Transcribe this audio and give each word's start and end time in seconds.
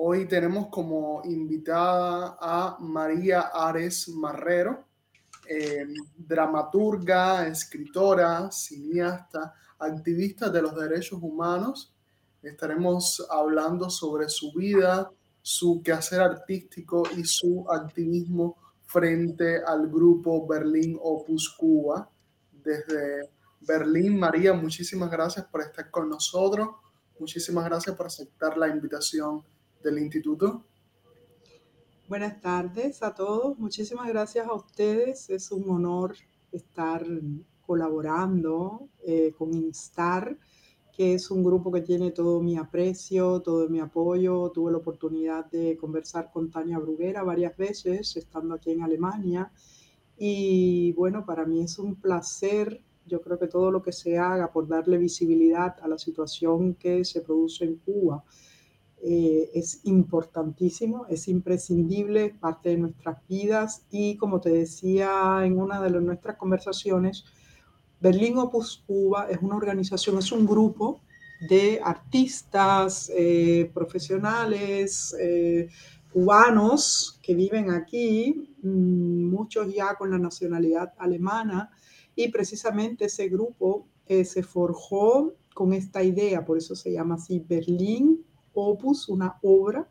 Hoy 0.00 0.28
tenemos 0.28 0.68
como 0.68 1.22
invitada 1.24 2.38
a 2.40 2.76
María 2.78 3.50
Ares 3.52 4.08
Marrero, 4.08 4.84
eh, 5.48 5.88
dramaturga, 6.16 7.48
escritora, 7.48 8.48
cineasta, 8.52 9.52
activista 9.76 10.50
de 10.50 10.62
los 10.62 10.76
derechos 10.76 11.18
humanos. 11.20 11.92
Estaremos 12.40 13.26
hablando 13.28 13.90
sobre 13.90 14.28
su 14.28 14.52
vida, 14.52 15.10
su 15.42 15.82
quehacer 15.82 16.20
artístico 16.20 17.02
y 17.16 17.24
su 17.24 17.66
activismo 17.68 18.56
frente 18.84 19.60
al 19.66 19.88
grupo 19.88 20.46
Berlín 20.46 20.96
Opus 21.02 21.56
Cuba 21.58 22.08
desde 22.52 23.28
Berlín. 23.62 24.16
María, 24.16 24.52
muchísimas 24.52 25.10
gracias 25.10 25.44
por 25.46 25.60
estar 25.60 25.90
con 25.90 26.08
nosotros. 26.08 26.68
Muchísimas 27.18 27.64
gracias 27.64 27.96
por 27.96 28.06
aceptar 28.06 28.56
la 28.56 28.68
invitación 28.68 29.42
del 29.82 29.98
instituto. 29.98 30.64
Buenas 32.08 32.40
tardes 32.40 33.02
a 33.02 33.14
todos. 33.14 33.58
Muchísimas 33.58 34.08
gracias 34.08 34.46
a 34.46 34.54
ustedes. 34.54 35.28
Es 35.30 35.52
un 35.52 35.68
honor 35.70 36.16
estar 36.50 37.06
colaborando 37.60 38.88
eh, 39.04 39.32
con 39.36 39.52
Instar, 39.52 40.38
que 40.92 41.14
es 41.14 41.30
un 41.30 41.44
grupo 41.44 41.70
que 41.70 41.82
tiene 41.82 42.10
todo 42.10 42.40
mi 42.40 42.56
aprecio, 42.56 43.40
todo 43.40 43.68
mi 43.68 43.78
apoyo. 43.80 44.50
Tuve 44.50 44.72
la 44.72 44.78
oportunidad 44.78 45.50
de 45.50 45.76
conversar 45.76 46.30
con 46.32 46.50
Tania 46.50 46.78
Bruguera 46.78 47.22
varias 47.22 47.56
veces, 47.56 48.16
estando 48.16 48.54
aquí 48.54 48.72
en 48.72 48.82
Alemania. 48.82 49.52
Y 50.16 50.92
bueno, 50.92 51.24
para 51.24 51.44
mí 51.44 51.60
es 51.62 51.78
un 51.78 51.96
placer 51.96 52.82
yo 53.08 53.22
creo 53.22 53.38
que 53.38 53.48
todo 53.48 53.70
lo 53.70 53.82
que 53.82 53.90
se 53.90 54.18
haga 54.18 54.52
por 54.52 54.68
darle 54.68 54.98
visibilidad 54.98 55.76
a 55.80 55.88
la 55.88 55.96
situación 55.96 56.74
que 56.74 57.06
se 57.06 57.22
produce 57.22 57.64
en 57.64 57.76
Cuba 57.76 58.22
eh, 59.00 59.50
es 59.54 59.80
importantísimo, 59.84 61.06
es 61.08 61.28
imprescindible, 61.28 62.30
parte 62.30 62.70
de 62.70 62.78
nuestras 62.78 63.18
vidas 63.28 63.86
y 63.90 64.16
como 64.16 64.40
te 64.40 64.50
decía 64.50 65.40
en 65.44 65.58
una 65.58 65.80
de 65.80 65.90
nuestras 66.00 66.36
conversaciones, 66.36 67.24
Berlín 68.00 68.38
Opus 68.38 68.82
Cuba 68.86 69.28
es 69.30 69.38
una 69.40 69.56
organización, 69.56 70.18
es 70.18 70.32
un 70.32 70.46
grupo 70.46 71.00
de 71.48 71.80
artistas, 71.82 73.10
eh, 73.14 73.70
profesionales, 73.72 75.14
eh, 75.20 75.68
cubanos 76.12 77.20
que 77.22 77.34
viven 77.36 77.70
aquí, 77.70 78.52
mm, 78.62 79.30
muchos 79.30 79.72
ya 79.72 79.94
con 79.94 80.10
la 80.10 80.18
nacionalidad 80.18 80.92
alemana, 80.98 81.70
y 82.16 82.28
precisamente 82.32 83.04
ese 83.04 83.28
grupo 83.28 83.86
se 84.08 84.42
forjó 84.42 85.34
con 85.54 85.74
esta 85.74 86.02
idea, 86.02 86.44
por 86.44 86.56
eso 86.56 86.74
se 86.74 86.90
llama 86.90 87.16
así 87.16 87.44
Berlín 87.46 88.24
Opus, 88.66 89.08
una 89.08 89.38
obra 89.42 89.88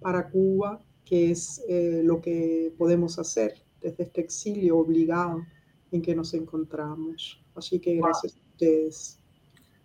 para 0.00 0.28
Cuba, 0.28 0.80
que 1.04 1.30
es 1.30 1.62
eh, 1.68 2.02
lo 2.04 2.20
que 2.20 2.74
podemos 2.76 3.18
hacer 3.18 3.54
desde 3.80 4.04
este 4.04 4.20
exilio 4.20 4.78
obligado 4.78 5.44
en 5.90 6.02
que 6.02 6.14
nos 6.14 6.34
encontramos. 6.34 7.42
Así 7.54 7.78
que 7.78 7.96
gracias 7.96 8.34
a 8.34 8.50
ustedes. 8.50 9.18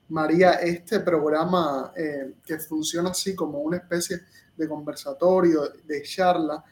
María, 0.09 0.53
este 0.53 0.99
programa 1.01 1.91
eh, 1.95 2.33
que 2.45 2.59
funciona 2.59 3.09
así 3.09 3.35
como 3.35 3.59
una 3.59 3.77
especie 3.77 4.21
de 4.55 4.67
conversatorio, 4.67 5.63
de 5.85 6.01
charla, 6.03 6.63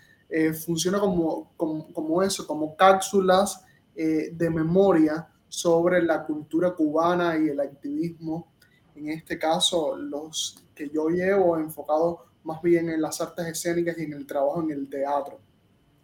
funciona 0.66 1.00
como, 1.00 1.54
como, 1.56 1.94
como, 1.94 2.24
eso, 2.24 2.48
como 2.48 2.76
cápsulas 2.76 3.64
eh, 3.98 4.32
de 4.34 4.50
memoria 4.50 5.26
sobre 5.48 6.02
la 6.04 6.26
cultura 6.26 6.76
cubana 6.76 7.38
y 7.38 7.48
el 7.48 7.62
activismo. 7.62 8.52
En 8.96 9.10
este 9.10 9.38
caso, 9.38 9.96
los 9.96 10.64
que 10.74 10.90
yo 10.90 11.10
llevo 11.10 11.58
enfocado 11.58 12.26
más 12.44 12.62
bien 12.62 12.90
en 12.90 13.02
las 13.02 13.20
artes 13.22 13.46
escénicas 13.48 13.98
y 13.98 14.04
en 14.04 14.14
el 14.14 14.26
trabajo 14.26 14.62
en 14.62 14.72
el 14.72 14.88
teatro. 14.88 15.40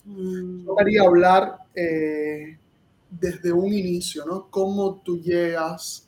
Mm. 0.05 0.65
Yo 0.65 0.75
quería 0.75 1.03
hablar 1.03 1.59
eh, 1.75 2.57
desde 3.09 3.53
un 3.53 3.71
inicio, 3.73 4.25
¿no? 4.25 4.47
Cómo 4.49 5.01
tú 5.03 5.19
llegas 5.19 6.07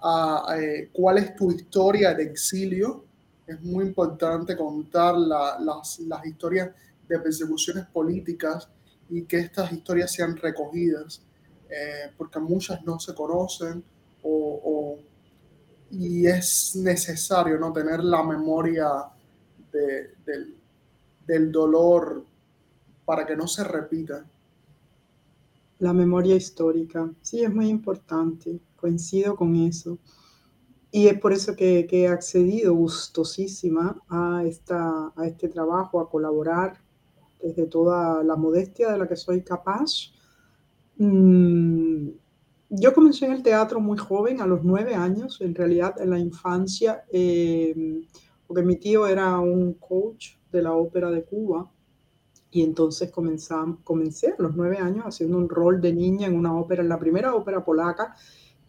a, 0.00 0.56
eh, 0.58 0.90
cuál 0.92 1.18
es 1.18 1.34
tu 1.34 1.50
historia 1.50 2.14
de 2.14 2.24
exilio. 2.24 3.04
Es 3.46 3.60
muy 3.62 3.86
importante 3.86 4.56
contar 4.56 5.16
las, 5.16 5.98
las 6.00 6.26
historias 6.26 6.70
de 7.08 7.18
persecuciones 7.18 7.86
políticas 7.86 8.68
y 9.08 9.24
que 9.24 9.38
estas 9.38 9.72
historias 9.72 10.12
sean 10.12 10.36
recogidas, 10.36 11.22
eh, 11.68 12.10
porque 12.16 12.38
muchas 12.38 12.82
no 12.84 12.98
se 12.98 13.14
conocen 13.14 13.82
o, 14.22 14.98
y 15.92 16.26
es 16.26 16.74
necesario 16.76 17.58
no 17.58 17.72
tener 17.72 18.02
la 18.02 18.22
memoria 18.22 18.88
del, 19.70 20.56
del 21.26 21.52
dolor 21.52 22.24
para 23.04 23.26
que 23.26 23.36
no 23.36 23.46
se 23.46 23.62
repita. 23.62 24.24
La 25.78 25.92
memoria 25.92 26.34
histórica, 26.34 27.10
sí, 27.20 27.44
es 27.44 27.52
muy 27.52 27.68
importante, 27.68 28.58
coincido 28.76 29.36
con 29.36 29.54
eso. 29.54 29.98
Y 30.90 31.08
es 31.08 31.18
por 31.18 31.32
eso 31.32 31.56
que, 31.56 31.86
he 31.90 32.08
accedido 32.08 32.74
gustosísima 32.74 34.00
a, 34.08 34.44
esta, 34.44 35.12
a 35.16 35.26
este 35.26 35.48
trabajo, 35.48 36.00
a 36.00 36.08
colaborar 36.08 36.80
desde 37.42 37.66
toda 37.66 38.22
la 38.22 38.36
modestia 38.36 38.92
de 38.92 38.98
la 38.98 39.08
que 39.08 39.16
soy 39.16 39.42
capaz. 39.42 40.12
Mm, 40.96 42.10
yo 42.74 42.94
comencé 42.94 43.26
en 43.26 43.32
el 43.32 43.42
teatro 43.42 43.80
muy 43.80 43.98
joven, 43.98 44.40
a 44.40 44.46
los 44.46 44.64
nueve 44.64 44.94
años, 44.94 45.42
en 45.42 45.54
realidad 45.54 46.00
en 46.00 46.08
la 46.08 46.18
infancia, 46.18 47.04
eh, 47.12 48.02
porque 48.46 48.62
mi 48.62 48.76
tío 48.76 49.06
era 49.06 49.38
un 49.38 49.74
coach 49.74 50.36
de 50.50 50.62
la 50.62 50.72
ópera 50.72 51.10
de 51.10 51.22
Cuba 51.22 51.70
y 52.50 52.62
entonces 52.62 53.10
comencé, 53.10 53.54
a 53.54 54.42
los 54.42 54.56
nueve 54.56 54.78
años 54.78 55.04
haciendo 55.04 55.36
un 55.36 55.50
rol 55.50 55.82
de 55.82 55.92
niña 55.92 56.28
en 56.28 56.36
una 56.36 56.58
ópera, 56.58 56.82
en 56.82 56.88
la 56.88 56.98
primera 56.98 57.34
ópera 57.34 57.62
polaca 57.62 58.14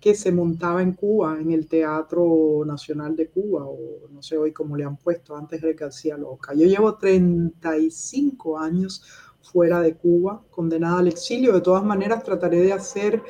que 0.01 0.15
se 0.15 0.33
montaba 0.33 0.81
en 0.81 0.93
Cuba, 0.93 1.39
en 1.39 1.53
el 1.53 1.65
Teatro 1.67 2.63
Nacional 2.65 3.15
de 3.15 3.29
Cuba, 3.29 3.63
o 3.65 4.09
no 4.11 4.21
sé 4.21 4.37
hoy 4.37 4.51
cómo 4.51 4.75
le 4.75 4.83
han 4.83 4.97
puesto, 4.97 5.33
antes 5.33 5.61
de 5.61 5.75
García 5.75 6.17
Loca. 6.17 6.53
Yo 6.53 6.67
llevo 6.67 6.95
35 6.95 8.59
años 8.59 9.01
fuera 9.43 9.81
de 9.81 9.95
Cuba, 9.95 10.41
condenada 10.49 10.99
al 10.99 11.09
exilio. 11.09 11.53
De 11.53 11.61
todas 11.61 11.83
maneras, 11.83 12.23
trataré 12.23 12.61
de 12.61 12.73
hacer 12.73 13.21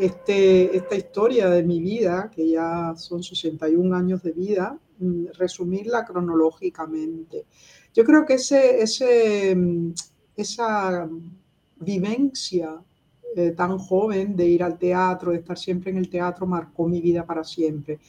este, 0.00 0.76
esta 0.76 0.96
historia 0.96 1.48
de 1.50 1.62
mi 1.62 1.80
vida, 1.80 2.30
que 2.34 2.48
ya 2.48 2.94
son 2.96 3.22
61 3.22 3.94
años 3.94 4.22
de 4.22 4.32
vida, 4.32 4.78
mm, 4.98 5.26
resumirla 5.38 6.04
cronológicamente. 6.04 7.46
Yo 7.94 8.04
creo 8.04 8.24
que 8.24 8.36
mm, 9.54 9.92
esa 10.36 11.08
vivencia 11.80 12.82
eh, 13.36 13.52
tan 13.52 13.78
joven 13.78 14.34
de 14.34 14.46
ir 14.46 14.62
al 14.62 14.78
teatro, 14.78 15.32
de 15.32 15.38
estar 15.38 15.58
siempre 15.58 15.90
en 15.90 15.98
el 15.98 16.08
teatro, 16.08 16.46
marcó 16.46 16.88
mi 16.88 17.00
vida 17.00 17.26
para 17.26 17.44
siempre. 17.44 18.00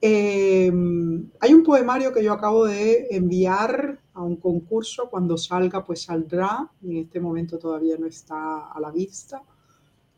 Em, 0.00 1.30
hay 1.38 1.54
un 1.54 1.62
poemario 1.62 2.12
que 2.12 2.24
yo 2.24 2.32
acabo 2.32 2.66
de 2.66 3.06
enviar 3.12 4.00
a 4.14 4.22
un 4.22 4.36
concurso, 4.36 5.08
cuando 5.10 5.36
salga 5.36 5.84
pues 5.84 6.02
saldrá, 6.02 6.70
en 6.82 6.98
este 6.98 7.20
momento 7.20 7.58
todavía 7.58 7.96
no 7.98 8.06
está 8.06 8.70
a 8.70 8.80
la 8.80 8.90
vista. 8.90 9.42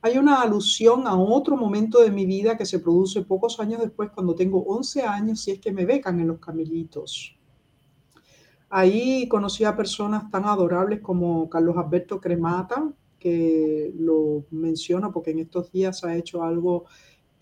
Hay 0.03 0.19
una 0.19 0.43
alusión 0.43 1.07
a 1.07 1.17
otro 1.17 1.57
momento 1.57 2.03
de 2.03 2.11
mi 2.11 2.27
vida 2.27 2.57
que 2.57 2.67
se 2.67 2.79
produce 2.79 3.23
pocos 3.23 3.59
años 3.61 3.81
después, 3.81 4.11
cuando 4.11 4.35
tengo 4.35 4.63
11 4.63 5.03
años, 5.03 5.49
y 5.49 5.53
es 5.53 5.61
que 5.61 5.73
me 5.73 5.87
becan 5.87 6.21
en 6.21 6.29
los 6.29 6.39
camelitos. 6.39 7.37
Ahí 8.69 9.29
conocí 9.29 9.65
a 9.65 9.77
personas 9.77 10.31
tan 10.31 10.45
adorables 10.45 11.01
como 11.01 11.49
Carlos 11.49 11.77
Alberto 11.77 12.21
Cremata, 12.21 12.93
que 13.19 13.95
lo 13.97 14.45
menciono 14.51 15.11
porque 15.11 15.31
en 15.31 15.39
estos 15.39 15.73
días 15.73 16.05
ha 16.05 16.15
hecho 16.15 16.43
algo 16.43 16.85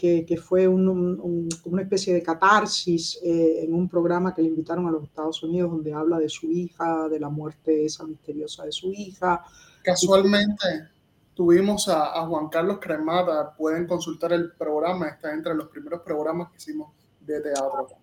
que, 0.03 0.37
fue 0.37 0.67
una 0.67 1.83
especie 1.83 2.13
de 2.13 2.23
catarsis 2.25 3.21
eh, 3.23 3.63
en 3.63 3.73
un 3.73 3.89
programa 3.89 4.35
que 4.35 4.43
le 4.43 4.49
invitaron 4.49 4.89
a 4.89 4.91
los 4.91 5.05
Estados 5.05 5.41
Unidos 5.45 5.71
donde 5.71 5.95
habla 5.95 6.19
de 6.19 6.29
su 6.29 6.51
hija, 6.51 7.09
de 7.09 7.21
la 7.21 7.29
muerte 7.29 7.85
esa 7.85 8.05
misteriosa 8.05 8.65
de 8.65 8.73
su 8.73 8.93
hija. 8.93 9.45
Casualmente 9.85 10.89
tuvimos 11.35 11.87
a, 11.89 12.19
a 12.21 12.27
Juan 12.27 12.49
Carlos 12.49 12.79
Cremata, 12.81 13.55
pueden 13.55 13.87
consultar 13.87 14.33
el 14.33 14.51
programa, 14.55 15.07
está 15.07 15.33
entre 15.33 15.55
los 15.55 15.69
primeros 15.69 16.01
programas 16.01 16.51
que 16.51 16.57
hicimos 16.57 16.93
de 17.21 17.41
teatro. 17.41 18.02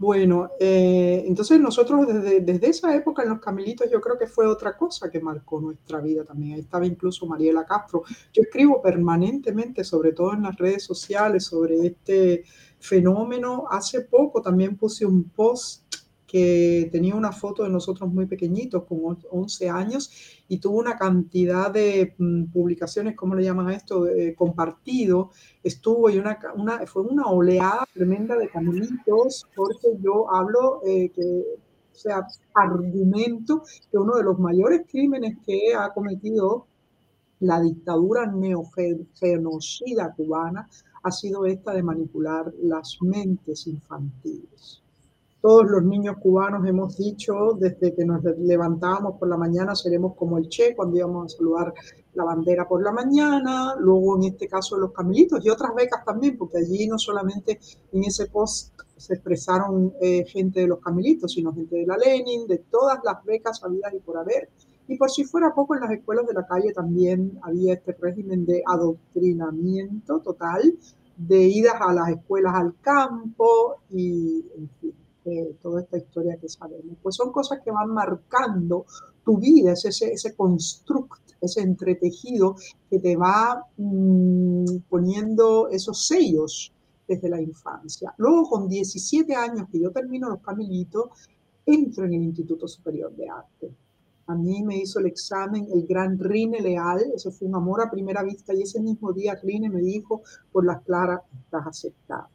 Bueno, 0.00 0.52
eh, 0.58 1.24
entonces 1.26 1.60
nosotros 1.60 2.06
desde, 2.06 2.40
desde, 2.40 2.68
esa 2.68 2.96
época 2.96 3.22
en 3.22 3.28
los 3.28 3.38
Camelitos 3.38 3.86
yo 3.92 4.00
creo 4.00 4.16
que 4.18 4.26
fue 4.26 4.46
otra 4.46 4.74
cosa 4.74 5.10
que 5.10 5.20
marcó 5.20 5.60
nuestra 5.60 6.00
vida 6.00 6.24
también. 6.24 6.54
Ahí 6.54 6.60
estaba 6.60 6.86
incluso 6.86 7.26
Mariela 7.26 7.66
Castro. 7.66 8.04
Yo 8.32 8.40
escribo 8.40 8.80
permanentemente, 8.80 9.84
sobre 9.84 10.12
todo 10.12 10.32
en 10.32 10.44
las 10.44 10.56
redes 10.56 10.84
sociales, 10.84 11.44
sobre 11.44 11.86
este 11.86 12.44
fenómeno. 12.78 13.66
Hace 13.70 14.00
poco 14.00 14.40
también 14.40 14.74
puse 14.78 15.04
un 15.04 15.24
post 15.24 15.89
que 16.30 16.88
tenía 16.92 17.16
una 17.16 17.32
foto 17.32 17.64
de 17.64 17.70
nosotros 17.70 18.08
muy 18.12 18.26
pequeñitos, 18.26 18.84
con 18.84 19.18
11 19.30 19.68
años, 19.68 20.10
y 20.46 20.58
tuvo 20.58 20.78
una 20.78 20.96
cantidad 20.96 21.72
de 21.72 22.14
mm, 22.16 22.44
publicaciones, 22.52 23.16
¿cómo 23.16 23.34
le 23.34 23.42
llaman 23.42 23.68
a 23.68 23.74
esto? 23.74 24.06
Compartido. 24.36 25.30
Estuvo 25.62 26.08
y 26.08 26.18
una, 26.18 26.38
fue 26.86 27.02
una 27.02 27.26
oleada 27.26 27.84
tremenda 27.92 28.36
de 28.36 28.48
camelitos, 28.48 29.46
porque 29.56 29.88
yo 30.00 30.32
hablo 30.32 30.82
eh, 30.86 31.10
que, 31.10 31.44
o 31.92 31.94
sea, 31.94 32.26
argumento 32.54 33.62
que 33.90 33.98
uno 33.98 34.16
de 34.16 34.22
los 34.22 34.38
mayores 34.38 34.82
crímenes 34.88 35.36
que 35.44 35.74
ha 35.74 35.92
cometido 35.92 36.66
la 37.40 37.60
dictadura 37.60 38.26
neogenocida 38.26 40.14
cubana 40.14 40.68
ha 41.02 41.10
sido 41.10 41.46
esta 41.46 41.72
de 41.72 41.82
manipular 41.82 42.52
las 42.62 42.98
mentes 43.00 43.66
infantiles. 43.66 44.79
Todos 45.40 45.70
los 45.70 45.82
niños 45.82 46.18
cubanos 46.18 46.68
hemos 46.68 46.98
dicho 46.98 47.54
desde 47.58 47.94
que 47.94 48.04
nos 48.04 48.22
levantábamos 48.22 49.18
por 49.18 49.26
la 49.26 49.38
mañana 49.38 49.74
seremos 49.74 50.14
como 50.14 50.36
el 50.36 50.50
Che 50.50 50.76
cuando 50.76 50.98
íbamos 50.98 51.32
a 51.32 51.36
saludar 51.38 51.72
la 52.12 52.24
bandera 52.24 52.68
por 52.68 52.82
la 52.82 52.92
mañana, 52.92 53.74
luego 53.78 54.18
en 54.18 54.24
este 54.24 54.46
caso 54.46 54.76
los 54.76 54.92
camelitos 54.92 55.42
y 55.42 55.48
otras 55.48 55.74
becas 55.74 56.04
también, 56.04 56.36
porque 56.36 56.58
allí 56.58 56.86
no 56.86 56.98
solamente 56.98 57.58
en 57.90 58.04
ese 58.04 58.26
post 58.26 58.78
se 58.98 59.14
expresaron 59.14 59.94
eh, 60.02 60.26
gente 60.26 60.60
de 60.60 60.66
los 60.66 60.80
camelitos, 60.80 61.32
sino 61.32 61.54
gente 61.54 61.74
de 61.74 61.86
la 61.86 61.96
Lenin, 61.96 62.46
de 62.46 62.58
todas 62.58 62.98
las 63.02 63.24
becas 63.24 63.64
habidas 63.64 63.94
y 63.94 64.00
por 64.00 64.18
haber. 64.18 64.50
Y 64.88 64.98
por 64.98 65.10
si 65.10 65.24
fuera 65.24 65.54
poco, 65.54 65.74
en 65.74 65.80
las 65.80 65.92
escuelas 65.92 66.26
de 66.26 66.34
la 66.34 66.46
calle 66.46 66.74
también 66.74 67.38
había 67.40 67.72
este 67.72 67.96
régimen 67.98 68.44
de 68.44 68.62
adoctrinamiento 68.66 70.20
total, 70.20 70.76
de 71.16 71.44
idas 71.44 71.76
a 71.80 71.94
las 71.94 72.10
escuelas 72.10 72.54
al 72.54 72.74
campo 72.82 73.76
y, 73.88 74.44
en 74.54 74.68
fin 74.80 74.99
toda 75.60 75.82
esta 75.82 75.98
historia 75.98 76.36
que 76.36 76.48
sabemos. 76.48 76.96
Pues 77.02 77.16
son 77.16 77.32
cosas 77.32 77.60
que 77.64 77.70
van 77.70 77.90
marcando 77.90 78.86
tu 79.24 79.38
vida, 79.38 79.72
es 79.72 79.84
ese, 79.84 80.12
ese 80.12 80.34
construct, 80.34 81.32
ese 81.40 81.60
entretejido 81.60 82.56
que 82.88 82.98
te 82.98 83.16
va 83.16 83.66
mm, 83.76 84.78
poniendo 84.88 85.68
esos 85.68 86.06
sellos 86.06 86.72
desde 87.06 87.28
la 87.28 87.40
infancia. 87.40 88.14
Luego, 88.18 88.48
con 88.48 88.68
17 88.68 89.34
años 89.34 89.68
que 89.70 89.80
yo 89.80 89.90
termino 89.90 90.28
los 90.28 90.40
camelitos, 90.40 91.10
entro 91.66 92.04
en 92.06 92.14
el 92.14 92.22
Instituto 92.22 92.66
Superior 92.66 93.14
de 93.14 93.28
Arte. 93.28 93.74
A 94.26 94.34
mí 94.34 94.62
me 94.62 94.76
hizo 94.76 95.00
el 95.00 95.06
examen 95.06 95.66
el 95.72 95.86
gran 95.86 96.18
Rine 96.18 96.60
Leal, 96.60 97.00
eso 97.14 97.32
fue 97.32 97.48
un 97.48 97.56
amor 97.56 97.82
a 97.82 97.90
primera 97.90 98.22
vista, 98.22 98.54
y 98.54 98.62
ese 98.62 98.80
mismo 98.80 99.12
día 99.12 99.34
Rine 99.42 99.68
me 99.68 99.80
dijo, 99.80 100.22
por 100.52 100.64
las 100.64 100.82
claras, 100.82 101.22
estás 101.44 101.66
aceptado 101.66 102.28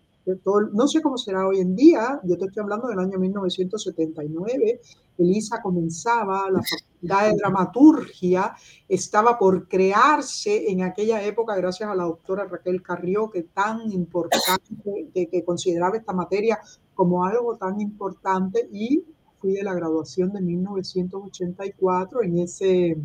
no 0.73 0.87
sé 0.87 1.01
cómo 1.01 1.17
será 1.17 1.47
hoy 1.47 1.59
en 1.59 1.75
día, 1.75 2.19
yo 2.23 2.37
te 2.37 2.45
estoy 2.45 2.63
hablando 2.63 2.87
del 2.87 2.99
año 2.99 3.19
1979, 3.19 4.81
Elisa 5.17 5.61
comenzaba, 5.61 6.49
la 6.49 6.61
facultad 6.61 7.29
de 7.29 7.37
dramaturgia 7.37 8.55
estaba 8.89 9.37
por 9.37 9.67
crearse 9.67 10.69
en 10.71 10.83
aquella 10.83 11.23
época 11.23 11.55
gracias 11.55 11.89
a 11.89 11.95
la 11.95 12.03
doctora 12.03 12.45
Raquel 12.45 12.81
Carrió, 12.81 13.29
que 13.29 13.43
tan 13.43 13.91
importante, 13.91 15.09
que, 15.13 15.27
que 15.27 15.43
consideraba 15.43 15.97
esta 15.97 16.13
materia 16.13 16.59
como 16.95 17.23
algo 17.23 17.55
tan 17.57 17.79
importante 17.79 18.67
y 18.71 19.03
fui 19.39 19.53
de 19.53 19.63
la 19.63 19.75
graduación 19.75 20.33
de 20.33 20.41
1984 20.41 22.23
en 22.23 22.39
ese 22.39 22.97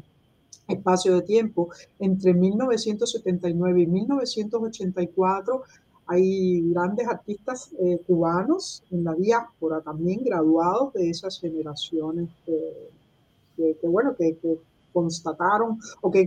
espacio 0.69 1.17
de 1.17 1.23
tiempo. 1.23 1.69
Entre 1.99 2.33
1979 2.33 3.83
y 3.83 3.87
1984 3.87 5.63
hay 6.11 6.61
grandes 6.73 7.07
artistas 7.07 7.71
eh, 7.79 8.01
cubanos 8.07 8.83
en 8.91 9.05
la 9.05 9.15
diáspora 9.15 9.81
también 9.81 10.25
graduados 10.25 10.93
de 10.95 11.09
esas 11.09 11.39
generaciones 11.39 12.29
que, 12.45 13.87
bueno, 13.87 14.15
que, 14.17 14.37
constataron 14.93 15.79
o, 16.01 16.11
que, 16.11 16.27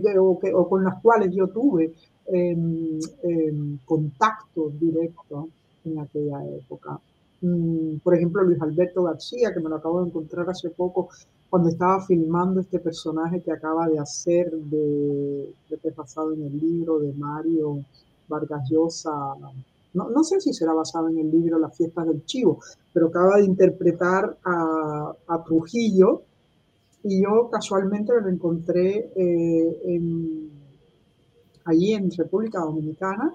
o, 0.54 0.68
con 0.68 0.84
las 0.84 1.02
cuales 1.02 1.34
yo 1.34 1.48
tuve 1.48 1.92
em, 2.28 2.98
em, 3.22 3.78
contacto 3.84 4.72
directo 4.80 5.50
en 5.84 5.98
aquella 5.98 6.42
época. 6.46 6.98
Mm, 7.42 7.96
por 8.02 8.14
ejemplo, 8.14 8.42
Luis 8.42 8.62
Alberto 8.62 9.02
García, 9.02 9.52
que 9.52 9.60
me 9.60 9.68
lo 9.68 9.76
acabo 9.76 10.00
de 10.00 10.08
encontrar 10.08 10.48
hace 10.48 10.70
poco 10.70 11.10
cuando 11.50 11.68
estaba 11.68 12.04
filmando 12.06 12.60
este 12.60 12.78
personaje 12.78 13.42
que 13.42 13.52
acaba 13.52 13.86
de 13.86 13.98
hacer 13.98 14.50
de, 14.50 15.52
de 15.68 15.90
basado 15.90 16.32
en 16.32 16.42
el 16.42 16.58
libro 16.58 17.00
de 17.00 17.12
Mario 17.12 17.84
Vargas 18.28 18.68
Llosa, 18.70 19.12
no, 19.94 20.24
sé 20.24 20.40
si 20.40 20.52
será 20.52 20.74
basado 20.74 21.08
en 21.08 21.18
el 21.18 21.30
libro 21.30 21.58
Las 21.58 21.76
fiestas 21.76 22.06
del 22.06 22.24
chivo, 22.24 22.60
pero 22.92 23.08
acaba 23.08 23.38
de 23.38 23.44
interpretar 23.44 24.38
a, 24.44 25.44
Trujillo 25.44 26.22
y 27.02 27.22
yo 27.22 27.50
casualmente 27.50 28.12
lo 28.18 28.28
encontré 28.28 29.12
eh, 29.14 30.00
allí 31.64 31.92
en 31.92 32.10
República 32.10 32.60
Dominicana 32.60 33.34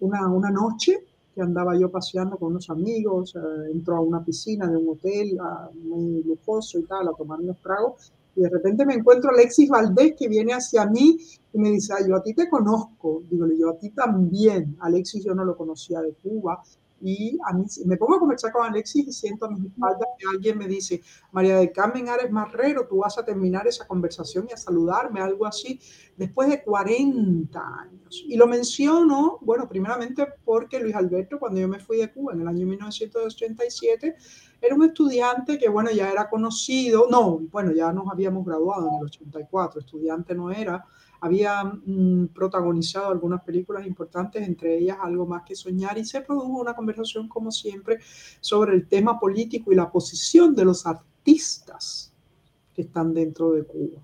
una, 0.00 0.28
una, 0.28 0.50
noche 0.50 1.04
que 1.34 1.40
andaba 1.40 1.76
yo 1.76 1.90
paseando 1.90 2.36
con 2.36 2.52
unos 2.52 2.70
amigos, 2.70 3.34
eh, 3.34 3.70
entró 3.72 3.96
a 3.96 4.00
una 4.00 4.24
piscina 4.24 4.68
de 4.68 4.76
un 4.76 4.90
hotel 4.90 5.36
ah, 5.40 5.70
muy 5.74 6.22
lujoso 6.22 6.78
y 6.78 6.84
tal, 6.84 7.08
a 7.08 7.12
tomar 7.12 7.40
unos 7.40 7.60
tragos 7.60 8.12
y 8.36 8.42
de 8.42 8.48
repente 8.48 8.84
me 8.84 8.94
encuentro 8.94 9.30
a 9.30 9.34
Alexis 9.34 9.68
Valdés 9.68 10.14
que 10.16 10.28
viene 10.28 10.52
hacia 10.52 10.86
mí 10.86 11.16
y 11.52 11.58
me 11.58 11.70
dice, 11.70 11.94
yo 12.06 12.16
a 12.16 12.22
ti 12.22 12.34
te 12.34 12.48
conozco. 12.48 13.22
Digo, 13.30 13.46
yo 13.56 13.70
a 13.70 13.78
ti 13.78 13.90
también. 13.90 14.76
Alexis 14.80 15.24
yo 15.24 15.34
no 15.34 15.44
lo 15.44 15.56
conocía 15.56 16.00
de 16.00 16.14
Cuba. 16.14 16.62
Y 17.00 17.38
a 17.44 17.52
mí 17.52 17.64
me 17.84 17.96
pongo 17.96 18.16
a 18.16 18.18
conversar 18.18 18.52
con 18.52 18.64
Alexis 18.66 19.08
y 19.08 19.12
siento 19.12 19.46
a 19.46 19.50
mi 19.50 19.66
espalda 19.66 20.06
que 20.18 20.26
alguien 20.26 20.56
me 20.56 20.66
dice, 20.66 21.02
María 21.32 21.56
del 21.58 21.72
Carmen 21.72 22.08
Ares 22.08 22.30
Marrero, 22.30 22.86
tú 22.86 22.98
vas 22.98 23.18
a 23.18 23.24
terminar 23.24 23.66
esa 23.66 23.86
conversación 23.86 24.46
y 24.48 24.52
a 24.52 24.56
saludarme, 24.56 25.20
algo 25.20 25.44
así, 25.44 25.80
después 26.16 26.48
de 26.48 26.62
40 26.62 27.60
años. 27.60 28.24
Y 28.26 28.36
lo 28.36 28.46
menciono, 28.46 29.38
bueno, 29.42 29.68
primeramente 29.68 30.26
porque 30.44 30.80
Luis 30.80 30.94
Alberto, 30.94 31.38
cuando 31.38 31.60
yo 31.60 31.68
me 31.68 31.78
fui 31.78 31.98
de 31.98 32.12
Cuba 32.12 32.32
en 32.32 32.40
el 32.40 32.48
año 32.48 32.66
1987, 32.66 34.16
era 34.60 34.74
un 34.74 34.84
estudiante 34.84 35.58
que, 35.58 35.68
bueno, 35.68 35.90
ya 35.90 36.10
era 36.10 36.30
conocido, 36.30 37.06
no, 37.10 37.40
bueno, 37.50 37.72
ya 37.72 37.92
nos 37.92 38.10
habíamos 38.10 38.46
graduado 38.46 38.88
en 38.88 38.94
el 38.94 39.04
84, 39.04 39.80
estudiante 39.80 40.34
no 40.34 40.50
era, 40.50 40.86
había 41.24 41.64
mm, 41.64 42.26
protagonizado 42.34 43.08
algunas 43.08 43.42
películas 43.42 43.86
importantes, 43.86 44.46
entre 44.46 44.76
ellas 44.76 44.98
Algo 45.00 45.26
más 45.26 45.42
que 45.42 45.56
soñar, 45.56 45.96
y 45.96 46.04
se 46.04 46.20
produjo 46.20 46.60
una 46.60 46.74
conversación, 46.74 47.28
como 47.28 47.50
siempre, 47.50 47.98
sobre 48.40 48.74
el 48.74 48.86
tema 48.86 49.18
político 49.18 49.72
y 49.72 49.74
la 49.74 49.90
posición 49.90 50.54
de 50.54 50.66
los 50.66 50.84
artistas 50.84 52.12
que 52.74 52.82
están 52.82 53.14
dentro 53.14 53.52
de 53.52 53.64
Cuba. 53.64 54.02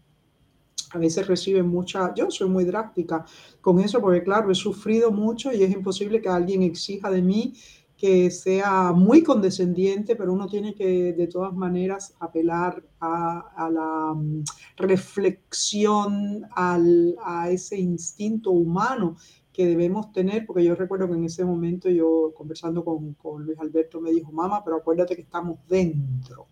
A 0.93 0.99
veces 0.99 1.27
reciben 1.27 1.69
mucha, 1.69 2.15
yo 2.15 2.31
soy 2.31 2.49
muy 2.49 2.65
drástica 2.65 3.27
con 3.61 3.79
eso, 3.81 4.01
porque 4.01 4.23
claro, 4.23 4.51
he 4.51 4.55
sufrido 4.55 5.13
mucho 5.13 5.53
y 5.53 5.63
es 5.63 5.71
imposible 5.71 6.23
que 6.23 6.31
alguien 6.31 6.63
exija 6.63 7.11
de 7.11 7.21
mí 7.21 7.53
que 8.01 8.31
sea 8.31 8.93
muy 8.93 9.23
condescendiente, 9.23 10.17
pero 10.17 10.33
uno 10.33 10.47
tiene 10.47 10.75
que 10.75 11.13
de 11.13 11.27
todas 11.27 11.53
maneras 11.53 12.15
apelar 12.19 12.83
a, 12.99 13.69
la 13.71 14.15
mm, 14.15 14.43
reflexión, 14.79 16.47
a 16.57 17.51
ese 17.51 17.79
instinto 17.79 18.53
humano 18.53 19.17
que 19.53 19.67
debemos 19.67 20.13
tener, 20.13 20.47
porque 20.47 20.65
yo 20.65 20.75
recuerdo 20.75 21.09
que 21.09 21.15
en 21.17 21.25
ese 21.25 21.45
momento 21.45 21.91
yo 21.91 22.33
conversando 22.35 22.83
con, 22.83 23.13
con 23.15 23.45
Luis 23.45 23.59
Alberto 23.59 24.01
me 24.01 24.13
dijo, 24.13 24.33
mamá, 24.33 24.65
pero 24.65 24.79
acuérdate 24.79 25.15
que 25.15 25.23
estamos 25.23 25.59
dentro. 25.69 26.47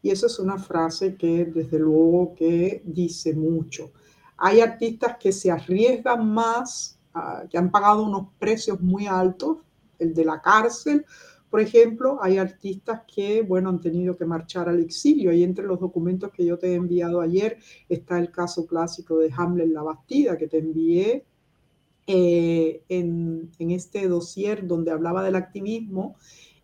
Y 0.00 0.10
esa 0.10 0.24
es 0.24 0.38
una 0.38 0.56
frase 0.56 1.16
que 1.16 1.44
desde 1.44 1.78
luego 1.78 2.34
que 2.34 2.82
dice 2.86 3.34
mucho. 3.34 3.92
Hay 4.38 4.60
artistas 4.60 5.18
que 5.20 5.32
se 5.32 5.50
arriesgan 5.50 6.32
más 6.32 6.98
que 7.50 7.58
han 7.58 7.70
pagado 7.70 8.04
unos 8.04 8.28
precios 8.38 8.80
muy 8.80 9.06
altos, 9.06 9.58
el 9.98 10.14
de 10.14 10.24
la 10.24 10.40
cárcel, 10.40 11.04
por 11.54 11.60
ejemplo, 11.60 12.18
hay 12.20 12.38
artistas 12.38 13.02
que, 13.06 13.42
bueno, 13.42 13.68
han 13.68 13.80
tenido 13.80 14.16
que 14.16 14.24
marchar 14.24 14.68
al 14.68 14.80
exilio. 14.80 15.32
Y 15.32 15.44
entre 15.44 15.64
los 15.64 15.78
documentos 15.78 16.32
que 16.32 16.44
yo 16.44 16.58
te 16.58 16.72
he 16.72 16.74
enviado 16.74 17.20
ayer 17.20 17.58
está 17.88 18.18
el 18.18 18.32
caso 18.32 18.66
clásico 18.66 19.18
de 19.18 19.32
Hamlet 19.32 19.68
La 19.68 19.84
Bastida 19.84 20.36
que 20.36 20.48
te 20.48 20.58
envié 20.58 21.24
eh, 22.08 22.82
en, 22.88 23.52
en, 23.56 23.70
este 23.70 24.08
dossier 24.08 24.66
donde 24.66 24.90
hablaba 24.90 25.22
del 25.22 25.36
activismo 25.36 26.16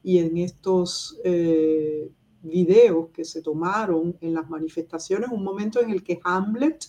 y 0.02 0.18
en 0.18 0.36
estos 0.38 1.20
eh, 1.22 2.10
videos 2.42 3.10
que 3.10 3.24
se 3.24 3.42
tomaron 3.42 4.16
en 4.20 4.34
las 4.34 4.50
manifestaciones, 4.50 5.30
un 5.30 5.44
momento 5.44 5.80
en 5.80 5.90
el 5.90 6.02
que 6.02 6.18
Hamlet 6.24 6.86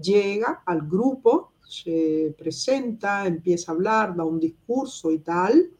llega 0.00 0.62
al 0.64 0.88
grupo 0.88 1.51
se 1.72 2.34
presenta, 2.36 3.26
empieza 3.26 3.72
a 3.72 3.74
hablar, 3.74 4.14
da 4.14 4.24
un 4.24 4.38
discurso 4.38 5.10
y 5.10 5.18
tal, 5.20 5.70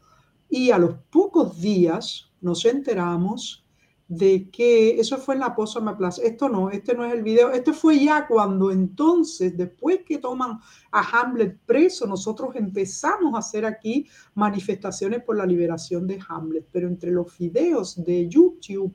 Y 0.49 0.71
a 0.71 0.77
los 0.77 0.95
pocos 1.09 1.59
días 1.59 2.31
nos 2.41 2.65
enteramos 2.65 3.63
de 4.07 4.49
que 4.51 4.99
eso 4.99 5.17
fue 5.17 5.35
en 5.35 5.41
la 5.41 5.55
Posa 5.55 5.97
Plaza. 5.97 6.21
Esto 6.21 6.47
no, 6.49 6.69
este 6.69 6.93
no 6.93 7.05
es 7.05 7.13
el 7.13 7.23
video. 7.23 7.51
Este 7.51 7.73
fue 7.73 8.03
ya 8.03 8.27
cuando 8.27 8.69
entonces, 8.69 9.57
después 9.57 10.01
que 10.05 10.19
toman 10.19 10.59
a 10.91 11.01
Hamlet 11.01 11.57
preso, 11.65 12.05
nosotros 12.05 12.55
empezamos 12.55 13.33
a 13.33 13.39
hacer 13.39 13.65
aquí 13.65 14.07
manifestaciones 14.35 15.23
por 15.23 15.37
la 15.37 15.45
liberación 15.45 16.05
de 16.05 16.19
Hamlet. 16.27 16.67
Pero 16.71 16.87
entre 16.87 17.11
los 17.11 17.35
videos 17.37 18.03
de 18.03 18.27
YouTube 18.27 18.93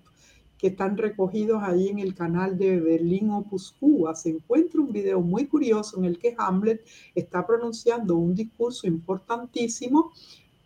que 0.58 0.68
están 0.68 0.96
recogidos 0.96 1.62
ahí 1.62 1.88
en 1.88 2.00
el 2.00 2.14
canal 2.14 2.58
de 2.58 2.80
Berlín 2.80 3.30
Opus 3.30 3.74
Cuba, 3.78 4.14
se 4.14 4.30
encuentra 4.30 4.80
un 4.80 4.92
video 4.92 5.20
muy 5.20 5.46
curioso 5.46 5.98
en 5.98 6.04
el 6.04 6.18
que 6.18 6.34
Hamlet 6.36 6.84
está 7.14 7.46
pronunciando 7.46 8.16
un 8.16 8.34
discurso 8.34 8.86
importantísimo 8.86 10.12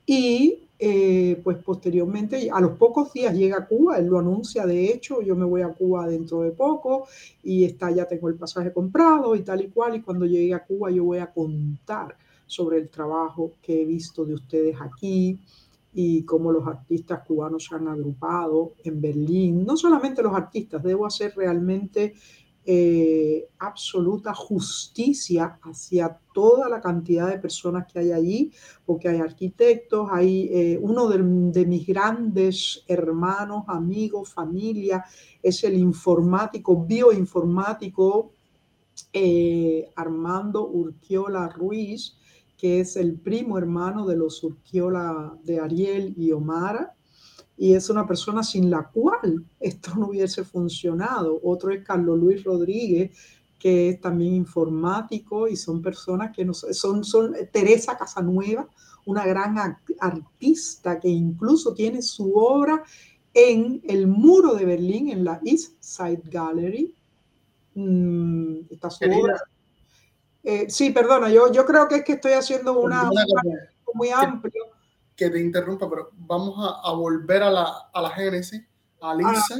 y 0.07 0.59
eh, 0.79 1.41
pues 1.45 1.59
posteriormente, 1.59 2.51
a 2.51 2.61
los 2.61 2.73
pocos 2.73 3.13
días 3.13 3.35
llega 3.37 3.59
a 3.59 3.67
Cuba, 3.67 3.99
él 3.99 4.07
lo 4.07 4.19
anuncia, 4.19 4.67
de 4.67 4.87
hecho, 4.87 5.23
yo 5.23 5.37
me 5.37 5.45
voy 5.45 5.63
a 5.63 5.69
Cuba 5.69 6.09
dentro 6.09 6.41
de 6.41 6.51
poco 6.51 7.07
y 7.45 7.65
está, 7.65 7.93
ya 7.93 8.09
tengo 8.09 8.29
el 8.29 8.35
pasaje 8.35 8.73
comprado 8.73 9.37
y 9.37 9.43
tal 9.43 9.61
y 9.61 9.69
cual, 9.69 9.95
y 9.95 10.01
cuando 10.01 10.27
llegue 10.27 10.55
a 10.55 10.65
Cuba 10.65 10.91
yo 10.91 11.05
voy 11.05 11.19
a 11.19 11.31
contar 11.31 12.17
sobre 12.47 12.79
el 12.79 12.89
trabajo 12.89 13.53
que 13.63 13.83
he 13.83 13.85
visto 13.85 14.25
de 14.25 14.35
ustedes 14.35 14.77
aquí 14.81 15.39
y 15.93 16.25
cómo 16.25 16.51
los 16.53 16.67
artistas 16.67 17.21
cubanos 17.27 17.67
se 17.67 17.75
han 17.75 17.89
agrupado 17.89 18.75
en 18.83 19.01
Berlín. 19.01 19.65
No 19.65 19.77
solamente 19.77 20.23
los 20.23 20.35
artistas, 20.35 20.83
debo 20.83 21.07
hacer 21.07 21.35
realmente 21.37 22.15
eh, 22.65 23.49
absoluta 23.59 24.33
justicia 24.35 25.59
hacia 25.65 26.17
toda 26.33 26.69
la 26.69 26.81
cantidad 26.81 27.29
de 27.29 27.39
personas 27.39 27.93
que 27.93 27.99
hay 27.99 28.13
allí, 28.13 28.53
porque 28.87 29.09
hay 29.09 29.19
arquitectos, 29.19 30.09
hay 30.13 30.49
eh, 30.53 30.79
uno 30.81 31.09
de, 31.09 31.67
mis 31.67 31.85
grandes 31.85 32.85
hermanos, 32.87 33.65
amigos, 33.67 34.33
familia, 34.33 35.05
es 35.43 35.65
el 35.65 35.75
informático, 35.75 36.85
bioinformático 36.85 38.33
eh, 39.13 39.91
Armando 39.97 40.69
Urquiola 40.69 41.49
Ruiz, 41.49 42.17
que 42.63 42.79
es 42.79 42.95
el 42.95 43.15
primo 43.19 43.59
hermano 43.59 44.07
de 44.07 44.15
los 44.15 44.45
Urquiola 44.45 45.37
de 45.43 45.59
Ariel 45.59 46.15
y 46.17 46.31
Omara 46.31 46.95
y 47.57 47.75
es 47.75 47.91
una 47.91 48.07
persona 48.07 48.45
sin 48.45 48.71
la 48.71 48.89
cual 48.89 49.45
esto 49.59 49.97
no 49.97 50.11
hubiese 50.11 50.45
funcionado. 50.45 51.41
Otro 51.43 51.73
es 51.73 51.85
Carlos 51.85 52.17
Luis 52.21 52.45
Rodríguez, 52.45 53.19
que 53.59 53.89
es 53.89 54.01
también 54.01 54.37
informático 54.37 55.49
y 55.49 55.57
son 55.57 55.83
personas 55.83 56.31
que 56.33 56.45
no 56.45 56.55
son, 56.55 57.03
son 57.03 57.35
Teresa 57.51 57.99
Casanueva, 57.99 58.69
una 59.07 59.27
gran 59.27 59.57
artista 59.99 61.01
que 61.01 61.09
incluso 61.09 61.75
tiene 61.75 62.01
su 62.01 62.33
obra 62.37 62.85
en 63.35 63.83
el 63.89 64.07
muro 64.07 64.55
de 64.55 64.67
Berlín, 64.67 65.09
en 65.09 65.25
la 65.25 65.41
East 65.45 65.75
Side 65.81 66.23
Gallery. 66.27 66.95
Mm, 67.75 68.67
está 68.71 68.89
su 68.89 69.05
obra. 69.05 69.43
Eh, 70.43 70.67
sí, 70.69 70.91
perdona, 70.91 71.31
yo, 71.31 71.53
yo 71.53 71.65
creo 71.65 71.87
que 71.89 71.97
es 71.97 72.05
que 72.05 72.15
estoy 72.15 72.33
haciendo 72.33 72.79
una, 72.79 73.09
muy 73.95 74.11
amplio 74.11 74.65
que 75.15 75.31
te 75.31 75.41
interrumpa, 75.41 75.89
pero 75.89 76.11
vamos 76.15 76.57
a, 76.83 76.93
volver 76.93 77.43
a 77.43 77.51
la, 77.51 77.91
a 77.93 78.03
la 78.03 78.11
génesis, 78.11 78.63
a 79.01 79.15
Lisa. 79.15 79.57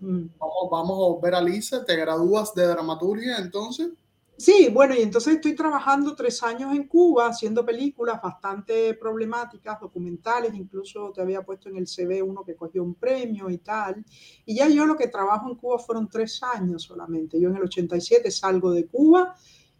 Mm. 0.00 0.26
vamos, 0.38 0.70
vamos, 0.70 0.90
a 0.90 1.14
volver 1.14 1.34
a 1.34 1.40
Lisa. 1.40 1.84
¿Te 1.84 1.96
gradúas 1.96 2.54
de 2.54 2.66
dramaturgia 2.66 3.38
entonces? 3.38 3.90
Sí, 4.36 4.68
bueno, 4.72 4.96
y 4.96 5.02
entonces 5.02 5.36
estoy 5.36 5.54
trabajando 5.54 6.16
tres 6.16 6.42
años 6.42 6.74
en 6.74 6.88
Cuba 6.88 7.28
haciendo 7.28 7.64
películas 7.64 8.20
bastante 8.20 8.94
problemáticas, 8.94 9.78
documentales, 9.78 10.52
incluso 10.54 11.12
te 11.12 11.20
había 11.22 11.42
puesto 11.42 11.68
en 11.68 11.76
el 11.76 11.86
CV 11.86 12.20
uno 12.20 12.44
que 12.44 12.56
cogió 12.56 12.82
un 12.82 12.96
premio 12.96 13.48
y 13.48 13.58
tal. 13.58 14.04
Y 14.44 14.56
ya 14.56 14.68
yo 14.68 14.86
lo 14.86 14.96
que 14.96 15.06
trabajo 15.06 15.48
en 15.48 15.54
Cuba 15.54 15.78
fueron 15.78 16.08
tres 16.08 16.42
años 16.42 16.82
solamente. 16.82 17.40
Yo 17.40 17.48
en 17.48 17.56
el 17.56 17.62
87 17.62 18.28
salgo 18.32 18.72
de 18.72 18.86
Cuba 18.86 19.36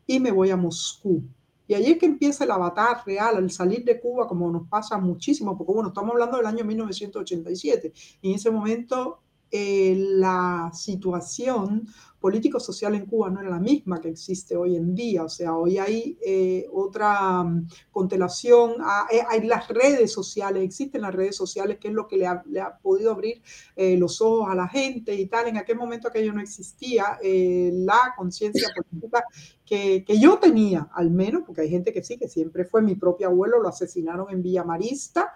y 0.07 0.21
me 0.21 0.31
voy 0.31 0.51
a 0.51 0.57
Moscú. 0.57 1.23
Y 1.67 1.75
allí 1.75 1.93
es 1.93 1.99
que 1.99 2.07
empieza 2.07 2.45
el 2.45 2.51
avatar 2.51 2.99
real, 3.07 3.37
al 3.37 3.51
salir 3.51 3.85
de 3.85 3.99
Cuba, 3.99 4.29
como 4.29 4.51
nos 4.51 4.69
pasa 4.69 4.99
muchísimo, 4.99 5.57
porque 5.57 5.73
bueno, 5.73 5.89
estamos 5.89 6.13
hablando 6.13 6.37
del 6.37 6.47
año 6.47 6.65
1987. 6.65 7.93
Y 8.21 8.29
en 8.31 8.35
ese 8.35 8.51
momento 8.51 9.21
eh, 9.57 9.95
la 9.97 10.73
situación 10.75 11.87
político-social 12.19 12.93
en 12.97 13.07
Cuba 13.07 13.31
no 13.31 13.41
era 13.41 13.51
la 13.51 13.61
misma 13.61 14.01
que 14.01 14.09
existe 14.09 14.57
hoy 14.57 14.75
en 14.75 14.97
día. 14.97 15.23
O 15.23 15.29
sea, 15.29 15.55
hoy 15.55 15.79
hay 15.79 16.19
eh, 16.27 16.67
otra 16.73 17.45
mm, 17.45 17.69
constelación, 17.93 18.79
ah, 18.81 19.07
eh, 19.13 19.21
hay 19.29 19.47
las 19.47 19.69
redes 19.69 20.11
sociales, 20.11 20.65
existen 20.65 21.03
las 21.03 21.15
redes 21.15 21.37
sociales, 21.37 21.79
que 21.79 21.87
es 21.87 21.95
lo 21.95 22.09
que 22.09 22.17
le 22.17 22.27
ha, 22.27 22.79
podido 22.83 23.13
abrir 23.13 23.43
los 23.77 24.21
ojos 24.21 24.49
a 24.51 24.57
la 24.57 24.67
gente 24.67 25.15
y 25.15 25.27
tal. 25.27 25.47
En 25.47 25.57
aquel 25.57 25.77
momento 25.77 26.09
aquello 26.09 26.33
no 26.33 26.41
existía, 26.41 27.17
la 27.23 28.13
conciencia 28.17 28.67
política 28.75 29.23
que, 29.65 30.05
que, 30.05 30.19
yo 30.19 30.39
tenía, 30.39 30.89
al 30.95 31.13
menos, 31.13 31.45
porque 31.47 31.61
hay 31.61 31.71
gente 31.71 31.93
que 31.93 32.03
sí, 32.03 32.19
que 32.19 32.27
siempre 32.27 32.65
fue 32.65 32.83
mi 32.83 32.97
propio 32.97 33.29
abuelo, 33.29 33.63
lo 33.63 33.69
asesinaron 33.69 34.27
en 34.31 34.43
Villa 34.43 34.65
Marista. 34.65 35.33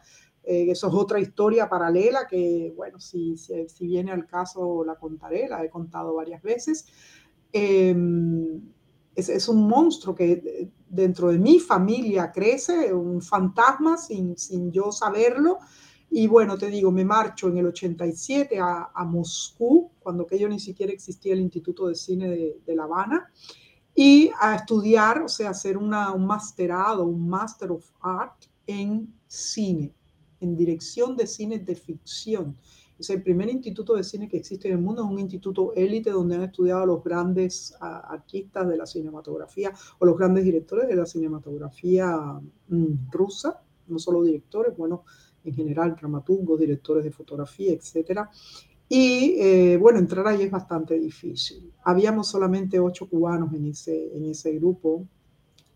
Eh, 0.50 0.70
eso 0.70 0.88
es 0.88 0.94
otra 0.94 1.20
historia 1.20 1.68
paralela 1.68 2.26
que, 2.26 2.72
bueno, 2.74 2.98
si, 2.98 3.36
si, 3.36 3.86
viene 3.86 4.12
al 4.12 4.26
caso 4.26 4.82
la 4.82 4.94
contaré, 4.94 5.46
la 5.46 5.62
he 5.62 5.68
contado 5.68 6.14
varias 6.14 6.40
veces. 6.40 6.86
Em, 7.52 8.58
es, 9.14 9.28
es, 9.28 9.46
un 9.46 9.68
monstruo 9.68 10.14
que 10.14 10.70
dentro 10.88 11.28
de 11.28 11.38
mi 11.38 11.60
familia 11.60 12.32
crece, 12.32 12.94
un 12.94 13.20
fantasma 13.20 13.98
sin, 13.98 14.38
sin 14.38 14.72
yo 14.72 14.90
saberlo. 14.90 15.58
Y 16.08 16.26
bueno, 16.26 16.56
te 16.56 16.68
digo, 16.68 16.90
me 16.90 17.04
marcho 17.04 17.48
en 17.48 17.58
el 17.58 17.66
87 17.66 18.58
a, 18.58 18.90
a 18.94 19.04
Moscú, 19.04 19.90
cuando 19.98 20.22
aquello 20.22 20.48
ni 20.48 20.60
siquiera 20.60 20.94
existía 20.94 21.34
el 21.34 21.40
Instituto 21.40 21.88
de 21.88 21.94
Cine 21.94 22.30
de, 22.30 22.60
de 22.64 22.74
La 22.74 22.84
Habana, 22.84 23.30
y 23.94 24.30
a 24.40 24.54
estudiar, 24.54 25.20
o 25.20 25.28
sea, 25.28 25.50
hacer 25.50 25.76
una, 25.76 26.10
un 26.12 26.24
masterado, 26.24 27.04
un 27.04 27.28
Master 27.28 27.70
of 27.70 27.84
Art 28.00 28.46
en 28.66 29.12
cine 29.26 29.97
en 30.40 30.56
dirección 30.56 31.16
de 31.16 31.26
cine 31.26 31.58
de 31.58 31.74
ficción. 31.74 32.56
Es 32.98 33.10
el 33.10 33.22
primer 33.22 33.48
instituto 33.48 33.94
de 33.94 34.02
cine 34.02 34.28
que 34.28 34.38
existe 34.38 34.68
en 34.68 34.74
el 34.74 34.80
mundo, 34.80 35.04
es 35.04 35.10
un 35.10 35.20
instituto 35.20 35.72
élite 35.74 36.10
donde 36.10 36.34
han 36.34 36.42
estudiado 36.42 36.84
los 36.84 37.04
grandes 37.04 37.74
artistas 37.80 38.68
de 38.68 38.76
la 38.76 38.86
cinematografía 38.86 39.72
o 40.00 40.04
los 40.04 40.18
grandes 40.18 40.44
directores 40.44 40.88
de 40.88 40.96
la 40.96 41.06
cinematografía 41.06 42.40
mm, 42.68 43.10
rusa, 43.12 43.62
no 43.86 43.98
solo 44.00 44.22
directores, 44.22 44.76
bueno, 44.76 45.04
en 45.44 45.54
general 45.54 45.94
dramaturgos, 45.94 46.58
directores 46.58 47.04
de 47.04 47.12
fotografía, 47.12 47.72
etcétera. 47.72 48.30
Y 48.88 49.34
eh, 49.38 49.76
bueno, 49.76 49.98
entrar 49.98 50.26
ahí 50.26 50.42
es 50.42 50.50
bastante 50.50 50.98
difícil. 50.98 51.72
Habíamos 51.84 52.28
solamente 52.28 52.80
ocho 52.80 53.08
cubanos 53.08 53.52
en 53.52 53.66
ese, 53.66 54.16
en 54.16 54.24
ese 54.24 54.52
grupo. 54.54 55.06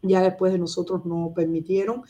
Ya 0.00 0.22
después 0.22 0.52
de 0.52 0.58
nosotros 0.58 1.04
no 1.04 1.32
permitieron. 1.34 2.02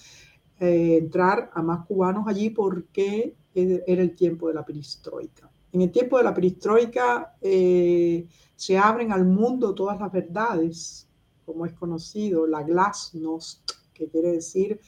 Eh, 0.65 0.97
entrar 0.97 1.51
a 1.55 1.61
más 1.61 1.85
cubanos 1.87 2.25
allí 2.29 2.51
porque 2.51 3.35
era 3.53 4.01
el 4.01 4.15
tiempo 4.15 4.47
de 4.47 4.55
la 4.55 4.65
perestroika. 4.65 5.51
En 5.73 5.81
el 5.81 5.91
tiempo 5.91 6.19
de 6.19 6.23
la 6.23 6.33
perestroika 6.33 7.35
eh, 7.41 8.29
se 8.55 8.79
abren 8.79 9.11
al 9.11 9.25
mundo 9.25 9.75
todas 9.75 9.99
las 9.99 10.13
verdades, 10.13 11.09
como 11.45 11.67
es 11.67 11.73
conocido, 11.73 12.47
la 12.47 12.63
glasnost, 12.63 13.73
que 13.93 14.09
quiere 14.09 14.35
decir, 14.35 14.79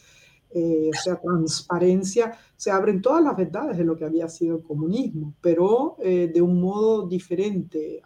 eh, 0.50 0.90
o 0.96 1.02
sea, 1.02 1.20
transparencia, 1.20 2.38
se 2.54 2.70
abren 2.70 3.02
todas 3.02 3.24
las 3.24 3.36
verdades 3.36 3.76
de 3.76 3.82
lo 3.82 3.96
que 3.96 4.04
había 4.04 4.28
sido 4.28 4.58
el 4.58 4.62
comunismo, 4.62 5.34
pero 5.40 5.96
de 5.98 6.40
un 6.40 6.60
modo 6.60 7.08
diferente, 7.08 8.00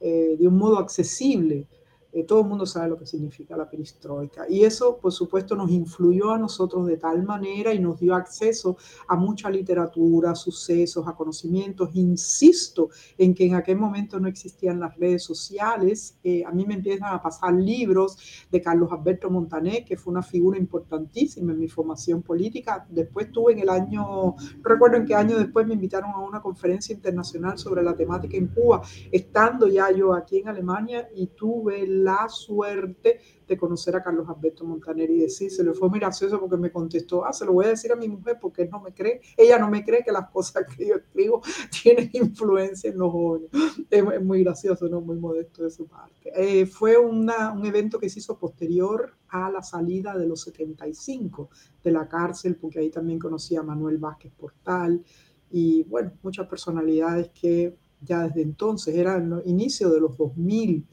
de 0.00 0.46
un 0.46 0.56
modo 0.56 0.78
accesible 0.78 1.66
eh, 2.14 2.22
todo 2.22 2.42
el 2.42 2.46
mundo 2.46 2.64
sabe 2.64 2.88
lo 2.88 2.96
que 2.96 3.06
significa 3.06 3.56
la 3.56 3.68
perestroika. 3.68 4.48
Y 4.48 4.64
eso, 4.64 4.98
por 4.98 5.10
supuesto, 5.10 5.56
nos 5.56 5.68
influyó 5.70 6.30
a 6.30 6.38
nosotros 6.38 6.86
de 6.86 6.96
tal 6.96 7.24
manera 7.24 7.74
y 7.74 7.80
nos 7.80 7.98
dio 7.98 8.14
acceso 8.14 8.76
a 9.08 9.16
mucha 9.16 9.50
literatura, 9.50 10.36
sucesos, 10.36 11.08
a 11.08 11.16
conocimientos. 11.16 11.90
Insisto 11.94 12.90
en 13.18 13.34
que 13.34 13.46
en 13.46 13.56
aquel 13.56 13.78
momento 13.78 14.20
no 14.20 14.28
existían 14.28 14.78
las 14.78 14.96
redes 14.96 15.24
sociales. 15.24 16.16
Eh, 16.22 16.44
a 16.44 16.52
mí 16.52 16.64
me 16.64 16.74
empiezan 16.74 17.12
a 17.12 17.20
pasar 17.20 17.52
libros 17.52 18.16
de 18.48 18.62
Carlos 18.62 18.92
Alberto 18.92 19.28
Montané, 19.28 19.84
que 19.84 19.96
fue 19.96 20.12
una 20.12 20.22
figura 20.22 20.56
importantísima 20.56 21.52
en 21.52 21.58
mi 21.58 21.68
formación 21.68 22.22
política. 22.22 22.86
Después 22.88 23.32
tuve 23.32 23.54
en 23.54 23.58
el 23.58 23.68
año, 23.68 24.02
no 24.02 24.36
recuerdo 24.62 24.98
en 24.98 25.04
qué 25.04 25.16
año 25.16 25.36
después 25.36 25.66
me 25.66 25.74
invitaron 25.74 26.10
a 26.10 26.20
una 26.20 26.40
conferencia 26.40 26.94
internacional 26.94 27.58
sobre 27.58 27.82
la 27.82 27.96
temática 27.96 28.36
en 28.36 28.46
Cuba, 28.46 28.82
estando 29.10 29.66
ya 29.66 29.90
yo 29.90 30.14
aquí 30.14 30.38
en 30.38 30.48
Alemania 30.48 31.08
y 31.14 31.26
tuve 31.28 31.82
el 31.82 32.03
la 32.04 32.28
suerte 32.28 33.20
de 33.46 33.56
conocer 33.56 33.96
a 33.96 34.02
Carlos 34.02 34.28
Alberto 34.28 34.64
Montaner 34.64 35.10
y 35.10 35.20
decírselo. 35.20 35.74
Fue 35.74 35.88
muy 35.88 35.98
gracioso 35.98 36.38
porque 36.38 36.56
me 36.56 36.70
contestó, 36.70 37.24
ah, 37.24 37.32
se 37.32 37.44
lo 37.44 37.52
voy 37.52 37.66
a 37.66 37.68
decir 37.68 37.92
a 37.92 37.96
mi 37.96 38.08
mujer 38.08 38.38
porque 38.40 38.66
no 38.66 38.80
me 38.80 38.92
cree, 38.92 39.20
ella 39.36 39.58
no 39.58 39.70
me 39.70 39.84
cree 39.84 40.04
que 40.04 40.12
las 40.12 40.30
cosas 40.30 40.64
que 40.74 40.86
yo 40.86 40.96
escribo 40.96 41.42
tienen 41.82 42.10
influencia 42.12 42.90
en 42.90 42.98
los 42.98 43.10
jóvenes. 43.10 43.50
Es, 43.90 44.22
muy 44.22 44.44
gracioso, 44.44 44.88
¿no? 44.88 45.00
Muy 45.00 45.16
modesto 45.16 45.64
de 45.64 45.70
su 45.70 45.86
parte. 45.86 46.30
Eh, 46.34 46.66
fue 46.66 46.96
una, 46.96 47.52
un 47.52 47.64
evento 47.64 47.98
que 47.98 48.08
se 48.08 48.18
hizo 48.18 48.38
posterior 48.38 49.14
a 49.28 49.50
la 49.50 49.62
salida 49.62 50.16
de 50.16 50.26
los 50.26 50.42
75 50.42 51.48
de 51.82 51.90
la 51.90 52.08
cárcel, 52.08 52.56
porque 52.56 52.80
ahí 52.80 52.90
también 52.90 53.18
conocí 53.18 53.56
a 53.56 53.62
Manuel 53.62 53.98
Vázquez 53.98 54.32
Portal 54.32 55.02
y, 55.50 55.84
bueno, 55.84 56.12
muchas 56.22 56.46
personalidades 56.46 57.30
que 57.30 57.76
ya 58.04 58.24
desde 58.24 58.42
entonces, 58.42 58.94
era 58.94 59.16
el 59.16 59.42
inicio 59.46 59.90
de 59.90 60.00
los 60.00 60.16
2000 60.16 60.86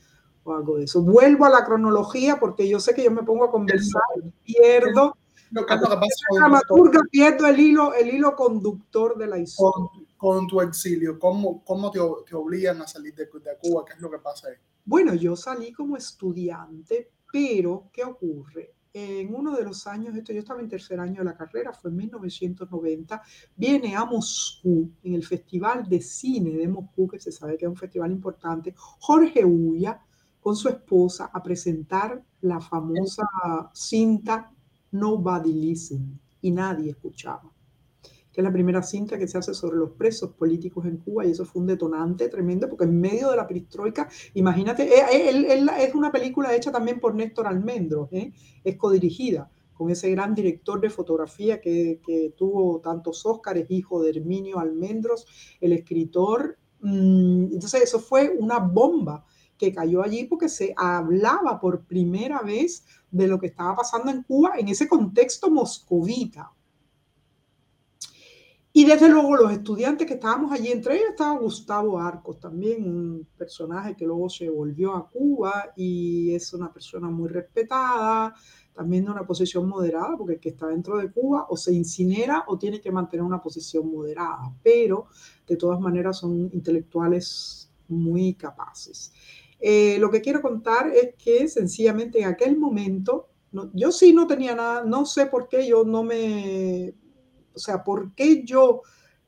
o 0.51 0.55
algo 0.55 0.77
de 0.77 0.86
eso. 0.86 1.01
Vuelvo 1.01 1.46
a 1.46 1.50
la 1.50 1.65
cronología 1.65 2.39
porque 2.39 2.67
yo 2.67 2.79
sé 2.79 2.93
que 2.93 3.03
yo 3.03 3.12
me 3.12 3.24
pongo 3.24 3.46
a 3.46 3.51
conversar 3.51 4.01
y 4.24 4.53
pierdo. 4.53 5.17
Lo 5.51 5.65
que, 5.65 7.00
pierdo 7.12 7.46
el 7.48 7.60
hilo, 7.60 7.93
el 7.93 8.13
hilo 8.13 8.36
conductor 8.38 9.17
de 9.17 9.27
la 9.27 9.38
historia. 9.38 9.89
Con, 10.15 10.48
tu 10.48 10.62
exilio, 10.62 11.17
¿cómo, 11.20 11.63
cómo 11.65 11.89
te, 11.89 12.00
te, 12.27 12.36
obligan 12.36 12.79
a 12.81 12.88
salir 12.88 13.15
de, 13.15 13.25
de 13.25 13.58
Cuba? 13.60 13.84
¿Qué 13.86 13.93
es 13.93 14.00
lo 14.00 14.10
que 14.10 14.20
pasa 14.20 14.48
ahí? 14.48 14.55
Bueno, 14.86 15.15
yo 15.15 15.36
salí 15.36 15.74
como 15.74 15.98
estudiante, 15.98 17.10
pero 17.34 17.89
¿qué 17.91 18.03
ocurre? 18.03 18.75
en 18.93 19.34
uno 19.34 19.55
de 19.55 19.63
los 19.63 19.88
años, 19.88 20.15
esto 20.15 20.34
yo 20.34 20.39
estaba 20.39 20.60
en 20.60 20.67
tercer 20.67 21.00
año 21.00 21.20
de 21.20 21.25
la 21.25 21.38
carrera, 21.38 21.72
fue 21.72 21.91
en 21.91 21.98
1990, 21.98 23.22
viene 23.55 23.96
a 23.96 24.05
Moscú, 24.05 24.91
en 25.03 25.13
el 25.13 25.25
Festival 25.25 25.88
de 25.88 26.01
Cine 26.01 26.51
de 26.51 26.67
Moscú, 26.67 27.08
que 27.08 27.20
se 27.20 27.31
sabe 27.31 27.58
que 27.58 27.65
es 27.65 27.70
un 27.70 27.77
festival 27.77 28.12
importante, 28.12 28.74
Jorge 28.75 29.46
Ulla 29.46 30.01
con 30.41 30.55
su 30.55 30.67
esposa 30.67 31.29
a 31.31 31.41
presentar 31.41 32.21
la 32.41 32.60
famosa 32.60 33.24
cinta 33.74 34.51
Nobody 34.91 35.53
Listen 35.53 36.19
y 36.41 36.51
nadie 36.51 36.91
escuchaba 36.91 37.51
que 38.31 38.39
es 38.39 38.43
la 38.45 38.51
primera 38.51 38.81
cinta 38.81 39.17
que 39.17 39.27
se 39.27 39.38
hace 39.38 39.53
sobre 39.53 39.77
los 39.77 39.91
presos 39.91 40.31
políticos 40.31 40.86
en 40.86 40.98
Cuba, 40.98 41.25
y 41.25 41.31
eso 41.31 41.45
fue 41.45 41.62
un 41.62 41.67
detonante 41.67 42.29
tremendo, 42.29 42.69
porque 42.69 42.86
en 42.86 43.00
medio 43.00 43.29
de 43.29 43.36
la 43.36 43.48
perestroika, 43.48 44.07
imagínate, 44.33 44.83
eh, 44.83 45.29
eh, 45.29 45.65
es 45.79 45.93
una 45.93 46.12
película 46.12 46.55
hecha 46.55 46.71
también 46.71 47.00
por 47.00 47.13
Néstor 47.13 47.48
Almendros, 47.48 48.07
¿eh? 48.13 48.31
es 48.63 48.77
codirigida 48.77 49.51
con 49.74 49.89
ese 49.89 50.12
gran 50.12 50.33
director 50.36 50.79
de 50.79 50.89
fotografía 50.89 51.60
que, 51.60 52.00
que 52.05 52.33
tuvo 52.38 52.79
tantos 52.79 53.25
Óscares, 53.25 53.65
hijo 53.69 54.01
de 54.01 54.12
Herminio 54.12 54.60
Almendros, 54.60 55.25
el 55.60 55.74
escritor. 55.74 56.57
Mm, 56.81 57.53
entonces 57.53 57.81
eso 57.81 58.00
fue 58.00 58.29
una 58.38 58.60
bomba 58.60 59.25
que 59.62 59.72
cayó 59.72 60.01
allí 60.01 60.24
porque 60.24 60.50
se 60.50 60.74
hablaba 60.75 61.60
por 61.60 61.86
primera 61.86 62.41
vez 62.41 62.84
de 63.12 63.27
lo 63.27 63.39
que 63.39 63.46
estaba 63.46 63.75
pasando 63.75 64.10
en 64.10 64.24
Cuba 64.24 64.53
en 64.58 64.68
ese 64.70 64.88
contexto 64.88 65.51
moscovita. 65.51 66.51
Y 68.74 68.86
desde 68.86 69.08
luego 69.08 69.36
los 69.36 69.51
estudiantes 69.51 70.08
que 70.08 70.15
estábamos 70.15 70.51
allí, 70.51 70.72
entre 70.72 70.96
ellos 70.96 71.10
estaba 71.12 71.38
Gustavo 71.38 72.00
Arcos, 72.00 72.39
también 72.39 72.88
un 72.88 73.27
personaje 73.38 73.96
que 73.96 74.06
luego 74.08 74.30
se 74.30 74.50
volvió 74.50 74.96
a 74.96 75.08
Cuba 75.08 75.74
y 75.75 76.34
es 76.34 76.53
una 76.53 76.74
persona 76.74 77.08
muy 77.10 77.30
respetada, 77.30 78.34
también 78.74 79.06
de 79.06 79.12
una 79.12 79.27
posición 79.27 79.70
moderada, 79.70 80.18
porque 80.18 80.36
el 80.36 80.39
que 80.39 80.50
está 80.50 80.68
dentro 80.68 80.98
de 80.98 81.12
Cuba 81.12 81.46
o 81.50 81.56
se 81.58 81.72
incinera 81.72 82.46
o 82.48 82.58
tiene 82.58 82.82
que 82.82 82.91
mantener 82.91 83.24
una 83.24 83.44
posición 83.44 83.91
moderada, 83.91 84.51
pero 84.63 85.06
de 85.46 85.56
todas 85.56 85.80
maneras 85.80 86.18
son 86.18 86.50
intelectuales 86.51 87.70
muy 87.91 88.34
capaces. 88.34 89.13
Eh, 89.62 89.98
lo 90.00 90.10
que 90.10 90.22
quiero 90.22 90.41
contar 90.41 90.88
es 90.88 91.15
que 91.15 91.48
sencillamente 91.48 92.20
en 92.20 92.25
aquel 92.25 92.58
momento, 92.58 93.30
yo 93.74 93.91
sí 93.91 94.12
no 94.12 94.27
tenía 94.27 94.56
nada, 94.56 94.84
no 94.84 95.06
sé 95.06 95.27
por 95.27 95.48
qué 95.48 95.68
yo 95.68 95.84
no 95.84 96.03
me 96.03 96.96
o 97.53 97.60
sea, 97.60 97.84
¿por 97.84 98.13
qué 98.15 98.44
yo 98.44 98.82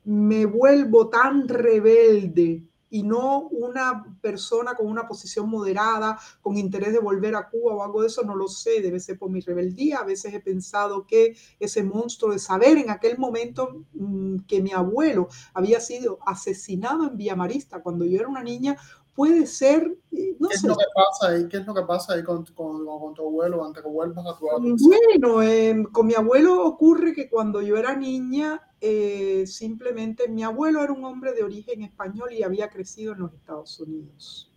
me 0.05 0.45
vuelvo 0.45 1.09
tan 1.09 1.47
rebelde 1.47 2.63
y 2.89 3.01
no 3.01 3.47
una 3.49 4.05
persona 4.21 4.75
con 4.75 4.85
una 4.85 5.07
posición 5.07 5.49
moderada, 5.49 6.19
con 6.41 6.57
interés 6.57 6.93
de 6.93 6.99
volver 6.99 7.35
a 7.35 7.49
Cuba 7.49 7.73
o 7.73 7.83
algo 7.83 8.01
de 8.01 8.07
eso, 8.07 8.21
no 8.21 8.35
lo 8.35 8.47
sé, 8.47 8.81
debe 8.81 8.99
ser 8.99 9.17
por 9.17 9.31
mi 9.31 9.39
rebeldía. 9.39 9.97
A 9.97 10.03
veces 10.03 10.31
he 10.31 10.39
pensado 10.39 11.07
que 11.07 11.35
ese 11.59 11.83
monstruo 11.83 12.31
de 12.31 12.37
saber 12.37 12.77
en 12.77 12.91
aquel 12.91 13.17
momento 13.17 13.83
mm, 13.93 14.41
que 14.47 14.61
mi 14.61 14.73
abuelo 14.73 15.27
había 15.55 15.79
sido 15.79 16.19
asesinado 16.23 17.07
en 17.09 17.17
Villa 17.17 17.35
Marista 17.35 17.81
cuando 17.81 18.05
yo 18.05 18.19
era 18.19 18.27
una 18.27 18.43
niña, 18.43 18.77
puede 19.15 19.45
ser, 19.45 19.95
eh, 20.11 20.35
no 20.39 20.49
¿Qué 20.49 20.55
Es 20.55 20.63
lo 20.63 20.75
que 20.75 20.85
pasa 20.93 21.33
ahí? 21.33 21.47
¿Qué 21.47 21.57
es 21.57 21.67
lo 21.67 21.73
que 21.73 21.83
pasa 21.83 22.13
ahí 22.13 22.23
con, 22.23 22.45
con, 22.45 22.85
con 22.85 23.13
tu 23.13 23.27
abuelo 23.27 23.63
antes 23.63 23.83
que 23.83 23.89
vuelvas 23.89 24.25
a 24.25 24.37
tu 24.37 24.47
Bueno, 24.79 25.41
em, 25.41 25.83
con 25.85 26.07
mi 26.07 26.15
abuelo 26.15 26.65
ocurre 26.65 27.13
que 27.13 27.29
cuando 27.29 27.61
yo 27.61 27.77
era 27.77 27.95
niña, 27.95 28.61
eh, 28.81 29.45
simplemente 29.45 30.27
mi 30.27 30.43
abuelo 30.43 30.83
era 30.83 30.91
un 30.91 31.05
hombre 31.05 31.33
de 31.33 31.43
origen 31.43 31.83
español 31.83 32.33
y 32.33 32.43
había 32.43 32.69
crecido 32.69 33.13
en 33.13 33.19
los 33.19 33.33
Estados 33.33 33.79
Unidos. 33.79 34.51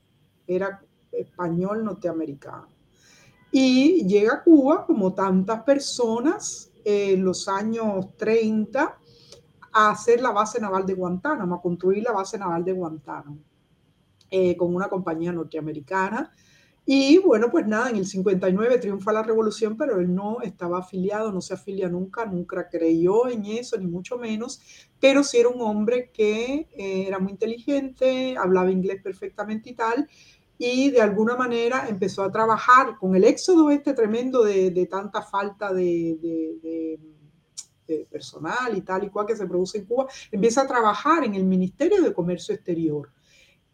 Era 0.47 0.83
español 1.13 1.85
norteamericano. 1.85 2.69
Y 3.51 4.07
llega 4.07 4.35
a 4.35 4.43
Cuba, 4.43 4.85
como 4.87 5.15
tantas 5.15 5.63
personas, 5.63 6.71
en 6.85 7.25
los 7.25 7.49
años 7.49 8.17
30, 8.17 8.99
a 9.73 9.91
hacer 9.91 10.21
la 10.21 10.31
base 10.31 10.61
naval 10.61 10.87
de 10.87 10.95
Guantánamo, 10.95 11.57
a 11.57 11.63
construir 11.63 12.03
la 12.03 12.13
base 12.13 12.39
naval 12.39 12.65
de 12.65 12.73
Guantánamo. 12.73 13.39
Eh, 14.31 14.57
con 14.57 14.75
una 14.75 14.89
compañía 14.89 15.33
norteamericana. 15.33 16.33
Y 16.85 17.19
bueno, 17.19 17.51
pues 17.51 17.67
nada, 17.67 17.91
en 17.91 17.97
el 17.97 18.07
59 18.07 18.79
triunfa 18.79 19.13
la 19.13 19.23
revolución, 19.23 19.77
pero 19.77 20.01
él 20.01 20.13
no 20.15 20.41
estaba 20.43 20.79
afiliado, 20.79 21.33
no 21.33 21.41
se 21.41 21.55
afilia 21.55 21.89
nunca, 21.89 22.27
nunca 22.27 22.69
creyó 22.69 23.29
en 23.29 23.45
eso, 23.45 23.77
ni 23.77 23.87
mucho 23.87 24.19
menos, 24.19 24.61
pero 25.01 25.23
sí 25.25 25.39
era 25.39 25.49
un 25.49 25.61
hombre 25.61 26.11
que 26.13 26.69
eh, 26.77 27.05
era 27.07 27.19
muy 27.19 27.33
inteligente, 27.33 28.37
hablaba 28.37 28.71
inglés 28.71 29.01
perfectamente 29.03 29.71
y 29.71 29.75
tal, 29.75 30.09
y 30.59 30.91
de 30.91 31.01
alguna 31.03 31.37
manera 31.37 31.89
empezó 31.89 32.23
a 32.23 32.31
trabajar 32.31 32.97
con 32.99 33.15
el 33.17 33.25
éxodo 33.25 33.71
este 33.71 33.93
tremendo 33.93 34.45
de, 34.45 34.89
tanta 34.91 35.23
falta 35.23 35.73
de, 35.73 36.19
de 37.87 38.07
personal 38.11 38.77
y 38.77 38.81
tal 38.83 39.05
y 39.05 39.11
cual 39.11 39.27
que 39.27 39.37
se 39.37 39.47
produce 39.47 39.79
en 39.79 39.87
Cuba, 39.87 40.07
empieza 40.31 40.63
a 40.63 40.67
trabajar 40.67 41.25
en 41.25 41.35
el 41.35 41.45
Ministerio 41.45 42.03
de 42.03 42.13
Comercio 42.13 42.55
Exterior 42.55 43.11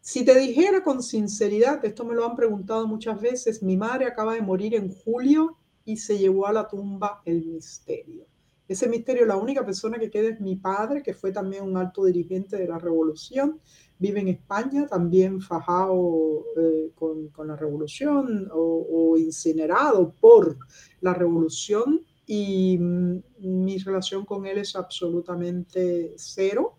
si 0.02 0.24
te 0.24 0.36
dijera 0.36 0.82
con 0.82 1.00
sinceridad, 1.00 1.84
esto 1.84 2.04
me 2.04 2.16
lo 2.16 2.26
han 2.26 2.34
preguntado 2.34 2.88
muchas 2.88 3.20
veces, 3.20 3.62
mi 3.62 3.76
madre 3.76 4.06
acaba 4.06 4.34
de 4.34 4.42
morir 4.42 4.74
en 4.74 4.92
julio 4.92 5.56
y 5.84 5.96
se 5.96 6.18
llevó 6.18 6.48
a 6.48 6.52
la 6.52 6.66
tumba 6.66 7.22
el 7.24 7.46
misterio. 7.46 8.26
Ese 8.66 8.88
misterio, 8.88 9.26
la 9.26 9.36
única 9.36 9.64
persona 9.64 10.00
que 10.00 10.10
queda 10.10 10.30
es 10.30 10.40
mi 10.40 10.56
padre, 10.56 11.04
que 11.04 11.14
fue 11.14 11.30
también 11.30 11.62
un 11.62 11.76
alto 11.76 12.04
dirigente 12.04 12.56
de 12.56 12.66
la 12.66 12.80
revolución, 12.80 13.60
vive 13.96 14.18
en 14.18 14.28
España, 14.28 14.88
también 14.88 15.40
fajado 15.40 16.46
eh, 16.56 16.90
con, 16.96 17.30
la 17.46 17.54
revolución 17.54 18.48
o, 18.52 19.16
incinerado 19.16 20.12
por 20.20 20.58
la 21.00 21.14
revolución 21.14 22.00
y 22.26 22.76
mm, 22.76 23.18
mi 23.38 23.78
relación 23.78 24.24
con 24.24 24.46
él 24.46 24.58
es 24.58 24.74
absolutamente 24.74 26.14
cero. 26.16 26.78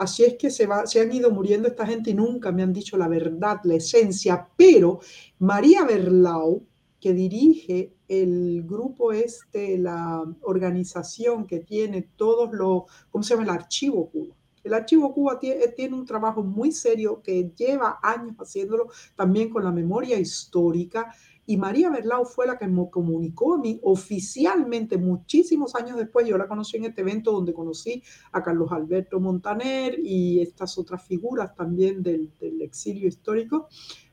Así 0.00 0.24
es 0.24 0.36
que 0.38 0.48
se, 0.48 0.64
han 0.64 1.12
ido 1.12 1.30
muriendo 1.30 1.68
esta 1.68 1.86
gente 1.86 2.10
y 2.10 2.14
nunca 2.14 2.50
me 2.52 2.62
han 2.62 2.72
dicho 2.72 2.96
la 2.96 3.06
verdad, 3.06 3.60
la 3.64 3.74
esencia. 3.74 4.48
Pero 4.56 5.00
María 5.40 5.84
Berlau, 5.84 6.64
que 6.98 7.12
dirige 7.12 7.92
el 8.08 8.62
grupo 8.66 9.12
este, 9.12 9.76
la 9.76 10.24
organización 10.40 11.46
que 11.46 11.60
tiene 11.60 12.08
todos 12.16 12.50
los, 12.50 12.84
¿cómo 13.10 13.22
se 13.22 13.34
llama? 13.34 13.42
El 13.42 13.50
Archivo 13.50 14.08
Cuba. 14.08 14.34
El 14.64 14.72
Archivo 14.72 15.12
Cuba 15.12 15.38
tiene, 15.38 15.68
tiene, 15.68 15.94
un 15.94 16.06
trabajo 16.06 16.42
muy 16.42 16.72
serio 16.72 17.20
que 17.22 17.52
lleva 17.54 17.98
años 18.02 18.36
haciéndolo 18.38 18.88
también 19.14 19.50
con 19.50 19.64
la 19.64 19.70
memoria 19.70 20.18
histórica 20.18 21.14
y 21.50 21.56
María 21.56 21.90
Berlau 21.90 22.24
fue 22.24 22.46
la 22.46 22.56
que 22.56 22.68
me 22.68 22.88
comunicó 22.88 23.54
a 23.54 23.58
mí 23.58 23.80
oficialmente 23.82 24.96
muchísimos 24.98 25.74
años 25.74 25.96
después. 25.96 26.24
Yo 26.28 26.38
la 26.38 26.46
conocí 26.46 26.76
en 26.76 26.84
este 26.84 27.00
evento 27.00 27.32
donde 27.32 27.52
conocí 27.52 28.04
a 28.30 28.40
Carlos 28.40 28.70
Alberto 28.70 29.18
Montaner 29.18 29.98
y 29.98 30.40
estas 30.40 30.78
otras 30.78 31.02
figuras 31.02 31.52
también 31.56 32.04
del, 32.04 32.30
del 32.38 32.62
exilio 32.62 33.08
histórico. 33.08 33.66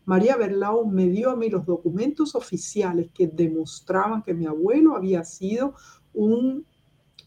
María 0.05 0.35
Berlau 0.35 0.87
me 0.87 1.09
dio 1.09 1.29
a 1.29 1.35
mí 1.35 1.47
los 1.47 1.63
documentos 1.63 2.33
oficiales 2.33 3.11
que 3.13 3.27
demostraban 3.27 4.23
que 4.23 4.33
mi 4.33 4.47
abuelo 4.47 4.95
había 4.95 5.23
sido 5.23 5.75
un 6.15 6.65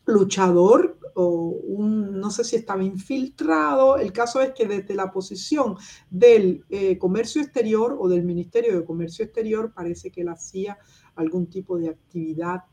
luchador 0.06 0.98
o 1.14 1.26
un, 1.48 2.20
no 2.20 2.30
sé 2.30 2.44
si 2.44 2.56
estaba 2.56 2.82
infiltrado. 2.82 3.96
El 3.96 4.12
caso 4.12 4.40
es 4.40 4.52
que 4.52 4.66
desde 4.66 4.94
la 4.94 5.10
posición 5.10 5.76
del 6.10 6.64
eh, 6.70 6.98
comercio 6.98 7.42
exterior 7.42 7.96
o 7.98 8.08
del 8.08 8.24
Ministerio 8.24 8.78
de 8.78 8.84
Comercio 8.84 9.24
Exterior 9.24 9.72
parece 9.72 10.10
que 10.10 10.22
él 10.22 10.28
hacía 10.28 10.78
algún 11.16 11.48
tipo 11.48 11.78
de 11.78 11.88
actividad 11.88 12.64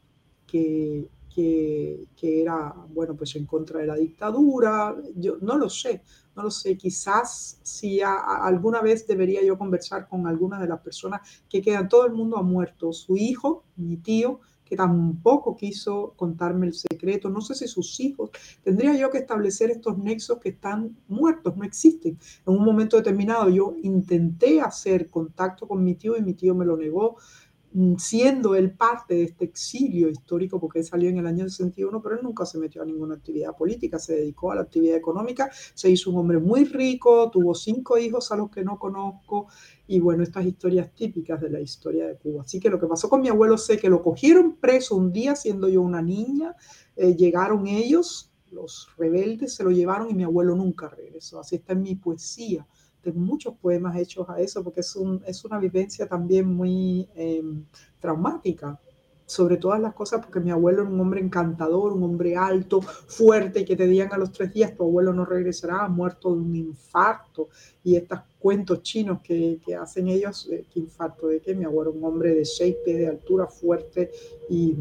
que, 0.46 1.10
que, 1.34 2.08
que, 2.16 2.42
era, 2.42 2.74
bueno, 2.90 3.16
pues 3.16 3.36
en 3.36 3.46
contra 3.46 3.80
de 3.80 3.88
la 3.88 3.96
dictadura. 3.96 4.96
Yo 5.16 5.38
no 5.42 5.58
lo 5.58 5.70
sé, 5.70 6.04
no 6.36 6.44
lo 6.44 6.52
sé. 6.52 6.78
Quizás 6.78 7.60
si 7.62 8.02
alguna 8.02 8.82
vez 8.82 9.06
debería 9.06 9.44
yo 9.44 9.58
conversar 9.58 10.08
con 10.08 10.26
alguna 10.26 10.60
de 10.60 10.68
las 10.68 10.80
personas 10.82 11.22
que 11.50 11.62
quedan, 11.62 11.90
todo 11.90 12.06
el 12.06 12.14
mundo 12.14 12.38
ha 12.38 12.44
muerto, 12.44 12.94
su 12.94 13.18
hijo, 13.18 13.66
mi 13.76 13.98
tío, 13.98 14.40
que 14.68 14.76
tampoco 14.76 15.56
quiso 15.56 16.14
contarme 16.16 16.68
el 16.68 16.74
secreto, 16.74 17.30
no 17.30 17.42
sé 17.42 17.56
si 17.56 17.68
sus 17.68 18.00
hijos, 18.00 18.32
tendría 18.64 18.96
yo 18.96 19.10
que 19.10 19.20
establecer 19.20 19.72
estos 19.72 19.98
nexos 19.98 20.40
que 20.40 20.50
están 20.50 20.98
muertos, 21.08 21.56
no 21.56 21.64
existen. 21.64 22.18
En 22.46 22.54
un 22.54 22.66
momento 22.66 22.98
determinado 22.98 23.50
yo 23.50 23.76
intenté 23.82 24.60
hacer 24.62 25.10
contacto 25.10 25.68
con 25.68 25.84
mi 25.84 25.96
tío 25.96 26.18
y 26.18 26.22
mi 26.22 26.34
tío 26.34 26.54
me 26.54 26.66
lo 26.66 26.76
negó, 26.76 27.18
siendo 27.98 28.56
él 28.56 28.72
parte 28.72 29.16
de 29.16 29.24
este 29.24 29.46
exilio 29.46 30.10
histórico, 30.10 30.60
porque 30.60 30.80
él 30.80 30.86
salió 30.86 31.10
en 31.10 31.18
el 31.18 31.28
año 31.28 31.48
61, 31.48 32.02
pero 32.02 32.16
él 32.16 32.22
nunca 32.24 32.46
se 32.46 32.58
metió 32.58 32.82
a 32.82 32.86
ninguna 32.86 33.16
actividad 33.16 33.56
política, 33.56 34.00
se 34.00 34.16
dedicó 34.16 34.52
a 34.52 34.56
la 34.56 34.62
actividad 34.62 34.96
económica, 34.96 35.50
se 35.74 35.90
hizo 35.90 36.10
un 36.10 36.18
hombre 36.18 36.40
muy 36.40 36.66
rico, 36.66 37.30
tuvo 37.30 37.54
cinco 37.54 37.98
hijos 37.98 38.32
a 38.32 38.38
los 38.38 38.50
que 38.50 38.64
no 38.64 38.80
conozco, 38.80 39.48
y 39.86 40.00
bueno, 40.00 40.24
estas 40.24 40.46
historias 40.46 40.94
típicas 40.94 41.40
de 41.40 41.50
la 41.50 41.60
historia 41.60 42.08
de 42.08 42.18
Cuba. 42.18 42.42
Así 42.42 42.60
que 42.60 42.70
lo 42.70 42.80
que 42.80 42.88
pasó 42.88 43.10
con 43.10 43.22
mi 43.22 43.30
abuelo 43.30 43.58
sé 43.58 43.78
que 43.78 43.90
lo 43.90 44.02
cogieron 44.02 44.56
preso 44.56 44.96
un 44.96 45.12
día 45.12 45.36
siendo 45.36 45.70
yo 45.70 45.82
una 45.82 46.02
niña, 46.02 46.56
eh, 46.96 47.16
llegaron 47.16 47.68
ellos, 47.68 48.32
los 48.52 48.90
rebeldes 48.98 49.54
se 49.54 49.64
lo 49.64 49.72
llevaron 49.72 50.10
y 50.10 50.14
mi 50.14 50.24
abuelo 50.24 50.56
nunca 50.56 50.90
regresó. 50.90 51.40
Así 51.40 51.58
está 51.58 51.74
en 51.74 51.82
mi 51.82 51.96
poesía. 51.96 52.66
Muchos 53.12 53.56
poemas 53.56 53.98
hechos 53.98 54.30
a 54.30 54.40
eso 54.40 54.64
porque 54.64 54.82
es, 54.82 54.96
un, 54.96 55.22
es 55.26 55.44
una 55.46 55.60
vivencia 55.60 56.08
también 56.08 56.48
muy 56.48 57.10
em, 57.16 57.66
traumática 58.00 58.80
sobre 59.28 59.58
todas 59.58 59.80
las 59.82 59.94
cosas, 59.94 60.22
porque 60.22 60.40
mi 60.40 60.52
abuelo 60.52 60.84
era 60.84 60.90
un 60.90 61.00
hombre 61.02 61.20
encantador, 61.20 61.92
un 61.92 62.02
hombre 62.04 62.38
alto, 62.38 62.82
fuerte, 62.82 63.66
que 63.66 63.76
te 63.76 63.86
digan 63.86 64.14
a 64.14 64.18
los 64.18 64.32
tres 64.32 64.54
días, 64.54 64.74
tu 64.74 64.84
abuelo 64.84 65.12
no 65.12 65.26
regresará, 65.26 65.88
muerto 65.90 66.34
de 66.34 66.40
un 66.42 66.56
infarto, 66.56 67.50
y 67.84 67.98
estos 67.98 68.22
cuentos 68.40 68.82
chinos 68.84 69.20
que, 69.22 69.60
que 69.66 69.76
hacen 69.76 70.08
ellos, 70.08 70.48
eh, 70.50 70.66
¿qué 70.72 70.80
infarto 70.80 71.28
de 71.28 71.42
qué? 71.42 71.54
Mi 71.54 71.66
abuelo 71.66 71.92
un 71.92 72.06
hombre 72.06 72.36
de 72.36 72.46
seis 72.46 72.78
pies 72.86 73.00
de 73.00 73.08
altura, 73.10 73.48
fuerte, 73.48 74.12
y 74.50 74.78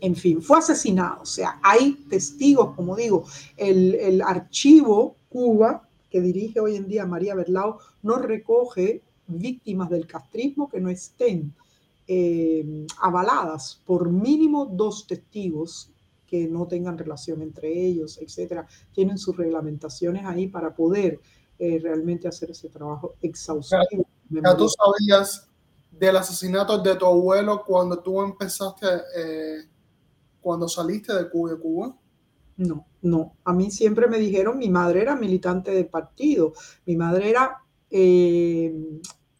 en 0.00 0.14
fin, 0.14 0.40
fue 0.40 0.58
asesinado. 0.58 1.22
O 1.22 1.26
sea, 1.26 1.58
hay 1.60 2.06
testigos, 2.08 2.76
como 2.76 2.94
digo, 2.94 3.24
el, 3.56 3.96
el 3.96 4.22
archivo 4.22 5.16
Cuba, 5.28 5.88
que 6.10 6.20
dirige 6.20 6.60
hoy 6.60 6.76
en 6.76 6.88
día 6.88 7.06
María 7.06 7.34
Berlao, 7.34 7.78
no 8.02 8.16
recoge 8.16 9.02
víctimas 9.26 9.88
del 9.90 10.06
castrismo 10.06 10.68
que 10.68 10.80
no 10.80 10.90
estén 10.90 11.54
eh, 12.08 12.86
avaladas 13.00 13.80
por 13.86 14.10
mínimo 14.10 14.66
dos 14.66 15.06
testigos 15.06 15.90
que 16.26 16.46
no 16.46 16.66
tengan 16.66 16.98
relación 16.98 17.42
entre 17.42 17.72
ellos, 17.72 18.18
etcétera, 18.20 18.66
tienen 18.92 19.18
sus 19.18 19.36
reglamentaciones 19.36 20.24
ahí 20.24 20.46
para 20.46 20.74
poder 20.74 21.20
eh, 21.58 21.78
realmente 21.82 22.28
hacer 22.28 22.52
ese 22.52 22.68
trabajo 22.68 23.14
exhaustivo. 23.20 24.06
Ya, 24.28 24.56
tú 24.56 24.68
sabías 24.68 25.48
del 25.90 26.16
asesinato 26.16 26.78
de 26.78 26.94
tu 26.96 27.04
abuelo 27.04 27.64
cuando 27.66 27.98
tú 27.98 28.22
empezaste, 28.22 28.86
eh, 29.16 29.68
cuando 30.40 30.68
saliste 30.68 31.12
de 31.14 31.28
Cuba, 31.28 31.50
de 31.50 31.58
Cuba? 31.58 31.96
No, 32.60 32.86
no. 33.00 33.38
A 33.44 33.54
mí 33.54 33.70
siempre 33.70 34.06
me 34.06 34.18
dijeron, 34.18 34.58
mi 34.58 34.68
madre 34.68 35.00
era 35.00 35.16
militante 35.16 35.70
de 35.70 35.84
partido, 35.86 36.52
mi 36.84 36.94
madre 36.94 37.30
era 37.30 37.56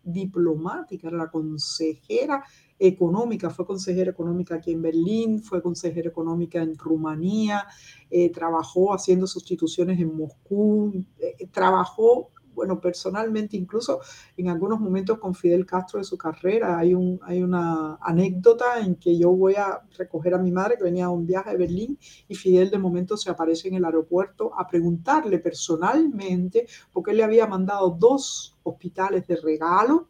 diplomática, 0.03 1.09
era 1.09 1.19
la 1.19 1.31
consejera 1.31 2.43
económica, 2.79 3.51
fue 3.51 3.67
consejera 3.67 4.11
económica 4.11 4.55
aquí 4.55 4.73
en 4.73 4.81
Berlín, 4.81 5.43
fue 5.43 5.61
consejera 5.61 6.09
económica 6.09 6.63
en 6.63 6.79
Rumanía, 6.79 7.67
eh, 8.09 8.31
trabajó 8.33 8.95
haciendo 8.95 9.27
sustituciones 9.27 10.01
en 10.01 10.17
Moscú, 10.17 11.05
eh, 11.19 11.47
trabajó, 11.53 12.31
bueno, 12.55 12.81
personalmente, 12.81 13.57
incluso 13.57 14.01
en 14.37 14.49
algunos 14.49 14.81
momentos 14.81 15.19
con 15.19 15.35
Fidel 15.35 15.67
Castro 15.67 15.99
de 15.99 16.05
su 16.05 16.17
carrera. 16.17 16.79
Hay, 16.79 16.95
un, 16.95 17.21
hay 17.23 17.43
una 17.43 17.97
anécdota 18.01 18.81
en 18.81 18.97
que 18.97 19.17
yo 19.17 19.31
voy 19.31 19.55
a 19.55 19.81
recoger 19.97 20.35
a 20.35 20.39
mi 20.39 20.51
madre 20.51 20.77
que 20.77 20.85
venía 20.85 21.07
a 21.07 21.11
un 21.11 21.27
viaje 21.27 21.51
a 21.51 21.57
Berlín 21.57 21.99
y 22.29 22.35
Fidel 22.35 22.71
de 22.71 22.79
momento 22.79 23.17
se 23.17 23.31
aparece 23.31 23.69
en 23.69 23.75
el 23.75 23.85
aeropuerto 23.85 24.53
a 24.59 24.67
preguntarle 24.67 25.39
personalmente 25.39 26.67
porque 26.93 27.13
él 27.13 27.19
le 27.19 27.25
había 27.25 27.47
mandado 27.47 27.91
dos 27.91 28.59
hospitales 28.63 29.27
de 29.27 29.37
regalo 29.37 30.09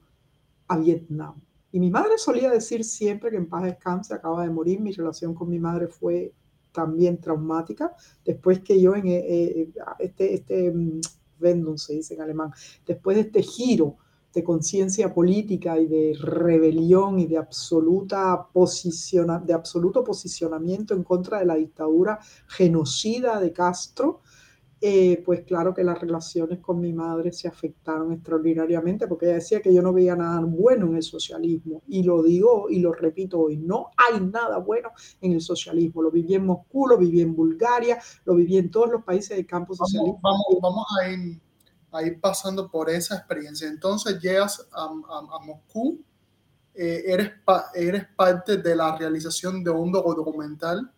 a 0.69 0.79
Vietnam. 0.79 1.35
Y 1.73 1.79
mi 1.79 1.91
madre 1.91 2.19
solía 2.19 2.51
decir 2.51 2.85
siempre 2.85 3.31
que 3.31 3.37
en 3.37 3.49
paz 3.49 3.65
descanse, 3.65 4.15
acaba 4.15 4.43
de 4.43 4.51
morir, 4.51 4.81
mi 4.81 4.93
relación 4.93 5.35
con 5.35 5.49
mi 5.49 5.59
madre 5.59 5.87
fue 5.87 6.33
también 6.73 7.21
traumática, 7.21 7.95
después 8.25 8.61
que 8.61 8.81
yo 8.81 8.95
en 8.95 9.07
eh, 9.07 9.19
eh, 9.19 9.73
este, 9.99 10.35
este 10.35 10.73
Wendung 11.41 11.79
se 11.79 11.95
dice 11.95 12.15
en 12.15 12.23
alemán, 12.23 12.53
después 12.87 13.17
de 13.17 13.23
este 13.23 13.43
giro 13.43 13.97
de 14.33 14.45
conciencia 14.45 15.13
política 15.13 15.79
y 15.79 15.87
de 15.87 16.17
rebelión 16.21 17.19
y 17.19 17.27
de, 17.27 17.37
absoluta 17.37 18.47
posiciona, 18.53 19.39
de 19.39 19.53
absoluto 19.53 20.05
posicionamiento 20.05 20.95
en 20.95 21.03
contra 21.03 21.41
de 21.41 21.47
la 21.47 21.57
dictadura 21.57 22.21
genocida 22.47 23.41
de 23.41 23.53
Castro, 23.53 24.21
eh, 24.83 25.23
pues 25.27 25.43
claro 25.43 25.75
que 25.75 25.85
las 25.85 26.01
relaciones 26.01 26.59
con 26.61 26.81
mi 26.81 26.95
madre 26.95 27.33
se 27.33 27.47
afectaron 27.47 28.15
extraordinariamente 28.15 29.07
porque 29.07 29.27
ella 29.27 29.35
decía 29.35 29.61
que 29.61 29.75
yo 29.75 29.83
no 29.83 29.93
veía 29.93 30.17
nada 30.17 30.41
bueno 30.41 30.87
en 30.87 30.97
el 30.97 31.03
socialismo 31.03 31.83
y 31.87 32.03
lo 32.03 32.23
digo 32.23 32.71
y 32.71 32.79
lo 32.79 32.95
repito 32.95 33.41
hoy, 33.41 33.59
no 33.59 33.91
hay 33.95 34.21
nada 34.21 34.57
bueno 34.57 34.91
en 35.21 35.33
el 35.33 35.43
socialismo, 35.43 36.01
lo 36.01 36.11
viví 36.11 36.35
en 36.35 36.47
Moscú, 36.47 36.87
lo 36.87 36.97
viví 36.97 37.21
en 37.21 37.37
Bulgaria, 37.37 38.01
lo 38.25 38.35
viví 38.35 38.57
en 38.57 38.71
todos 38.71 38.91
los 38.91 39.05
países 39.05 39.37
del 39.37 39.47
campo 39.47 39.75
socialista. 39.75 40.19
Vamos, 40.23 40.47
vamos, 40.63 40.87
a, 41.93 42.03
ir, 42.03 42.19
pasando 42.19 42.71
por 42.71 42.89
esa 42.89 43.17
experiencia. 43.17 43.69
Entonces 43.69 44.19
llegas 44.19 44.67
a, 44.73 44.89
Moscú, 45.45 46.01
eh, 46.75 47.03
eres, 47.07 47.33
eres 47.75 48.07
parte 48.17 48.57
de 48.57 48.75
la 48.75 48.97
realización 48.97 49.63
de 49.63 49.71
un 49.71 49.93
documental 49.93 50.91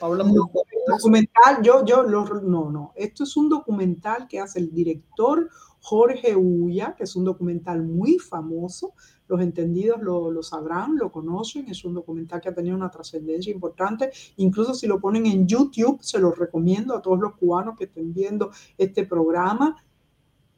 Hablamos 0.00 0.34
no, 0.34 0.50
documental, 0.86 1.62
yo, 1.62 1.84
yo, 1.84 2.04
no, 2.04 2.70
no. 2.70 2.92
Esto 2.94 3.24
es 3.24 3.36
un 3.36 3.48
documental 3.48 4.26
que 4.28 4.40
hace 4.40 4.58
el 4.58 4.72
director 4.72 5.48
Jorge 5.80 6.36
Ulla, 6.36 6.94
que 6.96 7.04
es 7.04 7.16
un 7.16 7.24
documental 7.24 7.82
muy 7.82 8.18
famoso. 8.18 8.94
Los 9.28 9.40
entendidos 9.40 10.00
lo, 10.02 10.30
lo, 10.30 10.42
sabrán, 10.42 10.96
lo 10.96 11.12
conocen. 11.12 11.68
Es 11.68 11.84
un 11.84 11.94
documental 11.94 12.40
que 12.40 12.48
ha 12.48 12.54
tenido 12.54 12.76
una 12.76 12.90
trascendencia 12.90 13.52
importante. 13.52 14.10
Incluso 14.36 14.74
si 14.74 14.86
lo 14.86 15.00
ponen 15.00 15.26
en 15.26 15.46
YouTube, 15.46 16.02
se 16.02 16.18
los 16.18 16.36
recomiendo 16.38 16.96
a 16.96 17.02
todos 17.02 17.20
los 17.20 17.36
cubanos 17.36 17.76
que 17.76 17.84
estén 17.84 18.12
viendo 18.12 18.50
este 18.76 19.06
programa. 19.06 19.76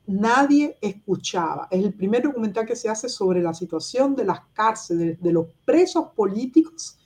Nadie 0.07 0.77
escuchaba. 0.81 1.69
Es 1.71 1.85
el 1.85 1.95
primer 1.95 2.25
documental 2.25 2.67
que 2.67 2.77
se 2.77 2.89
hace 2.89 3.09
sobre 3.09 3.41
la 3.43 3.55
situación 3.55 4.17
de 4.17 4.25
las 4.25 4.41
cárceles, 4.53 5.21
de 5.21 5.33
los 5.33 5.47
presos 5.65 6.09
políticos 6.17 6.99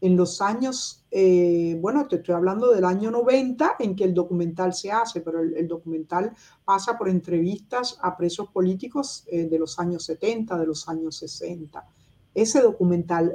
en 0.00 0.16
los 0.16 0.40
años, 0.42 1.03
eh, 1.16 1.78
bueno, 1.80 2.08
te 2.08 2.16
estoy 2.16 2.34
hablando 2.34 2.72
del 2.72 2.84
año 2.84 3.08
90 3.08 3.76
en 3.78 3.94
que 3.94 4.02
el 4.02 4.12
documental 4.12 4.74
se 4.74 4.90
hace, 4.90 5.20
pero 5.20 5.42
el, 5.42 5.68
documental 5.68 6.32
pasa 6.64 6.98
por 6.98 7.08
entrevistas 7.08 7.96
a 8.02 8.16
presos 8.16 8.48
políticos 8.48 9.24
eh, 9.28 9.44
de 9.44 9.56
los 9.60 9.78
años 9.78 10.04
70, 10.06 10.58
de 10.58 10.66
los 10.66 10.88
años 10.88 11.16
60. 11.18 11.86
Ese 12.34 12.60
documental, 12.60 13.32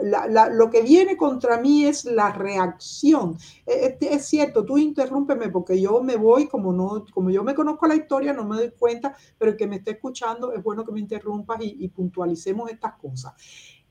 lo 0.52 0.70
que 0.70 0.82
viene 0.82 1.15
contra 1.15 1.62
mí 1.62 1.86
es 1.86 2.04
la 2.04 2.34
reacción. 2.34 3.38
Es, 3.65 3.96
es, 4.02 4.26
cierto, 4.26 4.65
tú 4.65 4.78
interrúmpeme 4.78 5.48
porque 5.48 5.80
yo 5.80 6.04
me 6.04 6.18
voy, 6.18 6.48
como, 6.48 6.74
no, 6.74 7.06
como 7.13 7.30
yo 7.30 7.46
me 7.46 7.56
conozco 7.56 7.88
la 7.88 7.96
historia, 7.96 8.34
no 8.34 8.44
me 8.44 8.58
doy 8.58 8.74
cuenta, 8.78 9.15
pero 9.38 9.52
el 9.52 9.58
que 9.58 9.68
me 9.68 9.78
esté 9.78 9.92
escuchando 9.92 10.52
es 10.52 10.62
bueno 10.62 10.84
que 10.84 10.92
me 10.92 11.00
interrumpas 11.00 11.60
y 11.62 11.88
puntualicemos 11.88 12.70
estas 12.70 12.96
cosas. 12.96 13.32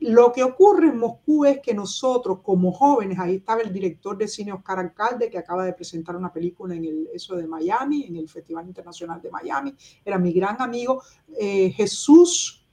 Lo 0.00 0.32
que 0.32 0.44
ocurre 0.44 0.88
en 0.88 0.98
Moscú 0.98 1.44
es 1.44 1.61
que 1.61 1.74
nosotros 1.74 2.38
como 2.42 2.70
jóvenes, 2.72 3.18
ahí 3.18 3.37
estaba 3.37 3.62
el 3.62 3.72
director 3.72 4.16
de 4.16 4.28
cine 4.28 4.52
Oscar 4.52 4.78
Alcalde, 4.78 5.28
que 5.28 5.38
acaba 5.38 5.64
de 5.64 5.72
presentar 5.72 6.14
una 6.16 6.32
película 6.32 6.74
en 6.76 6.84
el 6.84 7.08
eso 7.12 7.34
de 7.34 7.48
Miami, 7.48 8.04
en 8.04 8.16
el 8.16 8.28
Festival 8.28 8.66
Internacional 8.66 9.20
de 9.20 9.30
Miami, 9.30 9.74
era 10.04 10.18
mi 10.18 10.32
gran 10.32 10.61
amigo 10.62 11.02
eh, 11.37 11.70
Jesús 11.70 12.64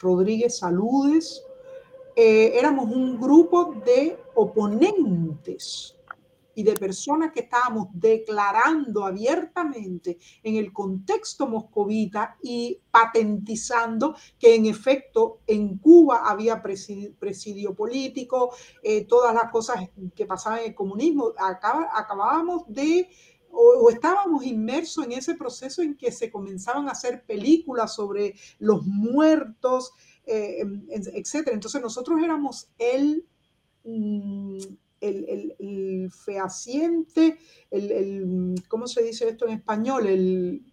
Rodríguez 0.00 0.58
Saludes. 0.58 1.44
Eh, 2.16 2.58
éramos 2.58 2.86
un 2.86 3.20
grupo 3.20 3.74
de 3.84 4.18
oponentes 4.34 5.96
y 6.54 6.62
de 6.62 6.74
personas 6.74 7.32
que 7.32 7.40
estábamos 7.40 7.88
declarando 7.92 9.04
abiertamente 9.04 10.18
en 10.42 10.56
el 10.56 10.72
contexto 10.72 11.46
moscovita 11.46 12.36
y 12.42 12.78
patentizando 12.90 14.14
que 14.38 14.54
en 14.54 14.66
efecto 14.66 15.40
en 15.46 15.78
Cuba 15.78 16.22
había 16.24 16.62
presidio, 16.62 17.74
político, 17.74 18.54
eh, 18.82 19.04
todas 19.06 19.34
las 19.34 19.50
cosas 19.50 19.88
que 20.14 20.26
pasaban 20.26 20.60
en 20.60 20.66
el 20.66 20.74
comunismo. 20.74 21.32
acabábamos 21.38 22.64
de 22.68 23.08
o, 23.52 23.90
estábamos 23.90 24.44
inmersos 24.44 25.04
en 25.04 25.12
ese 25.12 25.34
proceso 25.34 25.82
en 25.82 25.96
que 25.96 26.12
se 26.12 26.30
comenzaban 26.30 26.88
a 26.88 26.92
hacer 26.92 27.24
películas 27.24 27.94
sobre 27.94 28.34
los 28.58 28.84
muertos, 28.86 29.92
eh, 30.24 30.62
etc. 30.90 31.48
Entonces 31.52 31.82
nosotros 31.82 32.20
éramos 32.22 32.68
el, 32.78 33.26
mm, 33.84 34.58
el, 35.00 36.10
fehaciente, 36.10 37.38
el, 37.70 38.54
¿cómo 38.68 38.86
se 38.86 39.02
dice 39.02 39.28
esto 39.28 39.46
en 39.46 39.54
español? 39.54 40.06
El, 40.06 40.69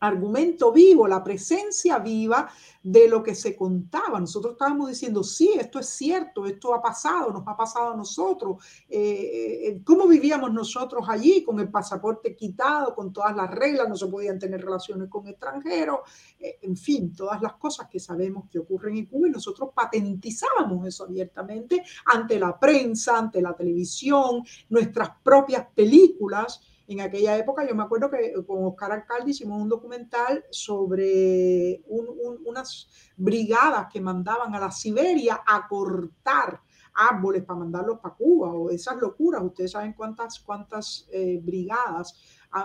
argumento 0.00 0.72
vivo, 0.72 1.06
la 1.08 1.22
presencia 1.24 1.98
viva 1.98 2.48
de 2.82 3.08
lo 3.08 3.22
que 3.22 3.34
se 3.34 3.56
contaba. 3.56 4.20
Nosotros 4.20 4.52
estábamos 4.52 4.88
diciendo, 4.88 5.24
sí, 5.24 5.52
esto 5.58 5.80
es 5.80 5.88
cierto, 5.88 6.46
esto 6.46 6.72
ha 6.72 6.80
pasado, 6.80 7.32
nos 7.32 7.46
ha 7.46 7.56
pasado 7.56 7.92
a 7.92 7.96
nosotros. 7.96 8.64
Eh, 8.88 9.68
eh, 9.68 9.80
¿Cómo 9.84 10.06
vivíamos 10.06 10.52
nosotros 10.52 11.04
allí 11.08 11.42
con 11.42 11.58
el 11.58 11.68
pasaporte 11.68 12.36
quitado, 12.36 12.94
con 12.94 13.12
todas 13.12 13.34
las 13.34 13.50
reglas? 13.50 13.88
No 13.88 13.96
se 13.96 14.06
podían 14.06 14.38
tener 14.38 14.64
relaciones 14.64 15.08
con 15.08 15.26
extranjeros, 15.26 16.00
eh, 16.38 16.58
en 16.62 16.76
fin, 16.76 17.12
todas 17.12 17.42
las 17.42 17.54
cosas 17.54 17.88
que 17.88 17.98
sabemos 17.98 18.48
que 18.48 18.60
ocurren 18.60 18.96
en 18.96 19.06
Cuba 19.06 19.28
y 19.28 19.32
nosotros 19.32 19.70
patentizábamos 19.74 20.86
eso 20.86 21.04
abiertamente 21.04 21.82
ante 22.04 22.38
la 22.38 22.58
prensa, 22.58 23.18
ante 23.18 23.42
la 23.42 23.54
televisión, 23.54 24.44
nuestras 24.68 25.10
propias 25.24 25.66
películas. 25.74 26.60
En 26.88 27.00
aquella 27.00 27.36
época 27.36 27.66
yo 27.66 27.74
me 27.74 27.82
acuerdo 27.82 28.10
que 28.10 28.32
con 28.46 28.64
Oscar 28.64 28.92
Alcalde 28.92 29.30
hicimos 29.30 29.60
un 29.60 29.68
documental 29.68 30.44
sobre 30.50 31.82
unas 31.88 32.88
brigadas 33.16 33.88
que 33.92 34.00
mandaban 34.00 34.54
a 34.54 34.60
la 34.60 34.70
Siberia 34.70 35.42
a 35.46 35.66
cortar 35.66 36.60
árboles 36.94 37.44
para 37.44 37.58
mandarlos 37.58 37.98
para 37.98 38.14
Cuba 38.14 38.52
o 38.52 38.70
esas 38.70 38.96
locuras. 38.96 39.42
Ustedes 39.42 39.72
saben 39.72 39.92
cuántas, 39.92 40.40
cuántas 40.40 41.08
eh, 41.12 41.40
brigadas 41.42 42.14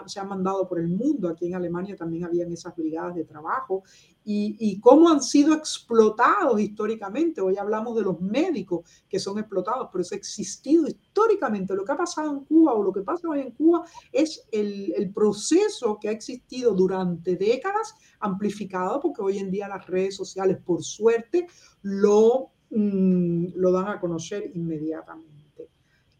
se 0.05 0.19
han 0.19 0.27
mandado 0.27 0.67
por 0.67 0.79
el 0.79 0.87
mundo. 0.87 1.29
Aquí 1.29 1.47
en 1.47 1.55
Alemania 1.55 1.95
también 1.95 2.25
habían 2.25 2.51
esas 2.51 2.75
brigadas 2.75 3.15
de 3.15 3.23
trabajo 3.23 3.83
y, 4.23 4.79
cómo 4.79 5.09
han 5.09 5.21
sido 5.21 5.53
explotados 5.53 6.59
históricamente. 6.59 7.41
Hoy 7.41 7.57
hablamos 7.57 7.95
de 7.95 8.03
los 8.03 8.21
médicos 8.21 8.87
que 9.09 9.19
son 9.19 9.39
explotados, 9.39 9.89
pero 9.91 10.01
eso 10.01 10.15
ha 10.15 10.17
existido 10.17 10.87
históricamente. 10.87 11.75
Lo 11.75 11.83
que 11.83 11.91
ha 11.91 11.97
pasado 11.97 12.31
en 12.31 12.45
Cuba 12.45 12.73
o 12.73 12.83
lo 12.83 12.91
que 12.91 13.01
pasa 13.01 13.29
hoy 13.29 13.41
en 13.41 13.51
Cuba 13.51 13.83
es 14.11 14.47
el, 14.51 15.11
proceso 15.13 15.97
que 15.99 16.09
ha 16.09 16.11
existido 16.11 16.73
durante 16.73 17.35
décadas, 17.35 17.95
amplificado 18.19 18.99
porque 18.99 19.21
hoy 19.21 19.39
en 19.39 19.51
día 19.51 19.67
las 19.67 19.85
redes 19.87 20.15
sociales, 20.15 20.57
por 20.63 20.83
suerte, 20.83 21.47
lo, 21.81 22.51
mm, 22.69 23.47
lo 23.55 23.71
dan 23.71 23.87
a 23.87 23.99
conocer 23.99 24.51
inmediatamente. 24.53 25.30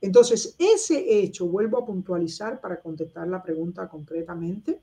Entonces, 0.01 0.55
ese 0.57 1.19
hecho, 1.19 1.45
vuelvo 1.47 1.77
a 1.77 1.85
puntualizar 1.85 2.59
para 2.59 2.81
contestar 2.81 3.27
la 3.27 3.41
pregunta 3.41 3.87
concretamente, 3.87 4.81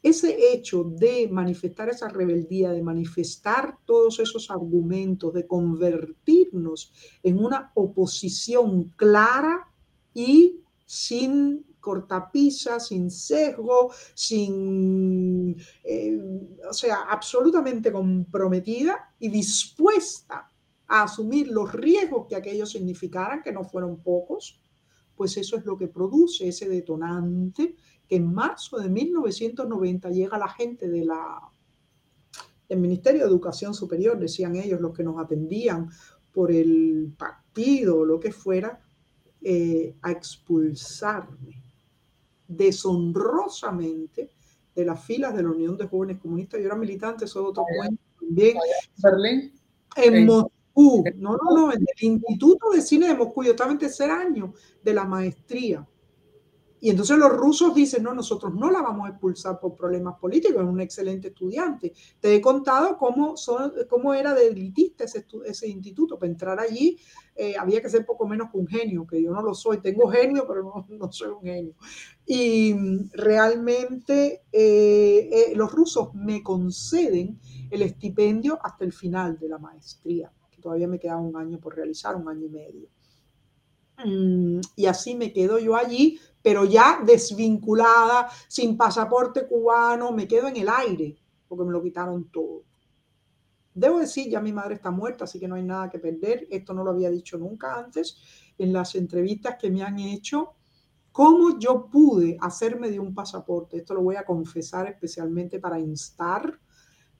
ese 0.00 0.52
hecho 0.52 0.84
de 0.84 1.28
manifestar 1.28 1.88
esa 1.88 2.08
rebeldía, 2.08 2.70
de 2.70 2.82
manifestar 2.82 3.78
todos 3.84 4.20
esos 4.20 4.50
argumentos, 4.50 5.32
de 5.32 5.46
convertirnos 5.46 6.92
en 7.22 7.42
una 7.42 7.72
oposición 7.74 8.92
clara 8.96 9.66
y 10.12 10.60
sin 10.84 11.64
cortapisa, 11.80 12.78
sin 12.80 13.10
sesgo, 13.10 13.92
sin, 14.14 15.56
eh, 15.82 16.18
o 16.68 16.72
sea, 16.72 17.04
absolutamente 17.08 17.90
comprometida 17.90 19.14
y 19.18 19.28
dispuesta 19.28 20.50
a 20.94 21.02
asumir 21.02 21.48
los 21.48 21.72
riesgos 21.72 22.28
que 22.28 22.36
aquello 22.36 22.66
significaran, 22.66 23.42
que 23.42 23.50
no 23.50 23.64
fueron 23.64 24.00
pocos, 24.00 24.60
pues 25.16 25.36
eso 25.36 25.56
es 25.56 25.64
lo 25.64 25.76
que 25.76 25.88
produce 25.88 26.46
ese 26.46 26.68
detonante 26.68 27.74
que 28.06 28.14
en 28.14 28.32
marzo 28.32 28.78
de 28.78 28.88
1990 28.88 30.10
llega 30.10 30.38
la 30.38 30.48
gente 30.48 30.88
de 30.88 31.04
la, 31.04 31.40
del 32.68 32.78
Ministerio 32.78 33.22
de 33.22 33.26
Educación 33.26 33.74
Superior, 33.74 34.20
decían 34.20 34.54
ellos, 34.54 34.80
los 34.80 34.96
que 34.96 35.02
nos 35.02 35.18
atendían 35.18 35.90
por 36.32 36.52
el 36.52 37.12
partido 37.18 37.98
o 37.98 38.04
lo 38.04 38.20
que 38.20 38.30
fuera, 38.30 38.80
eh, 39.42 39.96
a 40.00 40.12
expulsarme 40.12 41.60
deshonrosamente 42.46 44.30
de 44.72 44.84
las 44.84 45.04
filas 45.04 45.34
de 45.34 45.42
la 45.42 45.50
Unión 45.50 45.76
de 45.76 45.88
Jóvenes 45.88 46.20
Comunistas. 46.20 46.60
Yo 46.60 46.66
era 46.66 46.76
militante, 46.76 47.24
eso 47.24 47.40
es 47.40 47.46
otro 47.48 47.64
cuento 47.76 48.00
también. 48.20 48.56
Berlín. 49.02 49.52
En 49.96 50.26
Moscú, 50.26 50.53
no, 50.74 51.36
no, 51.36 51.56
no, 51.56 51.72
en 51.72 51.82
el 51.82 51.86
Instituto 52.00 52.70
de 52.70 52.82
Cine 52.82 53.08
de 53.08 53.14
Moscú, 53.14 53.44
yo 53.44 53.50
estaba 53.52 53.72
en 53.72 53.78
tercer 53.78 54.10
año 54.10 54.52
de 54.82 54.94
la 54.94 55.04
maestría. 55.04 55.86
Y 56.84 56.90
entonces 56.90 57.16
los 57.16 57.32
rusos 57.32 57.74
dicen, 57.74 58.02
no, 58.02 58.12
nosotros 58.12 58.52
no 58.52 58.70
la 58.70 58.82
vamos 58.82 59.06
a 59.06 59.12
expulsar 59.12 59.58
por 59.58 59.74
problemas 59.74 60.18
políticos, 60.18 60.62
es 60.62 60.68
un 60.68 60.82
excelente 60.82 61.28
estudiante. 61.28 61.94
Te 62.20 62.34
he 62.34 62.42
contado 62.42 62.98
cómo, 62.98 63.38
son, 63.38 63.72
cómo 63.88 64.12
era 64.12 64.34
de 64.34 64.48
elitista 64.48 65.04
ese, 65.04 65.66
instituto. 65.66 66.18
Para 66.18 66.30
entrar 66.30 66.60
allí 66.60 66.98
eh, 67.34 67.54
había 67.58 67.80
que 67.80 67.88
ser 67.88 68.04
poco 68.04 68.28
menos 68.28 68.50
que 68.50 68.58
un 68.58 68.66
genio, 68.66 69.06
que 69.06 69.22
yo 69.22 69.30
no 69.30 69.40
lo 69.40 69.54
soy. 69.54 69.80
Tengo 69.80 70.10
genio, 70.10 70.44
pero 70.46 70.62
no, 70.62 70.86
no 70.98 71.10
soy 71.10 71.28
un 71.28 71.40
genio. 71.40 71.74
Y 72.26 72.74
realmente 73.14 74.42
eh, 74.52 75.30
eh, 75.32 75.52
los 75.56 75.72
rusos 75.72 76.12
me 76.12 76.42
conceden 76.42 77.40
el 77.70 77.80
estipendio 77.80 78.58
hasta 78.62 78.84
el 78.84 78.92
final 78.92 79.38
de 79.38 79.48
la 79.48 79.56
maestría, 79.56 80.30
todavía 80.64 80.88
me 80.88 80.98
queda 80.98 81.18
un 81.18 81.36
año 81.36 81.60
por 81.60 81.76
realizar, 81.76 82.16
un 82.16 82.28
año 82.28 82.46
y 82.46 82.48
medio. 82.48 82.88
Mm, 84.04 84.60
y 84.74 84.86
así 84.86 85.14
me 85.14 85.32
quedo 85.32 85.60
yo 85.60 85.76
allí 85.76 86.18
pero 86.44 86.66
ya 86.66 87.00
desvinculada, 87.02 88.28
sin 88.48 88.76
pasaporte 88.76 89.48
cubano, 89.48 90.12
me 90.12 90.28
quedo 90.28 90.48
en 90.48 90.58
el 90.58 90.68
aire, 90.68 91.16
porque 91.48 91.64
me 91.64 91.72
lo 91.72 91.82
quitaron 91.82 92.30
todo. 92.30 92.64
Debo 93.72 93.98
decir, 93.98 94.28
ya 94.28 94.42
mi 94.42 94.52
madre 94.52 94.74
está 94.74 94.90
muerta, 94.90 95.24
así 95.24 95.40
que 95.40 95.48
no 95.48 95.54
hay 95.54 95.62
nada 95.62 95.88
que 95.88 95.98
perder. 95.98 96.46
Esto 96.50 96.74
no 96.74 96.84
lo 96.84 96.90
había 96.90 97.08
dicho 97.08 97.38
nunca 97.38 97.78
antes 97.78 98.18
en 98.58 98.74
las 98.74 98.94
entrevistas 98.94 99.56
que 99.58 99.70
me 99.70 99.82
han 99.82 99.98
hecho. 99.98 100.52
¿Cómo 101.12 101.58
yo 101.58 101.88
pude 101.90 102.36
hacerme 102.42 102.90
de 102.90 103.00
un 103.00 103.14
pasaporte? 103.14 103.78
Esto 103.78 103.94
lo 103.94 104.02
voy 104.02 104.16
a 104.16 104.26
confesar 104.26 104.86
especialmente 104.86 105.58
para 105.60 105.80
instar 105.80 106.60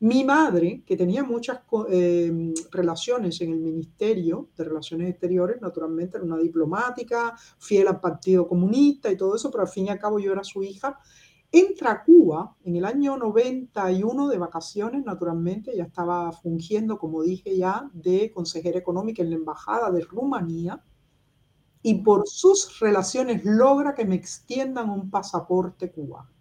mi 0.05 0.23
madre, 0.23 0.83
que 0.85 0.99
tenía 0.99 1.25
muchas 1.25 1.61
em, 1.89 2.53
relaciones 2.71 3.41
en 3.41 3.53
el 3.53 3.61
Ministerio 3.61 4.51
de 4.55 4.65
Relaciones 4.65 5.09
Exteriores, 5.09 5.63
naturalmente 5.63 6.19
era 6.19 6.27
una 6.27 6.37
diplomática, 6.37 7.35
fiel 7.59 7.89
al 7.89 8.01
Partido 8.01 8.47
Comunista 8.47 9.11
y 9.11 9.17
todo 9.17 9.35
eso, 9.35 9.51
pero 9.51 9.63
al 9.63 9.69
fin 9.71 9.87
y 9.87 9.89
al 9.89 9.99
cabo 9.99 10.19
yo 10.19 10.33
era 10.33 10.45
su 10.45 10.63
hija, 10.63 10.99
entra 11.51 11.93
a 11.93 12.05
Cuba 12.05 12.55
en 12.65 12.77
el 12.77 12.85
año 12.85 13.17
91 13.17 14.29
de 14.29 14.37
vacaciones, 14.37 15.03
naturalmente, 15.07 15.75
ya 15.75 15.85
estaba 15.85 16.31
fungiendo, 16.33 16.99
como 16.99 17.23
dije 17.23 17.57
ya, 17.57 17.89
de 17.95 18.31
consejera 18.31 18.79
económica 18.79 19.23
en 19.23 19.31
la 19.31 19.37
Embajada 19.37 19.91
de 19.91 20.03
Rumanía, 20.03 20.85
y 21.81 22.03
por 22.03 22.29
sus 22.29 22.79
relaciones 22.79 23.43
logra 23.47 23.95
que 23.95 24.05
me 24.05 24.17
extiendan 24.17 24.91
un 24.91 25.09
pasaporte 25.09 25.91
cubano. 25.91 26.34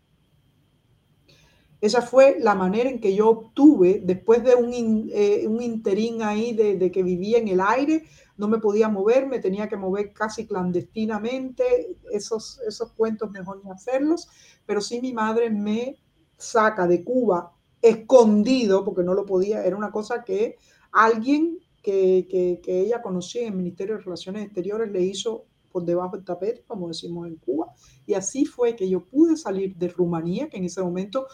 Esa 1.83 2.01
fue 2.01 2.37
la 2.39 2.55
manera 2.55 2.89
en 2.89 3.01
que 3.01 3.13
yo 3.13 3.29
obtuve, 3.29 4.01
después 4.05 4.41
de 4.41 4.55
un, 4.55 5.09
eh, 5.11 5.45
un 5.49 5.61
interín 5.61 6.21
ahí 6.23 6.53
de, 6.53 6.89
que 6.89 7.03
vivía 7.03 7.39
en 7.39 7.49
el 7.49 7.59
aire, 7.59 8.05
no 8.37 8.47
me 8.47 8.59
podía 8.59 8.87
mover, 8.87 9.27
me 9.27 9.39
tenía 9.39 9.67
que 9.67 9.75
mover 9.75 10.13
casi 10.13 10.47
clandestinamente, 10.47 11.97
esos, 12.09 12.61
esos 12.65 12.93
cuentos 12.93 13.31
mejor 13.31 13.59
ni 13.65 13.69
hacerlos, 13.69 14.29
pero 14.65 14.79
sí 14.79 15.01
mi 15.01 15.11
madre 15.11 15.49
me 15.49 15.97
saca 16.37 16.87
de 16.87 17.03
Cuba 17.03 17.51
escondido, 17.81 18.85
porque 18.85 19.03
no 19.03 19.13
lo 19.13 19.25
podía, 19.25 19.65
era 19.65 19.75
una 19.75 19.91
cosa 19.91 20.23
que 20.23 20.55
alguien 20.93 21.59
que, 21.81 22.27
que, 22.31 22.61
que 22.63 22.79
ella 22.79 23.01
conocía 23.01 23.41
en 23.41 23.49
el 23.49 23.57
Ministerio 23.57 23.97
de 23.97 24.03
Relaciones 24.03 24.45
Exteriores 24.45 24.89
le 24.89 25.01
hizo 25.01 25.47
por 25.69 25.83
debajo 25.83 26.15
del 26.15 26.23
tapete, 26.23 26.63
como 26.65 26.87
decimos 26.87 27.27
en 27.27 27.35
Cuba, 27.35 27.73
y 28.05 28.13
así 28.13 28.45
fue 28.45 28.75
que 28.75 28.87
yo 28.87 29.03
pude 29.03 29.35
salir 29.35 29.75
de 29.75 29.89
Rumanía, 29.89 30.47
que 30.47 30.57
en 30.57 30.65
ese 30.65 30.81
momento 30.81 31.25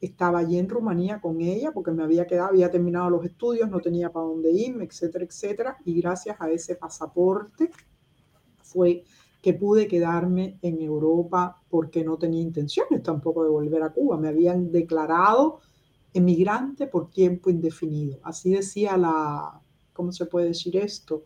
estaba 0.00 0.38
allí 0.38 0.58
en 0.58 0.68
Rumanía 0.68 1.20
con 1.20 1.40
ella 1.40 1.72
porque 1.72 1.90
me 1.90 2.02
había 2.02 2.26
quedado, 2.26 2.48
había 2.48 2.70
terminado 2.70 3.10
los 3.10 3.24
estudios, 3.24 3.68
no 3.68 3.80
tenía 3.80 4.10
para 4.10 4.26
dónde 4.26 4.50
irme, 4.50 4.84
etcétera, 4.84 5.24
etcétera. 5.24 5.76
Y 5.84 6.00
gracias 6.00 6.36
a 6.40 6.50
ese 6.50 6.76
pasaporte 6.76 7.70
fue 8.62 9.04
que 9.42 9.54
pude 9.54 9.88
quedarme 9.88 10.58
en 10.62 10.80
Europa 10.80 11.62
porque 11.68 12.04
no 12.04 12.16
tenía 12.16 12.42
intenciones 12.42 13.02
tampoco 13.02 13.44
de 13.44 13.50
volver 13.50 13.82
a 13.82 13.90
Cuba. 13.90 14.16
Me 14.16 14.28
habían 14.28 14.70
declarado 14.70 15.60
emigrante 16.12 16.86
por 16.86 17.10
tiempo 17.10 17.50
indefinido. 17.50 18.18
Así 18.22 18.52
decía 18.52 18.96
la, 18.96 19.60
¿cómo 19.92 20.12
se 20.12 20.26
puede 20.26 20.48
decir 20.48 20.76
esto? 20.76 21.24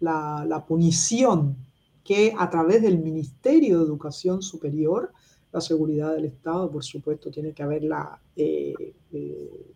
La, 0.00 0.44
la 0.46 0.64
punición 0.66 1.56
que 2.04 2.34
a 2.38 2.48
través 2.50 2.82
del 2.82 2.98
Ministerio 2.98 3.78
de 3.78 3.84
Educación 3.84 4.42
Superior 4.42 5.12
la 5.56 5.60
seguridad 5.62 6.14
del 6.14 6.26
Estado, 6.26 6.70
por 6.70 6.84
supuesto, 6.84 7.30
tiene 7.30 7.54
que 7.54 7.62
haberla 7.62 8.20
eh, 8.36 8.74
eh, 9.10 9.74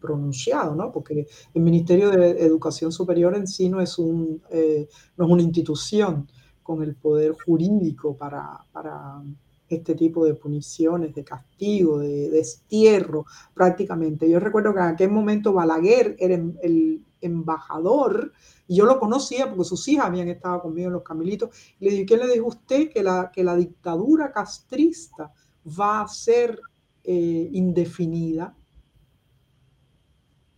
pronunciado, 0.00 0.74
¿no? 0.74 0.90
Porque 0.90 1.28
el 1.54 1.62
Ministerio 1.62 2.10
de 2.10 2.30
Educación 2.44 2.90
Superior 2.90 3.36
en 3.36 3.46
sí 3.46 3.68
no 3.68 3.80
es, 3.80 3.98
un, 3.98 4.42
eh, 4.50 4.88
no 5.16 5.26
es 5.26 5.30
una 5.30 5.42
institución 5.42 6.28
con 6.60 6.82
el 6.82 6.96
poder 6.96 7.36
jurídico 7.44 8.16
para, 8.16 8.64
para 8.72 9.22
este 9.68 9.94
tipo 9.94 10.24
de 10.24 10.34
puniciones, 10.34 11.14
de 11.14 11.22
castigo, 11.22 12.00
de 12.00 12.28
destierro, 12.28 13.26
prácticamente. 13.54 14.28
Yo 14.28 14.40
recuerdo 14.40 14.74
que 14.74 14.80
en 14.80 14.86
aquel 14.86 15.10
momento 15.12 15.52
Balaguer 15.52 16.16
era 16.18 16.34
el, 16.62 17.04
embajador, 17.20 18.32
y 18.66 18.76
yo 18.76 18.84
lo 18.84 18.98
conocía 18.98 19.48
porque 19.48 19.64
sus 19.64 19.86
hijas 19.88 20.06
habían 20.06 20.28
estado 20.28 20.62
conmigo 20.62 20.88
en 20.88 20.94
los 20.94 21.02
Camilitos, 21.02 21.50
le 21.78 21.90
dije, 21.90 22.06
¿qué 22.06 22.16
le 22.16 22.28
dijo 22.28 22.46
usted? 22.46 22.90
Que 22.90 23.02
la, 23.02 23.30
que 23.32 23.44
la 23.44 23.56
dictadura 23.56 24.32
castrista 24.32 25.32
va 25.66 26.02
a 26.02 26.08
ser 26.08 26.60
eh, 27.04 27.48
indefinida. 27.52 28.54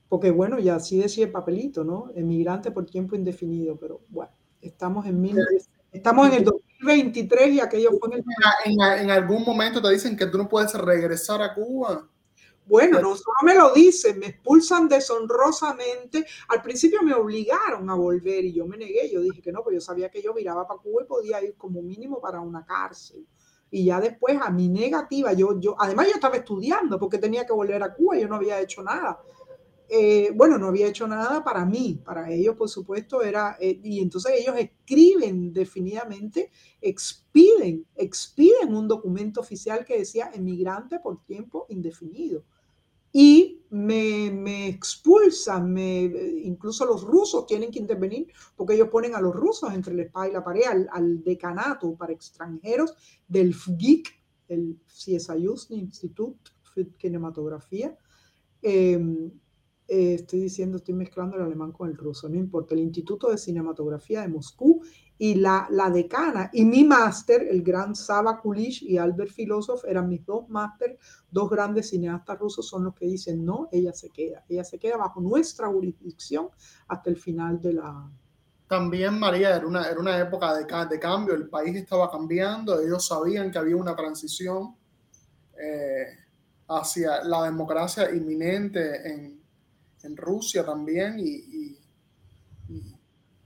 Porque 0.08 0.30
bueno, 0.30 0.58
ya 0.58 0.76
así 0.76 0.98
decía 0.98 1.24
el 1.24 1.32
papelito, 1.32 1.84
¿no? 1.84 2.10
Emigrante 2.14 2.70
por 2.70 2.84
tiempo 2.84 3.16
indefinido, 3.16 3.76
pero 3.76 4.02
bueno, 4.08 4.32
estamos 4.60 5.06
en, 5.06 5.20
mil, 5.20 5.38
estamos 5.90 6.28
en 6.28 6.34
el 6.34 6.44
2023 6.44 7.54
y 7.54 7.60
aquello 7.60 7.90
fue 7.98 8.10
en 8.10 8.18
el... 8.18 8.24
En, 8.66 9.04
en 9.04 9.10
algún 9.10 9.42
momento 9.42 9.80
te 9.80 9.90
dicen 9.90 10.16
que 10.16 10.26
tú 10.26 10.36
no 10.36 10.48
puedes 10.48 10.74
regresar 10.74 11.40
a 11.40 11.54
Cuba. 11.54 12.08
Bueno, 12.64 13.00
no 13.00 13.16
solo 13.16 13.36
me 13.42 13.54
lo 13.54 13.72
dicen, 13.72 14.18
me 14.18 14.26
expulsan 14.26 14.88
deshonrosamente. 14.88 16.24
Al 16.48 16.62
principio 16.62 17.02
me 17.02 17.12
obligaron 17.14 17.88
a 17.90 17.94
volver 17.94 18.44
y 18.44 18.52
yo 18.52 18.66
me 18.66 18.76
negué. 18.76 19.10
Yo 19.10 19.20
dije 19.20 19.42
que 19.42 19.52
no, 19.52 19.62
porque 19.62 19.76
yo 19.76 19.80
sabía 19.80 20.10
que 20.10 20.22
yo 20.22 20.32
miraba 20.32 20.66
para 20.66 20.80
Cuba 20.80 21.02
y 21.02 21.06
podía 21.06 21.42
ir 21.42 21.56
como 21.56 21.82
mínimo 21.82 22.20
para 22.20 22.40
una 22.40 22.64
cárcel. 22.64 23.26
Y 23.70 23.86
ya 23.86 24.00
después 24.00 24.38
a 24.40 24.50
mi 24.50 24.68
negativa, 24.68 25.32
yo, 25.32 25.58
yo, 25.58 25.74
además 25.78 26.06
yo 26.06 26.12
estaba 26.14 26.36
estudiando 26.36 26.98
porque 26.98 27.18
tenía 27.18 27.46
que 27.46 27.54
volver 27.54 27.82
a 27.82 27.94
Cuba, 27.94 28.18
yo 28.18 28.28
no 28.28 28.36
había 28.36 28.60
hecho 28.60 28.82
nada. 28.82 29.18
Eh, 29.94 30.30
bueno, 30.34 30.56
no 30.56 30.68
había 30.68 30.88
hecho 30.88 31.06
nada 31.06 31.44
para 31.44 31.66
mí, 31.66 32.00
para 32.02 32.30
ellos 32.32 32.56
por 32.56 32.70
supuesto 32.70 33.20
era, 33.20 33.58
eh, 33.60 33.78
y 33.84 34.00
entonces 34.00 34.32
ellos 34.38 34.56
escriben 34.56 35.52
definitivamente, 35.52 36.50
expiden, 36.80 37.86
expiden 37.94 38.74
un 38.74 38.88
documento 38.88 39.42
oficial 39.42 39.84
que 39.84 39.98
decía 39.98 40.30
emigrante 40.32 40.98
por 40.98 41.22
tiempo 41.26 41.66
indefinido. 41.68 42.42
Y 43.12 43.66
me, 43.68 44.30
me 44.30 44.66
expulsan, 44.68 45.70
me, 45.70 46.04
incluso 46.42 46.86
los 46.86 47.02
rusos 47.02 47.44
tienen 47.44 47.70
que 47.70 47.78
intervenir 47.78 48.28
porque 48.56 48.72
ellos 48.72 48.88
ponen 48.88 49.14
a 49.14 49.20
los 49.20 49.34
rusos 49.36 49.74
entre 49.74 49.92
la 49.92 50.04
espada 50.04 50.26
y 50.26 50.32
la 50.32 50.42
pared, 50.42 50.62
al, 50.90 51.22
decanato 51.22 51.94
para 51.96 52.14
extranjeros 52.14 52.94
del 53.28 53.52
FGIC, 53.52 54.08
el 54.48 54.80
CSIUS, 54.86 55.70
Instituto 55.70 56.50
de 56.76 56.88
Cinematografía. 56.98 57.94
Eh, 58.62 58.98
eh, 59.88 60.14
estoy 60.14 60.40
diciendo, 60.40 60.76
estoy 60.78 60.94
mezclando 60.94 61.36
el 61.36 61.42
alemán 61.42 61.72
con 61.72 61.90
el 61.90 61.96
ruso, 61.96 62.28
no 62.28 62.36
importa, 62.36 62.74
el 62.74 62.80
Instituto 62.80 63.30
de 63.30 63.36
Cinematografía 63.36 64.22
de 64.22 64.28
Moscú 64.28 64.82
y 65.18 65.34
la, 65.34 65.66
la 65.70 65.90
decana 65.90 66.50
y 66.52 66.64
mi 66.64 66.84
máster, 66.84 67.46
el 67.50 67.62
gran 67.62 67.94
Saba 67.94 68.40
Kulish 68.40 68.84
y 68.84 68.96
Albert 68.96 69.32
Filosof, 69.32 69.84
eran 69.84 70.08
mis 70.08 70.24
dos 70.24 70.48
máster, 70.48 70.98
dos 71.30 71.50
grandes 71.50 71.90
cineastas 71.90 72.38
rusos 72.38 72.66
son 72.66 72.84
los 72.84 72.94
que 72.94 73.06
dicen, 73.06 73.44
no, 73.44 73.68
ella 73.72 73.92
se 73.92 74.10
queda, 74.10 74.44
ella 74.48 74.64
se 74.64 74.78
queda 74.78 74.96
bajo 74.96 75.20
nuestra 75.20 75.66
jurisdicción 75.68 76.48
hasta 76.88 77.10
el 77.10 77.16
final 77.16 77.60
de 77.60 77.72
la... 77.74 78.10
También, 78.68 79.18
María, 79.18 79.56
era 79.56 79.66
una, 79.66 79.84
era 79.90 80.00
una 80.00 80.18
época 80.18 80.54
de, 80.54 80.64
de 80.64 80.98
cambio, 80.98 81.34
el 81.34 81.48
país 81.48 81.76
estaba 81.76 82.10
cambiando, 82.10 82.80
ellos 82.80 83.04
sabían 83.04 83.50
que 83.50 83.58
había 83.58 83.76
una 83.76 83.94
transición 83.94 84.74
eh, 85.60 86.06
hacia 86.68 87.22
la 87.24 87.44
democracia 87.44 88.10
inminente 88.14 89.12
en, 89.12 89.41
en 90.04 90.16
Rusia 90.16 90.64
también 90.64 91.18
y, 91.18 91.30
y, 91.30 91.78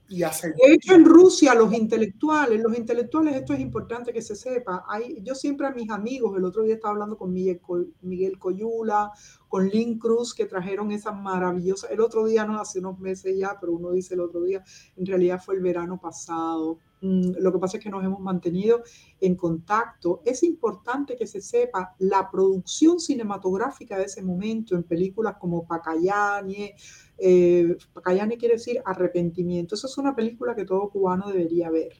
y, 0.09 0.23
hacer... 0.23 0.55
De 0.55 0.73
hecho, 0.73 0.93
en 0.95 1.05
Rusia 1.05 1.53
los 1.53 1.73
intelectuales, 1.73 2.61
los 2.61 2.77
intelectuales, 2.77 3.35
esto 3.35 3.53
es 3.53 3.59
importante 3.59 4.13
que 4.13 4.21
se 4.21 4.35
sepa, 4.35 4.85
hay, 4.87 5.21
yo 5.21 5.35
siempre 5.35 5.67
a 5.67 5.71
mis 5.71 5.89
amigos, 5.89 6.37
el 6.37 6.45
otro 6.45 6.63
día 6.63 6.75
estaba 6.75 6.93
hablando 6.93 7.17
con 7.17 7.33
Miguel, 7.33 7.61
Miguel 8.01 8.39
Coyula, 8.39 9.11
con 9.47 9.67
Lynn 9.67 9.99
Cruz, 9.99 10.33
que 10.33 10.45
trajeron 10.45 10.91
esa 10.91 11.11
maravillosa, 11.11 11.87
el 11.87 12.01
otro 12.01 12.25
día, 12.25 12.45
no 12.45 12.59
hace 12.59 12.79
unos 12.79 12.99
meses 12.99 13.37
ya, 13.37 13.57
pero 13.59 13.73
uno 13.73 13.91
dice 13.91 14.13
el 14.13 14.21
otro 14.21 14.43
día, 14.43 14.63
en 14.95 15.05
realidad 15.05 15.41
fue 15.43 15.55
el 15.55 15.61
verano 15.61 15.99
pasado, 15.99 16.79
lo 17.01 17.51
que 17.51 17.59
pasa 17.59 17.77
es 17.77 17.83
que 17.83 17.89
nos 17.89 18.03
hemos 18.03 18.19
mantenido 18.19 18.81
en 19.19 19.35
contacto. 19.35 20.21
Es 20.25 20.43
importante 20.43 21.15
que 21.15 21.27
se 21.27 21.41
sepa 21.41 21.95
la 21.99 22.29
producción 22.29 22.99
cinematográfica 22.99 23.97
de 23.97 24.05
ese 24.05 24.23
momento 24.23 24.75
en 24.75 24.83
películas 24.83 25.35
como 25.39 25.65
Pacayane. 25.65 26.75
Eh, 27.17 27.77
Pacayane 27.93 28.37
quiere 28.37 28.55
decir 28.55 28.81
arrepentimiento. 28.83 29.75
Esa 29.75 29.87
es 29.87 29.97
una 29.97 30.15
película 30.15 30.55
que 30.55 30.65
todo 30.65 30.89
cubano 30.89 31.27
debería 31.27 31.69
ver. 31.69 31.93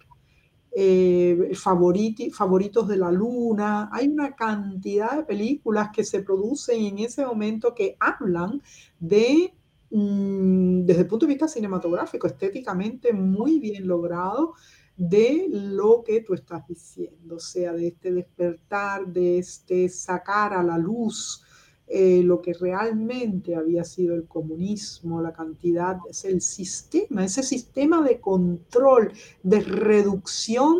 Eh, 0.79 1.53
favoritos 1.55 2.87
de 2.87 2.97
la 2.97 3.11
luna. 3.11 3.89
Hay 3.91 4.07
una 4.07 4.35
cantidad 4.35 5.17
de 5.17 5.23
películas 5.23 5.89
que 5.91 6.03
se 6.03 6.21
producen 6.21 6.85
en 6.85 6.99
ese 6.99 7.25
momento 7.25 7.73
que 7.73 7.97
hablan 7.99 8.61
de 8.99 9.53
mm, 9.89 10.85
desde 10.85 11.01
el 11.01 11.07
punto 11.07 11.25
de 11.25 11.33
vista 11.33 11.47
cinematográfico, 11.47 12.27
estéticamente 12.27 13.11
muy 13.11 13.59
bien 13.59 13.87
logrado, 13.87 14.53
de 14.97 15.47
lo 15.51 16.03
que 16.03 16.21
tú 16.21 16.33
estás 16.33 16.67
diciendo, 16.67 17.35
o 17.35 17.39
sea, 17.39 17.71
de 17.73 17.89
este 17.89 18.11
despertar, 18.11 19.05
de 19.07 19.37
este 19.37 19.87
sacar 19.89 20.53
a 20.53 20.63
la 20.63 20.77
luz 20.77 21.43
eh, 21.85 22.21
lo 22.23 22.41
que 22.41 22.53
realmente 22.53 23.55
había 23.55 23.83
sido 23.83 24.15
el 24.15 24.27
comunismo, 24.27 25.21
la 25.21 25.31
cantidad, 25.31 25.99
es 26.09 26.25
el 26.25 26.41
sistema, 26.41 27.23
ese 27.23 27.43
sistema 27.43 28.01
de 28.01 28.19
control, 28.19 29.13
de 29.43 29.61
reducción 29.61 30.77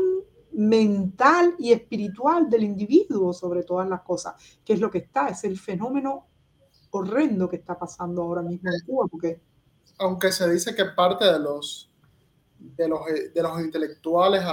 mental 0.52 1.56
y 1.60 1.72
espiritual 1.72 2.50
del 2.50 2.64
individuo 2.64 3.32
sobre 3.32 3.64
todas 3.64 3.88
las 3.88 4.02
cosas, 4.02 4.34
que 4.66 4.74
es 4.74 4.82
lo 4.82 4.90
que 4.90 4.98
está, 4.98 5.30
es 5.30 5.44
el 5.44 5.58
fenómeno 5.60 6.26
horrendo 6.90 7.48
que 7.48 7.58
está 7.58 7.78
pasando 7.78 8.24
ahora 8.24 8.42
mismo 8.42 8.70
en 8.70 8.86
Cuba, 8.86 9.08
porque... 9.10 9.40
Aunque 10.00 10.32
se 10.32 10.50
dice 10.50 10.76
que 10.76 10.86
parte 10.86 11.26
de 11.26 11.40
los 11.40 11.90
de 12.60 12.88
los, 12.88 13.08
eh, 13.10 13.30
de 13.34 13.42
los 13.42 13.60
intelectuales 13.60 14.44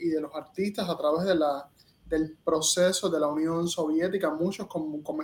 y 0.00 0.08
de 0.08 0.20
los 0.20 0.34
artistas 0.34 0.88
a 0.88 0.96
través 0.96 1.24
de 1.24 1.34
la, 1.34 1.68
del 2.10 2.36
proceso 2.44 3.08
de 3.08 3.20
la 3.20 3.28
Unión 3.28 3.68
Soviética, 3.68 4.34
muchos 4.34 4.66
como, 4.66 5.02
como 5.02 5.22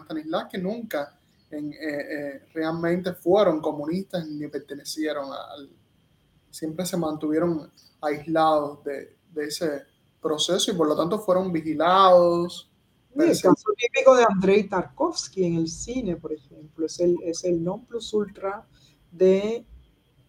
que 0.50 0.58
nunca 0.58 1.18
en, 1.50 1.72
eh, 1.72 1.76
eh, 1.80 2.42
realmente 2.54 3.12
fueron 3.12 3.60
comunistas 3.60 4.26
ni 4.26 4.46
pertenecieron 4.48 5.30
al... 5.32 5.68
Siempre 6.50 6.86
se 6.86 6.96
mantuvieron 6.96 7.70
aislados 8.00 8.82
de, 8.84 9.16
de 9.32 9.44
ese 9.44 9.82
proceso 10.22 10.70
y 10.70 10.74
por 10.74 10.88
lo 10.88 10.96
tanto 10.96 11.18
fueron 11.18 11.52
vigilados. 11.52 12.70
el 13.14 13.40
caso 13.40 13.70
típico 13.76 14.16
de 14.16 14.24
Andrei 14.24 14.64
Tarkovsky 14.64 15.44
en 15.44 15.56
el 15.56 15.68
cine, 15.68 16.16
por 16.16 16.32
ejemplo, 16.32 16.86
es 16.86 17.00
el, 17.00 17.16
es 17.22 17.44
el 17.44 17.62
non 17.62 17.84
plus 17.84 18.12
ultra 18.14 18.66
de 19.10 19.66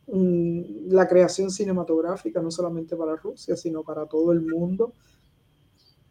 la 0.07 1.07
creación 1.07 1.51
cinematográfica, 1.51 2.41
no 2.41 2.49
solamente 2.49 2.95
para 2.95 3.15
Rusia, 3.15 3.57
sino 3.57 3.83
para 3.83 4.05
todo 4.05 4.31
el 4.31 4.41
mundo. 4.41 4.93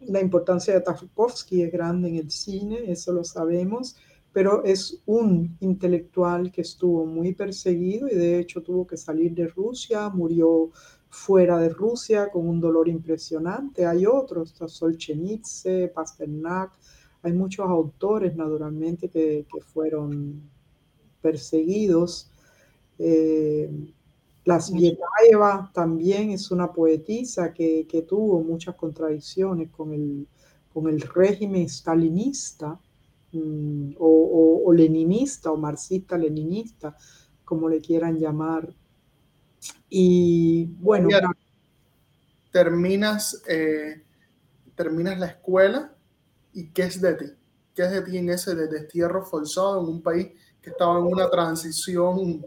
La 0.00 0.20
importancia 0.20 0.74
de 0.74 0.82
Tarkovsky 0.82 1.62
es 1.62 1.72
grande 1.72 2.10
en 2.10 2.16
el 2.16 2.30
cine, 2.30 2.90
eso 2.90 3.12
lo 3.12 3.24
sabemos, 3.24 3.96
pero 4.32 4.62
es 4.64 5.00
un 5.06 5.56
intelectual 5.60 6.52
que 6.52 6.60
estuvo 6.60 7.06
muy 7.06 7.32
perseguido 7.32 8.06
y 8.06 8.14
de 8.14 8.38
hecho 8.38 8.62
tuvo 8.62 8.86
que 8.86 8.98
salir 8.98 9.34
de 9.34 9.48
Rusia, 9.48 10.10
murió 10.10 10.70
fuera 11.08 11.58
de 11.58 11.70
Rusia 11.70 12.28
con 12.30 12.46
un 12.46 12.60
dolor 12.60 12.88
impresionante. 12.88 13.86
Hay 13.86 14.04
otros, 14.04 14.54
Solzhenitsyn, 14.66 15.90
Pasternak, 15.94 16.72
hay 17.22 17.32
muchos 17.32 17.66
autores 17.66 18.36
naturalmente 18.36 19.08
que, 19.08 19.46
que 19.50 19.60
fueron 19.62 20.42
perseguidos 21.22 22.30
eh, 22.98 23.70
la 24.46 24.60
Svietaeva 24.60 25.70
también 25.74 26.30
es 26.30 26.50
una 26.52 26.72
poetisa 26.72 27.52
que, 27.52 28.06
tuvo 28.08 28.40
muchas 28.42 28.76
contradicciones 28.76 29.70
con 29.70 29.92
el, 29.92 30.28
con 30.72 30.88
el 30.88 31.00
régimen 31.00 31.68
stalinista 31.68 32.78
mm, 33.32 33.94
o, 33.98 34.72
leninista 34.72 35.50
o 35.50 35.56
marxista-leninista, 35.56 36.96
como 37.44 37.68
le 37.68 37.80
quieran 37.80 38.18
llamar. 38.18 38.72
Y 39.90 40.66
bueno. 40.78 41.08
terminas, 42.52 43.42
eh, 43.48 44.04
terminas 44.76 45.18
la 45.18 45.26
escuela 45.26 45.92
y 46.52 46.68
¿qué 46.68 46.82
es 46.84 47.00
de 47.00 47.14
ti? 47.14 47.26
¿Qué 47.74 47.82
es 47.82 47.90
de 47.90 48.02
ti 48.02 48.16
en 48.16 48.30
ese 48.30 48.54
destierro 48.54 49.24
forzado 49.24 49.80
en 49.80 49.88
un 49.88 50.02
país 50.02 50.28
que 50.62 50.70
estaba 50.70 50.98
en 50.98 51.04
una 51.04 51.28
transición 51.28 52.46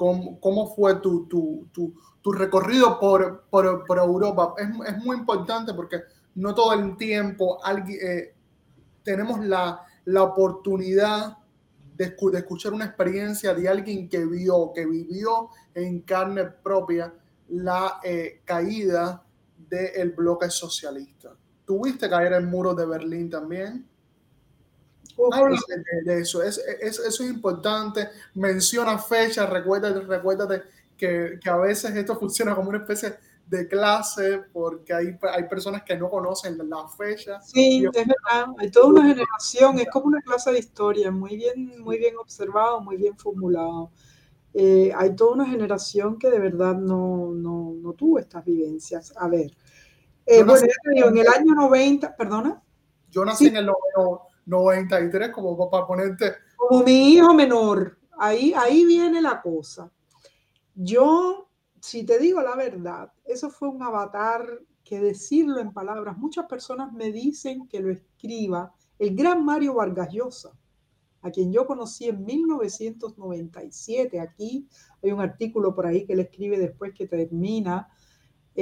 cómo, 0.00 0.74
fue 0.74 0.96
tu, 0.96 1.26
tu, 1.26 1.68
tu, 1.72 1.94
tu 2.22 2.32
recorrido 2.32 2.98
por, 2.98 3.44
por, 3.50 3.84
por 3.84 3.98
Europa. 3.98 4.54
Es, 4.56 4.68
es, 4.94 5.04
muy 5.04 5.18
importante 5.18 5.74
porque 5.74 6.00
no 6.36 6.54
todo 6.54 6.72
el 6.72 6.96
tiempo 6.96 7.62
alguien, 7.62 7.98
eh, 8.02 8.34
tenemos 9.02 9.44
la, 9.44 9.82
la 10.06 10.22
oportunidad 10.22 11.36
de, 11.96 12.16
de, 12.32 12.38
escuchar 12.38 12.72
una 12.72 12.86
experiencia 12.86 13.52
de 13.52 13.68
alguien 13.68 14.08
que 14.08 14.24
vio, 14.24 14.72
que 14.74 14.86
vivió 14.86 15.50
en 15.74 16.00
carne 16.00 16.44
propia 16.44 17.12
la 17.48 18.00
eh, 18.02 18.40
caída 18.44 19.22
del 19.68 20.12
bloque 20.12 20.48
socialista. 20.48 21.34
¿Tuviste 21.66 22.08
caer 22.08 22.32
el 22.32 22.46
muro 22.46 22.74
de 22.74 22.86
Berlín 22.86 23.28
también? 23.28 23.86
Habla 25.32 25.58
de, 26.04 26.20
eso, 26.20 26.42
es, 26.42 26.58
eso 26.80 27.04
es 27.06 27.20
importante. 27.20 28.08
Menciona 28.34 28.98
fechas, 28.98 29.48
recuérdate, 29.48 30.00
recuérdate 30.00 30.62
que, 30.96 31.38
que, 31.42 31.50
a 31.50 31.56
veces 31.56 31.94
esto 31.94 32.16
funciona 32.20 32.54
como 32.54 32.68
una 32.68 32.78
especie 32.78 33.16
de 33.50 33.66
clase 33.66 34.42
porque 34.52 34.94
hay, 34.94 35.18
hay 35.32 35.48
personas 35.48 35.82
que 35.82 35.96
no 35.96 36.08
conocen 36.08 36.56
la 36.68 36.86
fecha. 36.88 37.42
Sí, 37.42 37.84
es 37.84 38.06
verdad, 38.06 38.54
hay 38.58 38.70
toda 38.70 38.86
una 38.86 39.02
generación, 39.02 39.80
es 39.80 39.88
como 39.90 40.06
una 40.06 40.22
clase 40.22 40.52
de 40.52 40.60
historia, 40.60 41.10
muy 41.10 41.36
bien, 41.36 41.80
muy 41.80 41.98
bien 41.98 42.16
observado, 42.16 42.80
muy 42.80 42.96
bien 42.96 43.18
formulado. 43.18 43.90
Eh, 44.54 44.92
hay 44.96 45.16
toda 45.16 45.32
una 45.32 45.46
generación 45.46 46.16
que 46.16 46.30
de 46.30 46.38
verdad 46.38 46.76
no, 46.76 47.32
no, 47.34 47.74
no 47.74 47.92
tuvo 47.94 48.20
estas 48.20 48.44
vivencias. 48.44 49.12
A 49.16 49.26
ver, 49.26 49.50
eh, 50.26 50.44
bueno, 50.44 50.66
en 50.84 51.18
el 51.18 51.26
año 51.26 51.54
90, 51.54 52.16
perdona. 52.16 52.62
Yo 53.10 53.24
nací 53.24 53.48
en 53.48 53.56
el 53.56 53.68
93, 54.50 55.30
como 55.30 55.70
para 55.70 55.86
ponerte. 55.86 56.34
Como 56.56 56.82
mi 56.82 57.14
hijo 57.14 57.32
menor, 57.32 57.98
ahí, 58.18 58.52
ahí 58.56 58.84
viene 58.84 59.22
la 59.22 59.40
cosa. 59.40 59.90
Yo, 60.74 61.48
si 61.80 62.04
te 62.04 62.18
digo 62.18 62.42
la 62.42 62.56
verdad, 62.56 63.12
eso 63.24 63.48
fue 63.48 63.68
un 63.68 63.82
avatar 63.82 64.44
que 64.84 65.00
decirlo 65.00 65.60
en 65.60 65.72
palabras, 65.72 66.18
muchas 66.18 66.46
personas 66.46 66.92
me 66.92 67.12
dicen 67.12 67.68
que 67.68 67.80
lo 67.80 67.90
escriba 67.90 68.74
el 68.98 69.14
gran 69.14 69.44
Mario 69.44 69.74
Vargas 69.74 70.08
Llosa 70.12 70.52
a 71.22 71.30
quien 71.30 71.52
yo 71.52 71.66
conocí 71.66 72.08
en 72.08 72.24
1997. 72.24 74.20
Aquí 74.20 74.66
hay 75.02 75.12
un 75.12 75.20
artículo 75.20 75.74
por 75.74 75.86
ahí 75.86 76.04
que 76.04 76.14
él 76.14 76.20
escribe 76.20 76.58
después 76.58 76.92
que 76.94 77.06
termina 77.06 77.88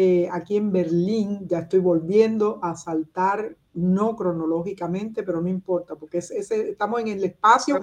eh, 0.01 0.29
aquí 0.31 0.57
en 0.57 0.71
Berlín. 0.71 1.49
Ya 1.49 1.59
estoy 1.59 1.81
volviendo 1.81 2.61
a 2.63 2.77
saltar, 2.77 3.57
no 3.75 4.15
cronológicamente, 4.15 5.25
pero 5.25 5.41
no 5.41 5.49
importa, 5.49 5.97
porque 5.97 6.19
es, 6.19 6.31
estamos 6.31 7.01
en 7.01 7.09
el 7.09 7.25
espacio 7.25 7.81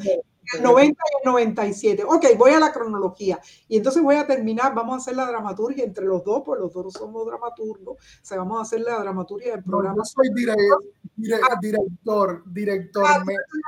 el 0.54 0.64
90 0.64 1.04
y 1.04 1.28
el 1.28 1.32
97. 1.32 2.04
Ok, 2.08 2.26
voy 2.38 2.52
a 2.52 2.60
la 2.62 2.72
cronología. 2.72 3.38
Y 3.68 3.76
entonces 3.76 4.02
voy 4.02 4.16
a 4.16 4.26
terminar, 4.26 4.74
vamos 4.74 4.94
a 4.94 4.98
hacer 5.00 5.18
la 5.18 5.26
dramaturgia 5.26 5.84
entre 5.84 6.06
los 6.06 6.24
dos, 6.24 6.44
pues 6.46 6.58
los 6.58 6.72
dos 6.72 6.94
somos 6.94 7.26
dramaturgos. 7.26 7.98
O 7.98 8.00
sea, 8.22 8.38
vamos 8.38 8.60
a 8.60 8.62
hacer 8.62 8.80
la 8.80 8.98
dramaturgia 8.98 9.52
del 9.52 9.66
programa. 9.66 9.98
yo 9.98 10.06
soy 10.06 10.30
ah. 10.30 11.60
director, 11.62 12.44
director. 12.46 13.04
Ah, 13.06 13.24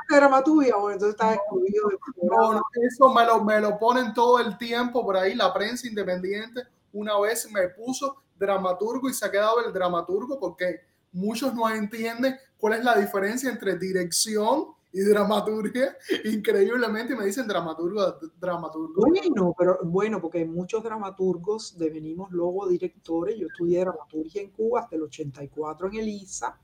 dramaturgia, 0.09 0.77
bueno, 0.77 0.93
entonces 0.93 1.15
está 1.19 1.33
excluido. 1.33 1.89
No, 2.21 2.53
no, 2.53 2.61
eso 2.81 3.13
me 3.13 3.25
lo, 3.25 3.43
me 3.43 3.59
lo 3.59 3.77
ponen 3.77 4.13
todo 4.13 4.39
el 4.39 4.57
tiempo 4.57 5.03
por 5.03 5.17
ahí, 5.17 5.35
la 5.35 5.53
prensa 5.53 5.85
independiente. 5.85 6.61
Una 6.93 7.19
vez 7.19 7.51
me 7.51 7.67
puso 7.67 8.23
dramaturgo 8.37 9.09
y 9.09 9.13
se 9.13 9.25
ha 9.25 9.31
quedado 9.31 9.65
el 9.65 9.73
dramaturgo 9.73 10.39
porque 10.39 10.81
muchos 11.11 11.53
no 11.53 11.69
entienden 11.69 12.35
cuál 12.57 12.73
es 12.73 12.83
la 12.83 12.97
diferencia 12.97 13.49
entre 13.49 13.77
dirección 13.77 14.67
y 14.91 15.01
dramaturgia, 15.01 15.95
increíblemente 16.25 17.15
me 17.15 17.25
dicen 17.25 17.47
dramaturgo, 17.47 18.17
dramaturgo. 18.39 19.05
Bueno, 19.07 19.53
pero 19.57 19.79
bueno, 19.83 20.21
porque 20.21 20.45
muchos 20.45 20.83
dramaturgos 20.83 21.77
devenimos 21.77 22.31
luego 22.31 22.67
directores. 22.67 23.37
Yo 23.37 23.47
estudié 23.47 23.81
dramaturgia 23.81 24.41
en 24.41 24.51
Cuba 24.51 24.81
hasta 24.81 24.95
el 24.95 25.03
84 25.03 25.87
en 25.87 25.95
el 25.95 26.07
ISA, 26.07 26.57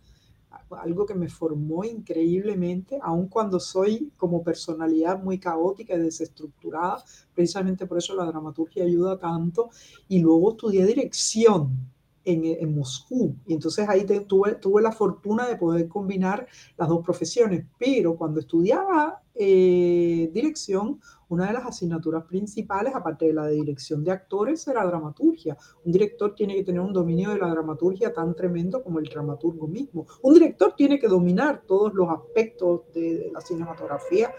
algo 0.81 1.05
que 1.05 1.15
me 1.15 1.29
formó 1.29 1.83
increíblemente, 1.83 2.99
aun 3.01 3.27
cuando 3.27 3.59
soy 3.59 4.11
como 4.17 4.43
personalidad 4.43 5.21
muy 5.21 5.39
caótica 5.39 5.95
y 5.95 5.99
desestructurada, 5.99 7.03
precisamente 7.33 7.85
por 7.85 7.97
eso 7.97 8.15
la 8.15 8.25
dramaturgia 8.25 8.83
ayuda 8.83 9.17
tanto. 9.17 9.69
Y 10.07 10.19
luego 10.19 10.51
estudié 10.51 10.85
dirección 10.85 11.91
en, 12.25 12.75
Moscú. 12.75 13.35
Y 13.45 13.53
entonces 13.53 13.87
ahí 13.87 14.05
tuve, 14.27 14.55
tuve, 14.55 14.81
la 14.81 14.91
fortuna 14.91 15.47
de 15.47 15.57
poder 15.57 15.87
combinar 15.87 16.47
las 16.77 16.87
dos 16.87 17.03
profesiones. 17.03 17.65
Pero 17.77 18.15
cuando 18.15 18.39
estudiaba 18.39 19.21
eh, 19.35 20.29
dirección, 20.33 20.99
una 21.33 21.47
de 21.47 21.53
las 21.53 21.65
asignaturas 21.65 22.23
principales, 22.25 22.95
aparte 22.95 23.25
de 23.25 23.33
la 23.33 23.47
de 23.47 23.55
dirección 23.55 24.03
de 24.03 24.11
actores, 24.11 24.67
era 24.67 24.85
dramaturgia. 24.85 25.57
Un 25.83 25.91
director 25.91 26.35
tiene 26.35 26.55
que 26.55 26.63
tener 26.63 26.81
un 26.81 26.93
dominio 26.93 27.31
de 27.31 27.39
la 27.39 27.49
dramaturgia 27.49 28.13
tan 28.13 28.35
tremendo 28.35 28.83
como 28.83 28.99
el 28.99 29.05
dramaturgo 29.05 29.67
mismo. 29.67 30.05
Un 30.21 30.35
director 30.35 30.73
tiene 30.75 30.99
que 30.99 31.07
dominar 31.07 31.63
todos 31.65 31.93
los 31.93 32.09
aspectos 32.09 32.81
de 32.93 33.31
la 33.33 33.41
cinematografía 33.41 34.31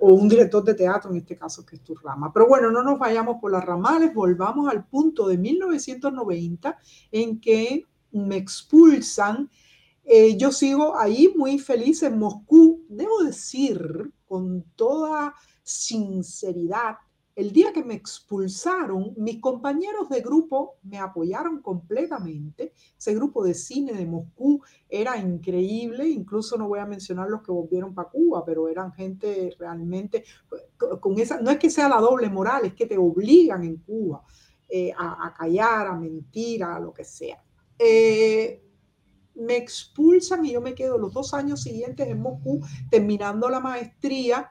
o 0.00 0.14
un 0.14 0.28
director 0.28 0.64
de 0.64 0.74
teatro, 0.74 1.10
en 1.10 1.18
este 1.18 1.36
caso, 1.36 1.64
que 1.64 1.76
es 1.76 1.84
tu 1.84 1.94
rama. 1.94 2.32
Pero 2.32 2.48
bueno, 2.48 2.70
no 2.70 2.82
nos 2.82 2.98
vayamos 2.98 3.36
por 3.40 3.52
las 3.52 3.64
ramales, 3.64 4.14
volvamos 4.14 4.68
al 4.68 4.86
punto 4.86 5.28
de 5.28 5.36
1990 5.36 6.78
en 7.12 7.40
que 7.40 7.84
me 8.12 8.36
expulsan. 8.36 9.50
Eh, 10.04 10.36
yo 10.36 10.50
sigo 10.50 10.96
ahí 10.96 11.32
muy 11.36 11.58
feliz 11.58 12.02
en 12.02 12.18
Moscú. 12.18 12.84
Debo 12.88 13.22
decir 13.22 14.10
con 14.30 14.62
toda 14.76 15.34
sinceridad 15.64 16.98
el 17.40 17.52
día 17.52 17.72
que 17.72 17.82
me 17.82 17.94
expulsaron, 17.94 19.14
mis 19.16 19.40
compañeros 19.40 20.10
de 20.10 20.20
grupo 20.20 20.76
me 20.82 20.98
apoyaron 20.98 21.62
completamente. 21.62 22.74
Ese 22.98 23.14
grupo 23.14 23.42
de 23.42 23.54
cine 23.54 23.94
de 23.94 24.04
Moscú 24.04 24.62
era 24.88 25.16
increíble, 25.16 26.06
incluso 26.06 26.58
no 26.58 26.68
voy 26.68 26.80
a 26.80 26.86
mencionar 26.86 27.30
los 27.30 27.40
que 27.42 27.50
volvieron 27.50 27.94
para 27.94 28.10
Cuba, 28.10 28.44
pero 28.44 28.68
eran 28.68 28.92
gente 28.92 29.56
realmente 29.58 30.22
con 31.00 31.18
esa, 31.18 31.40
no 31.40 31.50
es 31.50 31.58
que 31.58 31.70
sea 31.70 31.88
la 31.88 31.98
doble 31.98 32.28
moral, 32.28 32.66
es 32.66 32.74
que 32.74 32.84
te 32.84 32.98
obligan 32.98 33.64
en 33.64 33.78
Cuba 33.78 34.22
eh, 34.68 34.92
a, 34.98 35.32
callar, 35.34 35.86
a 35.86 35.96
mentir, 35.96 36.62
a 36.62 36.78
lo 36.78 36.92
que 36.92 37.04
sea. 37.04 37.42
Eh, 37.78 38.69
me 39.40 39.56
expulsan 39.56 40.44
y 40.44 40.52
yo 40.52 40.60
me 40.60 40.74
quedo 40.74 40.98
los 40.98 41.12
dos 41.12 41.34
años 41.34 41.62
siguientes 41.62 42.06
en 42.06 42.20
Moscú 42.20 42.60
terminando 42.90 43.48
la 43.48 43.60
maestría 43.60 44.50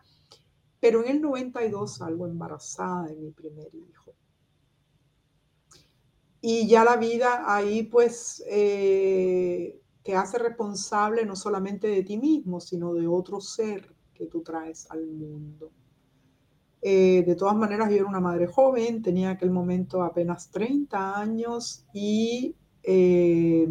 pero 0.80 1.04
en 1.04 1.12
el 1.12 1.22
92 1.22 1.96
salgo 1.96 2.26
embarazada 2.26 3.08
de 3.08 3.16
mi 3.16 3.32
primer 3.32 3.74
hijo. 3.76 4.14
Y 6.42 6.68
ya 6.68 6.86
la 6.86 6.96
vida 6.96 7.44
ahí 7.54 7.84
pues 7.84 8.44
eh, 8.50 9.82
te 10.04 10.16
hace 10.16 10.38
responsable 10.38 11.26
no 11.26 11.36
solamente 11.36 11.88
de 11.88 12.04
ti 12.04 12.18
mismo, 12.18 12.62
sino 12.62 12.94
de 12.94 13.08
otro 13.08 13.42
ser 13.42 13.94
que 14.14 14.26
tú 14.28 14.42
traes 14.42 14.90
al 14.90 15.06
mundo. 15.06 15.72
Eh, 16.82 17.24
de 17.28 17.36
todas 17.36 17.58
maneras, 17.58 17.90
yo 17.90 17.98
era 17.98 18.06
una 18.06 18.22
madre 18.22 18.48
joven, 18.48 19.02
tenía 19.02 19.32
aquel 19.32 19.52
momento 19.52 20.02
apenas 20.02 20.50
30 20.50 21.20
años 21.20 21.86
y 21.92 22.56
eh, 22.84 23.68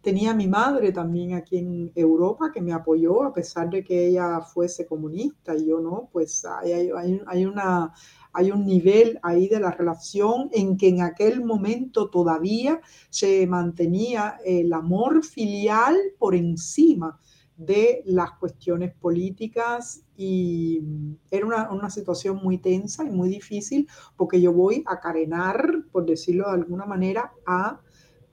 Tenía 0.00 0.32
mi 0.32 0.46
madre 0.46 0.92
también 0.92 1.34
aquí 1.34 1.58
en 1.58 1.90
Europa 1.94 2.52
que 2.54 2.60
me 2.60 2.72
apoyó 2.72 3.24
a 3.24 3.32
pesar 3.32 3.68
de 3.68 3.82
que 3.82 4.06
ella 4.06 4.40
fuese 4.40 4.86
comunista 4.86 5.56
y 5.56 5.66
yo 5.66 5.80
no, 5.80 6.08
pues 6.12 6.44
hay, 6.44 6.90
hay, 7.26 7.44
una, 7.44 7.92
hay 8.32 8.52
un 8.52 8.64
nivel 8.64 9.18
ahí 9.24 9.48
de 9.48 9.58
la 9.58 9.72
relación 9.72 10.50
en 10.52 10.76
que 10.76 10.88
en 10.88 11.02
aquel 11.02 11.44
momento 11.44 12.10
todavía 12.10 12.80
se 13.10 13.44
mantenía 13.48 14.38
el 14.44 14.72
amor 14.72 15.24
filial 15.24 15.96
por 16.16 16.36
encima 16.36 17.18
de 17.56 18.02
las 18.06 18.30
cuestiones 18.38 18.94
políticas 18.94 20.04
y 20.16 20.80
era 21.28 21.44
una, 21.44 21.72
una, 21.72 21.90
situación 21.90 22.36
muy 22.40 22.58
tensa 22.58 23.04
y 23.04 23.10
muy 23.10 23.28
difícil 23.28 23.88
porque 24.16 24.40
yo 24.40 24.52
voy 24.52 24.84
a 24.86 25.00
carenar, 25.00 25.82
por 25.90 26.06
decirlo 26.06 26.46
de 26.46 26.54
alguna 26.54 26.86
manera, 26.86 27.32
a 27.44 27.80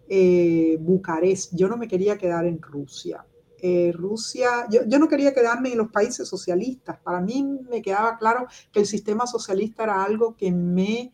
eh, 0.07 0.77
Bucarest. 0.79 1.53
Yo 1.55 1.67
no 1.67 1.77
me 1.77 1.87
quería 1.87 2.17
quedar 2.17 2.45
en 2.45 2.61
Rusia. 2.61 3.25
Eh, 3.61 3.91
Rusia, 3.93 4.67
yo, 4.69 4.99
no 4.99 5.07
quería 5.07 5.33
quedarme 5.33 5.71
en 5.71 5.77
los 5.77 5.89
países 5.89 6.27
socialistas. 6.27 6.99
Para 6.99 7.21
mí 7.21 7.43
me 7.69 7.81
quedaba 7.81 8.17
claro 8.17 8.47
que 8.71 8.81
el 8.81 8.85
sistema 8.85 9.25
socialista 9.25 9.83
era 9.83 10.03
algo 10.03 10.35
que 10.35 10.51
me 10.51 11.13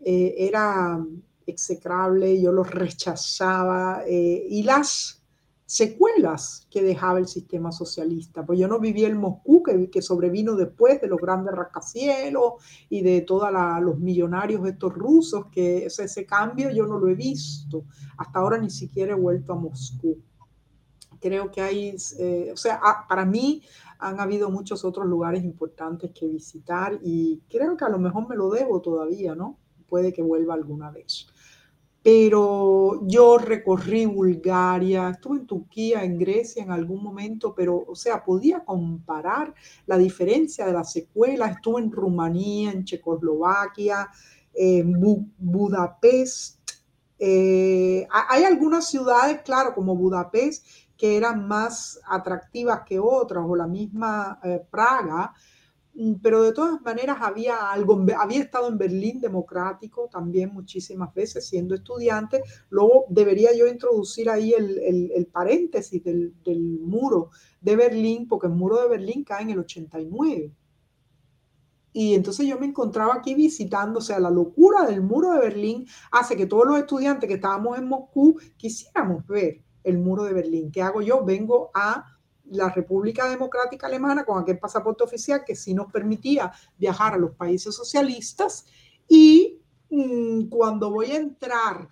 eh, 0.00 0.34
era 0.38 1.02
execrable, 1.46 2.40
yo 2.40 2.52
lo 2.52 2.64
rechazaba 2.64 4.02
y 4.06 4.62
las 4.64 5.15
secuelas 5.66 6.68
que 6.70 6.80
dejaba 6.80 7.18
el 7.18 7.26
sistema 7.26 7.72
socialista. 7.72 8.46
Pues 8.46 8.58
yo 8.58 8.68
no 8.68 8.78
viví 8.78 9.04
el 9.04 9.16
Moscú 9.16 9.64
que, 9.64 9.90
que 9.90 10.00
sobrevino 10.00 10.54
después 10.54 11.00
de 11.00 11.08
los 11.08 11.20
grandes 11.20 11.54
rascacielos 11.54 12.54
y 12.88 13.02
de 13.02 13.22
todos 13.22 13.50
los 13.82 13.98
millonarios 13.98 14.66
estos 14.66 14.94
rusos, 14.94 15.46
que 15.50 15.86
ese, 15.86 16.24
cambio 16.24 16.70
yo 16.70 16.86
no 16.86 16.98
lo 16.98 17.08
he 17.08 17.14
visto. 17.14 17.84
Hasta 18.16 18.38
ahora 18.38 18.58
ni 18.58 18.70
siquiera 18.70 19.12
he 19.12 19.16
vuelto 19.16 19.52
a 19.52 19.56
Moscú. 19.56 20.16
Creo 21.20 21.50
que 21.50 21.60
hay, 21.60 21.96
eh, 22.20 22.50
o 22.52 22.56
sea, 22.56 22.78
ah, 22.82 23.04
para 23.08 23.24
mí 23.24 23.62
han 23.98 24.20
habido 24.20 24.50
muchos 24.50 24.84
otros 24.84 25.06
lugares 25.06 25.42
importantes 25.42 26.12
que 26.12 26.28
visitar 26.28 27.00
y 27.02 27.40
creo 27.48 27.76
que 27.76 27.84
a 27.84 27.88
lo 27.88 27.98
mejor 27.98 28.28
me 28.28 28.36
lo 28.36 28.50
debo 28.50 28.80
todavía, 28.80 29.34
¿no? 29.34 29.58
Puede 29.88 30.12
que 30.12 30.22
vuelva 30.22 30.54
alguna 30.54 30.90
vez 30.90 31.26
pero 32.06 33.00
yo 33.08 33.36
recorrí 33.36 34.06
Bulgaria, 34.06 35.08
estuve 35.08 35.38
en 35.38 35.46
Turquía, 35.48 36.04
en 36.04 36.16
Grecia 36.16 36.62
en 36.62 36.70
algún 36.70 37.02
momento, 37.02 37.52
pero, 37.52 37.84
o 37.84 37.96
sea, 37.96 38.24
podía 38.24 38.64
comparar 38.64 39.52
la 39.86 39.98
diferencia 39.98 40.64
de 40.66 40.72
las 40.72 40.92
secuelas. 40.92 41.56
Estuve 41.56 41.80
en 41.80 41.90
Rumanía, 41.90 42.70
en 42.70 42.84
Checoslovaquia, 42.84 44.08
en 44.54 45.00
Budapest. 45.36 46.60
Eh, 47.18 48.06
hay 48.08 48.44
algunas 48.44 48.88
ciudades, 48.88 49.40
claro, 49.42 49.74
como 49.74 49.96
Budapest, 49.96 50.64
que 50.96 51.16
eran 51.16 51.48
más 51.48 51.98
atractivas 52.08 52.82
que 52.86 53.00
otras, 53.00 53.44
o 53.44 53.56
la 53.56 53.66
misma 53.66 54.38
eh, 54.44 54.64
Praga, 54.70 55.34
pero 56.22 56.42
de 56.42 56.52
todas 56.52 56.80
maneras 56.82 57.18
había 57.20 57.70
algo, 57.70 58.04
había 58.18 58.40
estado 58.40 58.68
en 58.68 58.76
Berlín 58.76 59.20
democrático 59.20 60.08
también 60.10 60.52
muchísimas 60.52 61.12
veces 61.14 61.46
siendo 61.46 61.74
estudiante, 61.74 62.42
luego 62.68 63.06
debería 63.08 63.54
yo 63.56 63.66
introducir 63.66 64.28
ahí 64.28 64.52
el, 64.52 65.28
paréntesis 65.32 66.02
del, 66.04 66.34
del, 66.44 66.80
muro 66.80 67.30
de 67.60 67.76
Berlín, 67.76 68.28
porque 68.28 68.46
el 68.46 68.52
muro 68.52 68.80
de 68.82 68.88
Berlín 68.88 69.24
cae 69.24 69.42
en 69.42 69.50
el 69.50 69.60
89. 69.60 70.52
Y 71.92 72.14
entonces 72.14 72.46
yo 72.46 72.58
me 72.58 72.66
encontraba 72.66 73.14
aquí 73.14 73.34
visitando, 73.34 74.00
o 74.00 74.02
sea, 74.02 74.20
la 74.20 74.28
locura 74.28 74.84
del 74.84 75.00
muro 75.00 75.32
de 75.32 75.38
Berlín 75.38 75.86
hace 76.12 76.36
que 76.36 76.44
todos 76.44 76.66
los 76.66 76.78
estudiantes 76.78 77.26
que 77.26 77.36
estábamos 77.36 77.78
en 77.78 77.88
Moscú 77.88 78.38
quisiéramos 78.58 79.26
ver 79.26 79.62
el 79.82 79.98
muro 79.98 80.24
de 80.24 80.34
Berlín. 80.34 80.70
¿Qué 80.70 80.82
hago 80.82 81.00
yo? 81.00 81.24
Vengo 81.24 81.70
a 81.72 82.15
la 82.50 82.68
República 82.70 83.28
Democrática 83.28 83.86
Alemana 83.86 84.24
con 84.24 84.40
aquel 84.40 84.58
pasaporte 84.58 85.04
oficial 85.04 85.42
que 85.44 85.56
sí 85.56 85.74
nos 85.74 85.90
permitía 85.90 86.52
viajar 86.78 87.14
a 87.14 87.18
los 87.18 87.32
países 87.32 87.74
socialistas 87.74 88.66
y 89.08 89.60
mm, 89.90 90.48
cuando 90.48 90.90
voy 90.90 91.12
a 91.12 91.16
entrar 91.16 91.88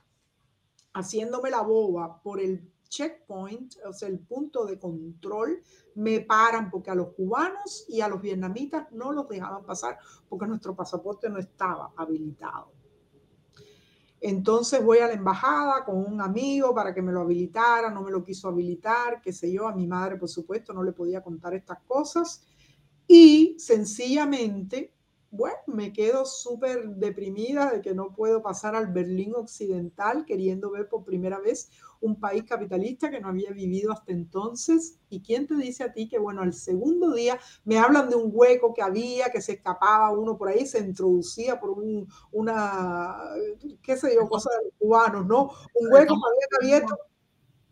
haciéndome 0.95 1.51
la 1.51 1.63
boba 1.63 2.21
por 2.23 2.41
el 2.41 2.71
checkpoint, 2.89 3.75
o 3.85 3.93
sea, 3.93 4.09
el 4.09 4.21
punto 4.21 4.65
de 4.65 4.79
control, 4.79 5.61
me 5.97 6.21
paran 6.21 6.71
porque 6.71 6.91
a 6.91 6.95
los 6.95 7.09
cubanos 7.09 7.85
y 7.89 8.01
a 8.01 8.09
los 8.09 8.21
vietnamitas 8.21 8.87
no 8.93 9.13
los 9.13 9.29
dejaban 9.29 9.65
pasar 9.65 9.99
porque 10.29 10.47
nuestro 10.47 10.77
pasaporte 10.77 11.29
no 11.29 11.39
estaba 11.39 11.93
habilitado. 11.97 12.84
Entonces 14.27 14.83
voy 14.83 15.01
a 15.01 15.07
la 15.07 15.13
embajada 15.13 15.85
con 15.85 15.99
un 15.99 16.19
amigo 16.23 16.75
para 16.75 16.95
que 16.95 17.03
me 17.03 17.13
lo 17.13 17.21
habilitara, 17.21 17.91
no 17.91 18.03
me 18.03 18.11
lo 18.11 18.25
quiso 18.25 18.49
habilitar, 18.49 19.21
qué 19.21 19.35
sé 19.35 19.53
yo, 19.53 19.69
a 19.69 19.75
mi 19.75 19.87
madre 19.87 20.17
por 20.17 20.31
supuesto 20.31 20.73
no 20.73 20.83
le 20.83 20.93
podía 20.93 21.23
contar 21.23 21.53
estas 21.53 21.81
cosas. 21.83 22.43
Y 23.07 23.55
sencillamente 23.59 24.95
bueno, 25.37 25.57
me 25.67 25.93
quedo 25.93 26.25
súper 26.25 26.89
deprimida 26.91 27.73
de 27.73 27.81
que 27.83 27.93
no 27.93 28.15
puedo 28.15 28.41
pasar 28.41 28.77
al 28.77 28.93
Berlín 28.93 29.35
Occidental 29.35 30.25
queriendo 30.25 30.71
ver 30.71 30.89
por 30.89 31.03
primera 31.03 31.41
vez 31.41 31.71
un 32.05 32.21
país 32.21 32.45
capitalista 32.45 33.11
que 33.11 33.21
no 33.21 33.29
había 33.29 33.51
vivido 33.51 33.93
hasta 33.93 34.13
entonces. 34.13 34.99
¿Y 35.09 35.21
quién 35.21 35.47
te 35.47 35.55
dice 35.55 35.85
a 35.85 35.93
ti 35.93 36.09
que, 36.09 36.19
bueno, 36.19 36.43
al 36.43 36.53
segundo 36.53 37.13
día 37.13 37.39
me 37.65 37.79
hablan 37.79 38.11
de 38.11 38.17
un 38.17 38.31
hueco 38.33 38.75
que 38.75 38.83
había, 38.83 39.31
que 39.31 39.41
se 39.41 39.53
escapaba 39.53 40.11
uno 40.11 40.37
por 40.37 40.49
ahí, 40.49 40.67
se 40.67 40.81
introducía 40.81 41.59
por 41.59 41.71
un, 41.71 42.07
una, 42.33 43.17
qué 43.83 43.97
sé 43.97 44.15
yo, 44.15 44.29
cosa 44.29 44.51
de 44.63 44.71
cubanos, 44.79 45.27
¿no? 45.27 45.51
Un 45.75 45.93
hueco 45.93 46.15
que 46.15 46.57
había 46.61 46.75
abierto. 46.77 46.99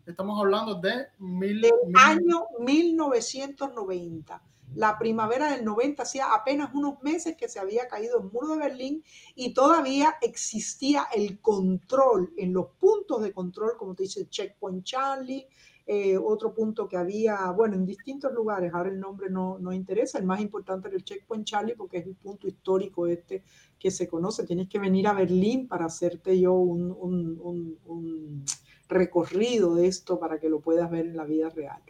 Estamos 0.05 0.39
hablando 0.39 0.75
de 0.75 1.07
mil, 1.19 1.61
del 1.61 1.71
año 1.95 2.47
1990 2.59 4.41
la 4.75 4.97
primavera 4.97 5.51
del 5.51 5.65
90, 5.65 6.03
hacía 6.03 6.33
apenas 6.33 6.73
unos 6.73 7.01
meses 7.03 7.35
que 7.35 7.49
se 7.49 7.59
había 7.59 7.87
caído 7.87 8.19
el 8.19 8.31
muro 8.31 8.49
de 8.49 8.57
Berlín 8.57 9.03
y 9.35 9.53
todavía 9.53 10.15
existía 10.21 11.07
el 11.13 11.39
control 11.39 12.33
en 12.37 12.53
los 12.53 12.67
puntos 12.79 13.21
de 13.21 13.33
control, 13.33 13.77
como 13.77 13.95
te 13.95 14.03
dice 14.03 14.27
Checkpoint 14.29 14.83
Charlie, 14.83 15.47
eh, 15.85 16.17
otro 16.17 16.53
punto 16.53 16.87
que 16.87 16.95
había, 16.95 17.51
bueno, 17.51 17.75
en 17.75 17.85
distintos 17.85 18.31
lugares, 18.31 18.73
ahora 18.73 18.89
el 18.89 18.99
nombre 18.99 19.29
no, 19.29 19.59
no, 19.59 19.73
interesa, 19.73 20.17
el 20.17 20.25
más 20.25 20.39
importante 20.39 20.87
era 20.87 20.95
el 20.95 21.03
Checkpoint 21.03 21.45
Charlie 21.45 21.75
porque 21.75 21.97
es 21.97 22.05
el 22.05 22.15
punto 22.15 22.47
histórico 22.47 23.05
este 23.05 23.43
que 23.77 23.91
se 23.91 24.07
conoce, 24.07 24.45
tienes 24.45 24.69
que 24.69 24.79
venir 24.79 25.07
a 25.07 25.13
Berlín 25.13 25.67
para 25.67 25.85
hacerte 25.85 26.39
yo 26.39 26.53
un 26.53 28.45
recorrido 28.93 29.75
de 29.75 29.87
esto 29.87 30.19
para 30.19 30.39
que 30.39 30.49
lo 30.49 30.59
puedas 30.61 30.89
ver 30.89 31.07
en 31.07 31.17
la 31.17 31.25
vida 31.25 31.49
real. 31.49 31.81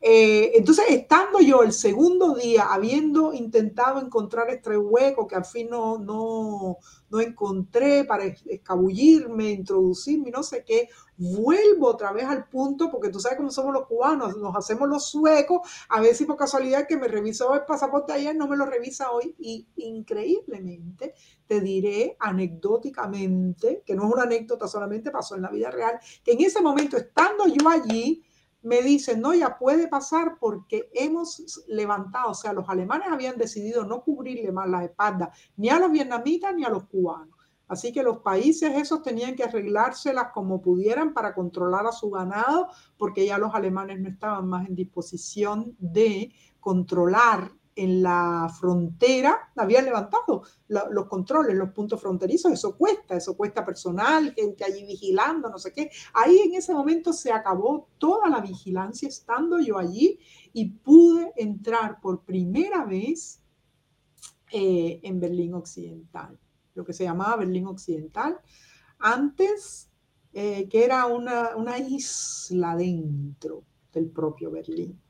Eh, 0.00 0.52
entonces, 0.54 0.84
estando 0.90 1.40
yo 1.40 1.62
el 1.62 1.72
segundo 1.72 2.34
día, 2.34 2.66
habiendo 2.70 3.32
intentado 3.32 4.00
encontrar 4.00 4.48
este 4.48 4.76
hueco 4.76 5.26
que 5.26 5.34
al 5.34 5.44
fin 5.44 5.68
no, 5.70 5.98
no, 5.98 6.78
no 7.10 7.20
encontré 7.20 8.04
para 8.04 8.24
escabullirme, 8.24 9.50
introducirme, 9.50 10.30
no 10.30 10.44
sé 10.44 10.64
qué, 10.64 10.88
vuelvo 11.16 11.88
otra 11.88 12.12
vez 12.12 12.26
al 12.26 12.48
punto, 12.48 12.90
porque 12.92 13.08
tú 13.08 13.18
sabes 13.18 13.38
cómo 13.38 13.50
somos 13.50 13.72
los 13.72 13.86
cubanos, 13.86 14.36
nos 14.36 14.54
hacemos 14.54 14.88
los 14.88 15.10
suecos, 15.10 15.68
a 15.88 16.00
ver 16.00 16.14
si 16.14 16.26
por 16.26 16.36
casualidad 16.36 16.86
que 16.86 16.96
me 16.96 17.08
revisó 17.08 17.52
el 17.54 17.64
pasaporte 17.64 18.12
ayer 18.12 18.36
no 18.36 18.46
me 18.46 18.56
lo 18.56 18.66
revisa 18.66 19.10
hoy, 19.10 19.34
y 19.40 19.66
increíblemente 19.76 21.14
te 21.48 21.60
diré 21.60 22.16
anecdóticamente, 22.20 23.82
que 23.84 23.96
no 23.96 24.06
es 24.06 24.14
una 24.14 24.22
anécdota 24.22 24.68
solamente, 24.68 25.10
pasó 25.10 25.34
en 25.34 25.42
la 25.42 25.50
vida 25.50 25.72
real, 25.72 25.98
que 26.22 26.32
en 26.32 26.42
ese 26.42 26.62
momento, 26.62 26.96
estando 26.96 27.48
yo 27.48 27.68
allí, 27.68 28.22
me 28.62 28.82
dicen, 28.82 29.20
no, 29.20 29.34
ya 29.34 29.58
puede 29.58 29.88
pasar 29.88 30.36
porque 30.38 30.90
hemos 30.92 31.64
levantado, 31.68 32.30
o 32.30 32.34
sea, 32.34 32.52
los 32.52 32.68
alemanes 32.68 33.08
habían 33.10 33.38
decidido 33.38 33.84
no 33.84 34.02
cubrirle 34.02 34.52
más 34.52 34.68
la 34.68 34.84
espalda 34.84 35.32
ni 35.56 35.68
a 35.68 35.78
los 35.78 35.90
vietnamitas 35.90 36.54
ni 36.54 36.64
a 36.64 36.68
los 36.68 36.84
cubanos. 36.84 37.38
Así 37.68 37.92
que 37.92 38.02
los 38.02 38.18
países 38.20 38.74
esos 38.74 39.02
tenían 39.02 39.36
que 39.36 39.44
arreglárselas 39.44 40.32
como 40.32 40.62
pudieran 40.62 41.12
para 41.12 41.34
controlar 41.34 41.86
a 41.86 41.92
su 41.92 42.10
ganado, 42.10 42.68
porque 42.96 43.26
ya 43.26 43.36
los 43.36 43.54
alemanes 43.54 44.00
no 44.00 44.08
estaban 44.08 44.48
más 44.48 44.66
en 44.66 44.74
disposición 44.74 45.76
de 45.78 46.32
controlar 46.60 47.52
en 47.78 48.02
la 48.02 48.52
frontera 48.58 49.52
habían 49.54 49.84
levantado 49.84 50.42
los 50.66 51.06
controles, 51.06 51.54
los 51.54 51.70
puntos 51.70 52.00
fronterizos, 52.00 52.52
eso 52.52 52.76
cuesta, 52.76 53.16
eso 53.16 53.36
cuesta 53.36 53.64
personal, 53.64 54.34
gente 54.34 54.64
allí 54.64 54.84
vigilando, 54.84 55.48
no 55.48 55.58
sé 55.58 55.72
qué. 55.72 55.88
Ahí 56.12 56.40
en 56.40 56.54
ese 56.56 56.74
momento 56.74 57.12
se 57.12 57.30
acabó 57.30 57.88
toda 57.98 58.28
la 58.28 58.40
vigilancia 58.40 59.08
estando 59.08 59.60
yo 59.60 59.78
allí 59.78 60.18
y 60.52 60.70
pude 60.70 61.32
entrar 61.36 62.00
por 62.00 62.24
primera 62.24 62.84
vez 62.84 63.40
eh, 64.50 64.98
en 65.04 65.20
Berlín 65.20 65.54
Occidental, 65.54 66.36
lo 66.74 66.84
que 66.84 66.92
se 66.92 67.04
llamaba 67.04 67.36
Berlín 67.36 67.68
Occidental, 67.68 68.40
antes 68.98 69.88
eh, 70.32 70.68
que 70.68 70.84
era 70.84 71.06
una, 71.06 71.54
una 71.54 71.78
isla 71.78 72.74
dentro 72.74 73.62
del 73.92 74.10
propio 74.10 74.50
Berlín 74.50 75.00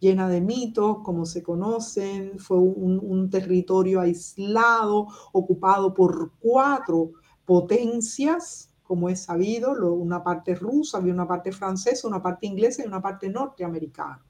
llena 0.00 0.28
de 0.28 0.40
mitos, 0.40 0.98
como 1.04 1.26
se 1.26 1.42
conocen, 1.42 2.38
fue 2.38 2.58
un, 2.58 3.30
territorio 3.30 4.00
aislado, 4.00 5.06
ocupado 5.32 5.94
por 5.94 6.32
cuatro 6.40 7.12
potencias, 7.44 8.74
como 8.82 9.08
es 9.08 9.22
sabido, 9.22 9.72
una 9.94 10.24
parte 10.24 10.54
rusa, 10.56 10.98
había 10.98 11.12
una 11.12 11.28
parte 11.28 11.52
francesa, 11.52 12.08
una 12.08 12.22
parte 12.22 12.46
inglesa 12.46 12.82
y 12.82 12.88
una 12.88 13.00
parte 13.00 13.28
norteamericana. 13.28 14.24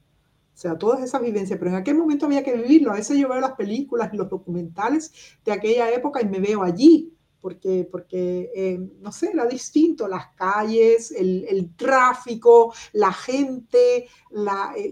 O 0.53 0.59
sea, 0.61 0.77
todas 0.77 1.03
esas 1.03 1.23
vivencias, 1.23 1.59
pero 1.59 1.71
en 1.71 1.79
aquel 1.79 1.97
momento 1.97 2.27
había 2.27 2.45
que 2.45 2.55
vivirlo. 2.55 2.91
A 2.91 2.97
veces 2.97 3.16
yo 3.16 3.31
veo 3.31 3.41
las 3.41 3.53
películas 3.53 4.11
y 4.12 4.18
los 4.18 4.29
documentales 4.29 5.39
de 5.43 5.53
aquella 5.53 5.91
época 5.91 6.21
y 6.21 6.29
me 6.29 6.41
veo 6.41 6.62
allí, 6.62 7.14
porque, 7.41 7.88
porque 7.91 8.51
eh, 8.55 8.78
no 9.01 9.12
sé, 9.12 9.30
era 9.32 9.47
distinto, 9.47 10.07
las 10.07 10.28
calles, 10.34 11.11
el, 11.12 11.74
tráfico, 11.76 12.72
la 12.93 13.12
gente, 13.12 14.05
eh, 14.05 14.09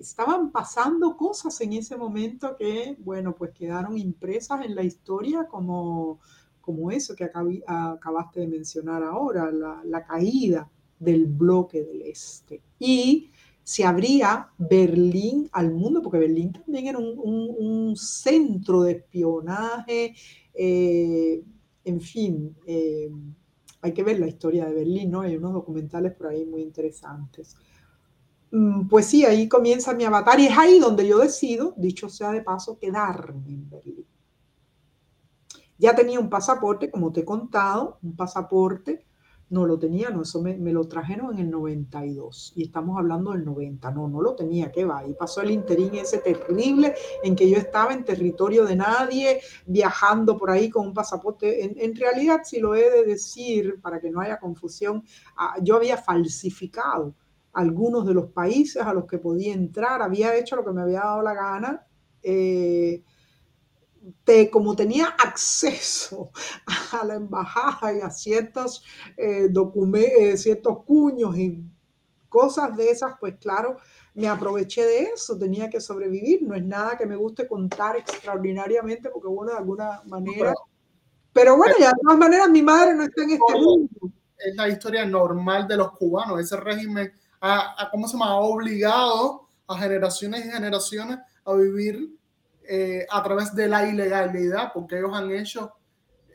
estaban 0.01 0.51
pasando 0.51 1.17
cosas 1.17 1.61
en 1.61 1.75
ese 1.75 1.97
momento 1.97 2.57
que, 2.57 2.97
bueno, 3.01 3.35
pues 3.35 3.53
quedaron 3.53 3.99
impresas 3.99 4.65
en 4.65 4.75
la 4.75 4.83
historia 4.83 5.47
como, 5.47 6.21
como 6.61 6.91
eso 6.91 7.15
que 7.15 7.25
acabaste 7.25 8.41
de 8.41 8.49
mencionar 8.49 9.03
ahora, 9.03 9.51
la, 9.51 10.05
caída 10.07 10.71
del 10.99 11.27
bloque 11.27 11.83
del 11.83 12.03
este. 12.03 12.63
Y 12.79 13.31
se 13.63 13.85
abría 13.85 14.49
Berlín 14.57 15.49
al 15.53 15.73
mundo, 15.73 16.01
porque 16.03 16.19
Berlín 16.19 16.53
también 16.53 16.87
era 16.87 16.99
un, 16.99 17.95
centro 17.97 18.83
de 18.83 18.93
espionaje. 18.93 20.15
Eh, 20.55 21.43
en 21.89 22.01
fin, 22.01 22.57
eh, 22.67 23.11
hay 23.81 23.93
que 23.93 24.03
ver 24.03 24.19
la 24.19 24.27
historia 24.27 24.67
de 24.67 24.75
Berlín, 24.75 25.11
¿no? 25.11 25.23
Hay 25.23 25.37
unos 25.37 25.55
documentales 25.55 26.13
por 26.15 26.29
ahí 26.29 26.45
muy 26.45 26.63
interesantes. 26.63 27.57
Mm, 28.51 28.89
pues 28.89 29.07
sí, 29.07 29.25
ahí 29.25 29.49
comienza 29.49 29.95
mi 29.95 30.05
avatar 30.05 30.39
y 30.41 30.47
es 30.47 30.59
ahí 30.59 30.79
donde 30.79 31.07
yo 31.07 31.19
decido, 31.19 31.75
dicho 31.77 32.09
sea 32.09 32.33
de 32.33 32.43
paso, 32.43 32.79
quedarme 32.79 33.49
en 33.49 33.71
Berlín. 33.71 34.07
Ya 35.79 35.95
tenía 35.95 36.21
un 36.21 36.29
pasaporte, 36.29 36.91
como 36.91 37.13
te 37.13 37.21
he 37.21 37.25
contado, 37.25 37.99
un 38.03 38.17
pasaporte 38.17 39.07
no 39.51 39.67
lo 39.67 39.79
tenía, 39.79 40.11
no, 40.11 40.23
eso 40.23 40.43
me, 40.43 40.57
lo 40.59 40.85
trajeron 40.85 41.33
en 41.33 41.39
el 41.39 41.51
92 41.51 42.53
y 42.55 42.65
estamos 42.65 42.99
hablando 42.99 43.33
del 43.33 43.45
90. 43.45 43.91
No, 43.93 44.07
no 44.07 44.21
lo 44.21 44.35
tenía, 44.35 44.71
¿qué 44.71 44.85
va? 44.85 45.07
Y 45.07 45.15
pasó 45.15 45.41
el 45.41 45.51
interín 45.51 45.95
ese 45.95 46.19
terrible 46.19 46.95
en 47.23 47.35
que 47.35 47.49
yo 47.49 47.57
estaba 47.57 47.95
en 47.95 48.05
territorio 48.05 48.67
de 48.67 48.77
nadie, 48.77 49.41
viajando 49.67 50.37
por 50.37 50.51
ahí 50.51 50.69
con 50.69 50.89
un 50.89 50.95
pasaporte. 50.95 51.85
En, 51.85 51.97
realidad, 51.97 52.41
si 52.45 52.61
lo 52.61 52.75
he 52.75 52.91
de 52.91 53.05
decir, 53.05 53.81
para 53.81 54.01
que 54.01 54.11
no 54.11 54.21
haya 54.21 54.39
confusión, 54.39 55.03
ah, 55.37 55.55
yo 55.63 55.77
había 55.77 55.97
falsificado 55.97 57.15
algunos 57.55 58.07
de 58.07 58.15
los 58.15 58.27
países 58.27 58.83
a 58.83 58.93
los 58.93 59.07
que 59.07 59.19
podía 59.19 59.55
entrar, 59.55 60.03
había 60.03 60.37
hecho 60.37 60.57
lo 60.57 60.65
que 60.65 60.73
me 60.73 60.83
había 60.83 61.01
dado 61.01 61.23
la 61.23 61.35
gana. 61.35 61.87
Eh, 62.23 63.03
como 64.51 64.77
tenía 64.77 65.07
acceso 65.07 66.31
a 66.93 67.05
la 67.05 67.15
embajada 67.15 67.93
y 67.93 68.01
a 68.01 68.11
ciertos, 68.11 68.85
eh, 69.17 69.49
documentos, 69.51 70.13
eh, 70.19 70.37
ciertos 70.37 70.85
cuños 70.85 71.37
y 71.37 71.63
cosas 72.29 72.77
de 72.77 72.91
esas, 72.91 73.15
pues 73.19 73.37
claro, 73.39 73.77
me 74.15 74.29
aproveché 74.29 74.85
de 74.85 75.03
eso, 75.05 75.39
tenía 75.39 75.71
que 75.71 75.81
sobrevivir, 75.81 76.43
no 76.43 76.55
es 76.55 76.65
nada 76.65 76.97
que 76.97 77.07
me 77.07 77.17
guste 77.17 77.47
contar 77.47 77.97
extraordinariamente, 77.97 79.11
porque 79.11 79.29
bueno, 79.29 79.53
de 79.53 79.59
alguna 79.59 80.03
manera... 80.07 80.53
Pero 81.33 81.57
bueno, 81.57 81.75
ya 81.79 81.89
de 81.89 82.01
todas 82.03 82.19
maneras 82.19 82.51
mi 82.51 82.63
madre 82.63 82.95
no 82.95 83.05
está 83.05 83.23
en 83.23 83.31
este 83.31 83.55
mundo. 83.55 83.89
Es 84.37 84.57
la 84.57 84.69
historia 84.69 85.05
normal 85.05 85.69
de 85.69 85.77
los 85.77 85.93
cubanos, 85.93 86.41
ese 86.41 86.57
régimen 86.57 87.13
ha, 87.41 87.89
¿cómo 87.91 88.09
se 88.09 88.15
llama? 88.15 88.31
ha 88.31 88.37
obligado 88.37 89.49
a 89.67 89.79
generaciones 89.79 90.47
y 90.47 90.51
generaciones 90.51 91.19
a 91.45 91.55
vivir 91.55 92.18
eh, 92.71 93.07
a 93.09 93.23
través 93.23 93.55
de 93.55 93.67
la 93.67 93.89
ilegalidad, 93.89 94.73
porque 94.75 94.99
ellos 94.99 95.15
han 95.15 95.31
hecho 95.31 95.73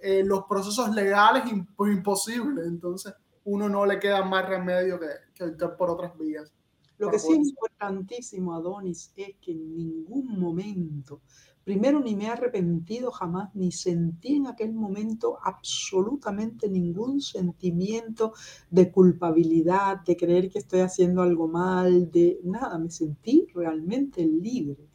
eh, 0.02 0.24
los 0.26 0.46
procesos 0.46 0.90
legales 0.96 1.44
imposibles. 1.48 2.66
Entonces, 2.66 3.14
uno 3.44 3.70
no 3.70 3.86
le 3.86 4.00
queda 4.00 4.24
más 4.24 4.50
remedio 4.50 5.00
que, 5.00 5.08
que 5.56 5.68
por 5.78 5.92
otras 5.92 6.18
vías. 6.18 6.52
Lo 6.98 7.12
que 7.12 7.20
sí 7.20 7.34
es 7.34 7.50
importantísimo, 7.50 8.54
Adonis, 8.54 9.12
es 9.16 9.36
que 9.42 9.52
en 9.52 9.76
ningún 9.76 10.40
momento, 10.40 11.22
primero 11.64 12.00
ni 12.00 12.16
me 12.16 12.26
he 12.26 12.30
arrepentido 12.30 13.12
jamás, 13.12 13.54
ni 13.54 13.72
sentí 13.72 14.38
en 14.38 14.48
aquel 14.48 14.74
momento 14.74 15.38
absolutamente 15.44 16.68
ningún 16.68 17.22
sentimiento 17.22 18.34
de 18.72 18.92
culpabilidad, 18.92 20.02
de 20.02 20.18
creer 20.18 20.50
que 20.50 20.60
estoy 20.60 20.80
haciendo 20.80 21.22
algo 21.22 21.48
mal, 21.48 22.10
de 22.10 22.40
nada, 22.44 22.80
me 22.80 22.90
sentí 22.90 23.48
realmente 23.54 24.26
libre. 24.26 24.88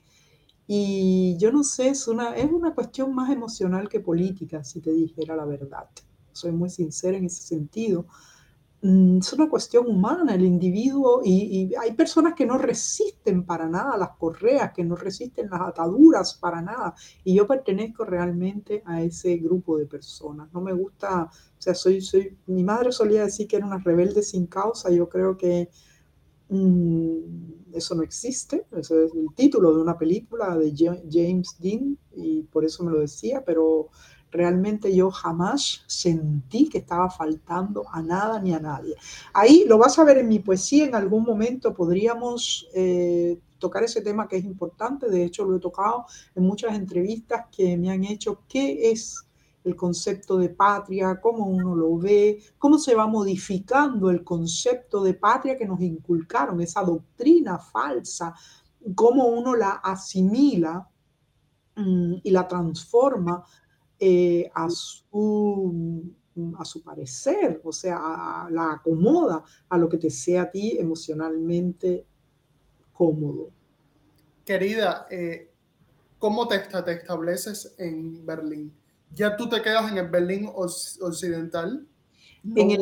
Y 0.70 1.38
yo 1.38 1.50
no 1.50 1.64
sé, 1.64 1.88
es 1.88 2.06
una, 2.08 2.36
es 2.36 2.52
una 2.52 2.74
cuestión 2.74 3.14
más 3.14 3.30
emocional 3.30 3.88
que 3.88 4.00
política, 4.00 4.62
si 4.62 4.80
te 4.80 4.92
dijera 4.92 5.34
la 5.34 5.46
verdad. 5.46 5.88
Soy 6.32 6.52
muy 6.52 6.68
sincera 6.68 7.16
en 7.16 7.24
ese 7.24 7.42
sentido. 7.42 8.06
Mm, 8.82 9.18
es 9.18 9.32
una 9.32 9.48
cuestión 9.48 9.86
humana, 9.86 10.34
el 10.34 10.44
individuo, 10.44 11.22
y, 11.24 11.74
hay 11.74 11.92
personas 11.94 12.34
que 12.34 12.44
no 12.46 12.58
resisten 12.58 13.44
para 13.44 13.66
nada 13.66 13.96
las 13.96 14.10
correas, 14.18 14.72
que 14.72 14.84
no 14.84 14.94
resisten 14.94 15.48
las 15.50 15.62
ataduras 15.62 16.34
para 16.34 16.60
nada, 16.60 16.94
y 17.24 17.34
yo 17.34 17.46
pertenezco 17.46 18.04
realmente 18.04 18.82
a 18.86 19.02
ese 19.02 19.36
grupo 19.38 19.78
de 19.78 19.86
personas. 19.86 20.52
No 20.52 20.60
me 20.60 20.74
gusta, 20.74 21.24
o 21.24 21.60
sea, 21.62 21.74
soy, 21.74 22.00
soy, 22.02 22.36
mi 22.46 22.62
madre 22.62 22.92
solía 22.92 23.24
decir 23.24 23.48
que 23.48 23.56
era 23.56 23.66
una 23.66 23.78
rebelde 23.78 24.22
sin 24.22 24.46
causa, 24.46 24.90
yo 24.90 25.08
creo 25.08 25.36
que 25.36 25.70
eso 26.50 27.94
no 27.94 28.02
existe, 28.02 28.66
ese 28.72 29.04
es 29.04 29.14
el 29.14 29.34
título 29.34 29.74
de 29.74 29.82
una 29.82 29.98
película 29.98 30.56
de 30.56 30.72
James 31.10 31.56
Dean 31.58 31.98
y 32.16 32.42
por 32.44 32.64
eso 32.64 32.82
me 32.84 32.90
lo 32.90 33.00
decía, 33.00 33.44
pero 33.44 33.88
realmente 34.30 34.94
yo 34.94 35.10
jamás 35.10 35.82
sentí 35.86 36.68
que 36.68 36.78
estaba 36.78 37.10
faltando 37.10 37.84
a 37.90 38.02
nada 38.02 38.40
ni 38.40 38.52
a 38.52 38.60
nadie. 38.60 38.94
Ahí 39.32 39.64
lo 39.66 39.78
vas 39.78 39.98
a 39.98 40.04
ver 40.04 40.18
en 40.18 40.28
mi 40.28 40.38
poesía, 40.38 40.86
en 40.86 40.94
algún 40.94 41.24
momento 41.24 41.74
podríamos 41.74 42.68
eh, 42.74 43.38
tocar 43.58 43.82
ese 43.84 44.02
tema 44.02 44.28
que 44.28 44.36
es 44.36 44.44
importante, 44.44 45.10
de 45.10 45.24
hecho 45.24 45.44
lo 45.44 45.56
he 45.56 45.60
tocado 45.60 46.06
en 46.34 46.44
muchas 46.44 46.74
entrevistas 46.74 47.46
que 47.54 47.76
me 47.76 47.90
han 47.90 48.04
hecho, 48.04 48.42
¿qué 48.48 48.90
es 48.90 49.27
el 49.68 49.76
concepto 49.76 50.36
de 50.38 50.48
patria, 50.48 51.20
cómo 51.20 51.46
uno 51.46 51.76
lo 51.76 51.96
ve, 51.98 52.42
cómo 52.58 52.78
se 52.78 52.94
va 52.94 53.06
modificando 53.06 54.10
el 54.10 54.24
concepto 54.24 55.02
de 55.02 55.14
patria 55.14 55.56
que 55.56 55.66
nos 55.66 55.80
inculcaron, 55.80 56.60
esa 56.60 56.82
doctrina 56.82 57.58
falsa, 57.58 58.34
cómo 58.94 59.26
uno 59.26 59.54
la 59.54 59.80
asimila 59.82 60.88
mm, 61.76 62.14
y 62.22 62.30
la 62.30 62.48
transforma 62.48 63.44
eh, 63.98 64.50
a, 64.54 64.70
su, 64.70 66.14
a 66.56 66.64
su 66.64 66.82
parecer, 66.82 67.60
o 67.64 67.72
sea, 67.72 68.46
la 68.50 68.74
acomoda 68.74 69.44
a 69.68 69.76
lo 69.76 69.88
que 69.88 69.98
te 69.98 70.10
sea 70.10 70.42
a 70.42 70.50
ti 70.50 70.76
emocionalmente 70.78 72.06
cómodo. 72.92 73.50
Querida, 74.44 75.06
eh, 75.10 75.52
¿cómo 76.18 76.48
te, 76.48 76.58
te 76.58 76.92
estableces 76.92 77.74
en 77.78 78.24
Berlín? 78.24 78.77
Ya 79.14 79.36
tú 79.36 79.48
te 79.48 79.62
quedas 79.62 79.90
en 79.90 79.98
el 79.98 80.08
Berlín 80.08 80.50
Occidental. 80.54 81.86
No 82.42 82.62
en 82.62 82.70
el 82.70 82.78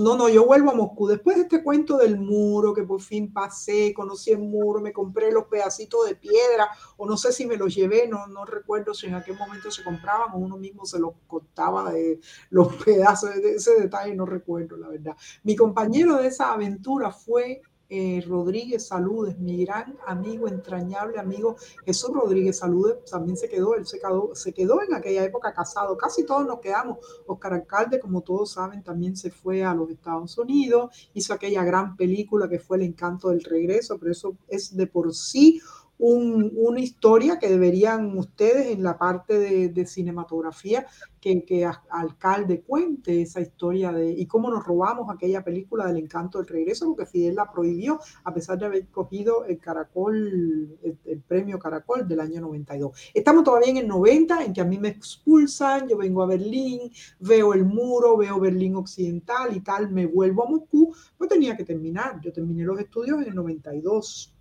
No, 0.00 0.16
no, 0.16 0.28
yo 0.28 0.44
vuelvo 0.44 0.70
a 0.70 0.74
Moscú. 0.74 1.08
Después 1.08 1.36
de 1.36 1.42
este 1.44 1.62
cuento 1.62 1.96
del 1.96 2.18
muro, 2.18 2.74
que 2.74 2.82
por 2.82 3.00
fin 3.00 3.32
pasé, 3.32 3.92
conocí 3.94 4.30
el 4.32 4.38
muro, 4.38 4.80
me 4.80 4.92
compré 4.92 5.32
los 5.32 5.46
pedacitos 5.46 6.06
de 6.06 6.14
piedra, 6.14 6.68
o 6.96 7.06
no 7.06 7.16
sé 7.16 7.32
si 7.32 7.46
me 7.46 7.56
los 7.56 7.74
llevé, 7.74 8.06
no, 8.06 8.26
no 8.26 8.44
recuerdo 8.44 8.92
si 8.92 9.06
en 9.06 9.14
aquel 9.14 9.36
momento 9.36 9.70
se 9.70 9.82
compraban 9.82 10.32
o 10.34 10.38
uno 10.38 10.56
mismo 10.56 10.84
se 10.84 10.98
los 10.98 11.12
cortaba 11.26 11.90
de 11.92 12.20
los 12.50 12.74
pedazos, 12.84 13.34
de 13.34 13.54
ese 13.54 13.80
detalle 13.80 14.14
no 14.14 14.26
recuerdo, 14.26 14.76
la 14.76 14.88
verdad. 14.88 15.16
Mi 15.42 15.56
compañero 15.56 16.16
de 16.16 16.28
esa 16.28 16.52
aventura 16.52 17.10
fue 17.10 17.62
eh, 17.90 18.24
Rodríguez 18.26 18.86
Saludes, 18.86 19.38
mi 19.38 19.64
gran 19.64 19.98
amigo, 20.06 20.48
entrañable 20.48 21.18
amigo 21.18 21.56
Jesús 21.84 22.10
Rodríguez 22.14 22.58
Saludes, 22.58 23.04
también 23.10 23.36
se 23.36 23.48
quedó, 23.48 23.74
él 23.74 23.86
se 23.86 23.98
quedó, 23.98 24.30
se 24.34 24.52
quedó 24.52 24.80
en 24.82 24.94
aquella 24.94 25.24
época 25.24 25.52
casado, 25.52 25.96
casi 25.96 26.24
todos 26.24 26.46
nos 26.46 26.60
quedamos. 26.60 26.98
Oscar 27.26 27.54
Alcalde, 27.54 27.98
como 27.98 28.22
todos 28.22 28.52
saben, 28.52 28.82
también 28.82 29.16
se 29.16 29.30
fue 29.30 29.64
a 29.64 29.74
los 29.74 29.90
Estados 29.90 30.38
Unidos, 30.38 31.10
hizo 31.14 31.34
aquella 31.34 31.64
gran 31.64 31.96
película 31.96 32.48
que 32.48 32.60
fue 32.60 32.76
El 32.76 32.84
encanto 32.84 33.30
del 33.30 33.42
regreso, 33.42 33.98
pero 33.98 34.12
eso 34.12 34.36
es 34.48 34.76
de 34.76 34.86
por 34.86 35.12
sí 35.14 35.60
una 36.00 36.80
historia 36.80 37.38
que 37.38 37.48
deberían 37.48 38.16
ustedes 38.16 38.68
en 38.68 38.82
la 38.82 38.98
parte 38.98 39.38
de, 39.38 39.86
cinematografía 39.86 40.86
que, 41.20 41.44
que, 41.44 41.68
alcalde 41.90 42.62
cuente 42.62 43.22
esa 43.22 43.40
historia 43.40 43.92
de 43.92 44.10
y 44.10 44.26
cómo 44.26 44.50
nos 44.50 44.64
robamos 44.64 45.10
aquella 45.10 45.42
película 45.42 45.86
del 45.86 45.98
encanto 45.98 46.38
del 46.38 46.46
regreso 46.46 46.86
porque 46.86 47.06
Fidel 47.06 47.34
la 47.34 47.50
prohibió 47.50 47.98
a 48.24 48.32
pesar 48.32 48.58
de 48.58 48.66
haber 48.66 48.86
cogido 48.88 49.44
el 49.44 49.58
caracol 49.58 50.78
el, 50.82 51.22
premio 51.26 51.58
caracol 51.58 52.06
del 52.08 52.20
año 52.20 52.40
92 52.40 53.10
estamos 53.14 53.44
todavía 53.44 53.70
en 53.70 53.76
el 53.78 53.88
90 53.88 54.44
en 54.44 54.52
que 54.52 54.60
a 54.60 54.64
mí 54.64 54.78
me 54.78 54.88
expulsan 54.88 55.88
yo 55.88 55.96
vengo 55.96 56.22
a 56.22 56.26
Berlín 56.26 56.90
veo 57.18 57.52
el 57.52 57.64
muro 57.64 58.16
veo 58.16 58.40
Berlín 58.40 58.76
occidental 58.76 59.54
y 59.54 59.60
tal 59.60 59.90
me 59.90 60.06
vuelvo 60.06 60.44
a 60.44 60.50
Moscú 60.50 60.94
pues 61.16 61.30
tenía 61.30 61.56
que 61.56 61.64
terminar. 61.64 62.20
Yo 62.20 62.32
terminé 62.32 62.64
los 62.64 62.78
estudios 62.78 63.20
en 63.20 63.28
el 63.28 63.34
92 63.34 64.34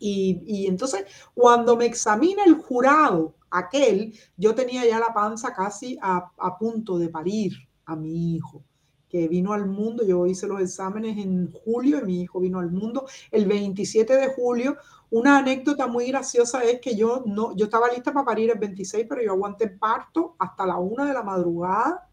y, 0.00 0.66
entonces, 0.66 1.04
cuando 1.34 1.76
me 1.76 1.84
examina 1.84 2.42
el 2.44 2.54
jurado, 2.54 3.34
aquel, 3.50 4.14
yo 4.36 4.54
tenía 4.54 4.86
ya 4.86 4.98
la 4.98 5.12
panza 5.12 5.52
casi 5.52 5.98
a, 6.00 6.30
punto 6.58 6.98
de 6.98 7.08
parir 7.08 7.52
a 7.84 7.96
mi 7.96 8.34
hijo, 8.34 8.62
que 9.08 9.28
vino 9.28 9.52
al 9.52 9.66
mundo. 9.66 10.04
Yo 10.04 10.26
hice 10.26 10.46
los 10.46 10.60
exámenes 10.60 11.18
en 11.18 11.52
julio 11.52 11.98
y 11.98 12.04
mi 12.04 12.22
hijo 12.22 12.40
vino 12.40 12.60
al 12.60 12.70
mundo 12.70 13.06
el 13.30 13.46
27 13.46 14.16
de 14.16 14.28
julio. 14.28 14.76
Una 15.10 15.38
anécdota 15.38 15.86
muy 15.88 16.06
graciosa 16.06 16.62
es 16.62 16.80
que 16.80 16.94
yo 16.94 17.24
no, 17.26 17.54
yo 17.56 17.64
estaba 17.64 17.90
lista 17.90 18.12
para 18.12 18.24
parir 18.24 18.50
el 18.50 18.58
26, 18.58 19.06
pero 19.08 19.22
yo 19.22 19.32
aguanté 19.32 19.64
el 19.64 19.78
parto 19.78 20.36
hasta 20.38 20.66
la 20.66 20.78
una 20.78 21.06
de 21.06 21.14
la 21.14 21.24
madrugada 21.24 22.09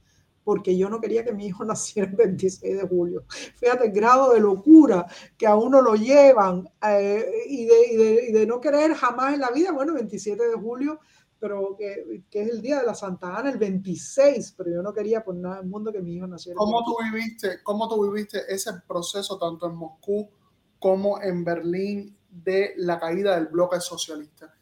porque 0.47 0.77
yo 0.77 0.87
no 0.89 1.01
quería 1.01 1.25
que 1.25 1.33
mi 1.33 1.47
hijo 1.47 1.65
naciera 1.65 2.09
el 2.09 2.15
26 2.15 2.77
de 2.77 2.87
julio. 2.87 3.25
Fíjate 3.27 3.87
el 3.87 3.91
grado 3.91 4.31
de 4.31 4.39
locura 4.39 5.05
que 5.37 5.45
a 5.45 5.57
uno 5.57 5.81
lo 5.81 5.95
llevan 5.95 6.69
eh, 6.87 7.43
y, 7.49 7.65
de, 7.65 8.45
no 8.47 8.61
querer 8.61 8.93
jamás 8.93 9.33
en 9.33 9.41
la 9.41 9.51
vida, 9.51 9.73
bueno, 9.73 9.93
27 9.93 10.47
de 10.47 10.55
julio, 10.55 11.01
pero 11.37 11.75
que, 11.77 12.23
es 12.31 12.49
el 12.49 12.61
día 12.61 12.79
de 12.79 12.85
la 12.85 12.95
Santa 12.95 13.35
Ana, 13.35 13.49
el 13.49 13.57
26, 13.57 14.53
pero 14.57 14.71
yo 14.71 14.81
no 14.81 14.93
quería 14.93 15.21
por 15.21 15.35
nada 15.35 15.57
del 15.57 15.65
mundo 15.65 15.91
que 15.91 16.01
mi 16.01 16.15
hijo 16.15 16.27
naciera. 16.27 16.55
¿Cómo 16.55 16.81
tú 16.85 16.95
viviste, 17.11 17.61
cómo 17.61 17.89
tú 17.89 18.09
viviste 18.09 18.39
ese 18.47 18.71
proceso 18.87 19.37
tanto 19.37 19.67
en 19.67 19.75
Moscú 19.75 20.29
como 20.79 21.21
en 21.21 21.43
Berlín 21.43 22.17
de 22.29 22.71
la 22.77 22.97
caída 22.97 23.35
del 23.35 23.47
bloque 23.47 23.81
socialista? 23.81 24.55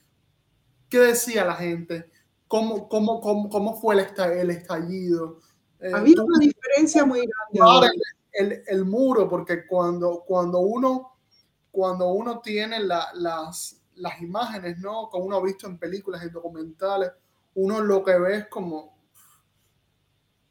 ¿Qué 0.90 0.98
decía 0.98 1.46
la 1.46 1.54
gente? 1.54 2.10
¿Cómo, 2.48 2.90
cómo, 2.90 3.22
cómo, 3.22 3.50
cómo 3.50 3.80
fue 3.80 3.94
el 3.94 4.50
estallido? 4.50 5.42
Eh, 5.86 5.92
Había 5.94 6.24
una 6.24 6.40
diferencia 6.40 7.06
muy 7.06 7.28
grande. 7.52 7.92
El, 8.32 8.64
el, 8.66 8.86
muro, 8.86 9.30
porque 9.30 9.68
cuando, 9.68 10.24
cuando, 10.26 10.60
uno, 10.60 11.20
cuando 11.72 12.12
uno 12.12 12.40
tiene 12.40 12.80
las, 12.80 13.14
las 13.94 14.22
imágenes, 14.22 14.80
¿no? 14.80 15.10
Como 15.10 15.26
uno 15.26 15.38
ha 15.38 15.44
visto 15.44 15.68
en 15.68 15.78
películas 15.78 16.26
y 16.26 16.30
documentales, 16.30 17.12
uno 17.54 17.82
lo 17.82 18.04
que 18.04 18.18
ve 18.18 18.38
es 18.38 18.48
como, 18.48 18.98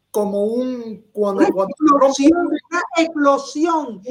como 0.09 0.45
un 0.45 1.09
cuando, 1.11 1.41
una 1.41 1.51
cuando 1.51 1.75
explosión, 1.85 2.47
una 2.47 2.81
explosión. 2.97 4.01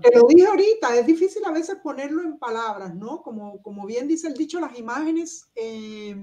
Te 0.00 0.16
lo 0.16 0.26
dije 0.28 0.46
ahorita, 0.46 0.96
es 0.96 1.06
difícil 1.06 1.44
a 1.44 1.52
veces 1.52 1.76
ponerlo 1.82 2.22
en 2.22 2.38
palabras, 2.38 2.94
¿no? 2.94 3.20
Como, 3.22 3.60
como 3.60 3.84
bien 3.84 4.08
dice 4.08 4.28
el 4.28 4.34
dicho, 4.34 4.58
las 4.58 4.78
imágenes 4.78 5.50
eh, 5.54 6.16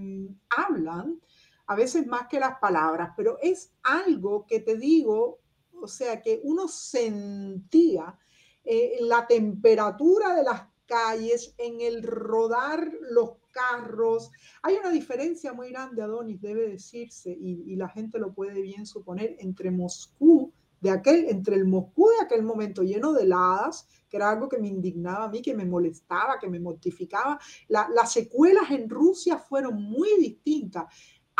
hablan 0.50 1.22
a 1.70 1.76
veces 1.76 2.08
más 2.08 2.28
que 2.28 2.40
las 2.40 2.58
palabras, 2.58 3.12
pero 3.16 3.38
es 3.44 3.72
algo 3.84 4.48
que 4.48 4.60
te 4.60 4.76
digo, 4.76 5.40
o 5.80 5.88
sea, 5.88 6.20
que 6.20 6.42
uno 6.44 6.68
sentía 6.68 8.18
eh, 8.64 8.98
la 9.02 9.28
temperatura 9.28 10.36
de 10.36 10.44
las 10.44 10.64
calles, 10.88 11.54
en 11.60 11.80
el 11.80 12.02
rodar 12.02 12.92
los 13.12 13.34
carros. 13.52 14.32
Hay 14.64 14.78
una 14.78 14.90
diferencia 14.90 15.54
muy 15.54 15.70
grande, 15.70 16.02
Adonis, 16.02 16.42
debe 16.42 16.68
decirse, 16.68 17.30
y, 17.30 17.76
la 17.76 17.88
gente 17.88 18.18
lo 18.18 18.34
puede 18.34 18.60
bien 18.64 18.88
suponer, 18.88 19.36
entre 19.38 19.70
Moscú 19.70 20.52
de 20.82 20.90
aquel, 20.90 21.26
entre 21.30 21.56
el 21.56 21.66
Moscú 21.66 22.08
de 22.08 22.26
aquel 22.26 22.42
momento 22.42 22.82
lleno 22.82 23.14
de 23.14 23.26
heladas, 23.26 23.88
que 24.10 24.18
era 24.18 24.32
algo 24.32 24.50
que 24.50 24.58
me 24.58 24.70
indignaba 24.70 25.26
a 25.26 25.30
mí, 25.30 25.44
que 25.44 25.54
me 25.54 25.66
molestaba, 25.66 26.40
que 26.40 26.50
me 26.50 26.60
mortificaba. 26.60 27.38
las 27.68 28.12
secuelas 28.12 28.72
en 28.72 28.90
Rusia 28.90 29.38
fueron 29.38 29.84
muy 29.84 30.10
distintas 30.18 30.86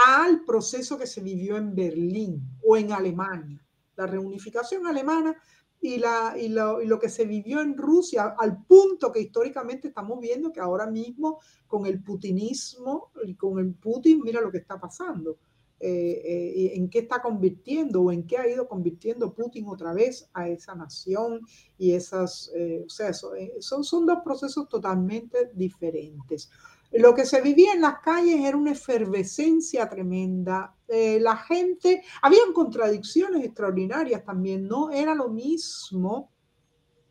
al 0.08 0.44
proceso 0.46 0.98
que 0.98 1.08
se 1.08 1.22
vivió 1.22 1.58
en 1.58 1.76
Berlín 1.76 2.42
o 2.66 2.78
en 2.78 2.92
Alemania. 2.92 3.64
La 3.96 4.08
reunificación 4.08 4.88
alemana 4.88 5.36
y, 5.82 5.98
la, 5.98 6.36
y, 6.38 6.50
lo, 6.50 6.82
y, 6.82 6.88
lo, 6.88 7.00
que 7.00 7.10
se 7.10 7.26
vivió 7.26 7.62
en 7.62 7.78
Rusia, 7.78 8.36
al 8.38 8.64
punto 8.66 9.12
que 9.12 9.22
históricamente 9.22 9.90
estamos 9.90 10.20
viendo 10.20 10.52
que 10.52 10.60
ahora 10.60 10.88
mismo 10.88 11.40
con 11.68 11.86
el 11.86 12.02
putinismo 12.02 13.12
y 13.26 13.36
con 13.36 13.60
el 13.60 13.74
Putin, 13.74 14.22
mira 14.24 14.42
lo 14.42 14.52
que 14.52 14.60
está 14.60 14.80
pasando. 14.80 15.38
Eh, 15.82 16.22
eh, 16.26 16.72
en 16.76 16.90
qué 16.90 17.00
está 17.00 17.22
convirtiendo 17.22 18.02
o 18.02 18.12
en 18.12 18.28
qué 18.28 18.38
ha 18.38 18.50
ido 18.50 18.68
convirtiendo 18.68 19.34
Putin 19.34 19.66
otra 19.70 19.94
vez 19.94 20.30
a 20.34 20.50
esa 20.50 20.76
nación 20.76 21.40
y 21.78 21.94
esas, 21.94 22.52
eh, 22.54 22.84
o 22.86 22.90
sea, 22.90 23.14
son, 23.14 23.86
son 23.86 24.06
dos 24.06 24.20
procesos 24.22 24.68
totalmente 24.68 25.50
diferentes. 25.54 26.50
Lo 26.92 27.14
que 27.14 27.26
se 27.26 27.42
vivía 27.42 27.74
en 27.74 27.82
las 27.82 28.00
calles 28.00 28.44
era 28.44 28.58
una 28.58 28.72
efervescencia 28.72 29.88
tremenda. 29.88 30.76
la 30.88 31.38
gente, 31.38 32.04
habían 32.22 32.52
contradicciones 32.52 33.46
extraordinarias 33.46 34.24
también, 34.24 34.68
no 34.68 34.90
era 34.90 35.14
lo 35.14 35.30
mismo 35.30 36.32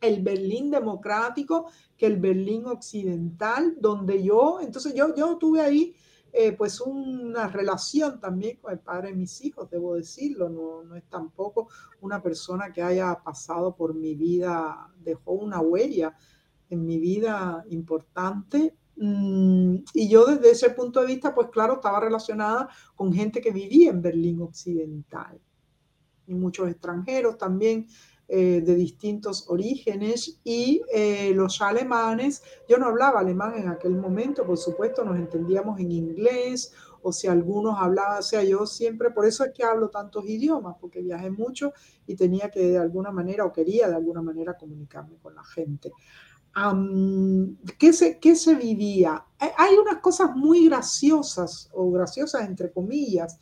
el 0.01 0.21
Berlín 0.21 0.71
democrático 0.71 1.69
que 1.97 2.05
el 2.05 2.17
Berlín 2.17 2.65
occidental, 2.65 3.75
donde 3.79 4.23
yo, 4.23 4.59
entonces 4.61 4.93
yo, 4.93 5.13
yo 5.15 5.37
tuve 5.37 5.61
ahí 5.61 5.95
eh, 6.31 6.51
pues 6.51 6.79
una 6.79 7.47
relación 7.47 8.19
también 8.19 8.57
con 8.57 8.71
el 8.71 8.79
padre 8.79 9.09
de 9.09 9.15
mis 9.15 9.43
hijos, 9.43 9.69
debo 9.69 9.95
decirlo, 9.95 10.47
no, 10.47 10.83
no, 10.83 10.95
es 10.95 11.03
tampoco 11.09 11.69
una 12.01 12.21
persona 12.21 12.71
que 12.71 12.83
haya 12.83 13.15
pasado 13.23 13.75
por 13.75 13.95
mi 13.95 14.15
vida, 14.15 14.91
dejó 14.99 15.33
una 15.33 15.59
huella 15.59 16.15
en 16.69 16.85
mi 16.85 16.99
vida 16.99 17.65
importante. 17.69 18.75
Mm, 19.01 19.77
y 19.93 20.09
yo 20.09 20.25
desde 20.25 20.51
ese 20.51 20.71
punto 20.71 20.99
de 20.99 21.07
vista, 21.07 21.33
pues 21.33 21.47
claro, 21.51 21.75
estaba 21.75 22.01
relacionada 22.01 22.67
con 22.95 23.13
gente 23.13 23.39
que 23.39 23.51
vivía 23.51 23.91
en 23.91 24.01
Berlín 24.01 24.41
Occidental 24.41 25.39
y 26.27 26.33
muchos 26.33 26.69
extranjeros 26.69 27.37
también 27.37 27.87
eh, 28.27 28.61
de 28.61 28.75
distintos 28.75 29.45
orígenes 29.47 30.41
y 30.43 30.81
eh, 30.93 31.31
los 31.33 31.61
alemanes, 31.61 32.43
yo 32.67 32.77
no 32.77 32.87
hablaba 32.87 33.21
alemán 33.21 33.53
en 33.55 33.69
aquel 33.69 33.95
momento, 33.95 34.45
por 34.45 34.57
supuesto, 34.57 35.05
nos 35.05 35.17
entendíamos 35.17 35.79
en 35.79 35.93
inglés 35.93 36.73
o 37.01 37.13
si 37.13 37.27
algunos 37.27 37.79
hablaban, 37.79 38.19
o 38.19 38.21
sea, 38.21 38.43
yo 38.43 38.65
siempre, 38.65 39.11
por 39.11 39.25
eso 39.25 39.45
es 39.45 39.53
que 39.53 39.63
hablo 39.63 39.89
tantos 39.89 40.25
idiomas, 40.25 40.75
porque 40.79 41.01
viajé 41.01 41.31
mucho 41.31 41.71
y 42.05 42.15
tenía 42.15 42.51
que 42.51 42.59
de 42.71 42.77
alguna 42.77 43.11
manera 43.11 43.45
o 43.45 43.53
quería 43.53 43.87
de 43.87 43.95
alguna 43.95 44.21
manera 44.21 44.57
comunicarme 44.57 45.15
con 45.21 45.33
la 45.35 45.43
gente. 45.45 45.93
¿Qué, 47.77 47.93
se, 47.93 48.19
¿Qué 48.19 48.35
se 48.35 48.55
vivía? 48.55 49.25
Hay 49.57 49.75
unas 49.75 50.01
cosas 50.01 50.35
muy 50.35 50.65
graciosas 50.65 51.69
o 51.73 51.91
graciosas 51.91 52.47
entre 52.47 52.71
comillas. 52.71 53.37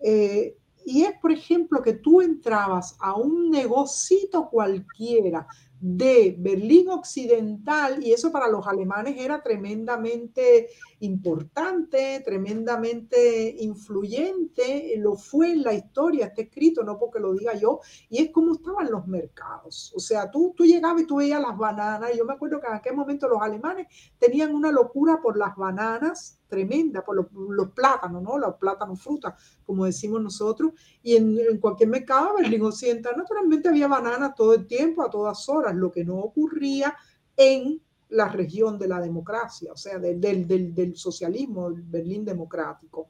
Eh, 0.00 0.56
y 0.84 1.02
es, 1.02 1.12
por 1.20 1.30
ejemplo, 1.32 1.82
que 1.82 1.94
tú 1.94 2.20
entrabas 2.20 2.96
a 2.98 3.14
un 3.14 3.50
negocito 3.50 4.48
cualquiera 4.50 5.46
de 5.84 6.36
Berlín 6.38 6.88
Occidental 6.90 8.04
y 8.04 8.12
eso 8.12 8.30
para 8.30 8.46
los 8.46 8.64
alemanes 8.68 9.16
era 9.18 9.42
tremendamente 9.42 10.68
importante, 11.00 12.22
tremendamente 12.24 13.56
influyente, 13.58 14.94
lo 14.98 15.16
fue 15.16 15.50
en 15.50 15.64
la 15.64 15.74
historia, 15.74 16.26
está 16.26 16.42
escrito, 16.42 16.84
no 16.84 17.00
porque 17.00 17.18
lo 17.18 17.32
diga 17.32 17.54
yo, 17.54 17.80
y 18.08 18.22
es 18.22 18.30
como 18.30 18.54
estaban 18.54 18.92
los 18.92 19.08
mercados. 19.08 19.92
O 19.96 19.98
sea, 19.98 20.30
tú, 20.30 20.54
tú 20.56 20.64
llegabas 20.64 21.02
y 21.02 21.06
tú 21.06 21.16
veías 21.16 21.42
las 21.42 21.58
bananas, 21.58 22.10
y 22.14 22.18
yo 22.18 22.24
me 22.24 22.34
acuerdo 22.34 22.60
que 22.60 22.68
en 22.68 22.74
aquel 22.74 22.94
momento 22.94 23.28
los 23.28 23.42
alemanes 23.42 23.88
tenían 24.20 24.54
una 24.54 24.70
locura 24.70 25.18
por 25.20 25.36
las 25.36 25.56
bananas 25.56 26.38
tremenda, 26.52 27.02
por 27.02 27.16
los, 27.16 27.70
plátanos, 27.70 28.22
¿no? 28.22 28.36
Los 28.36 28.56
plátanos 28.56 29.00
frutas, 29.00 29.32
como 29.64 29.86
decimos 29.86 30.20
nosotros, 30.20 30.72
y 31.02 31.16
en, 31.16 31.58
cualquier 31.58 31.88
mercado, 31.88 32.34
Berlín 32.36 32.62
Occidental, 32.62 33.14
naturalmente 33.16 33.70
había 33.70 33.88
bananas 33.88 34.34
todo 34.34 34.52
el 34.52 34.66
tiempo, 34.66 35.02
a 35.02 35.08
todas 35.08 35.48
horas, 35.48 35.74
lo 35.74 35.90
que 35.90 36.04
no 36.04 36.16
ocurría 36.16 36.94
en 37.34 37.80
la 38.10 38.28
región 38.28 38.78
de 38.78 38.86
la 38.86 39.00
democracia, 39.00 39.72
o 39.72 39.76
sea, 39.78 39.98
del 39.98 40.92
socialismo, 40.94 41.68
el 41.68 41.80
Berlín 41.80 42.22
democrático. 42.22 43.08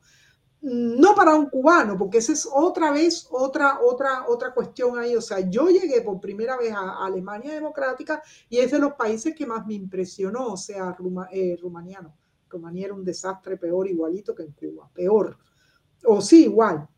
No 0.61 1.13
para 1.17 1.35
un 1.35 1.51
cubano, 1.51 1.99
porque 1.99 2.19
esa 2.19 2.33
es 2.33 2.49
otra 2.49 2.93
vez 2.93 3.27
otra, 3.33 3.81
otra, 3.81 4.27
otra 4.29 4.55
cuestión 4.55 4.97
ahí. 4.97 5.17
O 5.17 5.21
sea, 5.21 5.41
yo 5.41 5.69
llegué 5.69 6.01
por 6.03 6.21
primera 6.21 6.57
vez 6.57 6.73
a 6.73 7.05
Alemania 7.05 7.53
democrática 7.53 8.23
y 8.49 8.59
es 8.59 8.71
de 8.71 8.79
los 8.79 8.93
países 8.93 9.35
que 9.35 9.45
más 9.45 9.67
me 9.67 9.75
impresionó, 9.75 10.53
o 10.53 10.57
sea, 10.57 10.93
Ruma, 10.93 11.29
eh, 11.33 11.59
rumaniano. 11.61 12.15
Rumanía 12.53 12.87
era 12.87 12.95
un 12.95 13.05
desastre 13.05 13.57
peor, 13.57 13.89
igualito 13.89 14.35
que 14.35 14.45
en 14.45 14.53
Cuba, 14.53 14.89
peor. 14.93 15.37
O 16.05 16.21
sí, 16.21 16.45
igual. 16.45 16.89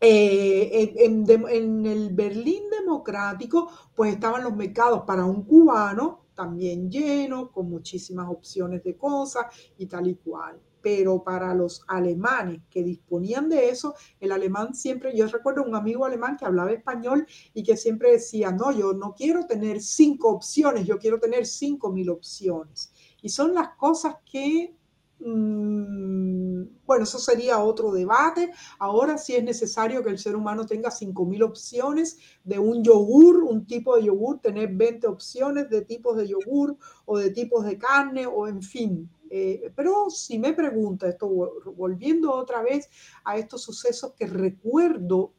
Eh, 0.00 0.94
en, 0.98 1.24
en, 1.28 1.86
el 1.86 2.14
Berlín 2.14 2.64
democrático, 2.70 3.70
pues 3.94 4.14
estaban 4.14 4.44
los 4.44 4.54
mercados 4.54 5.02
para 5.06 5.24
un 5.24 5.42
cubano 5.44 6.26
también 6.36 6.90
llenos, 6.90 7.50
con 7.50 7.68
muchísimas 7.68 8.28
opciones 8.28 8.84
de 8.84 8.96
cosas 8.96 9.46
y 9.78 9.86
tal 9.86 10.06
y 10.06 10.14
cual. 10.16 10.60
Pero 10.80 11.24
para 11.24 11.52
los 11.52 11.82
alemanes 11.88 12.60
que 12.70 12.84
disponían 12.84 13.48
de 13.48 13.70
eso, 13.70 13.94
el 14.20 14.30
alemán 14.30 14.72
siempre, 14.74 15.16
yo 15.16 15.26
recuerdo 15.26 15.64
un 15.64 15.74
amigo 15.74 16.04
alemán 16.04 16.36
que 16.36 16.44
hablaba 16.44 16.70
español 16.70 17.26
y 17.54 17.64
que 17.64 17.76
siempre 17.76 18.12
decía, 18.12 18.52
no, 18.52 18.70
yo 18.70 18.92
no 18.92 19.14
quiero 19.14 19.46
tener 19.46 19.80
cinco 19.80 20.28
opciones, 20.28 20.86
yo 20.86 20.98
quiero 20.98 21.18
tener 21.18 21.46
cinco 21.46 21.90
mil 21.90 22.10
opciones. 22.10 22.92
Y 23.22 23.30
son 23.30 23.54
las 23.54 23.70
cosas 23.70 24.16
que 24.30 24.75
bueno, 25.18 27.04
eso 27.04 27.18
sería 27.18 27.58
otro 27.58 27.92
debate. 27.92 28.52
Ahora 28.78 29.18
sí 29.18 29.34
es 29.34 29.42
necesario 29.42 30.02
que 30.02 30.10
el 30.10 30.18
ser 30.18 30.36
humano 30.36 30.66
tenga 30.66 30.90
5.000 30.90 31.42
opciones 31.42 32.18
de 32.44 32.58
un 32.58 32.82
yogur, 32.84 33.42
un 33.42 33.66
tipo 33.66 33.96
de 33.96 34.04
yogur, 34.04 34.40
tener 34.40 34.70
20 34.72 35.06
opciones 35.06 35.68
de 35.70 35.82
tipos 35.82 36.16
de 36.16 36.28
yogur 36.28 36.76
o 37.04 37.18
de 37.18 37.30
tipos 37.30 37.64
de 37.64 37.78
carne 37.78 38.26
o 38.26 38.46
en 38.46 38.62
fin. 38.62 39.10
Eh, 39.30 39.72
pero 39.74 40.08
si 40.10 40.38
me 40.38 40.52
pregunta 40.52 41.08
esto, 41.08 41.28
volviendo 41.76 42.32
otra 42.32 42.62
vez 42.62 42.88
a 43.24 43.36
estos 43.36 43.62
sucesos 43.62 44.12
que 44.16 44.26
recuerdo 44.26 45.32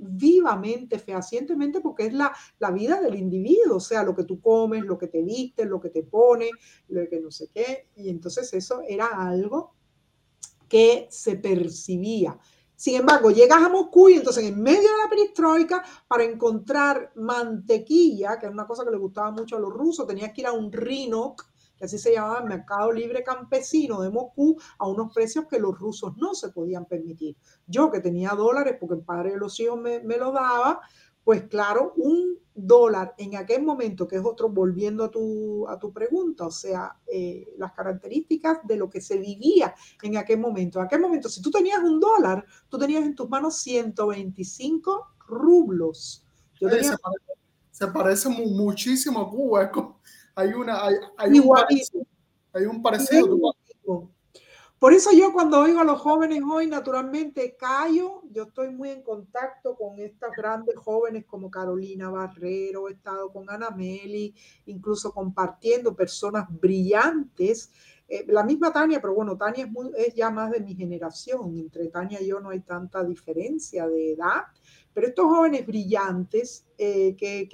vivamente, 0.00 0.98
fehacientemente, 0.98 1.80
porque 1.80 2.06
es 2.06 2.12
la, 2.12 2.32
la 2.58 2.70
vida 2.70 3.00
del 3.00 3.16
individuo, 3.16 3.76
o 3.76 3.80
sea, 3.80 4.02
lo 4.02 4.14
que 4.14 4.24
tú 4.24 4.40
comes, 4.40 4.84
lo 4.84 4.98
que 4.98 5.08
te 5.08 5.22
vistes, 5.22 5.66
lo 5.66 5.80
que 5.80 5.90
te 5.90 6.02
pones, 6.02 6.50
lo 6.88 7.08
que 7.08 7.20
no 7.20 7.30
sé 7.30 7.50
qué. 7.52 7.88
Y 7.96 8.08
entonces 8.08 8.52
eso 8.54 8.82
era 8.86 9.06
algo 9.06 9.74
que 10.68 11.08
se 11.10 11.36
percibía. 11.36 12.38
Sin 12.80 12.94
embargo, 12.94 13.30
llegas 13.30 13.62
a 13.62 13.68
Moscú 13.68 14.08
y 14.08 14.14
entonces 14.14 14.44
en 14.44 14.62
medio 14.62 14.80
de 14.80 15.02
la 15.04 15.10
perestroika, 15.10 15.84
para 16.08 16.24
encontrar 16.24 17.12
mantequilla, 17.16 18.38
que 18.38 18.46
es 18.46 18.52
una 18.52 18.66
cosa 18.66 18.84
que 18.84 18.90
le 18.90 18.96
gustaba 18.96 19.30
mucho 19.32 19.56
a 19.56 19.60
los 19.60 19.70
rusos, 19.70 20.06
tenías 20.06 20.32
que 20.32 20.40
ir 20.40 20.46
a 20.46 20.52
un 20.52 20.72
Rinok, 20.72 21.49
que 21.80 21.86
así 21.86 21.98
se 21.98 22.12
llamaba 22.12 22.40
el 22.40 22.44
mercado 22.44 22.92
libre 22.92 23.24
campesino 23.24 24.02
de 24.02 24.10
Moscú, 24.10 24.60
a 24.78 24.86
unos 24.86 25.12
precios 25.14 25.46
que 25.48 25.58
los 25.58 25.78
rusos 25.78 26.16
no 26.18 26.34
se 26.34 26.50
podían 26.50 26.84
permitir. 26.84 27.36
Yo 27.66 27.90
que 27.90 28.00
tenía 28.00 28.30
dólares, 28.30 28.76
porque 28.78 28.96
el 28.96 29.02
padre 29.02 29.30
de 29.30 29.38
los 29.38 29.58
hijos 29.58 29.80
me, 29.80 30.00
me 30.00 30.18
lo 30.18 30.30
daba, 30.30 30.80
pues 31.24 31.44
claro, 31.44 31.94
un 31.96 32.38
dólar 32.54 33.14
en 33.18 33.36
aquel 33.36 33.62
momento, 33.62 34.06
que 34.06 34.16
es 34.16 34.22
otro, 34.24 34.48
volviendo 34.48 35.04
a 35.04 35.10
tu, 35.10 35.66
a 35.68 35.78
tu 35.78 35.92
pregunta, 35.92 36.46
o 36.46 36.50
sea, 36.50 36.96
eh, 37.06 37.54
las 37.56 37.72
características 37.72 38.58
de 38.64 38.76
lo 38.76 38.90
que 38.90 39.00
se 39.00 39.18
vivía 39.18 39.74
en 40.02 40.16
aquel 40.16 40.38
momento. 40.38 40.78
En 40.78 40.86
aquel 40.86 41.00
momento, 41.00 41.28
si 41.28 41.40
tú 41.40 41.50
tenías 41.50 41.80
un 41.82 42.00
dólar, 42.00 42.44
tú 42.68 42.78
tenías 42.78 43.04
en 43.04 43.14
tus 43.14 43.28
manos 43.28 43.58
125 43.58 45.14
rublos. 45.26 46.26
Yo 46.60 46.68
tenía... 46.68 46.96
se, 47.70 47.86
parece, 47.86 48.28
muchísimo 48.28 49.20
a 49.20 49.30
Cuba, 49.30 49.70
hay 50.34 50.52
una, 50.52 50.84
hay, 50.84 50.94
hay 51.16 51.38
un 51.38 51.48
parecido. 51.48 52.06
Hay 52.52 52.64
un 52.64 52.82
parecido. 52.82 53.54
Por 54.80 54.94
eso 54.94 55.10
yo 55.12 55.34
cuando 55.34 55.60
oigo 55.60 55.80
a 55.80 55.84
los 55.84 56.00
jóvenes 56.00 56.40
hoy, 56.42 56.66
naturalmente 56.66 57.54
callo. 57.54 58.22
Yo 58.30 58.44
estoy 58.44 58.70
muy 58.70 58.88
en 58.88 59.02
contacto 59.02 59.76
con 59.76 59.98
estas 59.98 60.30
grandes 60.34 60.74
jóvenes 60.76 61.26
como 61.26 61.50
Carolina 61.50 62.08
Barrero, 62.08 62.88
he 62.88 62.92
estado 62.92 63.30
con 63.30 63.50
Ana 63.50 63.68
Meli, 63.68 64.34
incluso 64.64 65.12
compartiendo 65.12 65.94
personas 65.94 66.46
brillantes. 66.48 67.70
Eh, 68.08 68.24
la 68.28 68.42
misma 68.42 68.72
Tania, 68.72 69.02
pero 69.02 69.14
bueno, 69.14 69.36
Tania 69.36 69.66
es, 69.66 69.70
muy, 69.70 69.90
es 69.98 70.14
ya 70.14 70.30
más 70.30 70.50
de 70.50 70.60
mi 70.60 70.74
generación. 70.74 71.58
Entre 71.58 71.88
Tania 71.88 72.22
y 72.22 72.28
yo 72.28 72.40
no 72.40 72.48
hay 72.48 72.60
tanta 72.60 73.04
diferencia 73.04 73.86
de 73.86 74.14
edad. 74.14 74.44
Pero 75.00 75.08
estos 75.08 75.26
jóvenes 75.28 75.66
brillantes, 75.66 76.66
eh, 76.76 77.16
que, 77.16 77.48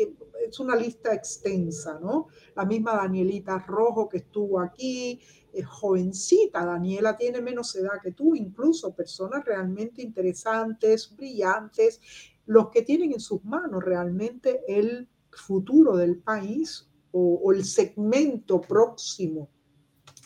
es 0.48 0.58
una 0.58 0.74
lista 0.74 1.14
extensa, 1.14 1.96
¿no? 2.00 2.26
La 2.56 2.64
misma 2.64 2.96
Danielita 2.96 3.60
Rojo 3.60 4.08
que 4.08 4.16
estuvo 4.16 4.58
aquí, 4.58 5.20
es 5.52 5.64
jovencita, 5.64 6.66
Daniela 6.66 7.16
tiene 7.16 7.40
menos 7.40 7.76
edad 7.76 8.00
que 8.02 8.10
tú, 8.10 8.34
incluso 8.34 8.96
personas 8.96 9.44
realmente 9.44 10.02
interesantes, 10.02 11.14
brillantes, 11.14 12.00
los 12.46 12.70
que 12.70 12.82
tienen 12.82 13.12
en 13.12 13.20
sus 13.20 13.44
manos 13.44 13.84
realmente 13.84 14.64
el 14.66 15.08
futuro 15.30 15.96
del 15.96 16.18
país 16.18 16.90
o 17.12 17.52
el 17.52 17.64
segmento 17.64 18.60
próximo 18.60 19.50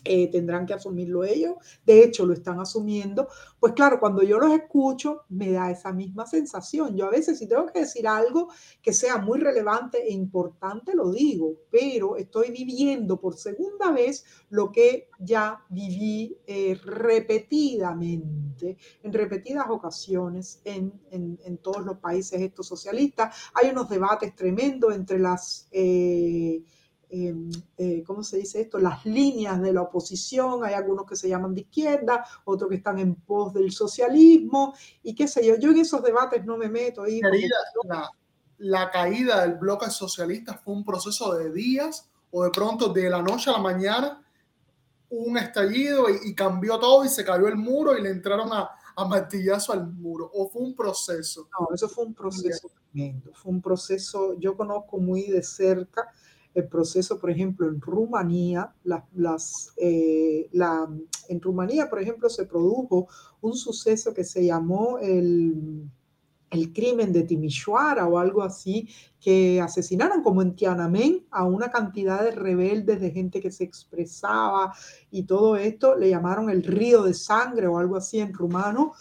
eh, 0.04 0.30
tendrán 0.30 0.66
que 0.66 0.74
asumirlo 0.74 1.24
ellos, 1.24 1.54
de 1.84 2.04
hecho 2.04 2.26
lo 2.26 2.32
están 2.32 2.60
asumiendo, 2.60 3.28
pues 3.58 3.74
claro, 3.74 4.00
cuando 4.00 4.22
yo 4.22 4.38
los 4.38 4.52
escucho 4.52 5.22
me 5.28 5.52
da 5.52 5.70
esa 5.70 5.92
misma 5.92 6.26
sensación. 6.26 6.96
Yo 6.96 7.06
a 7.06 7.10
veces 7.10 7.38
si 7.38 7.46
tengo 7.46 7.66
que 7.66 7.80
decir 7.80 8.08
algo 8.08 8.48
que 8.82 8.92
sea 8.92 9.18
muy 9.18 9.38
relevante 9.38 9.98
e 10.02 10.12
importante, 10.12 10.94
lo 10.94 11.10
digo, 11.10 11.54
pero 11.70 12.16
estoy 12.16 12.50
viviendo 12.50 13.20
por 13.20 13.36
segunda 13.36 13.90
vez 13.92 14.24
lo 14.48 14.72
que 14.72 15.08
ya 15.18 15.64
viví 15.68 16.38
eh, 16.46 16.78
repetidamente, 16.82 18.76
en 19.02 19.12
repetidas 19.12 19.66
ocasiones 19.68 20.60
en, 20.64 20.92
en, 21.10 21.58
todos 21.58 21.84
los 21.84 21.98
países 21.98 22.40
estos 22.40 22.66
socialistas. 22.66 23.50
Hay 23.54 23.70
unos 23.70 23.88
debates 23.88 24.34
tremendos 24.34 24.94
entre 24.94 25.18
las... 25.18 25.68
Eh, 25.70 26.62
Em, 27.12 27.50
eh, 27.76 28.04
¿cómo 28.06 28.22
se 28.22 28.36
dice 28.36 28.60
esto? 28.60 28.78
Las 28.78 29.04
líneas 29.04 29.60
de 29.60 29.72
la 29.72 29.82
oposición, 29.82 30.64
hay 30.64 30.74
algunos 30.74 31.06
que 31.06 31.16
se 31.16 31.28
llaman 31.28 31.54
de 31.54 31.62
izquierda, 31.62 32.24
otros 32.44 32.70
que 32.70 32.76
están 32.76 33.00
en 33.00 33.16
pos 33.16 33.52
del 33.52 33.72
socialismo, 33.72 34.74
y 35.02 35.12
qué 35.16 35.26
sé 35.26 35.44
yo, 35.44 35.56
yo 35.56 35.70
en 35.70 35.78
esos 35.78 36.04
debates 36.04 36.44
no 36.44 36.56
me 36.56 36.68
meto. 36.68 37.02
Ahí 37.02 37.20
la, 37.88 38.10
la, 38.58 38.90
caída 38.90 39.42
del 39.42 39.54
bloque 39.58 39.90
socialista 39.90 40.54
fue 40.54 40.72
un 40.72 40.84
proceso 40.84 41.34
de 41.34 41.52
días 41.52 42.08
o 42.30 42.44
de 42.44 42.50
pronto 42.50 42.90
de 42.90 43.10
la 43.10 43.20
noche 43.20 43.50
a 43.50 43.54
la 43.54 43.58
mañana 43.58 44.24
un 45.08 45.36
estallido 45.36 46.06
y, 46.08 46.32
cambió 46.36 46.78
todo 46.78 47.04
y 47.04 47.08
se 47.08 47.24
cayó 47.24 47.48
el 47.48 47.56
muro 47.56 47.98
y 47.98 48.02
le 48.02 48.10
entraron 48.10 48.52
a, 48.52 48.70
a 48.94 49.04
martillazo 49.04 49.72
al 49.72 49.84
muro, 49.92 50.30
o 50.32 50.48
fue 50.48 50.62
un 50.62 50.76
proceso. 50.76 51.48
No, 51.58 51.74
eso 51.74 51.88
fue 51.88 52.04
un 52.04 52.14
proceso 52.14 52.70
tremendo, 52.92 53.32
fue 53.34 53.50
un 53.50 53.60
proceso, 53.60 54.38
yo 54.38 54.56
conozco 54.56 54.98
muy 54.98 55.24
de 55.24 55.42
cerca 55.42 56.08
el 56.54 56.68
proceso, 56.68 57.18
por 57.18 57.30
ejemplo, 57.30 57.68
en 57.68 57.80
Rumanía, 57.80 58.74
las, 58.84 59.72
eh, 59.76 60.48
la, 60.52 60.88
en 61.28 61.40
Rumanía, 61.40 61.88
por 61.88 62.00
ejemplo, 62.00 62.28
se 62.28 62.46
produjo 62.46 63.08
un 63.40 63.54
suceso 63.54 64.12
que 64.12 64.24
se 64.24 64.44
llamó 64.44 64.98
el, 64.98 65.88
el 66.50 66.72
crimen 66.72 67.12
de 67.12 67.22
Timișoara 67.22 68.06
o 68.06 68.18
algo 68.18 68.42
así, 68.42 68.88
que 69.20 69.60
asesinaron 69.60 70.22
como 70.22 70.42
en 70.42 70.56
Tiananmen 70.56 71.26
a 71.30 71.44
una 71.44 71.70
cantidad 71.70 72.22
de 72.22 72.32
rebeldes, 72.32 73.00
de 73.00 73.10
gente 73.10 73.40
que 73.40 73.50
se 73.50 73.64
expresaba 73.64 74.74
y 75.10 75.24
todo 75.24 75.56
esto, 75.56 75.96
le 75.96 76.10
llamaron 76.10 76.50
el 76.50 76.64
río 76.64 77.02
de 77.04 77.14
sangre 77.14 77.66
o 77.68 77.78
algo 77.78 77.96
así 77.96 78.18
en 78.18 78.34
rumano. 78.34 78.92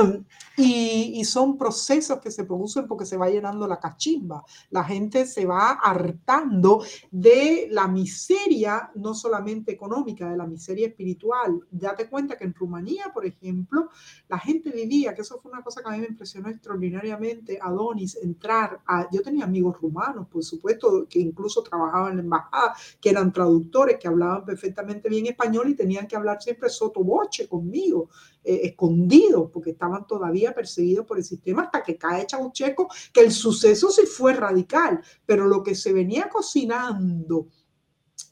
Y, 0.62 1.24
son 1.24 1.56
procesos 1.56 2.18
que 2.20 2.30
se 2.30 2.44
producen 2.44 2.86
porque 2.86 3.06
se 3.06 3.16
va 3.16 3.30
llenando 3.30 3.66
la 3.66 3.78
cachimba. 3.78 4.44
La 4.70 4.84
gente 4.84 5.24
se 5.24 5.46
va 5.46 5.70
hartando 5.70 6.82
de 7.10 7.68
la 7.70 7.88
miseria, 7.88 8.90
no 8.96 9.14
solamente 9.14 9.72
económica, 9.72 10.28
de 10.28 10.36
la 10.36 10.46
miseria 10.46 10.88
espiritual. 10.88 11.60
Date 11.70 12.08
cuenta 12.08 12.36
que 12.36 12.44
en 12.44 12.54
Rumanía, 12.54 13.10
por 13.14 13.24
ejemplo, 13.24 13.88
la 14.28 14.38
gente 14.38 14.70
vivía, 14.70 15.14
que 15.14 15.22
eso 15.22 15.40
fue 15.40 15.50
una 15.50 15.62
cosa 15.62 15.82
que 15.82 15.88
a 15.88 15.92
mí 15.92 16.00
me 16.00 16.08
impresionó 16.08 16.50
extraordinariamente, 16.50 17.58
Adonis, 17.60 18.16
entrar 18.16 18.80
a... 18.86 19.08
Yo 19.10 19.22
tenía 19.22 19.44
amigos 19.44 19.80
rumanos, 19.80 20.26
por 20.28 20.44
supuesto, 20.44 21.06
que 21.08 21.20
incluso 21.20 21.62
trabajaban 21.62 22.10
en 22.10 22.16
la 22.16 22.22
embajada, 22.22 22.74
que 23.00 23.10
eran 23.10 23.32
traductores, 23.32 23.98
que 23.98 24.08
hablaban 24.08 24.44
perfectamente 24.44 25.08
bien 25.08 25.26
español 25.26 25.70
y 25.70 25.74
tenían 25.74 26.06
que 26.06 26.16
hablar 26.16 26.42
siempre 26.42 26.68
sotoboche 26.68 27.48
conmigo, 27.48 28.10
eh, 28.42 28.60
escondidos, 28.64 29.50
porque 29.52 29.70
estaban 29.70 30.06
todavía 30.06 30.54
perseguido 30.54 31.04
por 31.04 31.18
el 31.18 31.24
sistema 31.24 31.62
hasta 31.62 31.82
que 31.82 31.98
cae 31.98 32.26
Ceausescu, 32.28 32.88
que 33.12 33.20
el 33.20 33.32
suceso 33.32 33.90
sí 33.90 34.06
fue 34.06 34.32
radical, 34.32 35.00
pero 35.26 35.46
lo 35.46 35.62
que 35.62 35.74
se 35.74 35.92
venía 35.92 36.28
cocinando 36.28 37.48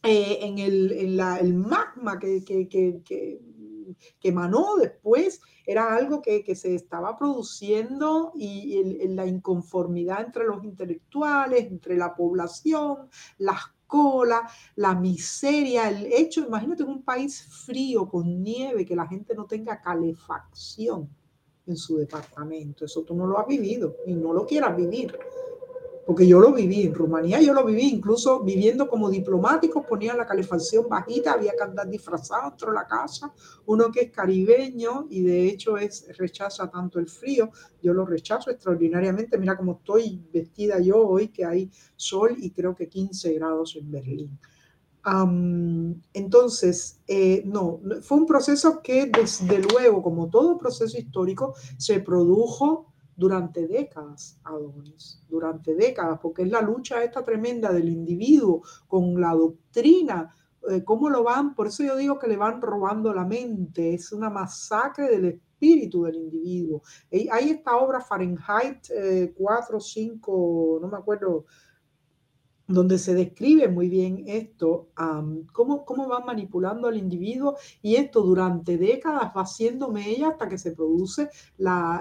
eh, 0.02 0.38
en, 0.42 0.59
el, 0.59 0.92
en 0.92 1.16
la, 1.16 1.38
el 1.38 1.54
magma 1.54 2.18
que, 2.18 2.44
que, 2.44 2.68
que, 2.68 3.00
que, 3.04 3.40
emanó 4.22 4.76
después 4.76 5.40
era 5.66 5.94
algo 5.94 6.22
que, 6.22 6.54
se 6.54 6.74
estaba 6.74 7.18
produciendo 7.18 8.32
y, 8.34 8.82
la 9.09 9.26
inconformidad 9.26 10.24
entre 10.24 10.46
los 10.46 10.64
intelectuales, 10.64 11.66
entre 11.66 11.96
la 11.96 12.14
población, 12.14 13.09
las 13.38 13.61
cola, 13.89 14.49
la 14.76 14.95
miseria, 14.95 15.89
el 15.89 16.07
hecho, 16.12 16.47
imagínate 16.47 16.84
un 16.84 17.03
país 17.03 17.43
frío 17.66 18.09
con 18.09 18.43
nieve, 18.43 18.86
que 18.86 18.95
la 18.95 19.09
gente 19.09 19.34
no 19.34 19.47
tenga 19.47 19.80
calefacción 19.80 21.09
en 21.66 21.76
su 21.76 21.97
departamento. 21.97 22.84
Eso 22.84 23.03
tú 23.03 23.14
no 23.16 23.26
lo 23.26 23.39
has 23.39 23.47
vivido 23.49 23.97
y 24.07 24.14
no 24.14 24.32
lo 24.32 24.47
quieras 24.47 24.76
vivir. 24.76 25.18
Porque 26.09 26.26
yo 26.26 26.40
lo 26.40 26.54
viví 26.54 26.84
en 26.84 26.94
Rumanía, 26.94 27.38
yo 27.42 27.52
lo 27.52 27.66
viví 27.66 27.82
incluso 27.82 28.42
viviendo 28.42 28.88
como 28.88 29.11
diplomático, 29.11 29.84
ponían 29.84 30.16
la 30.16 30.26
calefacción 30.26 30.88
bajita, 30.88 31.34
había 31.34 31.52
que 31.52 31.62
andar 31.62 31.86
disfrazado 31.86 32.48
dentro 32.48 32.68
de 32.70 32.76
la 32.76 32.86
casa. 32.86 33.30
Uno 33.66 33.92
que 33.92 34.00
es 34.00 34.11
caribeño 34.11 35.06
y 35.11 35.20
de 35.20 35.48
hecho 35.48 35.76
es 35.76 36.06
rechaza 36.16 36.70
tanto 36.70 36.98
el 36.98 37.09
frío, 37.09 37.50
yo 37.82 37.92
lo 37.92 38.06
rechazo 38.06 38.50
extraordinariamente. 38.50 39.36
Mira 39.36 39.54
cómo 39.54 39.72
estoy 39.72 40.24
vestida 40.32 40.80
yo 40.80 41.06
hoy, 41.06 41.28
que 41.28 41.44
hay 41.44 41.70
sol 41.94 42.36
y 42.38 42.52
creo 42.52 42.74
que 42.74 42.88
15 42.88 43.34
grados 43.34 43.76
en 43.76 43.90
Berlín 43.90 44.38
entonces, 46.12 47.00
eh, 47.06 47.42
no, 47.46 47.80
fue 48.02 48.18
un 48.18 48.26
proceso 48.26 48.80
que 48.82 49.06
desde 49.06 49.59
luego, 49.59 50.02
como 50.02 50.28
todo 50.28 50.59
proceso 50.59 50.98
histórico, 50.98 51.54
se 51.76 52.00
produjo 52.00 52.92
durante 53.19 53.66
décadas, 53.66 54.39
Adonis, 54.45 55.21
durante 55.29 55.75
décadas, 55.75 56.21
porque 56.23 56.43
es 56.43 56.51
la 56.51 56.62
lucha 56.62 57.03
esta 57.03 57.25
tremenda 57.25 57.73
del 57.73 57.89
individuo 57.89 58.62
con 58.87 59.21
la 59.21 59.35
doctrina, 59.35 60.33
eh, 60.71 60.85
cómo 60.85 61.11
lo 61.11 61.25
van, 61.25 61.53
por 61.57 61.66
eso 61.66 61.83
yo 61.83 61.97
digo 61.97 62.16
que 62.16 62.29
le 62.29 62.37
van 62.37 62.62
robando 62.62 63.12
la 63.12 63.25
mente, 63.25 63.93
es 63.93 64.12
una 64.12 64.31
masacre 64.31 65.09
del 65.09 65.25
espíritu 65.25 66.05
del 66.05 66.14
individuo. 66.14 66.83
Hay 67.11 67.51
esta 67.51 67.77
obra 67.77 68.01
Fahrenheit 68.01 68.87
4 69.37 69.77
o 69.77 69.81
5, 69.81 70.79
no 70.81 70.87
me 70.87 70.97
acuerdo, 70.97 71.47
donde 72.69 72.99
se 72.99 73.14
describe 73.14 73.66
muy 73.69 73.89
bien 73.89 74.25
esto, 74.27 74.91
cómo, 75.53 75.87
cómo 75.87 76.07
van 76.07 76.27
manipulando 76.27 76.87
al 76.87 76.99
individuo 76.99 77.57
y 77.81 77.97
esto 77.97 78.21
durante 78.21 78.77
décadas 78.77 79.33
va 79.35 79.47
siendo 79.47 79.91
mella 79.91 80.29
hasta 80.29 80.49
que 80.51 80.59
se 80.59 80.73
produce 80.73 81.31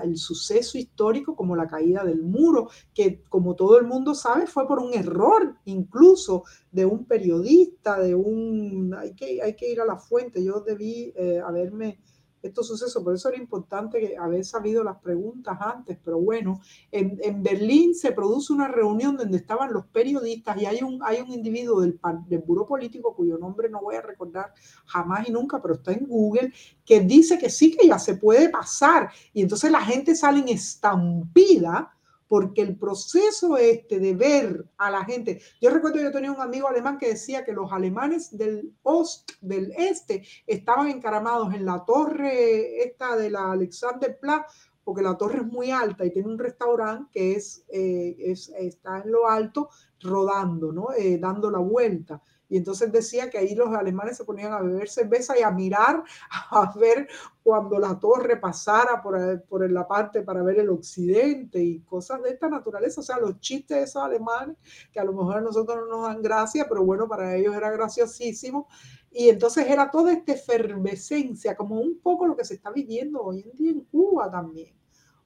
el 0.03 0.17
suceso 0.17 0.77
histórico 0.77 1.37
como 1.37 1.55
la 1.55 1.67
caída 1.67 2.03
del 2.03 2.21
muro, 2.21 2.69
que 2.93 3.23
como 3.29 3.55
todo 3.55 3.79
el 3.79 3.87
mundo 3.87 4.13
sabe 4.13 4.45
fue 4.45 4.67
por 4.67 4.79
un 4.79 4.93
error 4.93 5.55
incluso 5.65 6.43
de 6.69 6.85
un 6.85 7.05
periodista, 7.05 7.97
de 7.99 8.13
un... 8.13 8.93
Hay 8.93 9.13
que, 9.13 9.41
hay 9.41 9.55
que 9.55 9.71
ir 9.71 9.79
a 9.79 9.85
la 9.85 9.97
fuente, 9.97 10.43
yo 10.43 10.59
debí 10.59 11.13
eh, 11.15 11.39
haberme 11.43 11.99
estos 12.47 12.67
sucesos. 12.67 13.03
Por 13.03 13.13
eso 13.13 13.29
era 13.29 13.37
importante 13.37 14.15
haber 14.17 14.43
sabido 14.45 14.83
las 14.83 14.97
preguntas 14.97 15.57
antes. 15.59 15.97
Pero 16.03 16.19
bueno, 16.19 16.59
en, 16.91 17.19
en, 17.21 17.43
Berlín 17.43 17.95
se 17.95 18.11
produce 18.11 18.53
una 18.53 18.67
reunión 18.67 19.17
donde 19.17 19.37
estaban 19.37 19.73
los 19.73 19.85
periodistas 19.87 20.61
y 20.61 20.65
hay 20.65 20.81
un, 20.81 20.99
hay 21.03 21.21
un 21.21 21.31
individuo 21.31 21.81
del, 21.81 21.99
del 22.27 22.39
Buró 22.39 22.65
Político 22.65 23.15
cuyo 23.15 23.37
nombre 23.37 23.69
no 23.69 23.81
voy 23.81 23.95
a 23.95 24.01
recordar 24.01 24.53
jamás 24.85 25.27
y 25.27 25.31
nunca, 25.31 25.61
pero 25.61 25.75
está 25.75 25.91
en 25.93 26.05
Google, 26.05 26.53
que 26.85 27.01
dice 27.01 27.37
que 27.37 27.49
sí, 27.49 27.75
que 27.75 27.87
ya 27.87 27.99
se 27.99 28.15
puede 28.15 28.49
pasar. 28.49 29.09
Y 29.33 29.41
entonces 29.41 29.71
la 29.71 29.81
gente 29.81 30.15
sale 30.15 30.39
en 30.39 30.49
estampida 30.49 31.96
porque 32.27 32.61
el 32.61 32.77
proceso 32.77 33.57
este 33.57 33.99
de 33.99 34.13
ver 34.13 34.65
a 34.77 34.91
la 34.91 35.05
gente, 35.05 35.41
yo 35.61 35.69
recuerdo 35.69 35.99
yo 35.99 36.11
tenía 36.11 36.31
un 36.31 36.41
amigo 36.41 36.67
alemán 36.67 36.97
que 36.97 37.09
decía 37.09 37.45
que 37.45 37.53
los 37.53 37.71
alemanes 37.71 38.37
del 38.37 38.73
ost, 38.83 39.31
este, 39.77 40.23
estaban 40.45 40.89
encaramados 40.89 41.53
en 41.53 41.65
la 41.65 41.85
torre 41.85 42.83
esta 42.83 43.15
de 43.15 43.29
la 43.29 43.51
Alexanderplatz, 43.51 44.51
porque 44.83 45.01
la 45.01 45.17
torre 45.17 45.39
es 45.39 45.45
muy 45.45 45.69
alta 45.69 46.05
y 46.05 46.11
tiene 46.11 46.29
un 46.29 46.39
restaurante 46.39 47.09
que 47.11 47.33
es, 47.33 47.65
eh, 47.67 48.15
es 48.19 48.49
está 48.57 49.01
en 49.01 49.11
lo 49.11 49.27
alto 49.27 49.69
rodando, 49.99 50.71
¿no? 50.71 50.93
Eh, 50.97 51.17
dando 51.17 51.51
la 51.51 51.59
vuelta. 51.59 52.21
Y 52.49 52.57
entonces 52.57 52.91
decía 52.91 53.29
que 53.29 53.37
ahí 53.37 53.55
los 53.55 53.73
alemanes 53.73 54.17
se 54.17 54.25
ponían 54.25 54.53
a 54.53 54.61
beber 54.61 54.89
cerveza 54.89 55.37
y 55.37 55.41
a 55.41 55.51
mirar, 55.51 56.03
a 56.51 56.73
ver 56.77 57.07
cuando 57.43 57.79
la 57.79 57.99
torre 57.99 58.37
pasara 58.37 59.01
por, 59.01 59.43
por 59.43 59.69
la 59.69 59.87
parte 59.87 60.21
para 60.21 60.43
ver 60.43 60.59
el 60.59 60.69
occidente 60.69 61.59
y 61.59 61.79
cosas 61.81 62.21
de 62.21 62.31
esta 62.31 62.49
naturaleza. 62.49 63.01
O 63.01 63.03
sea, 63.03 63.17
los 63.19 63.39
chistes 63.39 63.77
de 63.77 63.83
esos 63.83 64.03
alemanes, 64.03 64.57
que 64.91 64.99
a 64.99 65.03
lo 65.03 65.13
mejor 65.13 65.37
a 65.37 65.41
nosotros 65.41 65.77
no 65.79 65.97
nos 65.97 66.07
dan 66.07 66.21
gracia, 66.21 66.65
pero 66.67 66.83
bueno, 66.83 67.07
para 67.07 67.35
ellos 67.35 67.55
era 67.55 67.71
graciosísimo. 67.71 68.67
Y 69.11 69.29
entonces 69.29 69.67
era 69.67 69.89
toda 69.89 70.13
esta 70.13 70.33
efervescencia, 70.33 71.55
como 71.55 71.79
un 71.79 71.99
poco 71.99 72.27
lo 72.27 72.35
que 72.35 72.45
se 72.45 72.55
está 72.55 72.71
viviendo 72.71 73.21
hoy 73.21 73.41
en 73.41 73.51
día 73.57 73.71
en 73.71 73.81
Cuba 73.81 74.29
también 74.29 74.76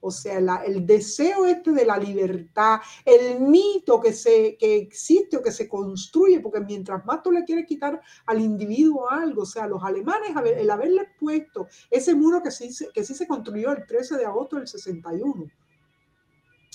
O 0.02 0.12
sea, 0.12 0.38
el 0.66 0.86
deseo 0.86 1.46
este 1.46 1.72
de 1.72 1.86
la 1.86 1.98
libertad, 1.98 2.80
el 3.06 3.40
mito 3.40 4.02
que, 4.02 4.14
se, 4.14 4.58
que 4.58 4.76
existe 4.76 5.38
o 5.38 5.42
que 5.42 5.52
se 5.52 5.70
construye, 5.70 6.40
porque 6.40 6.60
mientras 6.60 7.06
más 7.06 7.22
tú 7.24 7.32
le 7.32 7.46
quieres 7.46 7.66
quitar 7.66 8.02
al 8.26 8.42
individuo 8.42 9.10
algo, 9.10 9.44
o 9.44 9.46
sea, 9.46 9.68
los 9.68 9.84
alemanes, 9.84 10.32
el 10.58 10.70
haberle 10.70 11.08
puesto 11.20 11.68
ese 11.90 12.16
muro 12.16 12.42
que 12.42 12.52
sí, 12.52 12.70
que 12.94 13.04
sí 13.04 13.14
se 13.14 13.28
construyó 13.28 13.72
el 13.72 13.86
13 13.86 14.18
de 14.18 14.26
agosto 14.26 14.58
del 14.58 14.68
61, 14.68 15.50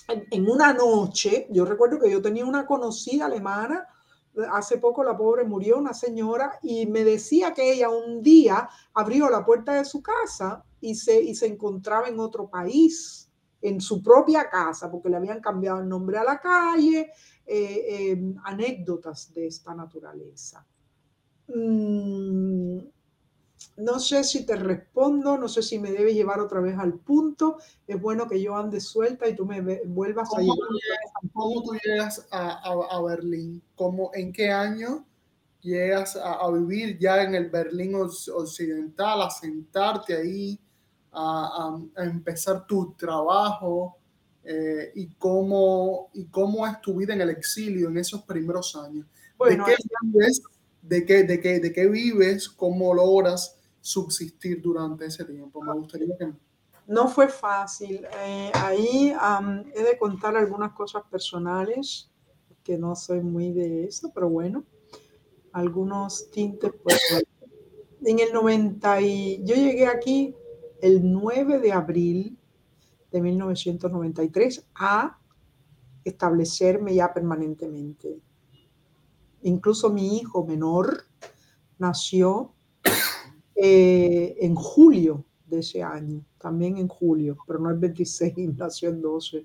en, 0.09 0.49
una 0.49 0.72
noche, 0.72 1.47
yo 1.51 1.64
recuerdo 1.64 1.99
que 1.99 2.11
yo 2.11 2.22
tenía 2.22 2.45
una 2.45 2.66
conocida 2.66 3.27
alemana, 3.27 3.89
hace 4.53 4.78
poco 4.78 5.03
la 5.03 5.16
pobre 5.16 5.45
murió, 5.45 5.78
una 5.78 5.95
señora, 5.95 6.59
y 6.62 6.87
me 6.87 7.05
decía 7.05 7.53
que 7.55 7.72
ella 7.72 7.89
un 7.89 8.22
día 8.22 8.68
abrió 8.95 9.30
la 9.30 9.45
puerta 9.45 9.74
de 9.74 9.84
su 9.84 10.03
casa 10.03 10.64
y 10.80 10.95
se, 10.95 11.20
y 11.22 11.34
se 11.34 11.47
encontraba 11.47 12.09
en 12.09 12.20
otro 12.20 12.49
país, 12.49 13.30
en 13.62 13.80
su 13.80 14.03
propia 14.03 14.49
casa, 14.49 14.91
porque 14.91 15.09
le 15.09 15.16
habían 15.16 15.41
cambiado 15.41 15.80
el 15.80 15.89
nombre 15.89 16.18
a 16.18 16.24
la 16.24 16.39
calle, 16.39 17.11
eh, 17.47 18.11
em, 18.11 18.37
anécdotas 18.45 19.32
de 19.32 19.47
esta 19.47 19.74
naturaleza. 19.74 20.66
Mm, 21.49 22.78
no 23.77 23.99
sé 24.01 24.24
si 24.24 24.47
te 24.47 24.57
respondo, 24.57 25.37
no 25.37 25.49
sé 25.49 25.62
si 25.62 25.79
me 25.79 25.93
debes 25.93 26.14
llevar 26.14 26.41
otra 26.41 26.61
vez 26.61 26.79
al 26.79 26.95
punto. 26.95 27.59
Es 27.87 28.01
bueno 28.01 28.27
que 28.27 28.41
yo 28.41 28.57
ande 28.57 28.81
suelta 28.81 29.29
y 29.29 29.37
tú 29.37 29.45
me 29.45 29.61
vuelvas 29.85 30.31
a 30.35 30.41
llevar. 30.41 30.57
¿Cómo 31.33 31.62
tú 31.62 31.74
llegas 31.85 32.27
a, 32.31 33.03
Berlín? 33.03 33.62
¿Cómo, 33.74 34.11
¿En 34.14 34.33
qué 34.33 34.51
año 34.51 35.05
llegas 35.61 36.16
a, 36.16 36.51
vivir 36.51 36.99
ya 36.99 37.22
en 37.22 37.35
el 37.35 37.51
Berlín 37.51 37.95
occidental, 37.97 39.22
a 39.22 39.31
sentarte 39.31 40.16
ahí, 40.16 40.59
a, 41.12 41.79
empezar 41.99 42.66
tu 42.66 42.95
trabajo? 42.95 43.99
Eh, 44.43 44.93
y, 44.95 45.09
cómo, 45.16 46.09
¿Y 46.14 46.27
cómo 46.27 46.66
es 46.66 46.81
tu 46.81 46.95
vida 46.95 47.12
en 47.12 47.20
el 47.20 47.31
exilio 47.31 47.89
en 47.89 47.99
esos 47.99 48.22
primeros 48.22 48.74
años? 48.77 49.05
¿De, 49.39 49.57
qué 49.57 49.77
vives, 50.03 50.43
de, 50.81 51.05
qué, 51.05 51.24
de, 51.24 51.41
qué, 51.41 51.61
¿De 51.61 51.72
qué 51.72 51.87
vives? 51.89 52.49
¿Cómo 52.49 52.95
logras 52.95 53.55
subsistir 53.87 54.61
durante 54.61 55.07
ese 55.07 55.24
tiempo? 55.24 55.62
Me 55.62 55.72
gustaría 55.72 56.16
que... 56.16 56.32
No 56.89 57.09
fue 57.09 57.28
fácil. 57.28 58.05
Eh, 58.24 58.51
ahí 58.55 59.12
he 59.74 59.82
de 59.82 59.99
contar 59.99 60.37
algunas 60.37 60.72
cosas 60.72 61.03
personales, 61.11 62.11
que 62.62 62.76
no 62.76 62.97
soy 62.97 63.20
muy 63.20 63.53
de 63.53 63.84
eso, 63.84 64.11
pero 64.12 64.28
bueno, 64.28 64.64
algunos 65.53 66.30
tintes. 66.30 66.72
Pues, 66.82 67.01
en 68.05 68.18
el 68.18 68.32
90, 68.32 69.01
y, 69.01 69.45
yo 69.45 69.55
llegué 69.55 69.87
aquí 69.87 70.34
el 70.80 71.12
9 71.12 71.59
de 71.59 71.72
abril 71.72 72.39
de 73.11 73.20
1993 73.20 74.66
a 74.74 75.18
establecerme 76.05 76.95
ya 76.95 77.12
permanentemente. 77.12 78.20
Incluso 79.43 79.91
mi 79.91 80.18
hijo 80.18 80.45
menor 80.45 81.05
nació 81.78 82.53
eh, 83.57 84.36
en 84.40 84.54
julio 84.54 85.24
de 85.46 85.61
ese 85.61 85.82
año, 85.82 86.24
también 86.38 86.76
en 86.76 86.88
julio, 86.88 87.36
pero 87.46 87.59
no 87.59 87.70
el 87.70 87.78
26, 87.78 88.57
nació 88.57 88.90
en 88.90 89.00
12. 89.00 89.44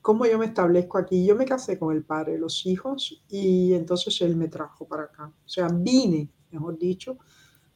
¿Cómo 0.00 0.24
yo 0.24 0.38
me 0.38 0.46
establezco 0.46 0.96
aquí? 0.96 1.26
Yo 1.26 1.36
me 1.36 1.44
casé 1.44 1.78
con 1.78 1.94
el 1.94 2.04
padre 2.04 2.38
los 2.38 2.64
hijos 2.64 3.22
y 3.28 3.74
entonces 3.74 4.20
él 4.22 4.36
me 4.36 4.48
trajo 4.48 4.86
para 4.86 5.04
acá. 5.04 5.26
O 5.26 5.48
sea, 5.48 5.68
vine, 5.68 6.30
mejor 6.50 6.78
dicho, 6.78 7.18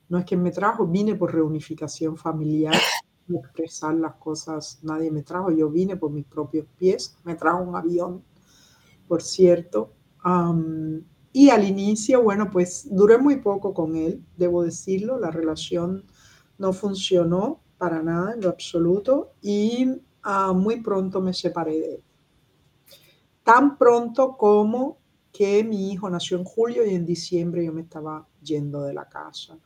no 0.08 0.18
es 0.18 0.24
que 0.24 0.36
me 0.36 0.50
trajo, 0.50 0.86
vine 0.86 1.14
por 1.14 1.34
reunificación 1.34 2.16
familiar, 2.16 2.76
expresar 3.28 3.94
las 3.94 4.14
cosas, 4.14 4.78
nadie 4.82 5.10
me 5.10 5.22
trajo, 5.22 5.50
yo 5.50 5.68
vine 5.68 5.96
por 5.96 6.10
mis 6.10 6.24
propios 6.24 6.66
pies, 6.78 7.18
me 7.24 7.34
trajo 7.34 7.62
un 7.62 7.76
avión, 7.76 8.22
por 9.08 9.22
cierto. 9.22 9.92
Y 11.36 11.50
al 11.50 11.68
inicio, 11.68 12.22
bueno, 12.22 12.50
pues 12.50 12.88
duré 12.90 13.18
muy 13.18 13.36
poco 13.36 13.74
con 13.74 13.94
él, 13.94 14.24
debo 14.38 14.62
decirlo, 14.62 15.18
la 15.18 15.30
relación 15.30 16.02
no 16.56 16.72
funcionó 16.72 17.60
para 17.76 18.02
nada 18.02 18.32
en 18.32 18.40
lo 18.40 18.48
absoluto 18.48 19.34
y 19.42 19.86
ah, 20.22 20.54
muy 20.54 20.80
pronto 20.80 21.20
me 21.20 21.34
separé 21.34 21.78
de 21.78 21.94
él. 21.96 22.02
Tan 23.42 23.76
pronto 23.76 24.38
como 24.38 24.96
que 25.30 25.62
mi 25.62 25.92
hijo 25.92 26.08
nació 26.08 26.38
en 26.38 26.44
julio 26.44 26.86
y 26.86 26.94
en 26.94 27.04
diciembre 27.04 27.66
yo 27.66 27.72
me 27.74 27.82
estaba 27.82 28.26
yendo 28.40 28.80
de 28.84 28.94
la 28.94 29.06
casa 29.06 29.58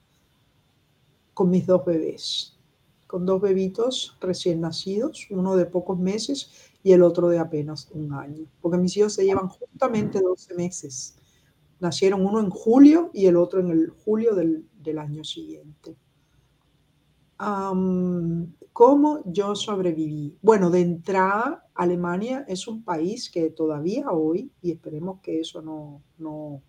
con 1.34 1.50
mis 1.50 1.68
dos 1.68 1.84
bebés, 1.84 2.58
con 3.06 3.24
dos 3.24 3.40
bebitos 3.40 4.18
recién 4.20 4.60
nacidos, 4.60 5.28
uno 5.30 5.54
de 5.54 5.66
pocos 5.66 6.00
meses 6.00 6.50
y 6.82 6.90
el 6.90 7.04
otro 7.04 7.28
de 7.28 7.38
apenas 7.38 7.88
un 7.92 8.12
año, 8.12 8.44
porque 8.60 8.76
mis 8.76 8.96
hijos 8.96 9.12
se 9.12 9.24
llevan 9.24 9.46
justamente 9.46 10.20
12 10.20 10.54
meses. 10.54 11.14
Nacieron 11.80 12.24
uno 12.24 12.40
en 12.40 12.50
julio 12.50 13.10
y 13.12 13.26
el 13.26 13.36
otro 13.36 13.60
en 13.60 13.70
el 13.70 13.90
julio 13.90 14.34
del, 14.34 14.98
año 14.98 15.24
siguiente. 15.24 15.96
¿Cómo 18.72 19.22
yo 19.24 19.54
sobreviví? 19.54 20.38
Bueno, 20.42 20.70
de 20.70 20.80
entrada, 20.80 21.66
Alemania 21.74 22.44
es 22.48 22.68
un 22.68 22.82
país 22.82 23.30
que 23.30 23.50
todavía 23.50 24.10
hoy, 24.10 24.50
y 24.62 24.70
esperemos 24.70 25.20
que 25.20 25.40
eso 25.40 25.60
no, 25.62 26.02
no, 26.18 26.62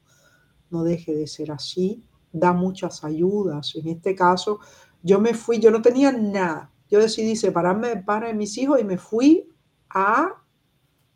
no 0.70 0.84
deje 0.84 1.14
de 1.14 1.28
ser 1.28 1.52
así, 1.52 2.04
da 2.32 2.54
muchas 2.54 3.04
ayudas. 3.04 3.76
En 3.76 3.88
este 3.88 4.16
caso, 4.16 4.60
yo 5.04 5.20
me 5.20 5.34
fui, 5.34 5.60
yo 5.60 5.72
no 5.72 5.82
tenía 5.82 6.12
nada. 6.12 6.72
Yo 6.90 7.00
decidí 7.00 7.36
separarme 7.36 7.90
de 7.90 7.98
padre 7.98 8.28
de 8.28 8.34
mis 8.34 8.58
hijos 8.58 8.80
y 8.80 8.84
me 8.84 8.98
fui 8.98 9.50
a 9.90 10.41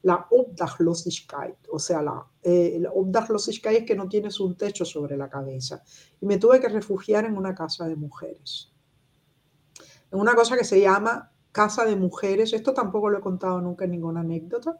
la 0.06 0.28
Obdachlosigkeit, 0.30 1.68
o 1.72 1.80
sea, 1.80 2.00
la, 2.00 2.24
eh, 2.44 2.80
Obdachlosigkeit 2.94 3.80
es 3.80 3.86
que 3.86 3.96
no 3.96 4.08
tienes 4.08 4.40
un 4.40 4.56
techo 4.56 4.86
sobre 4.86 5.18
la 5.18 5.28
cabeza. 5.28 5.82
Y 6.22 6.28
me 6.28 6.38
tuve 6.38 6.60
que 6.60 6.70
refugiar 6.70 7.26
en 7.26 7.36
una 7.36 7.56
casa 7.56 7.88
de 7.88 7.96
mujeres. 7.96 8.72
En 10.12 10.20
una 10.20 10.36
cosa 10.36 10.56
que 10.56 10.64
se 10.64 10.80
llama 10.80 11.32
casa 11.52 11.86
de 11.86 11.96
mujeres. 11.96 12.54
Esto 12.54 12.72
tampoco 12.74 13.10
lo 13.10 13.18
he 13.18 13.22
contado 13.22 13.60
nunca 13.62 13.86
en 13.86 13.92
ninguna 13.92 14.20
anécdota, 14.20 14.80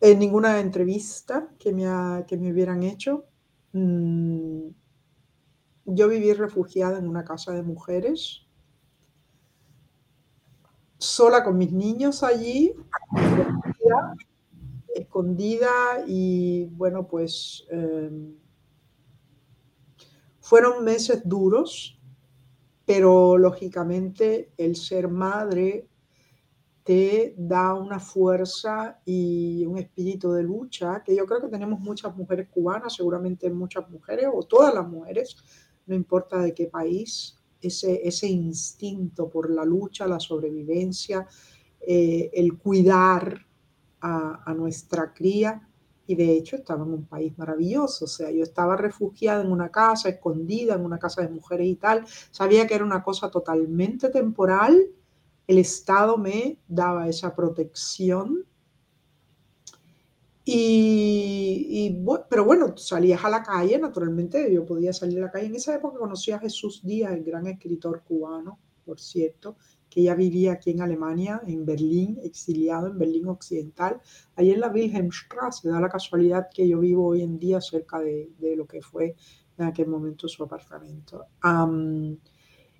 en 0.00 0.18
ninguna 0.18 0.60
entrevista 0.60 1.48
que 1.58 1.72
me, 1.72 1.86
que 2.26 2.36
me 2.36 2.52
hubieran 2.52 2.82
hecho. 2.82 3.24
Mm, 3.72 4.68
yo 5.86 6.08
viví 6.08 6.30
refugiada 6.34 6.98
en 6.98 7.08
una 7.08 7.24
casa 7.24 7.52
de 7.52 7.62
mujeres, 7.62 8.42
sola 10.98 11.42
con 11.42 11.56
mis 11.56 11.72
niños 11.72 12.22
allí, 12.22 12.74
escondida, 14.94 16.04
y 16.06 16.66
bueno, 16.66 17.06
pues 17.06 17.66
em, 17.70 18.34
fueron 20.40 20.84
meses 20.84 21.22
duros, 21.24 21.98
pero 22.84 23.38
lógicamente 23.38 24.52
el 24.56 24.76
ser 24.76 25.08
madre 25.08 25.88
te 26.84 27.34
da 27.38 27.72
una 27.72 27.98
fuerza 27.98 29.00
y 29.06 29.64
un 29.64 29.78
espíritu 29.78 30.32
de 30.32 30.42
lucha 30.42 31.02
que 31.02 31.16
yo 31.16 31.24
creo 31.24 31.40
que 31.40 31.48
tenemos 31.48 31.80
muchas 31.80 32.14
mujeres 32.14 32.48
cubanas, 32.50 32.94
seguramente 32.94 33.48
muchas 33.50 33.88
mujeres 33.88 34.28
o 34.32 34.42
todas 34.42 34.74
las 34.74 34.86
mujeres 34.86 35.36
no 35.86 35.94
importa 35.94 36.40
de 36.40 36.54
qué 36.54 36.66
país, 36.66 37.36
ese, 37.60 38.06
ese 38.06 38.26
instinto 38.26 39.28
por 39.28 39.50
la 39.50 39.64
lucha, 39.64 40.06
la 40.06 40.20
sobrevivencia, 40.20 41.26
eh, 41.80 42.30
el 42.34 42.58
cuidar 42.58 43.46
a, 44.04 44.54
nuestra 44.54 45.12
cría. 45.14 45.66
Y 46.06 46.14
de 46.16 46.32
hecho 46.32 46.56
estaba 46.56 46.84
en 46.84 46.92
un 46.92 47.06
país 47.06 47.32
maravilloso, 47.38 48.04
o 48.04 48.08
sea, 48.08 48.30
yo 48.30 48.42
estaba 48.42 48.76
refugiada 48.76 49.42
en 49.42 49.50
una 49.50 49.70
casa, 49.70 50.10
escondida 50.10 50.74
en 50.74 50.84
una 50.84 50.98
casa 50.98 51.22
de 51.22 51.30
mujeres 51.30 51.66
y 51.66 51.76
tal, 51.76 52.04
sabía 52.30 52.66
que 52.66 52.74
era 52.74 52.84
una 52.84 53.02
cosa 53.02 53.30
totalmente 53.30 54.10
temporal, 54.10 54.78
el 55.46 55.58
Estado 55.58 56.18
me 56.18 56.58
daba 56.68 57.08
esa 57.08 57.34
protección 57.34 58.44
y, 60.44 62.02
pero 62.28 62.44
bueno, 62.44 62.76
salías 62.76 63.24
a 63.24 63.30
la 63.30 63.42
calle, 63.42 63.78
naturalmente, 63.78 64.52
yo 64.52 64.66
podía 64.66 64.92
salir 64.92 65.18
a 65.18 65.22
la 65.22 65.30
calle. 65.30 65.46
En 65.46 65.54
esa 65.54 65.74
época 65.74 65.98
conocí 65.98 66.32
a 66.32 66.38
Jesús 66.38 66.82
Díaz, 66.84 67.12
el 67.12 67.24
gran 67.24 67.46
escritor 67.46 68.02
cubano, 68.02 68.58
por 68.84 69.00
cierto, 69.00 69.56
que 69.94 70.02
ya 70.02 70.14
vivía 70.16 70.54
aquí 70.54 70.72
en 70.72 70.82
Alemania, 70.82 71.40
en 71.46 71.64
Berlín, 71.64 72.18
exiliado 72.24 72.88
en 72.88 72.98
Berlín 72.98 73.28
Occidental, 73.28 74.00
ahí 74.34 74.50
en 74.50 74.58
la 74.58 74.66
Wilhelmstraße. 74.68 75.68
Da 75.68 75.80
la 75.80 75.88
casualidad 75.88 76.48
que 76.52 76.66
yo 76.66 76.80
vivo 76.80 77.06
hoy 77.06 77.22
en 77.22 77.38
día 77.38 77.60
cerca 77.60 78.00
de, 78.00 78.32
de 78.40 78.56
lo 78.56 78.66
que 78.66 78.82
fue 78.82 79.14
en 79.56 79.66
aquel 79.66 79.86
momento 79.86 80.26
su 80.26 80.42
apartamento. 80.42 81.26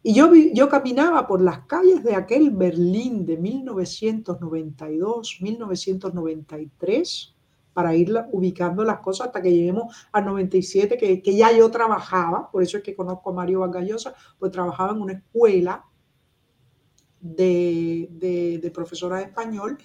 y 0.03 0.13
yo, 0.13 0.35
yo 0.35 0.69
caminaba 0.69 1.25
por 1.29 1.41
las 1.41 1.61
calles 1.67 2.03
de 2.03 2.17
aquel 2.17 2.51
Berlín 2.51 3.25
de 3.25 3.37
1992, 3.37 5.39
1993 5.41 7.37
para 7.73 7.95
ir 7.95 8.13
ubicando 8.33 8.83
las 8.83 8.99
cosas 8.99 9.29
hasta 9.29 9.41
que 9.41 9.53
lleguemos 9.53 10.09
al 10.11 10.25
97, 10.25 10.97
que, 10.97 11.23
que 11.23 11.37
ya 11.37 11.57
yo 11.57 11.71
trabajaba, 11.71 12.51
por 12.51 12.65
eso 12.65 12.79
es 12.79 12.83
que 12.83 12.97
conozco 12.97 13.31
a 13.31 13.35
Mario 13.35 13.61
Vargallosa, 13.61 14.17
pues 14.37 14.51
trabajaba 14.51 14.91
en 14.93 15.01
una 15.01 15.13
escuela 15.13 15.85
de, 17.25 18.09
de, 18.13 18.59
de 18.63 18.71
profesora 18.71 19.17
de 19.17 19.25
español 19.25 19.79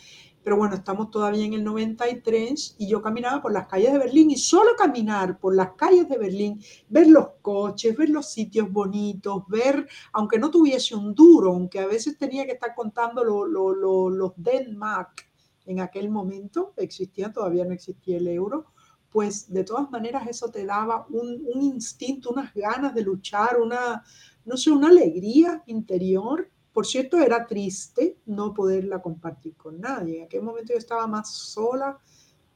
pero 0.44 0.58
bueno, 0.58 0.76
estamos 0.76 1.12
todavía 1.12 1.46
en 1.46 1.54
el 1.54 1.64
93 1.64 2.76
y 2.78 2.88
yo 2.88 3.02
caminaba 3.02 3.42
por 3.42 3.52
las 3.52 3.68
calles 3.68 3.92
de 3.92 4.00
Berlín 4.00 4.32
y 4.32 4.38
solo 4.38 4.72
caminar 4.78 5.40
por 5.40 5.56
las 5.56 5.74
calles 5.74 6.08
de 6.08 6.18
Berlín, 6.18 6.62
ver 6.88 7.08
los 7.08 7.28
coches, 7.42 7.96
ver 7.96 8.10
los 8.10 8.32
sitios 8.32 8.72
bonitos, 8.72 9.44
ver, 9.48 9.88
aunque 10.14 10.40
no 10.40 10.50
tuviese 10.50 10.96
un 10.96 11.14
duro, 11.14 11.52
aunque 11.52 11.80
a 11.80 11.88
veces 11.88 12.18
tenía 12.18 12.46
que 12.46 12.54
estar 12.54 12.74
contando 12.74 13.24
los 13.24 14.34
Denmark 14.38 15.28
en 15.66 15.82
aquel 15.82 16.10
momento, 16.10 16.74
existía, 16.78 17.32
todavía 17.32 17.66
no 17.66 17.74
existía 17.74 18.18
el 18.18 18.28
euro, 18.28 18.66
pues 19.12 19.52
de 19.52 19.64
todas 19.64 19.92
maneras 19.92 20.28
eso 20.28 20.50
te 20.50 20.66
daba 20.66 21.06
un, 21.10 21.44
un 21.54 21.62
instinto, 21.62 22.32
unas 22.32 22.54
ganas 22.54 22.94
de 22.96 23.04
luchar, 23.04 23.60
una, 23.60 24.04
no 24.46 24.58
sé, 24.58 24.72
una 24.72 24.88
alegría 24.88 25.64
interior 25.68 26.50
por 26.80 26.88
cierto, 26.88 27.20
era 27.20 27.46
triste 27.46 28.20
no 28.28 28.54
poderla 28.54 29.02
compartir 29.02 29.54
con 29.58 29.82
nadie. 29.82 30.20
En 30.20 30.24
aquel 30.24 30.44
momento 30.44 30.72
yo 30.72 30.80
estaba 30.80 31.08
más 31.08 31.30
sola 31.30 32.00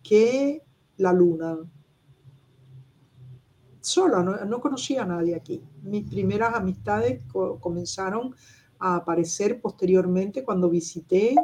que 0.01 0.63
la 0.95 1.11
luna. 1.11 1.57
Sola, 3.81 4.23
no, 4.23 4.61
conocía 4.61 5.03
a 5.03 5.05
nadie 5.05 5.35
aquí. 5.35 5.61
Mis 5.81 6.09
primeras 6.09 6.55
amistades 6.55 7.21
comenzaron 7.59 8.33
a 8.79 8.95
aparecer 8.95 9.59
posteriormente 9.59 10.41
cuando 10.41 10.69
visité 10.69 11.35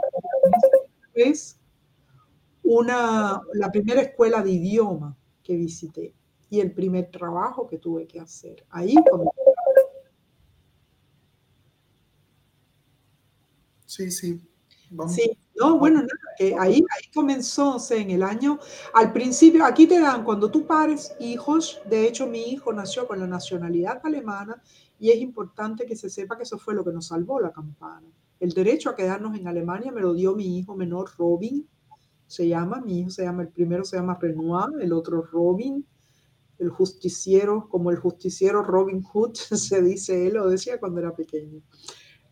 una, 2.63 3.41
la 3.55 3.69
primera 3.73 4.03
escuela 4.03 4.41
de 4.41 4.51
idioma 4.51 5.17
que 5.43 5.57
visité 5.57 6.13
y 6.49 6.61
el 6.61 6.71
primer 6.71 7.11
trabajo 7.11 7.67
que 7.67 7.77
tuve 7.77 8.07
que 8.07 8.21
hacer. 8.21 8.65
Ahí 8.69 8.95
Sí, 13.89 14.11
sí. 14.11 14.39
Sí, 15.07 15.35
no, 15.55 15.79
bueno, 15.79 15.97
nada, 16.01 16.09
que 16.37 16.55
ahí, 16.55 16.75
ahí 16.75 17.11
comenzó, 17.11 17.77
o 17.77 17.79
sea, 17.79 17.97
en 17.97 18.11
el 18.11 18.21
año, 18.21 18.59
al 18.93 19.11
principio, 19.11 19.65
aquí 19.65 19.87
te 19.87 19.99
dan, 19.99 20.23
cuando 20.23 20.51
tú 20.51 20.67
pares 20.67 21.15
hijos, 21.19 21.81
de 21.89 22.07
hecho 22.07 22.27
mi 22.27 22.51
hijo 22.51 22.71
nació 22.71 23.07
con 23.07 23.19
la 23.19 23.25
nacionalidad 23.25 23.99
alemana 24.03 24.61
y 24.99 25.09
es 25.09 25.17
importante 25.17 25.87
que 25.87 25.95
se 25.95 26.07
sepa 26.07 26.37
que 26.37 26.43
eso 26.43 26.59
fue 26.59 26.75
lo 26.75 26.83
que 26.85 26.91
nos 26.91 27.07
salvó 27.07 27.39
la 27.39 27.51
campana. 27.51 28.07
El 28.39 28.51
derecho 28.51 28.91
a 28.91 28.95
quedarnos 28.95 29.35
en 29.35 29.47
Alemania 29.47 29.91
me 29.91 30.01
lo 30.01 30.13
dio 30.13 30.35
mi 30.35 30.59
hijo 30.59 30.75
menor, 30.75 31.09
Robin, 31.17 31.67
se 32.27 32.47
llama, 32.47 32.79
mi 32.81 32.99
hijo 32.99 33.09
se 33.09 33.23
llama, 33.23 33.41
el 33.41 33.49
primero 33.49 33.83
se 33.83 33.97
llama 33.97 34.19
Renoir, 34.21 34.79
el 34.81 34.93
otro 34.93 35.23
Robin, 35.23 35.83
el 36.59 36.69
justiciero, 36.69 37.67
como 37.69 37.89
el 37.89 37.97
justiciero 37.97 38.61
Robin 38.61 39.01
Hood, 39.01 39.33
se 39.33 39.81
dice 39.81 40.27
él, 40.27 40.35
lo 40.35 40.47
decía 40.47 40.79
cuando 40.79 40.99
era 40.99 41.15
pequeño. 41.15 41.63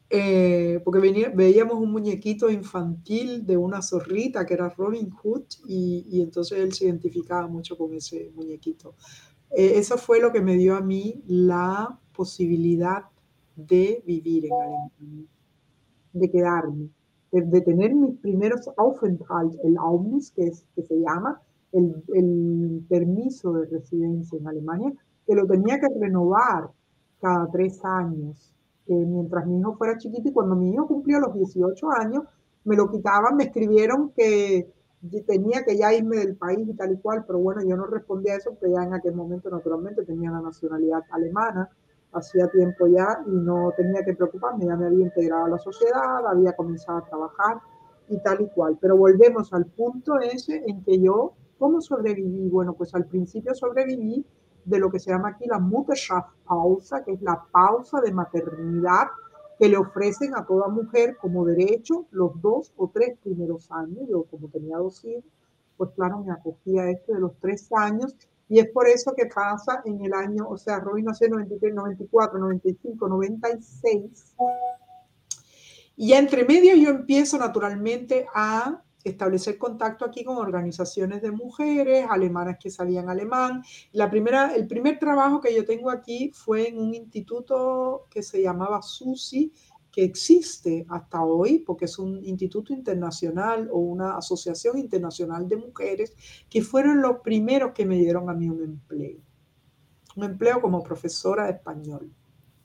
Eh, 0.09 0.79
porque 0.85 1.31
veíamos 1.35 1.75
un 1.75 1.91
muñequito 1.91 2.49
infantil 2.49 3.45
de 3.45 3.57
una 3.57 3.81
zorrita 3.81 4.45
que 4.45 4.53
era 4.53 4.69
Robin 4.69 5.09
Hood 5.09 5.43
y, 5.67 6.21
entonces 6.21 6.59
él 6.59 6.71
se 6.71 6.85
identificaba 6.85 7.47
mucho 7.47 7.77
con 7.77 7.93
ese 7.93 8.31
muñequito. 8.33 8.95
Eh, 9.51 9.73
eso 9.75 9.97
fue 9.97 10.21
lo 10.21 10.31
que 10.31 10.41
me 10.41 10.55
dio 10.55 10.77
a 10.77 10.81
mí 10.81 11.21
la 11.27 11.99
posibilidad 12.15 13.03
de 13.55 14.01
vivir 14.05 14.45
en 14.45 14.53
Alemania, 14.53 15.27
de 16.13 16.31
quedarme, 16.31 16.89
de, 17.31 17.61
tener 17.61 17.93
mis 17.93 18.17
primeros 18.19 18.69
Aufenthalt, 18.77 19.55
el 19.63 19.77
Aumis, 19.77 20.31
que, 20.31 20.47
es, 20.47 20.65
que 20.73 20.83
se 20.83 20.95
llama, 20.95 21.41
el, 21.73 22.01
el 22.13 22.85
permiso 22.87 23.51
de 23.53 23.65
residencia 23.65 24.37
en 24.39 24.47
Alemania, 24.47 24.93
que 25.25 25.35
lo 25.35 25.45
tenía 25.45 25.79
que 25.79 25.87
renovar 25.99 26.71
cada 27.19 27.49
tres 27.51 27.83
años 27.83 28.53
mientras 28.93 29.45
mi 29.45 29.59
hijo 29.59 29.75
fuera 29.75 29.97
chiquito 29.97 30.29
y 30.29 30.33
cuando 30.33 30.55
mi 30.55 30.71
hijo 30.71 30.87
cumplió 30.87 31.19
los 31.19 31.33
18 31.33 31.91
años, 31.91 32.23
me 32.63 32.75
lo 32.75 32.89
quitaban, 32.89 33.35
me 33.35 33.45
escribieron 33.45 34.11
que 34.11 34.71
tenía 35.25 35.63
que 35.63 35.77
ya 35.77 35.93
irme 35.93 36.17
del 36.17 36.35
país 36.35 36.67
y 36.67 36.73
tal 36.73 36.93
y 36.93 36.97
cual, 36.97 37.23
pero 37.25 37.39
bueno, 37.39 37.61
yo 37.63 37.75
no 37.77 37.85
respondí 37.85 38.29
a 38.29 38.35
eso 38.35 38.51
porque 38.51 38.71
ya 38.71 38.83
en 38.83 38.93
aquel 38.93 39.15
momento 39.15 39.49
naturalmente 39.49 40.03
tenía 40.03 40.31
la 40.31 40.41
nacionalidad 40.41 41.01
alemana, 41.11 41.69
hacía 42.13 42.47
tiempo 42.49 42.87
ya 42.87 43.19
y 43.25 43.31
no 43.31 43.71
tenía 43.77 44.03
que 44.03 44.15
preocuparme, 44.15 44.65
ya 44.65 44.75
me 44.75 44.87
había 44.87 45.05
integrado 45.05 45.45
a 45.45 45.49
la 45.49 45.59
sociedad, 45.59 46.25
había 46.27 46.53
comenzado 46.53 46.99
a 46.99 47.05
trabajar 47.05 47.59
y 48.09 48.17
tal 48.19 48.41
y 48.41 48.49
cual. 48.49 48.77
Pero 48.81 48.97
volvemos 48.97 49.53
al 49.53 49.65
punto 49.65 50.19
ese 50.19 50.63
en 50.65 50.83
que 50.83 50.99
yo, 50.99 51.33
¿cómo 51.59 51.81
sobreviví? 51.81 52.49
Bueno, 52.49 52.73
pues 52.73 52.93
al 52.95 53.05
principio 53.05 53.53
sobreviví 53.53 54.25
de 54.67 54.79
lo 54.79 54.91
que 54.91 54.99
se 54.99 55.11
llama 55.11 55.29
aquí 55.29 55.45
la 55.47 55.59
pausa, 56.45 57.03
que 57.03 57.13
es 57.13 57.21
la 57.21 57.41
pausa 57.51 58.01
de 58.01 58.11
maternidad 58.11 59.07
que 59.57 59.69
le 59.69 59.77
ofrecen 59.77 60.35
a 60.35 60.45
toda 60.45 60.67
mujer 60.67 61.17
como 61.17 61.45
derecho 61.45 62.05
los 62.11 62.39
dos 62.41 62.73
o 62.75 62.89
tres 62.93 63.17
primeros 63.23 63.71
años. 63.71 64.07
Yo 64.09 64.23
como 64.23 64.49
tenía 64.49 64.77
dos 64.77 65.03
hijos, 65.05 65.23
pues 65.77 65.91
claro, 65.95 66.19
me 66.19 66.33
acogía 66.33 66.83
a 66.83 66.91
este 66.91 67.13
de 67.13 67.19
los 67.19 67.39
tres 67.39 67.69
años 67.71 68.15
y 68.49 68.59
es 68.59 68.69
por 68.69 68.87
eso 68.87 69.13
que 69.15 69.25
pasa 69.25 69.81
en 69.85 70.03
el 70.03 70.13
año, 70.13 70.47
o 70.49 70.57
sea, 70.57 70.79
Robin 70.79 71.05
nació 71.05 71.27
en 71.27 71.33
93, 71.33 71.73
94, 71.73 72.39
95, 72.39 73.07
96. 73.07 74.35
Y 75.95 76.13
entre 76.13 76.45
medio 76.45 76.75
yo 76.75 76.89
empiezo 76.89 77.37
naturalmente 77.37 78.27
a 78.33 78.83
establecer 79.09 79.57
contacto 79.57 80.05
aquí 80.05 80.23
con 80.23 80.37
organizaciones 80.37 81.21
de 81.21 81.31
mujeres 81.31 82.05
alemanas 82.09 82.57
que 82.59 82.69
sabían 82.69 83.09
alemán. 83.09 83.63
La 83.91 84.09
primera, 84.09 84.55
el 84.55 84.67
primer 84.67 84.99
trabajo 84.99 85.41
que 85.41 85.55
yo 85.55 85.65
tengo 85.65 85.89
aquí 85.89 86.31
fue 86.33 86.69
en 86.69 86.79
un 86.79 86.93
instituto 86.93 88.07
que 88.09 88.23
se 88.23 88.41
llamaba 88.41 88.81
SUSI, 88.81 89.51
que 89.91 90.03
existe 90.03 90.85
hasta 90.89 91.23
hoy, 91.23 91.59
porque 91.59 91.85
es 91.85 91.97
un 91.97 92.23
instituto 92.23 92.71
internacional 92.71 93.67
o 93.71 93.79
una 93.79 94.15
asociación 94.15 94.77
internacional 94.77 95.47
de 95.47 95.57
mujeres, 95.57 96.13
que 96.49 96.61
fueron 96.61 97.01
los 97.01 97.21
primeros 97.21 97.71
que 97.73 97.85
me 97.85 97.97
dieron 97.97 98.29
a 98.29 98.33
mí 98.33 98.47
un 98.49 98.61
empleo. 98.61 99.17
Un 100.15 100.23
empleo 100.23 100.61
como 100.61 100.83
profesora 100.83 101.45
de 101.45 101.53
español. 101.53 102.11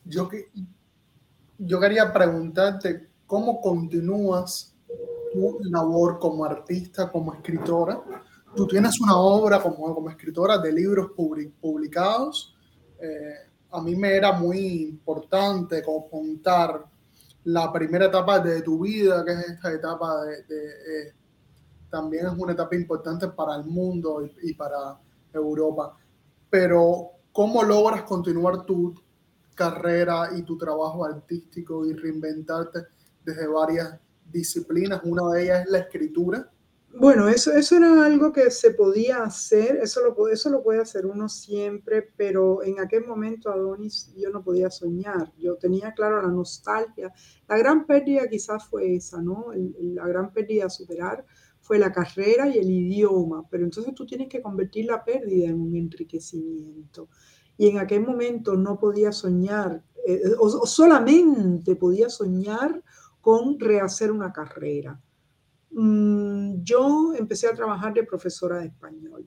Yo, 0.04 0.28
yo 1.58 1.80
quería 1.80 2.12
preguntarte, 2.12 3.08
¿cómo 3.26 3.60
continúas 3.60 4.71
tu 5.32 5.58
labor 5.64 6.18
como 6.18 6.44
artista, 6.44 7.10
como 7.10 7.34
escritora. 7.34 8.00
Tú 8.54 8.66
tienes 8.66 9.00
una 9.00 9.16
obra 9.16 9.60
como, 9.60 9.94
como 9.94 10.10
escritora 10.10 10.58
de 10.58 10.72
libros 10.72 11.12
publicados. 11.12 12.54
Eh, 13.00 13.50
a 13.70 13.80
mí 13.80 13.96
me 13.96 14.14
era 14.14 14.32
muy 14.32 14.82
importante 14.88 15.82
contar 15.82 16.84
la 17.44 17.72
primera 17.72 18.06
etapa 18.06 18.38
de 18.38 18.62
tu 18.62 18.80
vida, 18.80 19.24
que 19.24 19.32
es 19.32 19.48
esta 19.50 19.72
etapa 19.72 20.22
de... 20.24 20.34
Eh, 20.38 21.14
también 21.90 22.26
es 22.26 22.32
una 22.38 22.52
etapa 22.52 22.74
importante 22.74 23.28
para 23.28 23.56
el 23.56 23.64
mundo 23.64 24.24
y, 24.24 24.50
y 24.50 24.54
para 24.54 24.98
Europa. 25.32 25.94
Pero, 26.48 27.10
¿cómo 27.32 27.62
logras 27.62 28.02
continuar 28.04 28.64
tu 28.64 28.94
carrera 29.54 30.30
y 30.34 30.42
tu 30.42 30.56
trabajo 30.56 31.04
artístico 31.04 31.84
y 31.84 31.92
reinventarte 31.92 32.80
desde 33.24 33.46
varias 33.46 33.98
disciplinas, 34.32 35.02
una 35.04 35.30
de 35.32 35.44
ellas 35.44 35.64
es 35.64 35.70
la 35.70 35.78
escritura. 35.78 36.50
Bueno, 36.94 37.26
eso, 37.28 37.52
eso 37.52 37.76
era 37.76 38.04
algo 38.04 38.32
que 38.32 38.50
se 38.50 38.72
podía 38.72 39.22
hacer, 39.22 39.76
eso 39.76 40.02
lo, 40.02 40.28
eso 40.28 40.50
lo 40.50 40.62
puede 40.62 40.80
hacer 40.80 41.06
uno 41.06 41.26
siempre, 41.26 42.10
pero 42.16 42.62
en 42.62 42.80
aquel 42.80 43.06
momento, 43.06 43.50
Adonis, 43.50 44.12
yo 44.14 44.28
no 44.28 44.44
podía 44.44 44.68
soñar, 44.68 45.32
yo 45.38 45.56
tenía 45.56 45.94
claro 45.94 46.20
la 46.20 46.28
nostalgia. 46.28 47.10
La 47.48 47.56
gran 47.56 47.86
pérdida 47.86 48.28
quizás 48.28 48.66
fue 48.68 48.94
esa, 48.94 49.22
¿no? 49.22 49.46
la 49.80 50.06
gran 50.06 50.32
pérdida 50.32 50.66
a 50.66 50.70
superar 50.70 51.24
fue 51.62 51.78
la 51.78 51.92
carrera 51.92 52.48
y 52.48 52.58
el 52.58 52.68
idioma, 52.68 53.46
pero 53.48 53.64
entonces 53.64 53.94
tú 53.94 54.04
tienes 54.04 54.28
que 54.28 54.42
convertir 54.42 54.86
la 54.86 55.02
pérdida 55.04 55.48
en 55.48 55.60
un 55.60 55.74
enriquecimiento. 55.76 57.08
Y 57.56 57.68
en 57.68 57.78
aquel 57.78 58.04
momento 58.04 58.56
no 58.56 58.78
podía 58.78 59.12
soñar, 59.12 59.82
eh, 60.06 60.20
o 60.38 60.66
solamente 60.66 61.76
podía 61.76 62.10
soñar 62.10 62.82
con 63.22 63.58
rehacer 63.58 64.10
una 64.10 64.32
carrera. 64.32 65.00
Mm, 65.70 66.62
yo 66.62 67.14
empecé 67.14 67.46
a 67.46 67.54
trabajar 67.54 67.94
de 67.94 68.02
profesora 68.02 68.58
de 68.58 68.66
español. 68.66 69.26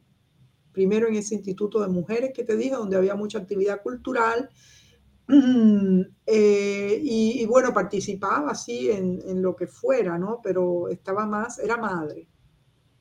Primero 0.71 1.07
en 1.07 1.15
ese 1.15 1.33
instituto 1.33 1.81
de 1.81 1.87
mujeres 1.87 2.31
que 2.35 2.43
te 2.43 2.57
dije, 2.57 2.75
donde 2.75 2.97
había 2.97 3.15
mucha 3.15 3.39
actividad 3.39 3.81
cultural. 3.81 4.49
Eh, 6.27 6.99
y, 7.03 7.45
bueno, 7.45 7.72
participaba 7.72 8.51
así 8.51 8.89
en, 8.89 9.22
en, 9.26 9.41
lo 9.41 9.55
que 9.55 9.67
fuera, 9.67 10.17
¿no? 10.17 10.39
Pero 10.43 10.88
estaba 10.89 11.26
más, 11.26 11.59
era 11.59 11.77
madre. 11.77 12.27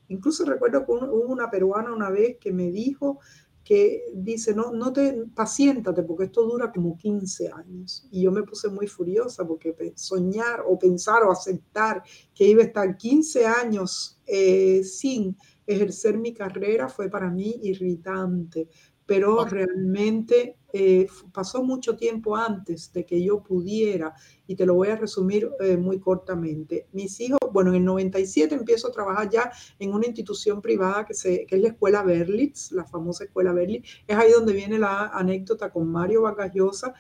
Incluso 0.09 0.45
recuerdo 0.45 0.85
que 0.85 0.93
hubo 0.93 1.27
una 1.27 1.51
peruana 1.51 1.93
una 1.93 2.11
vez 2.11 2.37
que 2.39 2.53
me 2.53 2.71
dijo, 2.71 3.19
que 3.65 4.05
dice, 4.13 4.55
no, 4.55 4.73
no 4.73 4.93
te 4.93 5.25
paciéntate 5.35 6.03
porque 6.03 6.25
esto 6.25 6.43
dura 6.43 6.71
como 6.71 6.97
15 6.97 7.51
años. 7.51 8.07
Y 8.11 8.23
yo 8.23 8.31
me 8.31 8.43
puse 8.43 8.69
muy 8.69 8.87
furiosa 8.87 9.47
porque 9.47 9.75
soñar 9.97 10.63
o 10.69 10.79
pensar 10.79 11.23
o 11.23 11.33
aceptar 11.33 12.03
que 12.35 12.45
iba 12.45 12.63
a 12.63 12.67
estar 12.67 12.97
15 12.97 13.47
años 13.47 14.21
eh, 14.27 14.85
sin 14.85 15.37
ejercer 15.67 16.19
mi 16.19 16.35
carrera 16.35 16.89
fue 16.91 17.09
para 17.09 17.31
mí 17.31 17.59
irritante. 17.63 18.69
Pero 19.07 19.45
realmente 19.45 20.59
eh, 20.77 21.07
pasó 21.33 21.63
mucho 21.63 21.97
tiempo 21.97 22.35
antes 22.35 22.93
de 22.93 23.07
que 23.07 23.23
yo 23.23 23.41
pudiera, 23.45 24.13
y 24.45 24.57
te 24.57 24.67
lo 24.67 24.75
voy 24.75 24.89
a 24.89 24.97
resumir 24.97 25.49
eh, 25.61 25.77
muy 25.77 26.01
cortamente. 26.01 26.89
Mis 26.91 27.21
hijos, 27.21 27.39
bueno, 27.53 27.71
en 27.71 27.77
el 27.77 27.85
97 27.85 28.57
empiezo 28.57 28.89
a 28.89 28.91
trabajar 28.91 29.31
ya 29.31 29.53
en 29.79 29.95
una 29.95 30.05
institución 30.07 30.61
privada 30.61 31.05
que, 31.05 31.15
se, 31.15 31.47
que 31.47 31.55
es 31.55 31.63
la 31.63 31.69
Escuela 31.69 32.03
Berlitz, 32.03 32.73
la 32.73 32.85
famosa 32.85 33.23
Escuela 33.23 33.53
Berlitz. 33.53 33.89
Es 34.05 34.17
ahí 34.17 34.33
donde 34.33 34.53
viene 34.53 34.77
la 34.81 35.11
anécdota 35.15 35.71
con 35.71 35.87
Mario 35.87 36.23
Bagallosa, 36.23 36.93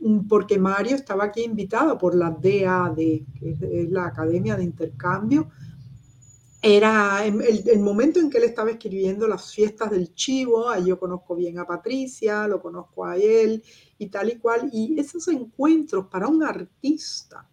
mm, 0.00 0.26
porque 0.26 0.58
Mario 0.58 0.96
estaba 0.96 1.22
aquí 1.22 1.44
invitado 1.44 1.96
por 1.96 2.16
la 2.16 2.30
DAD, 2.30 2.96
que 2.96 3.56
es 3.60 3.88
la 3.88 4.06
Academia 4.06 4.56
de 4.56 4.64
Intercambio 4.64 5.48
era 6.64 7.26
el, 7.26 7.80
momento 7.80 8.20
en 8.20 8.30
que 8.30 8.38
él 8.38 8.44
estaba 8.44 8.70
escribiendo 8.70 9.26
las 9.26 9.52
fiestas 9.52 9.90
del 9.90 10.14
chivo, 10.14 10.70
ahí 10.70 10.86
yo 10.86 10.98
conozco 10.98 11.34
bien 11.34 11.58
a 11.58 11.66
Patricia, 11.66 12.46
lo 12.46 12.62
conozco 12.62 13.04
a 13.04 13.16
él 13.16 13.64
y 13.98 14.06
tal 14.06 14.30
y 14.30 14.38
cual, 14.38 14.70
y 14.72 14.98
esos 14.98 15.26
encuentros 15.26 16.06
para 16.06 16.28
un 16.28 16.44
artista 16.44 17.50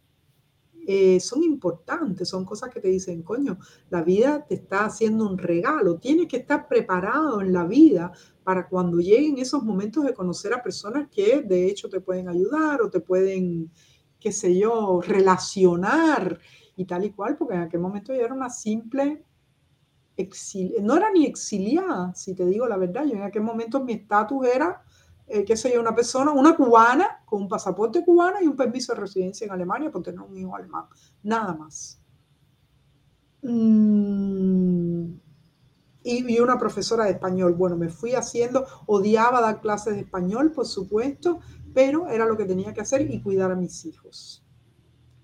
eh, 0.85 1.19
son 1.19 1.43
importantes, 1.43 2.29
son 2.29 2.45
cosas 2.45 2.69
que 2.71 2.79
te 2.79 2.87
dicen, 2.87 3.23
coño, 3.23 3.57
la 3.89 4.03
vida 4.03 4.45
te 4.47 4.53
está 4.53 4.85
haciendo 4.85 5.27
un 5.27 5.39
regalo, 5.39 5.97
tienes 5.97 6.27
que 6.27 6.37
estar 6.37 6.67
preparado 6.67 7.41
en 7.41 7.51
la 7.51 7.65
vida 7.65 8.11
para 8.43 8.67
cuando 8.67 8.99
lleguen 8.99 9.39
esos 9.39 9.63
momentos 9.63 10.03
de 10.03 10.13
conocer 10.13 10.53
a 10.53 10.61
personas 10.61 11.09
que 11.09 11.41
de 11.41 11.65
hecho 11.65 11.89
te 11.89 11.99
pueden 11.99 12.29
ayudar 12.29 12.83
o 12.83 12.91
te 12.91 12.99
pueden, 12.99 13.71
qué 14.19 14.31
sé 14.31 14.55
yo, 14.55 15.01
relacionar 15.01 16.39
y 16.79 16.85
tal 16.85 17.03
y 17.03 17.11
cual, 17.11 17.35
porque 17.35 17.55
en 17.55 17.59
aquel 17.59 17.81
momento 17.81 18.13
yo 18.13 18.21
era 18.21 18.33
una 18.33 18.49
simple 18.49 19.25
exiliada, 20.15 20.81
no 20.81 20.95
era 20.95 21.11
ni 21.11 21.25
exiliada, 21.25 22.15
si 22.15 22.33
te 22.33 22.45
digo 22.45 22.69
la 22.69 22.77
verdad, 22.77 23.03
yo 23.03 23.17
en 23.17 23.23
aquel 23.23 23.41
momento 23.41 23.83
mi 23.83 23.91
estatus 23.91 24.47
era, 24.47 24.81
eh, 25.27 25.43
qué 25.43 25.57
sé 25.57 25.73
yo, 25.73 25.81
una 25.81 25.93
persona, 25.93 26.31
una 26.31 26.55
cubana 26.55 27.21
con 27.25 27.41
un 27.41 27.49
pasaporte 27.49 28.05
cubano 28.05 28.37
y 28.41 28.47
un 28.47 28.55
permiso 28.55 28.93
de 28.93 29.01
residencia 29.01 29.43
en 29.43 29.51
Alemania 29.51 29.91
por 29.91 30.03
tener 30.03 30.21
un 30.21 30.37
hijo 30.37 30.55
alemán, 30.55 30.85
nada 31.21 31.53
más. 31.53 32.01
Mm, 33.41 35.15
y, 36.03 36.39
una 36.39 36.57
profesora 36.57 37.03
de 37.03 37.11
español. 37.11 37.55
Bueno, 37.55 37.75
me 37.75 37.89
fui 37.89 38.13
haciendo, 38.15 38.65
odiaba 38.85 39.41
dar 39.41 39.59
clases 39.59 39.95
de 39.95 40.01
español, 40.01 40.53
por 40.53 40.65
supuesto, 40.65 41.41
pero 41.73 42.07
era 42.07 42.25
lo 42.25 42.37
que 42.37 42.45
tenía 42.45 42.73
que 42.73 42.79
hacer 42.79 43.01
y 43.01 43.21
cuidar 43.21 43.51
a 43.51 43.55
mis 43.55 43.83
hijos 43.85 44.45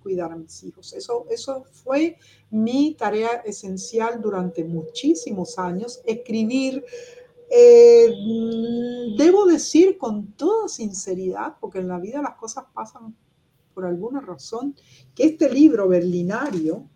cuidar 0.05 0.31
a 0.31 0.35
mis 0.35 0.63
hijos. 0.63 0.93
Eso, 0.93 1.25
eso 1.31 1.65
fue 1.71 2.19
mi 2.51 2.93
tarea 2.93 3.41
esencial 3.43 4.21
durante 4.21 4.63
muchísimos 4.63 5.57
años, 5.57 5.99
escribir. 6.05 6.85
Eh, 7.49 8.13
debo 9.17 9.47
decir 9.47 9.97
con 9.97 10.33
toda 10.33 10.67
sinceridad, 10.67 11.55
porque 11.59 11.79
en 11.79 11.87
la 11.87 11.97
vida 11.97 12.21
las 12.21 12.35
cosas 12.35 12.65
pasan 12.71 13.15
por 13.73 13.85
alguna 13.85 14.21
razón, 14.21 14.75
que 15.15 15.23
este 15.23 15.49
libro 15.49 15.87
berlinario, 15.87 16.87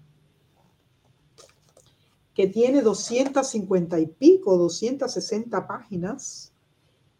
que 2.35 2.45
tiene 2.45 2.83
250 2.83 3.99
y 3.99 4.05
pico, 4.05 4.55
260 4.55 5.65
páginas, 5.67 6.53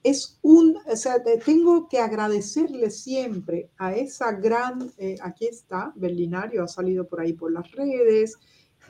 es 0.04 0.40
un, 0.42 0.78
o 0.86 0.96
sea, 0.96 1.22
tengo 1.46 1.88
que 1.90 2.00
agradecerle 2.00 2.90
siempre 2.90 3.70
a 3.78 3.94
esa 3.94 4.32
gran, 4.32 4.92
eh, 4.98 5.18
aquí 5.22 5.48
está, 5.48 5.92
Berlinario, 5.96 6.64
ha 6.64 6.68
salido 6.68 7.06
por 7.08 7.20
ahí 7.20 7.34
por 7.34 7.52
las 7.52 7.70
redes 7.72 8.38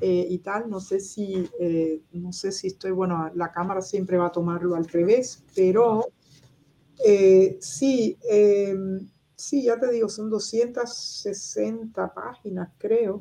eh, 0.02 0.28
y 0.30 0.38
tal, 0.40 0.70
no 0.70 0.80
sé 0.80 1.00
si, 1.00 1.50
eh, 1.60 2.02
no 2.12 2.32
sé 2.32 2.52
si 2.52 2.68
estoy, 2.68 2.92
bueno, 2.92 3.32
la 3.34 3.52
cámara 3.52 3.82
siempre 3.82 4.18
va 4.18 4.28
a 4.28 4.32
tomarlo 4.32 4.76
al 4.76 4.88
revés, 4.88 5.44
pero 5.56 6.06
sí, 7.60 8.18
em, 8.30 9.10
sí, 9.36 9.64
ya 9.64 9.80
te 9.80 9.92
digo, 9.92 10.10
son 10.10 10.30
260 10.30 12.14
páginas, 12.14 12.70
creo, 12.78 13.20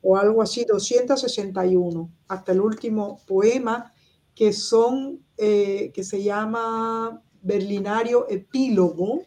o 0.00 0.16
algo 0.16 0.40
así, 0.40 0.64
261, 0.64 2.10
hasta 2.28 2.52
el 2.52 2.60
último 2.60 3.20
poema, 3.26 3.92
que 4.34 4.52
son, 4.52 5.24
que 5.36 6.02
se 6.02 6.22
llama 6.22 7.22
Berlinario 7.46 8.26
Epílogo. 8.28 9.22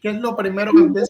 ¿Qué 0.00 0.10
es 0.10 0.20
lo 0.20 0.36
primero 0.36 0.72
que 0.72 1.02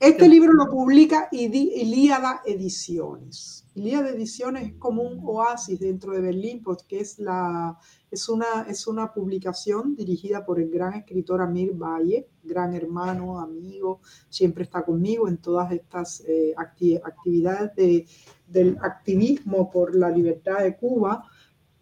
Este 0.00 0.28
libro 0.28 0.52
lo 0.54 0.70
publica 0.70 1.28
Ilíada 1.30 2.40
Ediciones. 2.46 3.66
Ilíada 3.74 4.10
Ediciones 4.10 4.68
es 4.68 4.74
como 4.74 5.02
un 5.02 5.20
oasis 5.22 5.78
dentro 5.78 6.12
de 6.12 6.20
Berlín, 6.22 6.62
porque 6.62 7.00
es, 7.00 7.18
la, 7.18 7.78
es, 8.10 8.28
una, 8.28 8.62
es 8.68 8.86
una 8.86 9.12
publicación 9.12 9.94
dirigida 9.94 10.46
por 10.46 10.58
el 10.58 10.70
gran 10.70 10.94
escritor 10.94 11.42
Amir 11.42 11.72
Valle, 11.74 12.26
gran 12.42 12.74
hermano, 12.74 13.38
amigo, 13.38 14.00
siempre 14.30 14.64
está 14.64 14.82
conmigo 14.82 15.28
en 15.28 15.36
todas 15.38 15.70
estas 15.72 16.24
eh, 16.26 16.54
actividades 16.56 17.74
de, 17.76 18.06
del 18.48 18.78
activismo 18.80 19.70
por 19.70 19.94
la 19.94 20.08
libertad 20.08 20.60
de 20.60 20.76
Cuba. 20.76 21.24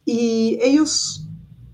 Y 0.05 0.59
ellos 0.60 1.28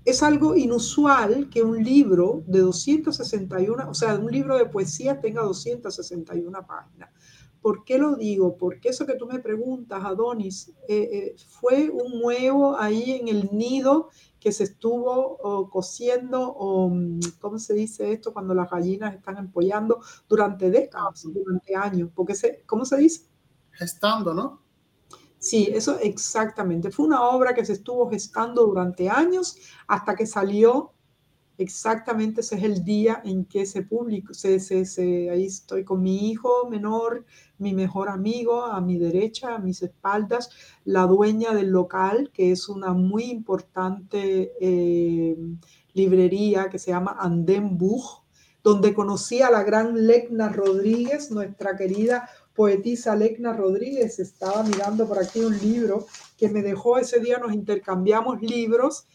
es 0.09 0.23
algo 0.23 0.55
inusual 0.55 1.49
que 1.49 1.61
un 1.61 1.83
libro 1.83 2.43
de 2.47 2.59
261, 2.59 3.89
o 3.89 3.93
sea, 3.93 4.15
un 4.15 4.31
libro 4.31 4.57
de 4.57 4.65
poesía 4.65 5.19
tenga 5.19 5.43
261 5.43 6.65
páginas. 6.65 7.09
¿Por 7.61 7.83
qué 7.83 7.97
lo 7.97 8.15
digo? 8.15 8.55
Porque 8.55 8.89
eso 8.89 9.05
que 9.05 9.15
tú 9.15 9.27
me 9.27 9.39
preguntas, 9.39 10.03
Adonis, 10.03 10.69
eh, 10.87 11.09
eh, 11.11 11.35
fue 11.49 11.89
un 11.89 12.23
huevo 12.23 12.77
ahí 12.77 13.11
en 13.11 13.27
el 13.27 13.49
nido 13.51 14.09
que 14.39 14.53
se 14.53 14.63
estuvo 14.63 15.69
cociendo, 15.69 16.41
o, 16.41 16.89
mm, 16.89 17.19
¿cómo 17.41 17.59
se 17.59 17.73
dice 17.73 18.13
esto? 18.13 18.31
Cuando 18.31 18.53
las 18.53 18.69
gallinas 18.69 19.13
están 19.13 19.37
empollando 19.37 19.99
durante 20.29 20.71
décadas, 20.71 21.23
durante 21.23 21.75
años. 21.75 22.09
Porque 22.15 22.33
se, 22.33 22.63
¿Cómo 22.65 22.85
se 22.85 22.95
dice? 22.97 23.27
Gestando, 23.71 24.33
¿no? 24.33 24.61
Sí, 25.39 25.69
eso 25.73 25.97
exactamente. 25.99 26.91
Fue 26.91 27.05
una 27.05 27.23
obra 27.29 27.53
que 27.53 27.65
se 27.65 27.73
estuvo 27.73 28.09
gestando 28.09 28.65
durante 28.65 29.09
años 29.09 29.57
hasta 29.87 30.15
que 30.15 30.25
salió. 30.25 30.93
Exactamente 31.57 32.41
ese 32.41 32.55
es 32.55 32.63
el 32.63 32.83
día 32.83 33.21
en 33.25 33.45
que 33.45 33.65
se 33.65 33.83
publicó. 33.83 34.33
Se, 34.33 34.59
se, 34.59 35.29
ahí 35.29 35.45
estoy 35.45 35.83
con 35.85 36.01
mi 36.01 36.29
hijo 36.29 36.69
menor, 36.69 37.25
mi 37.57 37.73
mejor 37.73 38.09
amigo, 38.09 38.63
a 38.63 38.81
mi 38.81 38.97
derecha, 38.97 39.55
a 39.55 39.59
mis 39.59 39.81
espaldas, 39.81 40.49
la 40.85 41.03
dueña 41.03 41.53
del 41.53 41.69
local, 41.69 42.31
que 42.33 42.51
es 42.51 42.69
una 42.69 42.93
muy 42.93 43.25
importante 43.25 44.53
eh, 44.61 45.37
librería 45.93 46.69
que 46.69 46.79
se 46.79 46.91
llama 46.91 47.17
Andem 47.19 47.77
Buch, 47.77 48.23
donde 48.63 48.93
conocí 48.93 49.41
a 49.41 49.51
la 49.51 49.63
gran 49.63 50.05
Lecna 50.05 50.49
Rodríguez, 50.49 51.31
nuestra 51.31 51.75
querida 51.77 52.29
poetisa 52.59 53.15
Lecna 53.15 53.53
Rodríguez 53.53 54.19
estaba 54.19 54.63
mirando 54.63 55.07
por 55.07 55.17
aquí 55.17 55.39
un 55.39 55.57
libro 55.59 56.05
que 56.37 56.49
me 56.49 56.61
dejó 56.61 56.97
ese 56.97 57.21
día, 57.21 57.37
nos 57.37 57.53
intercambiamos 57.53 58.41
libros 58.41 59.07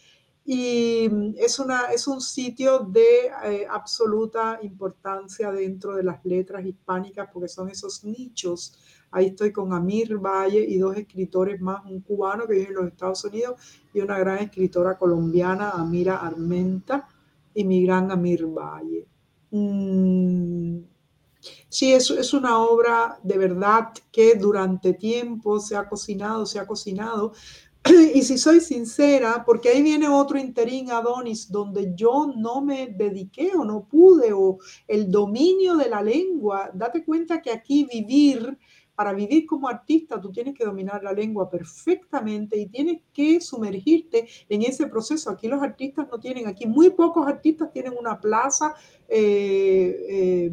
y 0.47 1.11
mm, 1.11 1.35
es, 1.37 1.59
una, 1.59 1.93
es 1.93 2.09
un 2.09 2.23
sitio 2.23 2.79
de 2.79 3.27
eh, 3.45 3.67
absoluta 3.69 4.61
importancia 4.63 5.53
dentro 5.53 5.95
de 5.95 6.05
las 6.05 6.25
letras 6.25 6.65
hispánicas 6.65 7.29
porque 7.31 7.51
son 7.51 7.69
esos 7.69 8.03
nichos. 8.03 8.79
Ahí 9.11 9.27
estoy 9.27 9.53
con 9.53 9.75
Amir 9.75 10.17
Valle 10.17 10.65
y 10.67 10.79
dos 10.79 10.97
escritores 10.97 11.61
más, 11.61 11.85
un 11.85 12.01
cubano 12.01 12.47
que 12.47 12.55
vive 12.55 12.69
en 12.69 12.75
los 12.77 12.87
Estados 12.87 13.27
Unidos 13.27 13.61
y 13.93 14.01
una 14.01 14.19
gran 14.19 14.39
escritora 14.39 14.97
colombiana, 14.97 15.73
Amira 15.73 16.17
Armenta, 16.17 17.07
y 17.53 17.63
mi 17.65 17.85
gran 17.85 18.11
Amir 18.11 18.47
Valle. 18.47 19.07
Mm, 19.51 20.94
Sí, 21.69 21.93
es, 21.93 22.11
es 22.11 22.33
una 22.33 22.59
obra 22.59 23.19
de 23.23 23.39
verdad 23.39 23.89
que 24.13 24.35
durante 24.35 24.95
tiempo 24.95 25.61
se 25.61 25.77
ha 25.77 25.89
cocinado, 25.89 26.47
se 26.47 26.59
ha 26.59 26.67
cocinado. 26.67 27.33
Y 28.15 28.23
si 28.23 28.39
soy 28.39 28.61
sincera, 28.61 29.45
porque 29.45 29.69
ahí 29.69 29.83
viene 29.83 30.09
otro 30.09 30.39
interín 30.39 30.91
Adonis, 30.91 31.51
donde 31.51 31.93
yo 31.95 32.33
no 32.35 32.63
me 32.63 32.87
dediqué 32.87 33.53
o 33.55 33.65
no 33.65 33.87
pude, 33.87 34.33
o 34.33 34.59
el 34.89 35.11
dominio 35.11 35.77
de 35.77 35.91
la 35.91 36.03
lengua, 36.03 36.71
date 36.73 37.05
cuenta 37.05 37.43
que 37.43 37.51
aquí 37.51 37.87
vivir, 37.91 38.59
para 38.95 39.13
vivir 39.13 39.45
como 39.45 39.69
artista, 39.69 40.21
tú 40.21 40.31
tienes 40.31 40.55
que 40.55 40.65
dominar 40.65 41.03
la 41.03 41.13
lengua 41.13 41.51
perfectamente 41.51 42.57
y 42.57 42.67
tienes 42.67 43.03
que 43.13 43.41
sumergirte 43.41 44.29
en 44.49 44.63
ese 44.63 44.87
proceso. 44.87 45.31
Aquí 45.31 45.49
los 45.49 45.63
artistas 45.63 46.07
no 46.11 46.19
tienen, 46.19 46.47
aquí 46.47 46.67
muy 46.67 46.91
pocos 46.91 47.27
artistas 47.27 47.73
tienen 47.73 47.95
una 47.99 48.21
plaza. 48.21 48.75
Eh, 49.09 50.07
eh, 50.09 50.53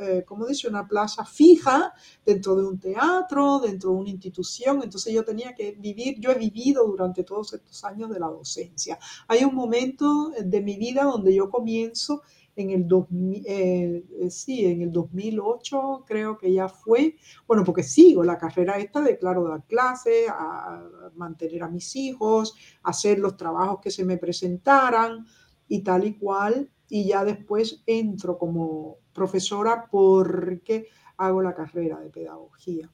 eh, 0.00 0.24
como 0.26 0.46
dice, 0.46 0.68
una 0.68 0.86
plaza 0.86 1.24
fija 1.24 1.92
dentro 2.24 2.54
de 2.56 2.64
un 2.64 2.78
teatro, 2.78 3.60
dentro 3.60 3.90
de 3.90 3.96
una 3.96 4.10
institución. 4.10 4.80
Entonces 4.82 5.12
yo 5.12 5.24
tenía 5.24 5.54
que 5.54 5.72
vivir, 5.72 6.18
yo 6.18 6.30
he 6.30 6.38
vivido 6.38 6.86
durante 6.86 7.24
todos 7.24 7.52
estos 7.52 7.84
años 7.84 8.10
de 8.10 8.20
la 8.20 8.28
docencia. 8.28 8.98
Hay 9.28 9.44
un 9.44 9.54
momento 9.54 10.30
de 10.42 10.60
mi 10.60 10.76
vida 10.76 11.04
donde 11.04 11.34
yo 11.34 11.50
comienzo 11.50 12.22
en 12.54 12.70
el, 12.70 12.86
2000, 12.86 13.44
eh, 13.46 14.04
eh, 14.20 14.30
sí, 14.30 14.66
en 14.66 14.82
el 14.82 14.92
2008 14.92 16.04
creo 16.06 16.36
que 16.36 16.52
ya 16.52 16.68
fue, 16.68 17.16
bueno, 17.46 17.64
porque 17.64 17.82
sigo 17.82 18.22
la 18.22 18.36
carrera 18.36 18.78
esta 18.78 19.00
de, 19.00 19.18
claro, 19.18 19.48
dar 19.48 19.64
clases, 19.64 20.28
a 20.28 20.82
mantener 21.14 21.62
a 21.62 21.68
mis 21.68 21.96
hijos, 21.96 22.54
hacer 22.82 23.18
los 23.18 23.36
trabajos 23.36 23.80
que 23.80 23.90
se 23.90 24.04
me 24.04 24.18
presentaran 24.18 25.26
y 25.66 25.80
tal 25.80 26.04
y 26.04 26.18
cual 26.18 26.70
y 26.94 27.06
ya 27.06 27.24
después 27.24 27.82
entro 27.86 28.36
como 28.36 28.98
profesora 29.12 29.86
porque 29.90 30.88
hago 31.16 31.42
la 31.42 31.54
carrera 31.54 32.00
de 32.00 32.10
pedagogía, 32.10 32.90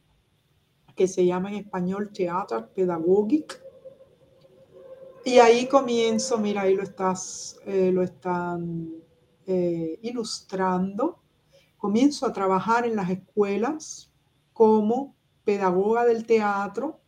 que 0.94 1.08
se 1.08 1.24
llama 1.24 1.50
en 1.50 1.56
español 1.56 2.10
Teatro 2.12 2.68
Pedagógico. 2.74 3.54
Y 5.24 5.38
ahí 5.38 5.66
comienzo, 5.66 6.38
mira, 6.38 6.62
ahí 6.62 6.74
lo, 6.74 6.82
estás, 6.82 7.60
eh, 7.66 7.90
lo 7.92 8.02
están 8.02 8.90
eh, 9.46 9.98
ilustrando. 10.02 11.20
Comienzo 11.76 12.26
a 12.26 12.32
trabajar 12.32 12.86
en 12.86 12.96
las 12.96 13.10
escuelas 13.10 14.10
como 14.52 15.14
pedagoga 15.44 16.04
del 16.04 16.26
teatro 16.26 17.00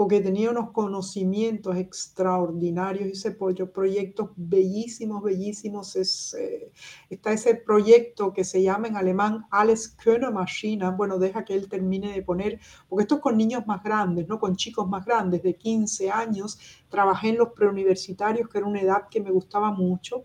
porque 0.00 0.22
tenía 0.22 0.50
unos 0.50 0.70
conocimientos 0.70 1.76
extraordinarios, 1.76 3.10
hice 3.10 3.32
proyectos 3.32 4.30
bellísimos, 4.34 5.22
bellísimos. 5.22 5.94
Es, 5.94 6.32
eh, 6.32 6.72
está 7.10 7.34
ese 7.34 7.54
proyecto 7.54 8.32
que 8.32 8.42
se 8.42 8.62
llama 8.62 8.88
en 8.88 8.96
alemán 8.96 9.44
Alles 9.50 9.88
Könner 10.02 10.32
Maschine, 10.32 10.90
bueno, 10.92 11.18
deja 11.18 11.44
que 11.44 11.52
él 11.52 11.68
termine 11.68 12.14
de 12.14 12.22
poner, 12.22 12.60
porque 12.88 13.02
esto 13.02 13.16
es 13.16 13.20
con 13.20 13.36
niños 13.36 13.66
más 13.66 13.82
grandes, 13.82 14.26
¿no? 14.26 14.38
con 14.38 14.56
chicos 14.56 14.88
más 14.88 15.04
grandes, 15.04 15.42
de 15.42 15.54
15 15.54 16.10
años. 16.10 16.58
Trabajé 16.88 17.28
en 17.28 17.36
los 17.36 17.50
preuniversitarios, 17.50 18.48
que 18.48 18.56
era 18.56 18.66
una 18.66 18.80
edad 18.80 19.02
que 19.10 19.20
me 19.20 19.30
gustaba 19.30 19.70
mucho. 19.70 20.24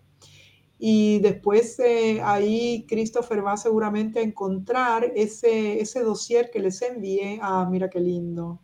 Y 0.80 1.20
después 1.20 1.78
eh, 1.80 2.22
ahí 2.24 2.86
Christopher 2.88 3.46
va 3.46 3.58
seguramente 3.58 4.20
a 4.20 4.24
encontrar 4.24 5.12
ese, 5.16 5.82
ese 5.82 6.00
dossier 6.02 6.50
que 6.50 6.60
les 6.60 6.82
envié. 6.82 7.40
Ah, 7.42 7.68
mira 7.70 7.90
qué 7.90 8.00
lindo 8.00 8.62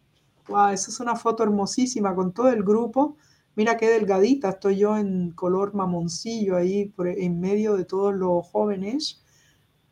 Esa 0.73 0.91
es 0.91 0.99
una 0.99 1.15
foto 1.15 1.43
hermosísima 1.43 2.13
con 2.15 2.33
todo 2.33 2.49
el 2.49 2.63
grupo. 2.63 3.17
Mira 3.55 3.77
qué 3.77 3.89
delgadita, 3.89 4.49
estoy 4.49 4.77
yo 4.77 4.97
en 4.97 5.31
color 5.31 5.73
mamoncillo 5.73 6.55
ahí 6.55 6.93
en 6.97 7.39
medio 7.39 7.75
de 7.75 7.85
todos 7.85 8.13
los 8.13 8.47
jóvenes, 8.47 9.21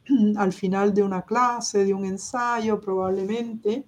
al 0.38 0.54
final 0.54 0.94
de 0.94 1.04
una 1.04 1.24
clase, 1.24 1.84
de 1.84 1.94
un 1.94 2.06
ensayo 2.06 2.80
probablemente. 2.80 3.86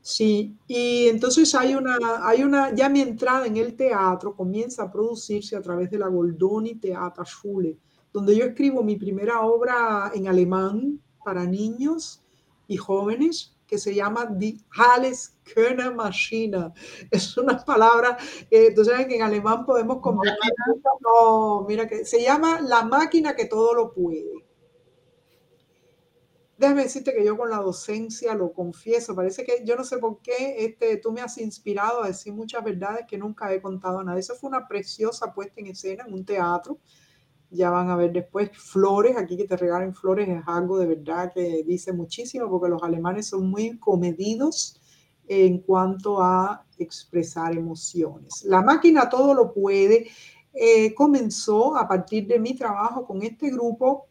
Sí, 0.00 0.54
y 0.68 1.08
entonces 1.08 1.54
hay 1.54 1.74
una, 1.74 1.96
hay 2.22 2.42
una, 2.42 2.74
ya 2.74 2.90
mi 2.90 3.00
entrada 3.00 3.46
en 3.46 3.56
el 3.56 3.74
teatro 3.74 4.36
comienza 4.36 4.82
a 4.82 4.92
producirse 4.92 5.56
a 5.56 5.62
través 5.62 5.90
de 5.90 5.98
la 5.98 6.08
Goldoni 6.08 6.74
Theaterschule, 6.74 7.78
donde 8.12 8.36
yo 8.36 8.44
escribo 8.44 8.82
mi 8.82 8.96
primera 8.96 9.40
obra 9.40 10.12
en 10.14 10.28
alemán 10.28 11.00
para 11.24 11.46
niños 11.46 12.22
y 12.68 12.76
jóvenes, 12.76 13.53
que 13.66 13.78
se 13.78 13.94
llama 13.94 14.26
Die 14.26 14.64
Alles 14.76 15.36
Könner 15.54 15.94
Maschine. 15.94 16.72
Es 17.10 17.36
una 17.36 17.64
palabra, 17.64 18.16
que 18.50 18.72
tú 18.72 18.84
sabes 18.84 19.06
que 19.06 19.16
en 19.16 19.22
alemán 19.22 19.64
podemos 19.64 20.00
combinar. 20.00 20.36
No, 21.00 21.64
mira 21.68 21.86
que 21.86 22.04
se 22.04 22.22
llama 22.22 22.60
la 22.60 22.82
máquina 22.82 23.34
que 23.34 23.46
todo 23.46 23.74
lo 23.74 23.92
puede. 23.92 24.44
Déjame 26.56 26.84
decirte 26.84 27.12
que 27.12 27.24
yo 27.24 27.36
con 27.36 27.50
la 27.50 27.56
docencia 27.56 28.32
lo 28.34 28.52
confieso, 28.52 29.14
parece 29.14 29.44
que 29.44 29.64
yo 29.64 29.74
no 29.74 29.82
sé 29.82 29.98
por 29.98 30.22
qué 30.22 30.64
este, 30.64 30.96
tú 30.98 31.10
me 31.10 31.20
has 31.20 31.36
inspirado 31.38 32.04
a 32.04 32.06
decir 32.06 32.32
muchas 32.32 32.62
verdades 32.62 33.06
que 33.08 33.18
nunca 33.18 33.52
he 33.52 33.60
contado 33.60 33.98
a 33.98 34.04
nadie. 34.04 34.20
Eso 34.20 34.36
fue 34.36 34.48
una 34.48 34.68
preciosa 34.68 35.34
puesta 35.34 35.60
en 35.60 35.66
escena 35.66 36.04
en 36.06 36.14
un 36.14 36.24
teatro 36.24 36.78
ya 37.54 37.70
van 37.70 37.88
a 37.90 37.96
ver 37.96 38.12
después 38.12 38.50
flores, 38.52 39.16
aquí 39.16 39.36
que 39.36 39.46
te 39.46 39.56
regalen 39.56 39.94
flores 39.94 40.28
es 40.28 40.42
algo 40.46 40.78
de 40.78 40.86
verdad 40.86 41.32
que 41.32 41.62
dice 41.64 41.92
muchísimo 41.92 42.50
porque 42.50 42.68
los 42.68 42.82
alemanes 42.82 43.28
son 43.28 43.48
muy 43.48 43.78
comedidos 43.78 44.80
en 45.26 45.58
cuanto 45.58 46.20
a 46.22 46.64
expresar 46.78 47.56
emociones. 47.56 48.44
La 48.44 48.62
máquina 48.62 49.08
todo 49.08 49.34
lo 49.34 49.52
puede. 49.52 50.08
Eh, 50.52 50.94
comenzó 50.94 51.76
a 51.76 51.88
partir 51.88 52.26
de 52.26 52.38
mi 52.38 52.54
trabajo 52.54 53.06
con 53.06 53.22
este 53.22 53.50
grupo, 53.50 54.06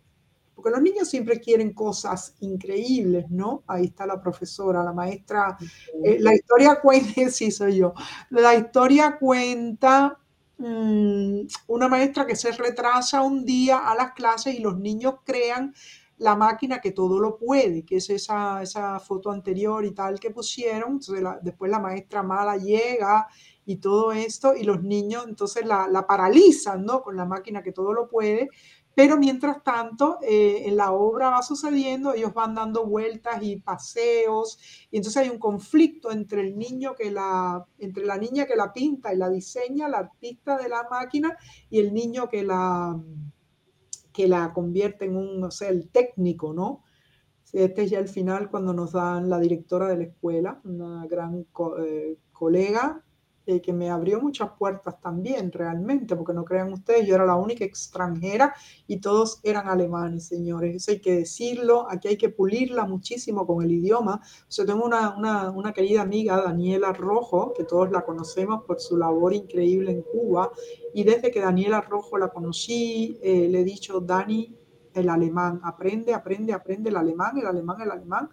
porque 0.55 0.71
los 0.71 0.81
niños 0.81 1.09
siempre 1.09 1.39
quieren 1.39 1.73
cosas 1.73 2.35
increíbles, 2.41 3.29
¿no? 3.29 3.63
Ahí 3.67 3.85
está 3.85 4.05
la 4.05 4.21
profesora, 4.21 4.83
la 4.83 4.93
maestra. 4.93 5.57
Eh, 6.03 6.17
la 6.19 6.33
historia 6.33 6.79
cuenta, 6.81 7.05
sí 7.29 7.51
soy 7.51 7.77
yo, 7.77 7.93
la 8.29 8.55
historia 8.55 9.17
cuenta 9.19 10.19
Mm, 10.57 11.47
una 11.67 11.87
maestra 11.87 12.25
que 12.27 12.35
se 12.35 12.51
retrasa 12.51 13.21
un 13.21 13.43
día 13.45 13.79
a 13.89 13.95
las 13.95 14.13
clases 14.13 14.55
y 14.55 14.59
los 14.59 14.77
niños 14.77 15.15
crean 15.25 15.73
la 16.17 16.35
máquina 16.35 16.79
que 16.79 16.91
todo 16.91 17.19
lo 17.19 17.37
puede, 17.37 17.83
que 17.83 17.97
es 17.97 18.09
esa, 18.09 18.61
esa 18.61 18.99
foto 18.99 19.31
anterior 19.31 19.83
y 19.83 19.91
tal 19.91 20.19
que 20.19 20.29
pusieron. 20.31 20.99
después 21.41 21.71
la 21.71 21.79
maestra 21.79 22.23
mala 22.23 22.55
llega 22.57 23.27
y 23.65 23.77
todo 23.77 24.11
esto, 24.11 24.55
y 24.55 24.63
los 24.63 24.83
niños 24.83 25.25
entonces 25.27 25.65
la, 25.65 25.87
la 25.87 26.05
paralizan, 26.05 26.85
¿no? 26.85 27.01
Con 27.01 27.15
la 27.17 27.25
máquina 27.25 27.63
que 27.63 27.71
todo 27.71 27.93
lo 27.93 28.07
puede, 28.07 28.49
pero 28.95 29.17
mientras 29.17 29.63
tanto, 29.63 30.19
eh, 30.21 30.63
en 30.65 30.77
la 30.77 30.91
obra 30.91 31.31
va 31.31 31.41
sucediendo, 31.41 32.13
ellos 32.13 32.33
van 32.33 32.53
dando 32.53 32.85
vueltas 32.85 33.41
y 33.41 33.57
paseos, 33.57 34.59
y 34.91 34.97
entonces 34.97 35.23
hay 35.23 35.29
un 35.29 35.39
conflicto 35.39 36.11
entre 36.11 36.41
el 36.41 36.57
niño 36.57 36.93
que 36.95 37.09
la, 37.09 37.65
entre 37.79 38.05
la 38.05 38.17
niña 38.17 38.45
que 38.45 38.55
la 38.55 38.71
pinta 38.71 39.13
y 39.13 39.17
la 39.17 39.29
diseña, 39.29 39.87
la 39.87 39.99
artista 39.99 40.57
de 40.57 40.69
la 40.69 40.87
máquina, 40.89 41.37
y 41.69 41.79
el 41.79 41.93
niño 41.93 42.29
que 42.29 42.43
la, 42.43 42.99
que 44.11 44.27
la 44.27 44.53
convierte 44.53 45.05
en 45.05 45.17
un, 45.17 45.39
no 45.39 45.49
sé, 45.49 45.69
el 45.69 45.89
técnico, 45.89 46.53
¿no? 46.53 46.83
Este 47.51 47.83
es 47.83 47.91
ya 47.91 47.99
el 47.99 48.07
final 48.07 48.49
cuando 48.49 48.73
nos 48.73 48.93
dan 48.93 49.29
la 49.29 49.39
directora 49.39 49.87
de 49.87 49.97
la 49.97 50.03
escuela, 50.05 50.59
una 50.63 51.05
gran 51.05 51.45
eh, 51.85 52.17
colega, 52.31 53.03
eh, 53.45 53.61
que 53.61 53.73
me 53.73 53.89
abrió 53.89 54.21
muchas 54.21 54.51
puertas 54.57 54.99
también 55.01 55.51
realmente, 55.51 56.15
porque 56.15 56.33
no 56.33 56.45
crean 56.45 56.71
ustedes, 56.71 57.05
yo 57.05 57.15
era 57.15 57.25
la 57.25 57.35
única 57.35 57.65
extranjera 57.65 58.53
y 58.87 58.97
todos 58.97 59.39
eran 59.43 59.67
alemanes, 59.67 60.27
señores, 60.27 60.75
eso 60.75 60.91
hay 60.91 60.99
que 60.99 61.13
decirlo, 61.13 61.85
aquí 61.89 62.07
hay 62.07 62.17
que 62.17 62.29
pulirla 62.29 62.85
muchísimo 62.85 63.45
con 63.45 63.63
el 63.63 63.71
idioma. 63.71 64.21
Yo 64.49 64.65
tengo 64.65 64.85
una, 64.85 65.17
una, 65.17 65.51
una 65.51 65.73
querida 65.73 66.01
amiga, 66.01 66.41
Daniela 66.41 66.93
Rojo, 66.93 67.53
que 67.53 67.65
todos 67.65 67.91
la 67.91 68.05
conocemos 68.05 68.63
por 68.63 68.79
su 68.79 68.95
labor 68.97 69.33
increíble 69.33 69.91
en 69.91 70.01
Cuba, 70.03 70.51
y 70.93 71.03
desde 71.03 71.31
que 71.31 71.41
Daniela 71.41 71.81
Rojo 71.81 72.17
la 72.17 72.29
conocí, 72.29 73.19
eh, 73.21 73.47
le 73.49 73.59
he 73.59 73.63
dicho, 73.63 73.99
Dani, 73.99 74.55
el 74.93 75.09
alemán, 75.09 75.59
aprende, 75.63 76.13
aprende, 76.13 76.53
aprende 76.53 76.89
el 76.89 76.97
alemán, 76.97 77.37
el 77.37 77.47
alemán, 77.47 77.81
el 77.81 77.91
alemán 77.91 78.29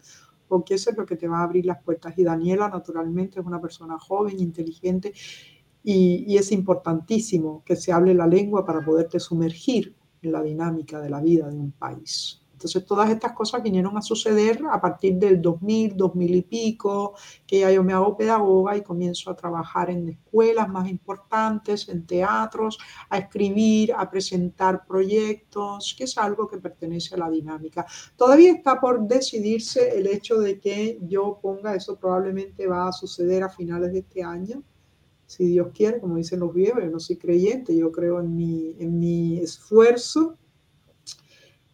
porque 0.51 0.75
eso 0.75 0.91
es 0.91 0.99
lo 0.99 1.07
que 1.07 1.15
te 1.15 1.29
va 1.29 1.39
a 1.39 1.45
abrir 1.45 1.65
las 1.65 1.81
puertas. 1.81 2.19
Y 2.19 2.25
Daniela, 2.25 2.69
naturalmente, 2.69 3.39
es 3.39 3.47
una 3.47 3.61
persona 3.61 3.97
joven, 4.01 4.41
inteligente, 4.41 5.13
y, 5.85 6.25
y, 6.27 6.37
es 6.37 6.51
importantísimo 6.51 7.63
que 7.65 7.77
se 7.77 7.93
hable 7.93 8.13
la 8.15 8.27
lengua 8.27 8.67
para 8.67 8.85
poderte 8.85 9.19
sumergir 9.21 9.95
en 10.21 10.33
la 10.33 10.43
dinámica 10.43 11.01
de 11.01 11.09
la 11.09 11.21
vida 11.23 11.49
de 11.49 11.57
un 11.57 11.71
país. 11.71 12.43
Entonces 12.61 12.85
todas 12.85 13.09
estas 13.09 13.33
cosas 13.33 13.63
vinieron 13.63 13.97
a 13.97 14.03
suceder 14.03 14.61
a 14.71 14.79
partir 14.79 15.15
del 15.15 15.41
2000, 15.41 15.97
2000 15.97 16.35
y 16.35 16.43
pico, 16.43 17.15
que 17.47 17.61
ya 17.61 17.73
yo 17.73 17.83
me 17.83 17.95
hago 17.95 18.19
pedagoga 18.19 18.77
y 18.77 18.83
comienzo 18.83 19.31
a 19.31 19.35
trabajar 19.35 19.89
en 19.89 20.11
escuelas 20.11 20.69
más 20.69 20.87
importantes, 20.87 21.89
en 21.89 22.05
teatros, 22.05 22.79
a 23.09 23.17
escribir, 23.17 23.95
a 23.97 24.11
presentar 24.11 24.85
proyectos, 24.87 25.95
que 25.97 26.05
es 26.05 26.19
algo 26.19 26.47
que 26.47 26.59
pertenece 26.59 27.15
a 27.15 27.19
la 27.19 27.31
dinámica. 27.31 27.87
Todavía 28.15 28.53
está 28.53 28.79
por 28.79 29.09
decidirse 29.09 29.97
el 29.99 30.07
hecho 30.07 30.39
de 30.39 30.61
que 30.61 30.99
yo 31.01 31.39
ponga, 31.41 31.75
eso 31.75 31.97
probablemente 31.99 32.67
va 32.67 32.89
a 32.89 32.93
suceder 32.93 33.43
a 33.43 33.49
finales 33.49 33.91
de 33.91 34.01
este 34.01 34.23
año, 34.23 34.63
si 35.25 35.47
Dios 35.47 35.69
quiere, 35.73 35.99
como 35.99 36.17
dicen 36.17 36.41
los 36.41 36.53
viejos, 36.53 36.83
yo 36.83 36.91
no 36.91 37.01
soy 37.01 37.17
creyente, 37.17 37.75
yo 37.75 37.91
creo 37.91 38.21
en 38.21 38.37
mi, 38.37 38.77
en 38.79 38.99
mi 38.99 39.39
esfuerzo 39.39 40.37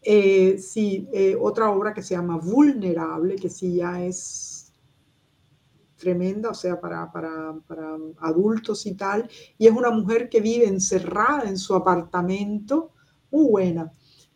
eh, 0.09 0.59
sí, 0.59 1.09
eh, 1.13 1.37
otra 1.41 1.69
obra 1.69 1.93
que 1.93 2.01
se 2.01 2.15
llama 2.15 2.37
Vulnerable, 2.37 3.35
que 3.35 3.51
sí 3.51 3.75
ya 3.75 4.05
es 4.05 4.73
tremenda, 5.97 6.51
o 6.51 6.55
sea, 6.55 6.81
para, 6.81 7.11
para, 7.11 7.59
para, 7.67 7.97
adultos 8.21 8.87
y 8.87 8.95
tal, 8.95 9.29
y 9.59 9.67
es 9.67 9.73
una 9.73 9.91
mujer 9.91 10.29
que 10.29 10.41
vive 10.41 10.69
encerrada 10.69 11.49
en 11.49 11.59
su 11.59 11.75
apartamento, 11.75 12.93
muy 13.33 13.47
buena. 13.51 13.93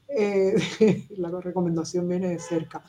Eh, 0.09 0.57
la 1.17 1.41
recomendación 1.41 2.09
viene 2.09 2.31
de 2.31 2.41
cerca. 2.41 2.83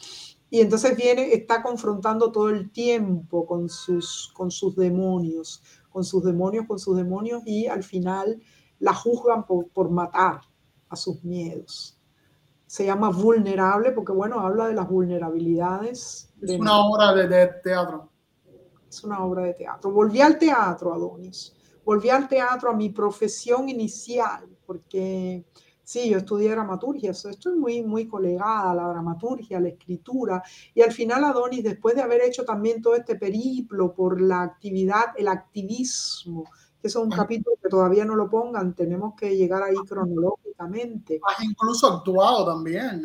Y 0.49 0.61
entonces 0.61 0.97
viene, 0.97 1.33
está 1.33 1.61
confrontando 1.61 2.31
todo 2.31 2.49
el 2.49 2.71
tiempo 2.71 3.45
con 3.45 3.69
sus, 3.69 4.31
con 4.33 4.49
sus 4.49 4.75
demonios, 4.75 5.61
con 5.91 6.03
sus 6.03 6.23
demonios, 6.23 6.65
con 6.65 6.79
sus 6.79 6.97
demonios, 6.97 7.43
y 7.45 7.67
al 7.67 7.83
final 7.83 8.41
la 8.79 8.95
juzgan 8.95 9.45
por, 9.45 9.67
por 9.67 9.91
matar 9.91 10.41
a 10.89 10.95
sus 10.95 11.23
miedos 11.23 12.00
se 12.71 12.85
llama 12.85 13.09
Vulnerable 13.09 13.91
porque, 13.91 14.13
bueno, 14.13 14.39
habla 14.39 14.67
de 14.67 14.73
las 14.73 14.87
vulnerabilidades. 14.87 16.33
Es 16.41 16.57
una 16.57 16.79
obra 16.79 17.13
de, 17.13 17.47
teatro. 17.61 18.09
Es 18.87 19.03
una 19.03 19.25
obra 19.25 19.43
de 19.43 19.55
teatro. 19.55 19.91
Volví 19.91 20.21
al 20.21 20.39
teatro, 20.39 20.93
Adonis. 20.93 21.53
Volví 21.83 22.07
al 22.07 22.29
teatro, 22.29 22.69
a 22.69 22.73
mi 22.73 22.87
profesión 22.87 23.67
inicial, 23.67 24.47
porque 24.65 25.43
sí, 25.83 26.11
yo 26.11 26.19
estudié 26.19 26.51
dramaturgia, 26.51 27.11
estoy 27.11 27.57
muy, 27.57 27.83
muy 27.83 28.07
colegada 28.07 28.71
a 28.71 28.75
la 28.75 28.87
dramaturgia, 28.87 29.57
a 29.57 29.61
la 29.61 29.67
escritura, 29.67 30.41
y 30.73 30.81
al 30.81 30.93
final 30.93 31.25
Adonis, 31.25 31.65
después 31.65 31.95
de 31.95 32.03
haber 32.03 32.21
hecho 32.21 32.45
también 32.45 32.81
todo 32.81 32.95
este 32.95 33.17
periplo 33.17 33.93
por 33.93 34.21
la 34.21 34.43
actividad, 34.43 35.07
el 35.17 35.27
activismo 35.27 36.45
Eso 36.83 36.99
es 36.99 37.05
un 37.05 37.11
capítulo 37.11 37.57
que 37.61 37.69
todavía 37.69 38.03
no 38.05 38.15
lo 38.15 38.27
pongan, 38.27 38.73
tenemos 38.73 39.13
que 39.15 39.35
llegar 39.35 39.61
ahí 39.61 39.75
cronológicamente. 39.87 41.19
Has 41.27 41.43
incluso 41.43 41.87
actuado 41.87 42.53
también. 42.53 43.03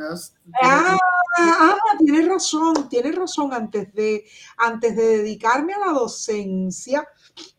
ah, 0.62 0.98
ah, 1.38 1.76
tienes 1.98 2.26
razón, 2.26 2.88
tienes 2.88 3.14
razón. 3.14 3.52
Antes 3.52 3.92
de, 3.92 4.24
antes 4.56 4.96
de 4.96 5.18
dedicarme 5.18 5.74
a 5.74 5.78
la 5.78 5.92
docencia, 5.92 7.06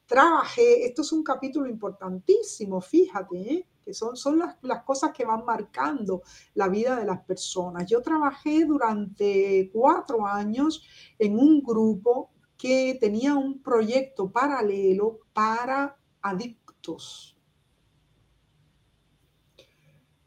trabajé, 0.08 0.88
esto 0.88 1.04
es 1.04 1.12
un 1.12 1.24
capítulo 1.24 1.70
importantísimo, 1.70 2.82
fíjate, 2.82 3.38
¿eh? 3.38 3.68
que 3.86 3.94
son, 3.94 4.18
son 4.18 4.40
las, 4.40 4.56
las, 4.64 4.84
cosas 4.84 5.12
que 5.12 5.24
van 5.24 5.46
marcando 5.46 6.24
la 6.56 6.68
vida 6.68 6.96
de 6.96 7.06
las 7.06 7.22
personas. 7.22 7.86
Yo 7.88 8.02
trabajé 8.02 8.66
durante 8.66 9.70
cuatro 9.72 10.26
años 10.26 10.84
en 11.20 11.38
un 11.38 11.62
grupo 11.62 12.32
que 12.58 12.98
tenía 13.00 13.36
un 13.36 13.62
proyecto 13.62 14.32
paralelo 14.32 15.20
para 15.32 15.97
adictos. 16.22 17.38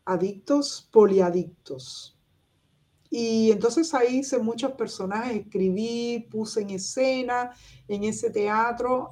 Adictos 0.04 0.88
poliadictos. 0.90 2.16
Y 3.12 3.50
entonces 3.50 3.92
ahí 3.92 4.18
hice 4.18 4.38
muchos 4.38 4.72
personajes, 4.72 5.40
escribí, 5.40 6.28
puse 6.30 6.60
en 6.60 6.70
escena 6.70 7.50
en 7.88 8.04
ese 8.04 8.30
teatro. 8.30 9.10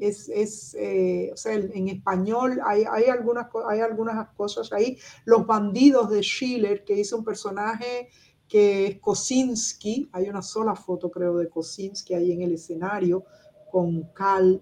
es, 0.00 0.28
es 0.28 0.74
eh, 0.78 1.30
o 1.32 1.36
sea, 1.36 1.54
en 1.54 1.88
español 1.88 2.60
hay, 2.62 2.84
hay, 2.90 3.04
algunas, 3.04 3.46
hay 3.66 3.80
algunas 3.80 4.28
cosas 4.34 4.70
ahí. 4.70 4.98
Los 5.24 5.46
bandidos 5.46 6.10
de 6.10 6.20
Schiller, 6.20 6.84
que 6.84 6.92
hizo 6.92 7.16
un 7.16 7.24
personaje 7.24 8.10
que 8.46 8.86
es 8.86 9.00
Kosinski. 9.00 10.10
Hay 10.12 10.28
una 10.28 10.42
sola 10.42 10.74
foto, 10.76 11.10
creo, 11.10 11.38
de 11.38 11.48
Kosinski 11.48 12.12
ahí 12.12 12.32
en 12.32 12.42
el 12.42 12.52
escenario 12.52 13.24
con 13.70 14.02
Cal. 14.12 14.60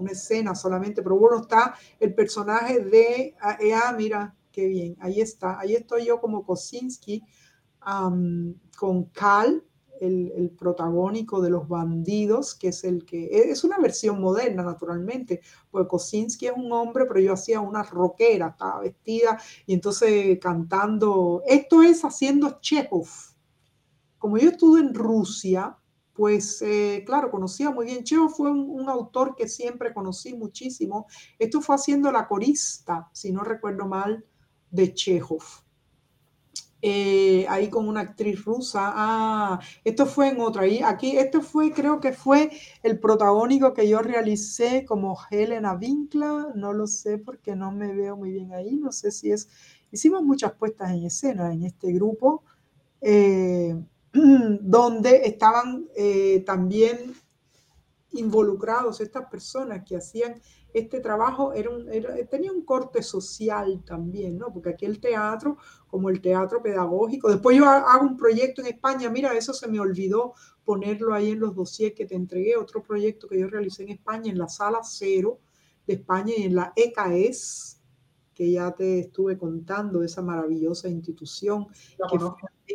Una 0.00 0.12
escena 0.12 0.54
solamente, 0.54 1.02
pero 1.02 1.16
bueno, 1.16 1.42
está 1.42 1.74
el 1.98 2.14
personaje 2.14 2.80
de, 2.80 3.36
ah, 3.40 3.58
eh, 3.60 3.74
ah 3.74 3.94
mira, 3.96 4.34
qué 4.50 4.66
bien, 4.66 4.96
ahí 5.00 5.20
está, 5.20 5.60
ahí 5.60 5.74
estoy 5.74 6.06
yo 6.06 6.20
como 6.20 6.44
Kosinski 6.44 7.22
con 8.76 9.04
Cal, 9.12 9.64
el, 10.00 10.32
el, 10.34 10.50
protagónico 10.50 11.42
de 11.42 11.50
los 11.50 11.68
bandidos, 11.68 12.54
que 12.54 12.68
es 12.68 12.84
el 12.84 13.04
que 13.04 13.24
e, 13.26 13.50
es 13.50 13.64
una 13.64 13.78
versión 13.78 14.20
moderna, 14.20 14.62
naturalmente, 14.62 15.40
porque 15.70 15.88
Kosinski 15.88 16.46
es 16.46 16.52
un 16.56 16.72
hombre, 16.72 17.04
pero 17.06 17.20
yo 17.20 17.34
hacía 17.34 17.60
una 17.60 17.82
rockera, 17.82 18.48
estaba 18.48 18.80
vestida 18.80 19.38
y 19.66 19.74
entonces 19.74 20.38
cantando. 20.40 21.42
Esto 21.46 21.82
es 21.82 22.02
haciendo 22.02 22.60
Chekhov. 22.60 23.08
Como 24.18 24.38
yo 24.38 24.50
estuve 24.50 24.80
en 24.80 24.94
Rusia, 24.94 25.76
pues 26.20 26.60
eh, 26.60 27.02
claro, 27.06 27.30
conocía 27.30 27.70
muy 27.70 27.86
bien. 27.86 28.04
Chekhov 28.04 28.28
fue 28.28 28.50
un, 28.50 28.86
autor 28.90 29.34
que 29.34 29.48
siempre 29.48 29.94
conocí 29.94 30.34
muchísimo. 30.34 31.06
Esto 31.38 31.62
fue 31.62 31.76
haciendo 31.76 32.12
la 32.12 32.28
corista, 32.28 33.08
si 33.14 33.32
no 33.32 33.42
recuerdo 33.42 33.86
mal, 33.86 34.22
de 34.70 34.92
Chekhov. 34.92 35.42
Eh, 36.82 37.46
ahí 37.48 37.70
con 37.70 37.88
una 37.88 38.00
actriz 38.00 38.44
rusa. 38.44 38.92
Ah, 38.94 39.60
esto 39.82 40.04
fue 40.04 40.28
en 40.28 40.42
otra. 40.42 40.64
Ahí, 40.64 40.82
aquí, 40.84 41.16
esto 41.16 41.40
fue, 41.40 41.72
creo 41.72 42.00
que 42.00 42.12
fue 42.12 42.50
el 42.82 43.00
protagónico 43.00 43.72
que 43.72 43.88
yo 43.88 44.00
realicé 44.02 44.84
como 44.84 45.16
Helena 45.30 45.72
Winkler. 45.72 46.54
No 46.54 46.74
lo 46.74 46.86
sé 46.86 47.16
porque 47.16 47.56
no 47.56 47.72
me 47.72 47.94
veo 47.94 48.18
muy 48.18 48.30
bien 48.30 48.52
ahí. 48.52 48.76
No 48.76 48.92
sé 48.92 49.10
si 49.10 49.32
es. 49.32 49.48
Hicimos 49.90 50.22
muchas 50.22 50.52
puestas 50.52 50.90
en 50.90 51.06
escena 51.06 51.50
en 51.50 51.62
este 51.62 51.90
grupo. 51.92 52.44
Eh, 53.00 53.74
donde 54.60 55.22
estaban 55.24 55.88
eh, 55.96 56.42
también 56.44 57.14
involucrados 58.12 59.00
estas 59.00 59.28
personas 59.30 59.84
que 59.84 59.96
hacían 59.96 60.40
este 60.72 61.00
trabajo, 61.00 61.52
era 61.52 61.70
tenía 62.28 62.52
un 62.52 62.62
corte 62.64 63.02
social 63.02 63.82
también, 63.84 64.38
¿no? 64.38 64.52
Porque 64.52 64.70
aquí 64.70 64.86
el 64.86 65.00
teatro, 65.00 65.56
como 65.88 66.10
el 66.10 66.20
teatro 66.20 66.62
pedagógico, 66.62 67.28
después 67.28 67.56
yo 67.56 67.68
hago 67.68 68.06
un 68.06 68.16
proyecto 68.16 68.60
en 68.60 68.68
España, 68.68 69.10
mira, 69.10 69.32
eso 69.34 69.52
se 69.52 69.68
me 69.68 69.80
olvidó 69.80 70.34
ponerlo 70.64 71.12
ahí 71.12 71.30
en 71.30 71.40
los 71.40 71.54
dossiers 71.54 71.94
que 71.94 72.06
te 72.06 72.14
entregué, 72.14 72.56
otro 72.56 72.82
proyecto 72.82 73.26
que 73.26 73.40
yo 73.40 73.48
realicé 73.48 73.82
en 73.82 73.90
España, 73.90 74.30
en 74.30 74.38
la 74.38 74.48
sala 74.48 74.80
cero 74.84 75.40
de 75.86 75.94
España 75.94 76.34
y 76.36 76.44
en 76.44 76.54
la 76.54 76.72
EKS, 76.76 77.79
que 78.40 78.50
ya 78.50 78.70
te 78.72 79.00
estuve 79.00 79.36
contando, 79.36 80.02
esa 80.02 80.22
maravillosa 80.22 80.88
institución 80.88 81.66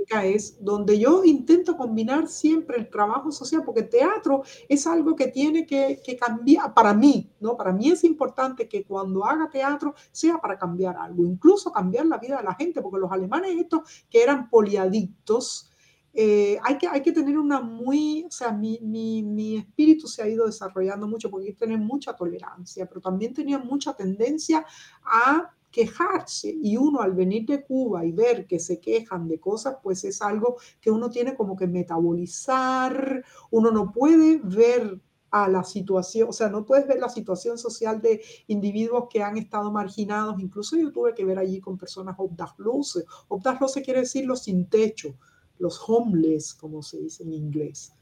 que 0.07 0.35
es 0.35 0.63
donde 0.63 0.99
yo 0.99 1.23
intento 1.23 1.75
combinar 1.75 2.27
siempre 2.27 2.77
el 2.77 2.87
trabajo 2.87 3.31
social, 3.31 3.63
porque 3.65 3.79
el 3.79 3.89
teatro 3.89 4.43
es 4.69 4.85
algo 4.85 5.15
que 5.15 5.29
tiene 5.29 5.65
que, 5.65 5.99
que, 6.05 6.15
cambiar, 6.15 6.71
para 6.75 6.93
mí, 6.93 7.31
¿no? 7.39 7.57
Para 7.57 7.71
mí 7.71 7.89
es 7.89 8.03
importante 8.03 8.67
que 8.67 8.83
cuando 8.83 9.25
haga 9.25 9.49
teatro 9.49 9.95
sea 10.11 10.37
para 10.37 10.59
cambiar 10.59 10.97
algo, 10.97 11.25
incluso 11.25 11.71
cambiar 11.71 12.05
la 12.05 12.19
vida 12.19 12.37
de 12.37 12.43
la 12.43 12.53
gente, 12.53 12.79
porque 12.83 12.99
los 12.99 13.11
alemanes 13.11 13.57
estos 13.57 14.05
que 14.07 14.21
eran 14.21 14.51
poliadictos, 14.51 15.71
eh, 16.17 16.57
hay, 16.63 16.77
que, 16.77 16.87
hay 16.87 17.01
que 17.01 17.11
tener 17.11 17.37
una 17.37 17.59
muy, 17.59 18.23
o 18.25 18.31
sea, 18.31 18.53
mi, 18.53 18.79
mi, 18.81 19.21
mi, 19.21 19.57
espíritu 19.57 20.07
se 20.07 20.23
ha 20.23 20.29
ido 20.29 20.45
desarrollando 20.45 21.07
mucho 21.09 21.29
porque 21.29 21.47
hay 21.47 21.53
que 21.53 21.59
tener 21.59 21.77
mucha 21.77 22.15
tolerancia, 22.15 22.85
pero 22.85 23.01
también 23.01 23.33
tenía 23.33 23.59
mucha 23.59 23.93
tendencia 23.93 24.65
a 25.03 25.51
quejarse. 25.69 26.55
Y 26.63 26.77
uno 26.77 27.01
al 27.01 27.11
venir 27.11 27.45
de 27.45 27.65
Cuba 27.65 28.05
y 28.05 28.13
ver 28.13 28.47
que 28.47 28.59
se 28.59 28.79
quejan 28.79 29.27
de 29.27 29.41
cosas, 29.41 29.75
pues 29.83 30.05
es 30.05 30.21
algo 30.21 30.55
que 30.79 30.89
uno 30.89 31.09
tiene 31.09 31.35
como 31.35 31.57
que 31.57 31.67
metabolizar, 31.67 33.21
uno 33.51 33.71
no 33.71 33.91
puede 33.91 34.39
ver 34.41 35.01
a 35.31 35.49
la 35.49 35.65
situación, 35.65 36.29
o 36.29 36.31
sea, 36.31 36.47
no 36.47 36.65
puedes 36.65 36.87
ver 36.87 36.99
la 36.99 37.09
situación 37.09 37.57
social 37.57 38.01
de 38.01 38.21
individuos 38.47 39.07
que 39.09 39.21
han 39.21 39.35
estado 39.35 39.69
marginados, 39.69 40.39
incluso 40.39 40.77
yo 40.77 40.93
tuve 40.93 41.13
que 41.13 41.25
ver 41.25 41.37
allí 41.39 41.59
con 41.59 41.77
personas 41.77 42.15
obdachlose, 42.17 43.03
obdachlose 43.27 43.81
quiere 43.81 43.99
decir 43.99 44.25
los 44.25 44.43
sin 44.43 44.69
techo, 44.69 45.17
los 45.59 45.81
homeless, 45.87 46.53
como 46.53 46.81
se 46.81 46.99
dice 46.99 47.23
en 47.23 47.33
inglés. 47.33 47.93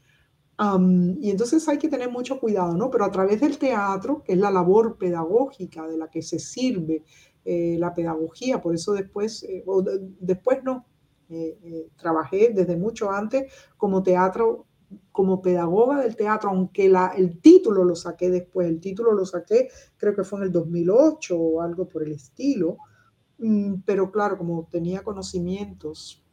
y 1.20 1.30
entonces 1.30 1.68
hay 1.68 1.78
que 1.78 1.88
tener 1.88 2.10
mucho 2.10 2.38
cuidado, 2.38 2.76
¿no? 2.76 2.90
Pero 2.90 3.04
a 3.04 3.10
través 3.10 3.40
del 3.40 3.58
teatro, 3.58 4.22
que 4.24 4.34
es 4.34 4.38
la 4.38 4.50
labor 4.50 4.96
pedagógica 4.98 5.86
de 5.88 5.98
la 5.98 6.08
que 6.08 6.22
se 6.22 6.38
sirve 6.38 7.02
eh, 7.44 7.76
la 7.78 7.92
pedagogía, 7.92 8.62
por 8.62 8.74
eso 8.74 8.92
después, 8.94 9.42
eh, 9.42 9.62
o 9.66 9.82
después 9.82 10.64
no, 10.64 10.86
eh, 11.28 11.88
trabajé 11.96 12.52
desde 12.54 12.76
mucho 12.76 13.10
antes 13.10 13.52
como 13.76 14.02
teatro, 14.02 14.66
como 15.12 15.42
pedagoga 15.42 16.00
del 16.00 16.16
teatro, 16.16 16.50
aunque 16.50 16.88
la, 16.88 17.08
el 17.08 17.40
título 17.40 17.84
lo 17.84 17.96
saqué 17.96 18.30
después, 18.30 18.68
el 18.68 18.80
título 18.80 19.12
lo 19.12 19.26
saqué 19.26 19.68
creo 19.96 20.14
que 20.14 20.24
fue 20.24 20.38
en 20.40 20.46
el 20.46 20.52
2008 20.52 21.38
o 21.38 21.60
algo 21.60 21.86
por 21.86 22.02
el 22.02 22.12
estilo, 22.12 22.78
mm, 23.38 23.82
pero 23.84 24.10
claro, 24.10 24.38
como 24.38 24.66
tenía 24.70 25.02
conocimientos 25.02 26.23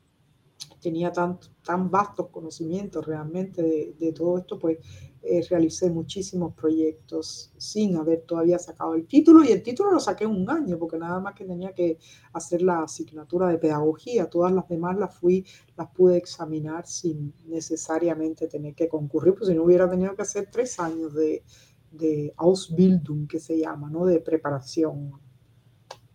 tenía 0.82 1.12
tan, 1.12 1.40
tan 1.64 1.90
vastos 1.90 2.28
conocimientos 2.30 3.06
realmente 3.06 3.94
de, 3.98 4.12
todo 4.14 4.40
esto, 4.40 4.58
pues 4.58 4.80
eh, 5.22 5.46
realicé 5.50 5.90
muchísimos 5.90 6.54
proyectos 6.56 7.54
sin 7.58 7.96
haber 7.96 8.22
todavía 8.22 8.58
sacado 8.58 8.96
el 8.96 9.06
título 9.06 9.44
y 9.44 9.52
el 9.52 9.62
título 9.62 9.92
lo 9.92 10.00
saqué 10.00 10.26
un 10.26 10.50
año 10.50 10.80
porque 10.80 10.98
nada 10.98 11.20
más 11.20 11.36
que 11.36 11.46
tenía 11.46 11.74
que 11.74 12.00
hacer 12.34 12.64
la 12.64 12.84
asignatura 12.84 13.48
de 13.48 13.60
pedagogía, 13.60 14.30
todas 14.30 14.52
las 14.52 14.68
demás 14.68 14.98
las 14.98 15.16
fui, 15.16 15.46
las 15.78 15.90
pude 15.92 16.18
examinar 16.18 16.88
sin 16.88 17.34
necesariamente 17.46 18.48
tener 18.48 18.74
que 18.74 18.90
concurrir, 18.90 19.36
pues 19.36 19.50
si 19.50 19.56
no 19.56 19.64
hubiera 19.64 19.90
tenido 19.90 20.16
que 20.16 20.24
hacer 20.24 20.50
tres 20.52 20.80
años 20.80 21.14
de, 21.14 21.44
de 21.92 22.34
Ausbildung, 22.38 23.28
que 23.28 23.40
se 23.40 23.60
llama, 23.60 23.90
¿no? 23.90 24.06
De 24.06 24.20
preparación 24.20 25.12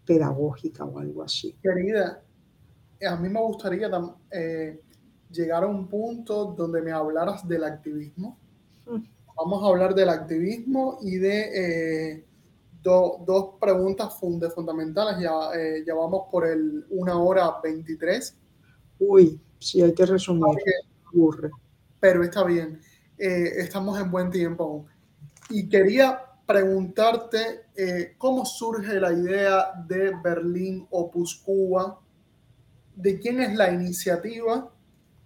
pedagógica 0.04 0.84
o 0.84 0.98
algo 0.98 1.22
así. 1.22 1.56
Querida, 1.62 2.25
a 3.04 3.16
mí 3.16 3.28
me 3.28 3.40
gustaría 3.40 3.90
eh, 4.30 4.80
llegar 5.30 5.64
a 5.64 5.66
un 5.66 5.88
punto 5.88 6.54
donde 6.56 6.80
me 6.80 6.92
hablaras 6.92 7.46
del 7.46 7.64
activismo. 7.64 8.38
Mm. 8.86 9.02
Vamos 9.36 9.62
a 9.62 9.66
hablar 9.66 9.94
del 9.94 10.08
activismo 10.08 10.98
y 11.02 11.16
de 11.16 12.12
eh, 12.12 12.24
dos 12.82 13.54
preguntas 13.60 14.18
fundamentales. 14.18 15.18
Ya, 15.20 15.52
eh, 15.54 15.84
ya 15.86 15.94
vamos 15.94 16.28
por 16.30 16.46
el 16.46 16.86
una 16.90 17.18
hora 17.18 17.56
23. 17.62 18.34
Uy, 19.00 19.38
sí, 19.58 19.82
hay 19.82 19.92
que 19.92 20.06
resumir. 20.06 20.56
Pero 22.00 22.22
está 22.22 22.44
bien. 22.44 22.80
estamos 23.18 24.00
en 24.00 24.10
buen 24.10 24.30
tiempo 24.30 24.64
aún. 24.64 24.86
Y 25.50 25.68
quería 25.68 26.22
preguntarte 26.46 27.66
cómo 28.16 28.46
surge 28.46 29.00
la 29.00 29.12
idea 29.12 29.72
de 29.86 30.12
Berlín 30.22 30.86
Opus 30.90 31.42
Cuba 31.44 32.00
de 32.96 33.20
quién 33.20 33.40
es 33.40 33.54
la 33.54 33.70
iniciativa 33.70 34.68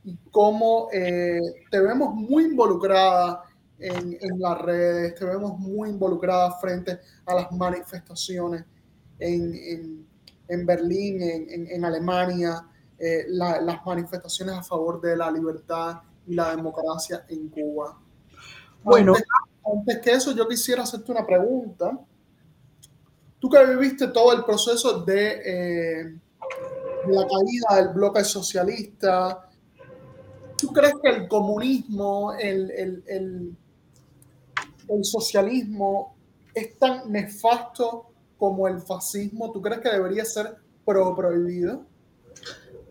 y 0.04 0.16
cómo 0.30 0.88
eh, 0.92 1.40
te 1.70 1.80
vemos 1.80 2.14
muy 2.14 2.44
involucrada 2.44 3.44
en, 3.78 4.18
las 4.38 4.60
redes, 4.60 5.14
te 5.14 5.24
vemos 5.24 5.58
muy 5.58 5.88
involucrada 5.88 6.52
frente 6.58 6.98
a 7.24 7.34
las 7.34 7.52
manifestaciones 7.52 8.64
en, 9.18 10.06
Berlín, 10.66 11.18
en, 11.22 11.84
Alemania, 11.84 12.66
eh, 12.98 13.24
las 13.28 13.86
manifestaciones 13.86 14.56
a 14.56 14.62
favor 14.62 15.00
de 15.00 15.16
la 15.16 15.30
libertad 15.30 16.00
y 16.26 16.34
la 16.34 16.54
democracia 16.54 17.24
en 17.28 17.48
Cuba. 17.48 17.98
Bueno, 18.82 19.14
antes 19.64 19.98
que 20.00 20.10
eso, 20.12 20.32
yo 20.32 20.46
quisiera 20.48 20.82
hacerte 20.82 21.12
una 21.12 21.26
pregunta. 21.26 21.98
Tú 23.38 23.48
que 23.48 23.64
viviste 23.64 24.08
todo 24.08 24.34
el 24.34 24.44
proceso 24.44 25.02
de, 25.02 25.40
eh, 25.44 26.18
la 27.08 27.26
caída 27.26 27.82
del 27.82 27.94
bloque 27.94 28.24
socialista, 28.24 29.48
¿tú 30.56 30.68
crees 30.68 30.94
que 31.02 31.10
el 31.10 31.28
comunismo, 31.28 32.32
el, 32.32 32.70
el, 32.70 33.56
el 34.88 35.04
socialismo 35.04 36.16
es 36.54 36.78
tan 36.78 37.10
nefasto 37.10 38.06
como 38.36 38.66
el 38.66 38.80
fascismo? 38.80 39.52
¿Tú 39.52 39.60
crees 39.60 39.80
que 39.80 39.90
debería 39.90 40.24
ser 40.24 40.56
pro 40.84 41.14
prohibido? 41.14 41.86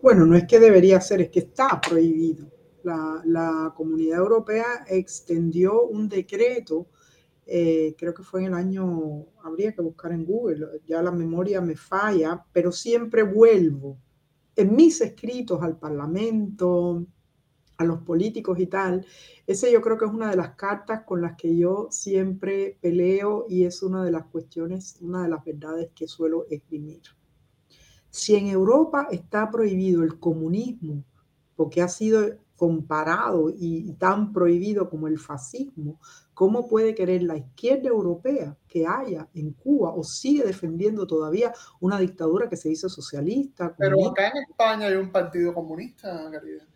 Bueno, 0.02 0.24
no 0.24 0.36
es 0.36 0.46
que 0.46 0.58
debería 0.58 1.00
ser, 1.00 1.20
es 1.20 1.30
que 1.30 1.40
está 1.40 1.80
prohibido. 1.80 2.46
La, 2.82 3.72
Comunidad 3.76 4.18
Europea 4.18 4.84
extendió 4.88 5.82
un 5.82 6.08
decreto, 6.08 6.86
eh, 7.52 7.96
creo 7.98 8.14
que 8.14 8.22
fue 8.22 8.42
en 8.42 8.46
el 8.46 8.54
año, 8.54 9.26
habría 9.42 9.74
que 9.74 9.82
buscar 9.82 10.12
en 10.12 10.24
Google, 10.24 10.80
ya 10.86 11.02
la 11.02 11.10
memoria 11.10 11.60
me 11.60 11.74
falla, 11.74 12.46
pero 12.52 12.70
siempre 12.70 13.24
vuelvo 13.24 13.98
en 14.54 14.76
mis 14.76 15.00
escritos 15.00 15.60
al 15.60 15.76
Parlamento, 15.76 17.04
a 17.76 17.84
los 17.84 18.02
políticos 18.02 18.56
y 18.60 18.66
tal, 18.66 19.04
ese 19.48 19.72
yo 19.72 19.80
creo 19.80 19.98
que 19.98 20.04
es 20.04 20.12
una 20.12 20.30
de 20.30 20.36
las 20.36 20.50
cartas 20.50 21.02
con 21.04 21.22
las 21.22 21.36
que 21.36 21.56
yo 21.56 21.88
siempre 21.90 22.78
peleo 22.80 23.46
y 23.48 23.64
es 23.64 23.82
una 23.82 24.04
de 24.04 24.12
las 24.12 24.26
cuestiones, 24.26 24.98
una 25.00 25.24
de 25.24 25.30
las 25.30 25.44
verdades 25.44 25.90
que 25.92 26.06
suelo 26.06 26.46
escribir. 26.50 27.02
Si 28.10 28.36
en 28.36 28.46
Europa 28.46 29.08
está 29.10 29.50
prohibido 29.50 30.04
el 30.04 30.20
comunismo, 30.20 31.02
porque 31.56 31.82
ha 31.82 31.88
sido 31.88 32.36
comparado 32.54 33.50
y 33.58 33.92
tan 33.94 34.32
prohibido 34.32 34.88
como 34.88 35.08
el 35.08 35.18
fascismo, 35.18 35.98
¿cómo 36.40 36.66
puede 36.66 36.94
querer 36.94 37.22
la 37.24 37.36
izquierda 37.36 37.90
europea 37.90 38.56
que 38.66 38.86
haya 38.86 39.28
en 39.34 39.52
Cuba 39.52 39.92
o 39.94 40.02
sigue 40.02 40.42
defendiendo 40.42 41.06
todavía 41.06 41.52
una 41.80 41.98
dictadura 42.00 42.48
que 42.48 42.56
se 42.56 42.70
dice 42.70 42.88
socialista? 42.88 43.74
Pero 43.76 44.08
acá 44.08 44.28
en 44.28 44.44
España 44.48 44.86
hay 44.86 44.94
un 44.94 45.12
partido 45.12 45.52
comunista, 45.52 46.30
Garida. 46.30 46.66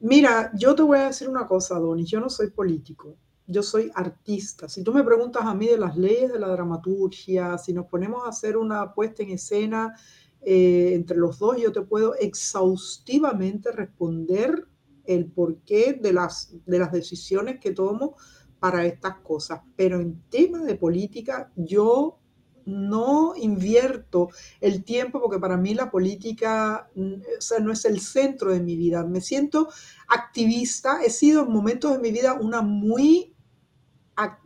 Mira, 0.00 0.50
yo 0.58 0.74
te 0.74 0.82
voy 0.82 0.98
a 0.98 1.06
decir 1.06 1.28
una 1.28 1.46
cosa, 1.46 1.78
Donny, 1.78 2.04
yo 2.04 2.18
no 2.18 2.28
soy 2.28 2.50
político, 2.50 3.16
yo 3.46 3.62
soy 3.62 3.92
artista. 3.94 4.68
Si 4.68 4.82
tú 4.82 4.92
me 4.92 5.04
preguntas 5.04 5.44
a 5.44 5.54
mí 5.54 5.68
de 5.68 5.78
las 5.78 5.96
leyes 5.96 6.32
de 6.32 6.40
la 6.40 6.48
dramaturgia, 6.48 7.58
si 7.58 7.72
nos 7.72 7.86
ponemos 7.86 8.26
a 8.26 8.30
hacer 8.30 8.56
una 8.56 8.92
puesta 8.92 9.22
en 9.22 9.30
escena 9.30 9.94
eh, 10.42 10.94
entre 10.94 11.16
los 11.16 11.38
dos, 11.38 11.56
yo 11.58 11.70
te 11.70 11.82
puedo 11.82 12.16
exhaustivamente 12.16 13.70
responder 13.70 14.66
el 15.04 15.26
porqué 15.26 15.92
de 15.92 16.12
las, 16.12 16.52
de 16.66 16.80
las 16.80 16.90
decisiones 16.90 17.60
que 17.60 17.70
tomo 17.70 18.16
para 18.60 18.84
estas 18.86 19.18
cosas. 19.18 19.60
Pero 19.76 20.00
en 20.00 20.22
tema 20.30 20.62
de 20.62 20.74
política, 20.74 21.52
yo 21.56 22.18
no 22.66 23.34
invierto 23.36 24.28
el 24.60 24.82
tiempo 24.82 25.20
porque 25.20 25.38
para 25.38 25.56
mí 25.56 25.72
la 25.72 25.90
política 25.90 26.90
mm, 26.96 27.62
no 27.62 27.72
es 27.72 27.84
el 27.84 28.00
centro 28.00 28.52
de 28.52 28.60
mi 28.60 28.76
vida. 28.76 29.04
Me 29.04 29.20
siento 29.20 29.68
activista, 30.08 31.00
he 31.04 31.10
sido 31.10 31.42
en 31.44 31.52
momentos 31.52 31.92
de 31.92 31.98
mi 31.98 32.10
vida 32.10 32.34
una 32.34 32.62
muy 32.62 33.36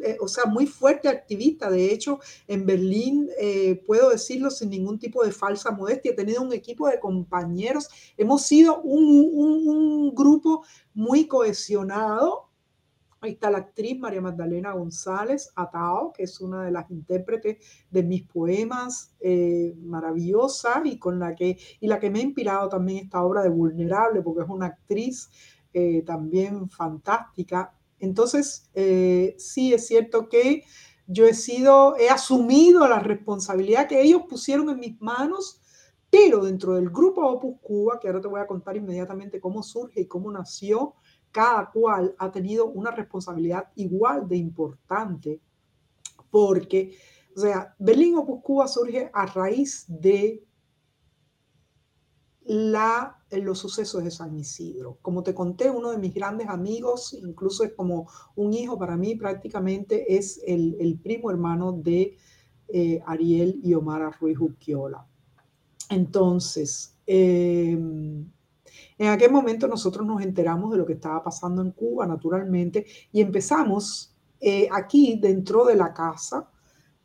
eh, 0.01 0.17
o 0.21 0.27
sea, 0.27 0.47
muy 0.47 0.67
fuerte 0.67 1.09
activista. 1.09 1.71
De 1.71 1.93
hecho, 1.93 2.19
en 2.49 2.67
Berlín, 2.67 3.29
eh, 3.39 3.81
puedo 3.87 4.11
decirlo 4.11 4.51
sin 4.51 4.71
ningún 4.71 4.99
tipo 4.99 5.25
de 5.25 5.31
falsa 5.31 5.71
modestia, 5.71 6.11
he 6.11 6.15
tenido 6.15 6.43
un 6.43 6.53
equipo 6.53 6.89
de 6.89 6.99
compañeros, 6.99 7.89
hemos 8.17 8.43
sido 8.43 8.81
un, 8.83 9.31
un, 9.33 10.15
grupo 10.15 10.65
muy 10.93 11.27
cohesionado. 11.29 12.50
Ahí 13.21 13.33
está 13.33 13.51
la 13.51 13.59
actriz 13.59 13.99
María 13.99 14.21
Magdalena 14.21 14.73
González 14.73 15.53
Atao, 15.55 16.13
que 16.13 16.23
es 16.23 16.41
una 16.41 16.65
de 16.65 16.71
las 16.71 16.91
intérpretes 16.91 17.59
de 17.91 18.03
mis 18.03 18.23
poemas, 18.23 19.15
eh, 19.21 19.75
maravillosa 19.83 20.81
y 20.85 20.99
con 20.99 21.19
la 21.19 21.35
que 21.35 21.59
y 21.81 21.87
la 21.87 21.99
que 22.01 22.11
me 22.11 22.21
ha 22.21 22.23
inspirado 22.23 22.69
también 22.69 23.05
esta 23.05 23.23
obra 23.23 23.43
de 23.43 23.51
Vulnerable, 23.51 24.23
porque 24.23 24.43
es 24.43 24.49
una 24.49 24.67
actriz 24.67 25.31
también 26.05 26.69
fantástica. 26.69 27.73
Entonces, 28.01 28.71
eh, 28.75 29.35
sí 29.39 29.75
es 29.75 29.87
cierto 29.87 30.29
que 30.29 30.65
yo 31.07 31.27
he 31.27 31.35
sido, 31.35 31.97
he 31.99 32.09
asumido 32.09 32.89
la 32.89 32.99
responsabilidad 32.99 33.87
que 33.87 34.01
ellos 34.01 34.23
pusieron 34.29 34.71
en 34.71 34.81
mis 34.81 35.01
manos, 35.01 35.61
pero 36.09 36.45
dentro 36.45 36.75
del 36.75 36.91
grupo 36.91 37.27
Opus 37.27 37.61
Cuba, 37.61 38.01
que 38.01 38.09
ahora 38.09 38.21
te 38.21 38.29
voy 38.29 38.41
a 38.41 38.47
contar 38.47 38.77
inmediatamente 38.77 39.41
cómo 39.41 39.63
surge 39.63 40.01
y 40.01 40.07
cómo 40.07 40.33
nació, 40.33 40.95
cada 41.31 41.71
cual 41.71 42.15
ha 42.19 42.31
tenido 42.31 42.67
una 42.67 42.91
responsabilidad 42.91 43.69
igual 43.77 44.29
de 44.29 44.37
importante, 44.37 45.41
porque, 46.31 46.97
o 47.37 47.41
sea, 47.41 47.75
Berlín 47.79 48.17
Opus 48.17 48.43
Cuba 48.43 48.69
surge 48.69 49.11
a 49.13 49.27
raíz 49.27 49.85
de 49.89 50.45
la, 52.45 53.17
los 53.31 53.59
sucesos 53.59 54.03
de 54.03 54.11
San 54.11 54.37
Isidro. 54.37 54.99
Como 55.03 55.23
te 55.23 55.35
conté, 55.35 55.71
uno 55.71 55.91
de 55.91 55.99
mis 55.99 56.13
grandes 56.13 56.49
amigos, 56.49 57.13
incluso 57.13 57.65
es 57.65 57.73
como 57.75 58.09
un 58.35 58.53
hijo 58.55 58.79
para 58.79 58.97
mí, 58.97 59.15
prácticamente 59.15 60.17
es 60.17 60.41
el, 60.47 60.99
primo 61.03 61.31
hermano 61.31 61.73
de 61.73 62.17
eh, 62.69 63.01
Ariel 63.07 63.61
y 63.63 63.75
Omar 63.75 64.17
Ruiz 64.21 64.39
Uquiola. 64.39 65.07
Entonces, 65.91 66.97
em, 67.07 68.31
en 69.01 69.09
aquel 69.09 69.33
momento 69.33 69.67
nosotros 69.67 70.07
nos 70.07 70.23
enteramos 70.23 70.71
de 70.71 70.77
lo 70.77 70.85
que 70.85 70.93
estaba 70.93 71.25
pasando 71.25 71.63
en 71.63 71.71
Cuba, 71.73 72.07
naturalmente, 72.07 72.85
y 73.11 73.23
empezamos 73.23 74.15
eh, 74.41 74.69
aquí 74.71 75.19
dentro 75.21 75.65
de 75.65 75.75
la 75.75 75.95
casa 75.95 76.51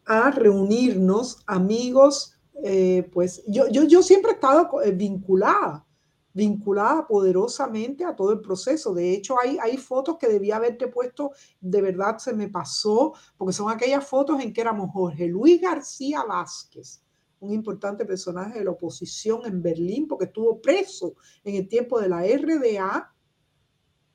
a 0.05 0.29
reunirnos 0.29 1.41
amigos 1.47 2.35
eh, 2.63 3.09
pues 3.13 3.43
yo, 3.47 3.67
yo, 3.69 3.83
yo, 3.83 4.01
siempre 4.01 4.31
he 4.31 4.33
estado 4.35 4.81
eh, 4.81 4.91
vinculada, 4.91 5.85
vinculada 6.33 7.07
poderosamente 7.07 8.03
a 8.03 8.15
todo 8.15 8.33
el 8.33 8.41
proceso. 8.41 8.93
De 8.93 9.13
hecho, 9.13 9.35
hay, 9.41 9.57
hay 9.61 9.77
fotos 9.77 10.17
que 10.17 10.27
debía 10.27 10.57
haberte 10.57 10.87
puesto, 10.87 11.31
de 11.61 11.81
verdad 11.81 12.17
se 12.17 12.33
me 12.33 12.49
pasó, 12.49 13.13
porque 13.37 13.53
son 13.53 13.71
aquellas 13.71 14.05
fotos 14.05 14.41
en 14.41 14.53
que 14.53 14.61
éramos 14.61 14.91
Jorge 14.91 15.27
Luis 15.27 15.61
García 15.61 16.23
Vázquez, 16.23 17.01
un 17.39 17.53
importante 17.53 18.05
personaje 18.05 18.59
de 18.59 18.65
la 18.65 18.71
oposición 18.71 19.45
en 19.45 19.61
Berlín, 19.61 20.07
porque 20.07 20.25
estuvo 20.25 20.61
preso 20.61 21.15
en 21.43 21.55
el 21.55 21.67
tiempo 21.67 21.99
de 21.99 22.09
la 22.09 22.23
RDA. 22.23 23.13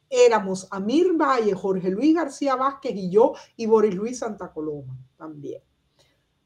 Éramos 0.09 0.67
Amir 0.71 1.13
Valle, 1.15 1.55
Jorge 1.55 1.91
Luis 1.91 2.15
García 2.15 2.57
Vázquez 2.57 2.93
y 2.97 3.11
yo, 3.11 3.35
y 3.57 3.67
Boris 3.67 3.95
Luis 3.95 4.19
Santa 4.19 4.53
Coloma 4.53 4.99
también. 5.17 5.63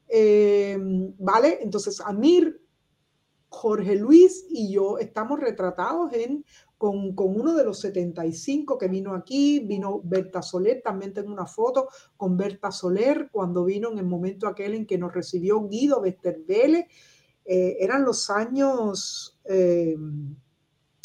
Eh, 0.07 0.77
¿Vale? 1.17 1.59
Entonces, 1.61 1.99
Amir, 2.01 2.61
Jorge 3.49 3.95
Luis 3.95 4.45
y 4.49 4.73
yo 4.73 4.97
estamos 4.97 5.39
retratados 5.39 6.11
en, 6.13 6.45
con, 6.77 7.15
uno 7.17 7.53
de 7.53 7.63
los 7.63 7.79
75 7.79 8.77
que 8.77 8.87
vino 8.87 9.13
aquí, 9.13 9.59
vino 9.59 10.01
Berta 10.03 10.41
Soler, 10.41 10.81
también 10.83 11.13
tengo 11.13 11.31
una 11.31 11.45
foto 11.45 11.89
con 12.17 12.35
Berta 12.37 12.71
Soler 12.71 13.29
cuando 13.31 13.63
vino 13.65 13.91
en 13.91 13.99
el 13.99 14.05
momento 14.05 14.47
aquel 14.47 14.75
en 14.75 14.85
que 14.85 14.97
nos 14.97 15.13
recibió 15.13 15.67
Guido 15.67 16.01
Westervele. 16.01 16.87
Eh, 17.45 17.77
eran 17.79 18.03
los 18.03 18.29
años, 18.29 19.39
eh, 19.45 19.95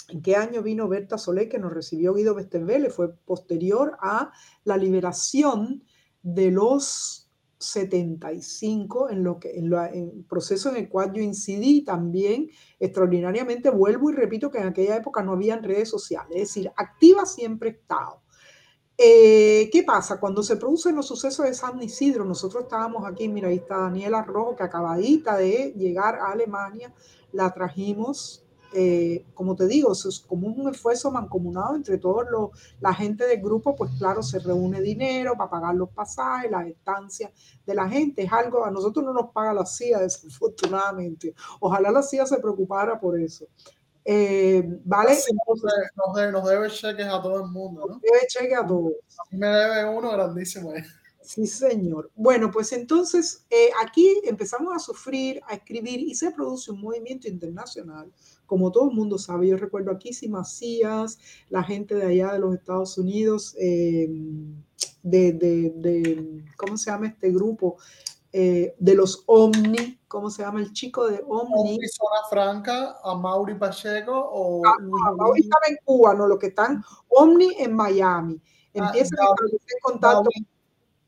¿en 0.08 0.22
qué 0.22 0.36
año 0.36 0.62
vino 0.62 0.88
Berta 0.88 1.18
Soler 1.18 1.48
que 1.48 1.58
nos 1.58 1.72
recibió 1.72 2.14
Guido 2.14 2.34
Westervele? 2.34 2.90
Fue 2.90 3.12
posterior 3.14 3.96
a 4.00 4.32
la 4.64 4.76
liberación 4.76 5.84
de 6.22 6.50
los 6.50 7.19
75, 7.60 9.10
en 9.10 9.22
lo 9.22 9.38
que 9.38 9.58
en, 9.58 9.72
el 9.72 10.24
proceso 10.28 10.70
en 10.70 10.76
el 10.76 10.88
cual 10.88 11.12
yo 11.12 11.22
incidí 11.22 11.84
también 11.84 12.48
extraordinariamente, 12.78 13.70
vuelvo 13.70 14.10
y 14.10 14.14
repito 14.14 14.50
que 14.50 14.58
en 14.58 14.68
aquella 14.68 14.96
época 14.96 15.22
no 15.22 15.32
había 15.32 15.56
redes 15.58 15.90
sociales, 15.90 16.30
es 16.34 16.48
decir, 16.48 16.72
activa 16.76 17.26
siempre 17.26 17.70
estado. 17.70 18.22
Eh, 18.96 19.70
¿Qué 19.72 19.82
pasa? 19.82 20.20
Cuando 20.20 20.42
se 20.42 20.56
producen 20.56 20.96
los 20.96 21.06
sucesos 21.06 21.46
de 21.46 21.54
San 21.54 21.82
Isidro, 21.82 22.24
nosotros 22.24 22.64
estábamos 22.64 23.06
aquí, 23.06 23.28
mira, 23.28 23.48
ahí 23.48 23.56
está 23.56 23.78
Daniela 23.78 24.22
Rojo, 24.22 24.56
que 24.56 24.62
acabadita 24.62 25.36
de 25.36 25.72
llegar 25.76 26.16
a 26.16 26.32
Alemania, 26.32 26.92
la 27.32 27.52
trajimos 27.52 28.44
eh, 28.72 29.24
como 29.34 29.56
te 29.56 29.66
digo, 29.66 29.92
es 29.92 30.24
como 30.26 30.46
un 30.46 30.68
esfuerzo 30.68 31.10
mancomunado 31.10 31.74
entre 31.74 31.98
todos 31.98 32.24
los, 32.30 32.50
la 32.80 32.94
gente 32.94 33.26
del 33.26 33.40
grupo, 33.40 33.74
pues 33.74 33.90
claro, 33.98 34.22
se 34.22 34.38
reúne 34.38 34.80
dinero 34.80 35.34
para 35.36 35.50
pagar 35.50 35.74
los 35.74 35.90
pasajes, 35.90 36.50
las 36.50 36.66
estancias 36.66 37.32
de 37.66 37.74
la 37.74 37.88
gente, 37.88 38.22
es 38.22 38.32
algo, 38.32 38.64
a 38.64 38.70
nosotros 38.70 39.04
no 39.04 39.12
nos 39.12 39.32
paga 39.32 39.52
la 39.52 39.66
CIA 39.66 39.98
desafortunadamente, 40.00 41.34
ojalá 41.58 41.90
la 41.90 42.02
CIA 42.02 42.26
se 42.26 42.38
preocupara 42.38 43.00
por 43.00 43.18
eso. 43.18 43.46
Eh, 44.04 44.62
¿Vale? 44.84 45.10
nos, 45.46 46.14
debe, 46.14 46.32
nos, 46.32 46.48
debe, 46.48 46.70
cheques 46.70 47.06
a 47.06 47.20
todo 47.20 47.44
el 47.44 47.50
mundo, 47.50 47.86
¿no? 47.86 48.00
Debe 48.00 48.26
cheques 48.28 48.58
a 48.58 48.66
todos. 48.66 48.92
me 49.30 49.46
debe 49.46 49.84
uno 49.84 50.10
grandísimo. 50.12 50.72
¿eh? 50.72 50.84
Sí, 51.20 51.46
señor. 51.46 52.10
Bueno, 52.14 52.50
pues 52.50 52.72
entonces 52.72 53.46
aquí 53.84 54.20
empezamos 54.24 54.74
a 54.74 54.78
sufrir, 54.78 55.40
a 55.46 55.54
escribir 55.54 56.00
y 56.00 56.14
se 56.14 56.30
produce 56.30 56.72
un 56.72 56.80
movimiento 56.80 57.28
internacional 57.28 58.10
como 58.50 58.72
todo 58.72 58.90
el 58.90 58.96
mundo 58.96 59.16
sabe, 59.16 59.46
yo 59.46 59.56
recuerdo 59.56 59.92
aquí 59.92 60.12
si 60.12 60.28
Macías, 60.28 61.20
la 61.50 61.62
gente 61.62 61.94
de 61.94 62.04
allá 62.04 62.32
de 62.32 62.40
los 62.40 62.52
Estados 62.52 62.98
Unidos, 62.98 63.54
em, 63.56 64.60
de, 65.04 65.32
de, 65.32 66.44
¿cómo 66.56 66.76
se 66.76 66.90
llama 66.90 67.06
este 67.06 67.30
grupo? 67.30 67.76
Eh, 68.32 68.74
de 68.76 68.94
los 68.96 69.22
Omni, 69.26 70.00
¿cómo 70.08 70.30
se 70.30 70.42
llama 70.42 70.58
el 70.58 70.72
chico 70.72 71.06
de 71.06 71.22
Omni? 71.28 71.76
Omni 71.76 71.86
Zona 71.86 72.28
Franca, 72.28 72.96
a 73.04 73.14
Mauri 73.14 73.54
Pacheco 73.54 74.12
o 74.12 74.66
ah, 74.66 74.76
Mauri 75.16 75.42
estaba 75.42 75.66
en 75.68 75.76
Cuba, 75.84 76.14
no, 76.14 76.26
lo 76.26 76.36
que 76.36 76.48
están 76.48 76.82
Omni 77.06 77.54
en 77.56 77.72
Miami. 77.72 78.34
Ah, 78.74 78.86
Empieza 78.86 79.14
a 79.14 79.30
establecer 79.30 79.78
contacto. 79.80 80.28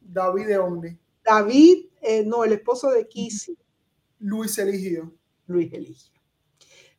David, 0.01 0.47
de 0.47 0.59
Omni. 0.59 0.98
David, 1.24 1.86
eh, 2.02 2.23
no, 2.24 2.44
el 2.44 2.52
esposo 2.52 2.89
de 2.90 3.09
Kissy. 3.09 3.59
Luis 4.20 4.56
Eligio. 4.59 5.12
Luis 5.48 5.73
Eligio. 5.73 6.11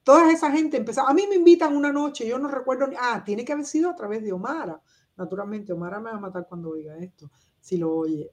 Toda 0.03 0.31
esa 0.31 0.51
gente 0.51 0.77
empezó, 0.77 1.07
a 1.07 1.13
mí 1.13 1.25
me 1.29 1.35
invitan 1.35 1.75
una 1.75 1.91
noche, 1.91 2.27
yo 2.27 2.37
no 2.37 2.49
recuerdo, 2.49 2.87
ni, 2.87 2.95
ah, 2.99 3.23
tiene 3.25 3.45
que 3.45 3.53
haber 3.53 3.65
sido 3.65 3.89
a 3.89 3.95
través 3.95 4.23
de 4.23 4.33
Omara. 4.33 4.81
Naturalmente, 5.15 5.73
Omara 5.73 5.99
me 5.99 6.11
va 6.11 6.17
a 6.17 6.19
matar 6.19 6.45
cuando 6.47 6.69
oiga 6.71 6.97
esto 6.97 7.29
si 7.63 7.77
lo 7.77 7.95
oye, 7.95 8.29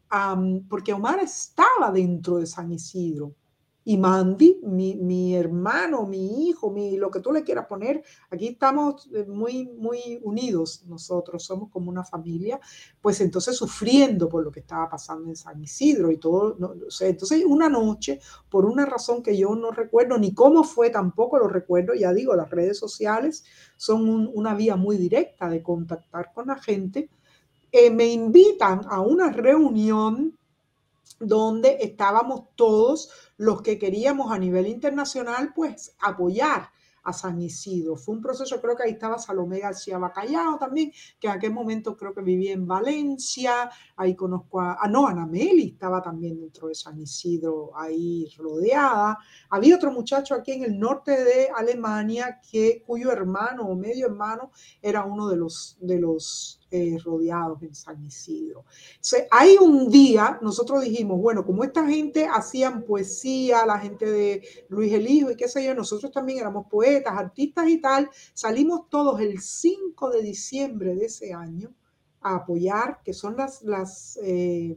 porque 0.69 0.93
Omar 0.93 1.21
estaba 1.21 1.93
dentro 1.93 2.39
de 2.39 2.47
San 2.47 2.73
Isidro. 2.73 3.37
Y 3.85 3.97
Mandy, 3.97 4.61
mi, 4.63 4.95
mi, 4.97 5.35
hermano, 5.35 6.05
mi 6.07 6.49
hijo, 6.49 6.71
mi, 6.71 6.97
lo 6.97 7.11
que 7.11 7.21
tú 7.21 7.33
le 7.33 7.43
quieras 7.43 7.67
poner, 7.67 8.03
aquí 8.31 8.49
estamos 8.49 9.09
eh, 9.15 9.25
muy, 9.25 9.67
muy 9.67 10.21
unidos 10.23 10.85
nosotros, 10.87 11.43
somos 11.45 11.71
como 11.71 11.91
una 11.91 12.05
familia, 12.05 12.61
pues 13.01 13.21
entonces 13.21 13.57
sufriendo 13.57 14.29
por 14.29 14.45
lo 14.45 14.53
que 14.53 14.61
estaba 14.61 14.89
pasando 14.91 15.29
en 15.29 15.37
San 15.37 15.63
Isidro 15.63 16.11
y 16.11 16.19
todo. 16.19 16.57
Entonces 17.01 17.45
una 17.47 17.69
noche, 17.69 18.21
por 18.51 18.67
una 18.67 18.85
razón 18.85 19.23
que 19.23 19.37
yo 19.37 19.55
no 19.55 19.71
recuerdo, 19.71 20.19
ni 20.19 20.35
cómo 20.35 20.63
fue 20.63 20.91
tampoco 20.91 21.39
lo 21.39 21.49
recuerdo, 21.49 21.95
ya 21.95 22.13
digo, 22.13 22.37
las 22.37 22.51
redes 22.51 22.79
sociales 22.79 23.45
son 23.77 24.31
una 24.35 24.55
vía 24.55 24.77
muy 24.77 24.99
directa 24.99 25.49
de 25.49 25.63
contactar 25.63 26.33
con 26.35 26.49
la 26.49 26.57
gente 26.57 27.09
eh, 27.73 27.91
me 27.91 28.07
invitan 28.07 28.81
a 28.89 29.01
una 29.01 29.31
reunión 29.31 30.37
donde 31.21 31.79
estábamos 31.81 32.45
todos 32.57 33.11
los 33.41 33.63
que 33.63 33.79
queríamos 33.79 34.31
a 34.31 34.39
nivel 34.39 34.67
internacional, 34.67 35.55
pues 35.55 35.97
apoyar 35.99 36.69
a 37.03 37.15
San 37.15 37.41
Isidro. 37.41 37.97
Fue 37.97 38.15
un 38.15 38.21
proceso, 38.21 38.61
creo 38.61 38.77
que 38.77 38.83
ahí 38.83 38.91
estaba 38.91 39.19
Salomé 39.19 39.61
García 39.61 39.97
Bacallao 39.97 40.59
también, 40.59 40.93
que 41.19 41.27
en 41.27 41.33
aquel 41.33 41.51
momento 41.51 41.97
creo 41.97 42.13
que 42.13 42.21
vivía 42.21 42.53
en 42.53 42.67
Valencia, 42.67 43.71
ahí 43.97 44.15
conozco 44.15 44.61
a, 44.61 44.77
ah, 44.79 44.89
no, 44.89 45.07
Ana 45.07 45.25
Meli 45.25 45.69
estaba 45.69 46.03
también 46.03 46.39
dentro 46.39 46.69
de 46.69 46.75
San 46.75 47.01
Isidro, 47.01 47.71
ahí 47.75 48.31
rodeada. 48.37 49.17
Había 49.49 49.77
otro 49.77 49.91
muchacho 49.91 50.35
aquí 50.35 50.53
en 50.53 50.65
el 50.65 50.79
norte 50.79 51.13
de 51.13 51.49
Alemania 51.57 52.43
que, 52.43 52.83
cuyo 52.87 53.11
hermano 53.11 53.63
o 53.63 53.75
medio 53.75 54.05
hermano 54.05 54.51
era 54.83 55.07
uno 55.07 55.29
de 55.29 55.37
los, 55.37 55.79
de 55.81 55.99
los 55.99 56.60
eh, 56.71 56.97
rodeados 57.05 57.63
en 57.63 57.75
San 57.75 58.05
Isidro. 58.05 58.65
hay 59.31 59.57
un 59.61 59.91
día, 59.91 60.39
nosotros 60.41 60.83
dijimos, 60.83 61.21
bueno, 61.21 61.45
como 61.45 61.65
esta 61.65 61.87
gente 61.87 62.27
hacían 62.27 62.85
poesía, 62.85 63.67
la 63.67 63.79
gente 63.79 64.11
de 64.11 64.43
Luis 64.69 64.93
el 64.93 65.09
Hijo 65.09 65.31
y 65.31 65.37
qué 65.37 65.49
sé 65.49 65.65
yo, 65.65 65.75
nosotros 65.75 66.13
también 66.13 66.39
éramos 66.39 66.67
poetas, 66.71 67.15
artistas 67.17 67.69
y 67.69 67.79
tal, 67.79 68.09
salimos 68.35 68.89
todos 68.89 69.21
el 69.21 69.41
5 69.41 70.11
de 70.11 70.23
diciembre 70.23 70.95
de 70.95 71.07
ese 71.07 71.33
año 71.33 71.75
a 72.21 72.37
apoyar, 72.37 73.01
que 73.05 73.15
son 73.15 73.37
las, 73.37 73.63
las, 73.63 74.19
eh, 74.23 74.77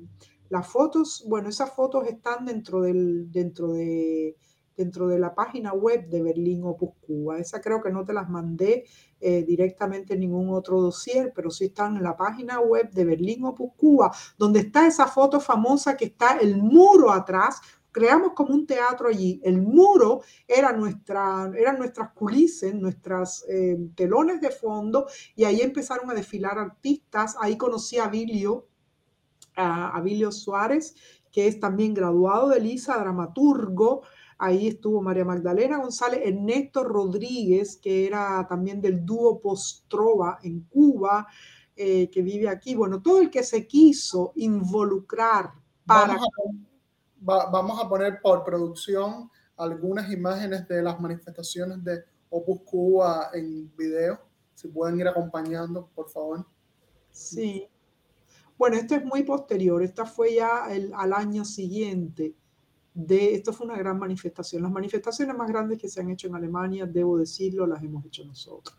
las 0.49 0.67
fotos, 0.67 1.23
bueno, 1.27 1.49
esas 1.49 1.71
fotos 1.75 2.07
están 2.07 2.45
dentro 2.45 2.81
del, 2.81 3.31
dentro 3.31 3.73
de 3.73 4.35
dentro 4.75 5.07
de 5.07 5.19
la 5.19 5.33
página 5.35 5.73
web 5.73 6.07
de 6.07 6.23
Berlín 6.23 6.63
Opus 6.63 6.91
Cuba. 7.01 7.39
Esa 7.39 7.61
creo 7.61 7.81
que 7.81 7.91
no 7.91 8.03
te 8.03 8.13
las 8.13 8.29
mandé 8.29 8.85
eh, 9.19 9.43
directamente 9.43 10.13
en 10.13 10.21
ningún 10.21 10.49
otro 10.49 10.81
dossier, 10.81 11.31
pero 11.35 11.49
sí 11.49 11.65
están 11.65 11.97
en 11.97 12.03
la 12.03 12.17
página 12.17 12.59
web 12.59 12.89
de 12.91 13.05
Berlín 13.05 13.45
Opus 13.45 13.71
Cuba, 13.77 14.11
donde 14.37 14.61
está 14.61 14.87
esa 14.87 15.07
foto 15.07 15.39
famosa 15.39 15.95
que 15.95 16.05
está 16.05 16.37
el 16.37 16.57
muro 16.57 17.11
atrás. 17.11 17.61
Creamos 17.91 18.33
como 18.33 18.55
un 18.55 18.65
teatro 18.65 19.07
allí. 19.07 19.39
El 19.43 19.61
muro 19.61 20.21
era 20.47 20.73
nuestra, 20.73 21.51
eran 21.55 21.77
nuestras 21.77 22.11
culises, 22.13 22.73
nuestras 22.73 23.45
eh, 23.47 23.77
telones 23.95 24.41
de 24.41 24.49
fondo, 24.49 25.05
y 25.35 25.43
ahí 25.43 25.61
empezaron 25.61 26.09
a 26.09 26.15
desfilar 26.15 26.57
artistas. 26.57 27.35
Ahí 27.39 27.55
conocí 27.55 27.99
a 27.99 28.07
Bilio, 28.07 28.67
a, 29.55 29.95
a 29.95 30.31
Suárez, 30.31 30.95
que 31.31 31.47
es 31.47 31.59
también 31.59 31.93
graduado 31.93 32.49
de 32.49 32.59
LISA, 32.59 32.97
dramaturgo, 32.97 34.03
Ahí 34.37 34.67
estuvo 34.67 35.01
María 35.01 35.25
Magdalena 35.25 35.77
González, 35.77 36.21
Ernesto 36.23 36.83
Rodríguez, 36.83 37.77
que 37.77 38.05
era 38.05 38.45
también 38.47 38.81
del 38.81 39.05
dúo 39.05 39.39
Postrova 39.39 40.39
en 40.43 40.61
Cuba, 40.61 41.27
eh, 41.75 42.09
que 42.09 42.21
vive 42.21 42.49
aquí. 42.49 42.75
Bueno, 42.75 43.01
todo 43.01 43.21
el 43.21 43.29
que 43.29 43.43
se 43.43 43.67
quiso 43.67 44.33
involucrar 44.35 45.51
para... 45.85 46.17
Vamos 47.25 47.81
a, 47.81 47.87
poner 47.87 48.19
por 48.21 48.43
producción 48.43 49.29
algunas 49.55 50.11
imágenes 50.11 50.67
de 50.67 50.81
las 50.81 50.99
manifestaciones 50.99 51.81
de 51.81 52.03
Opus 52.29 52.61
Cuba 52.65 53.29
en 53.33 53.73
video. 53.77 54.19
Si 54.53 54.67
pueden 54.67 54.99
ir 54.99 55.07
acompañando, 55.07 55.89
por 55.95 56.09
favor. 56.09 56.45
Sí. 57.11 57.65
Bueno, 58.57 58.75
esto 58.75 58.95
es 58.95 59.05
muy 59.05 59.23
posterior. 59.23 59.81
Esta 59.81 60.05
fue 60.05 60.35
ya 60.35 60.67
el, 60.69 60.91
al 60.93 61.13
año 61.13 61.45
siguiente 61.45 62.35
de, 62.93 63.33
esto 63.33 63.53
fue 63.53 63.67
una 63.67 63.77
gran 63.77 63.97
manifestación. 63.97 64.61
Las 64.61 64.71
manifestaciones 64.71 65.35
más 65.35 65.47
grandes 65.49 65.79
que 65.79 65.89
se 65.89 66.01
han 66.01 66.09
hecho 66.09 66.27
en 66.27 66.35
Alemania, 66.35 66.85
debo 66.85 67.17
decirlo, 67.17 67.65
las 67.65 67.83
hemos 67.83 68.05
hecho 68.05 68.23
nosotros. 68.25 68.77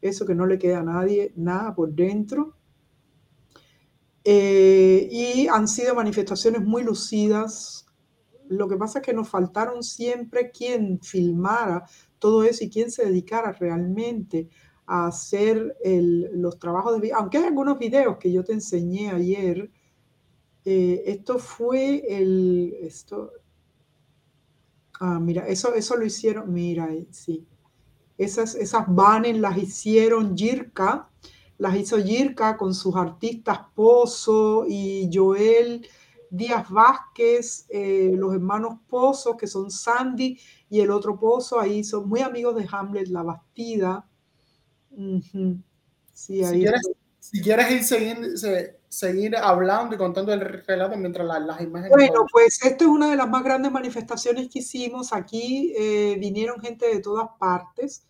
Eso 0.00 0.26
que 0.26 0.34
no 0.34 0.46
le 0.46 0.58
queda 0.58 0.80
a 0.80 0.84
nadie 0.84 1.32
nada 1.36 1.74
por 1.74 1.92
dentro. 1.92 2.54
Eh, 4.24 5.08
y 5.10 5.46
han 5.48 5.68
sido 5.68 5.94
manifestaciones 5.94 6.62
muy 6.62 6.82
lucidas. 6.82 7.86
Lo 8.48 8.68
que 8.68 8.76
pasa 8.76 9.00
es 9.00 9.06
que 9.06 9.12
nos 9.12 9.28
faltaron 9.28 9.82
siempre 9.82 10.50
quien 10.50 11.00
filmara 11.00 11.84
todo 12.18 12.44
eso 12.44 12.64
y 12.64 12.70
quien 12.70 12.90
se 12.90 13.04
dedicara 13.04 13.52
realmente 13.52 14.48
a 14.86 15.08
hacer 15.08 15.76
los 16.32 16.58
trabajos 16.58 17.00
de 17.00 17.12
Aunque 17.12 17.38
hay 17.38 17.44
algunos 17.44 17.78
videos 17.78 18.18
que 18.18 18.32
yo 18.32 18.44
te 18.44 18.52
enseñé 18.52 19.10
ayer, 19.10 19.70
eh, 20.64 21.02
esto 21.06 21.38
fue 21.38 22.04
el, 22.08 22.76
esto, 22.80 23.32
Ah, 25.00 25.18
mira, 25.20 25.46
eso, 25.46 25.74
eso 25.74 25.96
lo 25.96 26.04
hicieron, 26.04 26.52
mira, 26.52 26.88
sí. 27.10 27.46
Esas, 28.16 28.54
esas 28.54 28.84
banes 28.88 29.38
las 29.38 29.58
hicieron 29.58 30.36
Yirka, 30.36 31.10
las 31.58 31.76
hizo 31.76 31.98
Yirka 31.98 32.56
con 32.56 32.74
sus 32.74 32.96
artistas 32.96 33.60
Pozo 33.74 34.64
y 34.66 35.10
Joel 35.12 35.86
Díaz 36.30 36.70
Vázquez, 36.70 37.66
eh, 37.68 38.12
los 38.14 38.34
hermanos 38.34 38.78
Pozo, 38.88 39.36
que 39.36 39.46
son 39.46 39.70
Sandy 39.70 40.38
y 40.70 40.80
el 40.80 40.90
otro 40.90 41.18
Pozo, 41.18 41.60
ahí 41.60 41.84
son 41.84 42.08
muy 42.08 42.20
amigos 42.20 42.56
de 42.56 42.66
Hamlet 42.70 43.08
La 43.08 43.22
Bastida. 43.22 44.06
sí, 46.12 46.42
ahí 46.42 46.66
si, 47.20 47.42
quieres, 47.42 47.70
ir 47.70 47.84
siguiendo, 47.84 48.28
seguir 48.96 49.36
hablando 49.36 49.94
y 49.94 49.98
contando 49.98 50.32
el 50.32 50.40
relato 50.40 50.96
mientras 50.96 51.26
las 51.26 51.60
imágenes. 51.60 51.90
Bueno, 51.90 52.24
pues 52.32 52.64
esto 52.64 52.84
es 52.84 52.90
una 52.90 53.10
de 53.10 53.16
las 53.16 53.28
más 53.28 53.44
grandes 53.44 53.70
manifestaciones 53.70 54.48
que 54.48 54.60
hicimos. 54.60 55.12
Aquí 55.12 55.74
eh, 55.76 56.16
vinieron 56.18 56.60
gente 56.60 56.86
de 56.86 57.00
todas 57.00 57.28
partes 57.38 58.06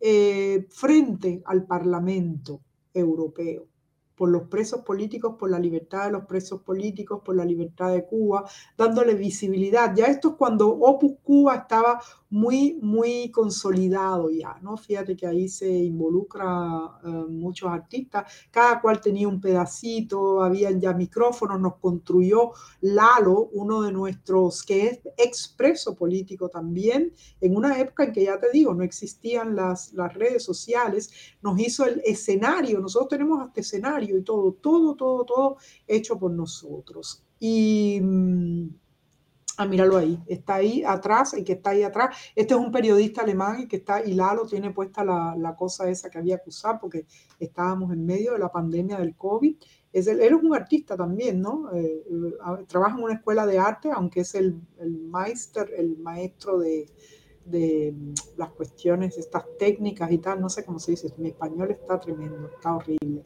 eh, 0.00 0.66
frente 0.70 1.42
al 1.46 1.64
Parlamento 1.64 2.60
Europeo 2.92 3.68
por 4.16 4.30
los 4.30 4.44
presos 4.48 4.80
políticos, 4.80 5.36
por 5.38 5.50
la 5.50 5.58
libertad 5.58 6.06
de 6.06 6.12
los 6.12 6.24
presos 6.24 6.62
políticos, 6.62 7.20
por 7.24 7.36
la 7.36 7.44
libertad 7.44 7.92
de 7.92 8.04
Cuba, 8.04 8.48
dándole 8.76 9.14
visibilidad. 9.14 9.94
Ya 9.94 10.06
esto 10.06 10.30
es 10.30 10.34
cuando 10.34 10.68
Opus 10.68 11.18
Cuba 11.22 11.56
estaba 11.56 12.00
muy, 12.30 12.78
muy 12.82 13.30
consolidado 13.30 14.30
ya, 14.30 14.58
¿no? 14.60 14.76
Fíjate 14.76 15.16
que 15.16 15.26
ahí 15.26 15.48
se 15.48 15.68
involucra 15.68 16.98
eh, 17.04 17.08
muchos 17.28 17.68
artistas, 17.70 18.32
cada 18.50 18.80
cual 18.80 19.00
tenía 19.00 19.28
un 19.28 19.40
pedacito, 19.40 20.42
habían 20.42 20.80
ya 20.80 20.92
micrófonos, 20.92 21.60
nos 21.60 21.76
construyó 21.76 22.52
Lalo, 22.80 23.50
uno 23.52 23.82
de 23.82 23.92
nuestros, 23.92 24.64
que 24.64 24.86
es 24.86 25.00
expreso 25.16 25.94
político 25.94 26.48
también, 26.48 27.12
en 27.40 27.56
una 27.56 27.78
época 27.78 28.04
en 28.04 28.12
que 28.12 28.24
ya 28.24 28.40
te 28.40 28.50
digo, 28.50 28.74
no 28.74 28.82
existían 28.82 29.54
las, 29.54 29.92
las 29.92 30.12
redes 30.14 30.42
sociales, 30.42 31.10
nos 31.42 31.58
hizo 31.60 31.84
el 31.84 32.02
escenario, 32.04 32.80
nosotros 32.80 33.10
tenemos 33.10 33.40
hasta 33.40 33.60
escenario 33.60 34.05
y 34.10 34.22
todo, 34.22 34.52
todo, 34.52 34.94
todo, 34.94 35.24
todo 35.24 35.56
hecho 35.86 36.18
por 36.18 36.32
nosotros. 36.32 37.24
Y... 37.38 38.00
Mm, 38.00 38.68
Ah, 39.58 39.64
míralo 39.64 39.96
ahí, 39.96 40.22
está 40.26 40.56
ahí 40.56 40.84
atrás, 40.84 41.32
el 41.32 41.42
que 41.42 41.54
está 41.54 41.70
ahí 41.70 41.82
atrás. 41.82 42.14
Este 42.34 42.52
es 42.52 42.60
un 42.60 42.70
periodista 42.70 43.22
alemán 43.22 43.62
y 43.62 43.66
que 43.66 43.76
está, 43.76 44.04
y 44.04 44.12
Lalo 44.12 44.44
tiene 44.44 44.70
puesta 44.70 45.02
la, 45.02 45.56
cosa 45.56 45.88
esa 45.88 46.10
que 46.10 46.18
había 46.18 46.38
que 46.38 46.50
usar 46.50 46.78
porque 46.78 47.06
estábamos 47.40 47.90
en 47.90 48.04
medio 48.04 48.32
de 48.32 48.38
la 48.38 48.52
pandemia 48.52 48.98
del 48.98 49.16
COVID. 49.16 49.56
Es 49.94 50.06
él 50.08 50.20
es 50.20 50.32
un 50.32 50.54
artista 50.54 50.94
también, 50.94 51.40
¿no? 51.40 51.72
Eh, 51.72 52.04
eh, 52.06 52.64
trabaja 52.68 52.98
en 52.98 53.04
una 53.04 53.14
escuela 53.14 53.46
de 53.46 53.58
arte, 53.58 53.90
aunque 53.90 54.20
es 54.20 54.34
el, 54.34 54.60
el 54.78 55.10
el 55.78 55.96
maestro 55.96 56.58
de, 56.58 56.86
de 57.46 57.94
mm, 57.96 58.14
las 58.36 58.50
cuestiones, 58.50 59.16
estas 59.16 59.44
técnicas 59.58 60.12
y 60.12 60.18
tal, 60.18 60.38
no 60.38 60.50
sé 60.50 60.66
cómo 60.66 60.78
se 60.78 60.90
dice, 60.90 61.14
mi 61.16 61.28
español 61.28 61.70
está 61.70 61.98
tremendo, 61.98 62.50
está 62.54 62.76
horrible. 62.76 63.24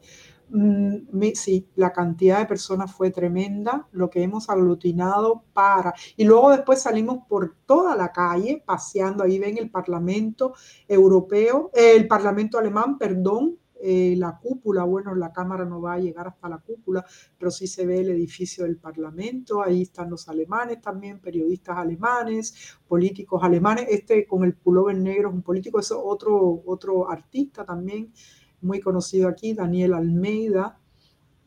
Mm, 0.52 1.32
sí, 1.34 1.68
la 1.76 1.92
cantidad 1.92 2.40
de 2.40 2.46
personas 2.46 2.92
fue 2.92 3.10
tremenda, 3.10 3.86
lo 3.92 4.10
que 4.10 4.22
hemos 4.22 4.50
aglutinado 4.50 5.44
para... 5.52 5.94
Y 6.16 6.24
luego 6.24 6.50
después 6.50 6.82
salimos 6.82 7.20
por 7.28 7.56
toda 7.66 7.96
la 7.96 8.10
calle 8.10 8.62
paseando, 8.66 9.22
ahí 9.22 9.38
ven 9.38 9.58
el 9.58 9.70
Parlamento 9.70 10.54
Europeo, 10.88 11.70
eh, 11.72 11.94
el 11.96 12.08
Parlamento 12.08 12.58
Alemán, 12.58 12.98
perdón, 12.98 13.58
eh, 13.82 14.14
la 14.18 14.38
cúpula, 14.38 14.84
bueno, 14.84 15.14
la 15.14 15.32
cámara 15.32 15.64
no 15.64 15.80
va 15.80 15.94
a 15.94 15.98
llegar 15.98 16.28
hasta 16.28 16.48
la 16.48 16.58
cúpula, 16.58 17.04
pero 17.38 17.50
sí 17.50 17.66
se 17.66 17.86
ve 17.86 18.00
el 18.00 18.10
edificio 18.10 18.64
del 18.64 18.76
Parlamento, 18.76 19.62
ahí 19.62 19.82
están 19.82 20.10
los 20.10 20.28
alemanes 20.28 20.82
también, 20.82 21.20
periodistas 21.20 21.78
alemanes, 21.78 22.76
políticos 22.86 23.42
alemanes, 23.42 23.86
este 23.88 24.26
con 24.26 24.44
el 24.44 24.54
pullover 24.54 24.96
negro 24.96 25.30
es 25.30 25.34
un 25.34 25.42
político, 25.42 25.80
es 25.80 25.92
otro, 25.92 26.62
otro 26.66 27.08
artista 27.10 27.64
también 27.64 28.12
muy 28.62 28.80
conocido 28.80 29.28
aquí, 29.28 29.54
Daniel 29.54 29.94
Almeida. 29.94 30.78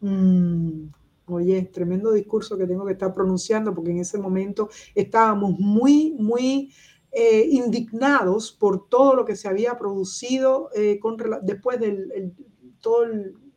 Mm, 0.02 0.88
oye, 1.28 1.62
tremendo 1.74 2.12
discurso 2.12 2.58
que 2.58 2.68
tengo 2.68 2.86
que 2.86 2.94
estar 2.94 3.14
pronunciando 3.14 3.74
porque 3.74 3.92
en 3.92 4.00
ese 4.00 4.18
momento 4.18 4.70
estábamos 4.94 5.58
muy, 5.60 6.12
muy 6.20 6.74
eh, 7.12 7.48
indignados 7.52 8.52
por 8.52 8.90
todo 8.90 9.16
lo 9.16 9.26
que 9.26 9.36
se 9.36 9.48
había 9.48 9.78
producido 9.78 10.70
eh, 10.76 11.00
con, 11.00 11.18
después 11.44 11.80
de 11.80 12.34
toda 12.82 13.08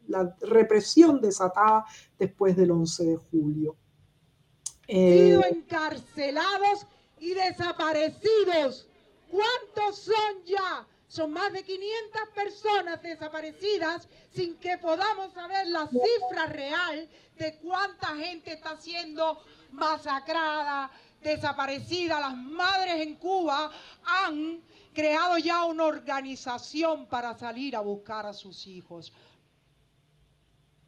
la 0.07 0.37
represión 0.41 1.21
desatada 1.21 1.85
después 2.19 2.57
del 2.57 2.71
11 2.71 3.05
de 3.05 3.17
julio. 3.17 3.77
Eh, 4.89 5.41
encarcelados 5.51 6.87
y 7.19 7.35
desaparecidos. 7.35 8.89
¿Cuántos 9.31 9.99
son 9.99 10.45
ya? 10.45 10.87
Son 11.09 11.33
más 11.33 11.53
de 11.53 11.63
500 11.63 12.21
personas 12.35 13.03
desaparecidas 13.03 14.09
sin 14.35 14.57
que 14.57 14.77
podamos 14.79 15.33
saber 15.33 15.69
la 15.69 15.89
cifra 15.89 16.47
real 16.47 17.09
de 17.39 17.59
cuánta 17.59 18.09
gente 18.17 18.53
está 18.53 18.77
siendo 18.77 19.39
masacrada, 19.71 20.91
desaparecida. 21.23 22.19
Las 22.19 22.37
madres 22.37 23.07
en 23.07 23.15
Cuba 23.17 23.71
han 24.05 24.63
creado 24.93 25.39
ya 25.39 25.65
una 25.65 25.85
organización 25.85 27.07
para 27.07 27.39
salir 27.39 27.77
a 27.77 27.81
buscar 27.81 28.27
a 28.27 28.33
sus 28.33 28.67
hijos. 28.67 29.13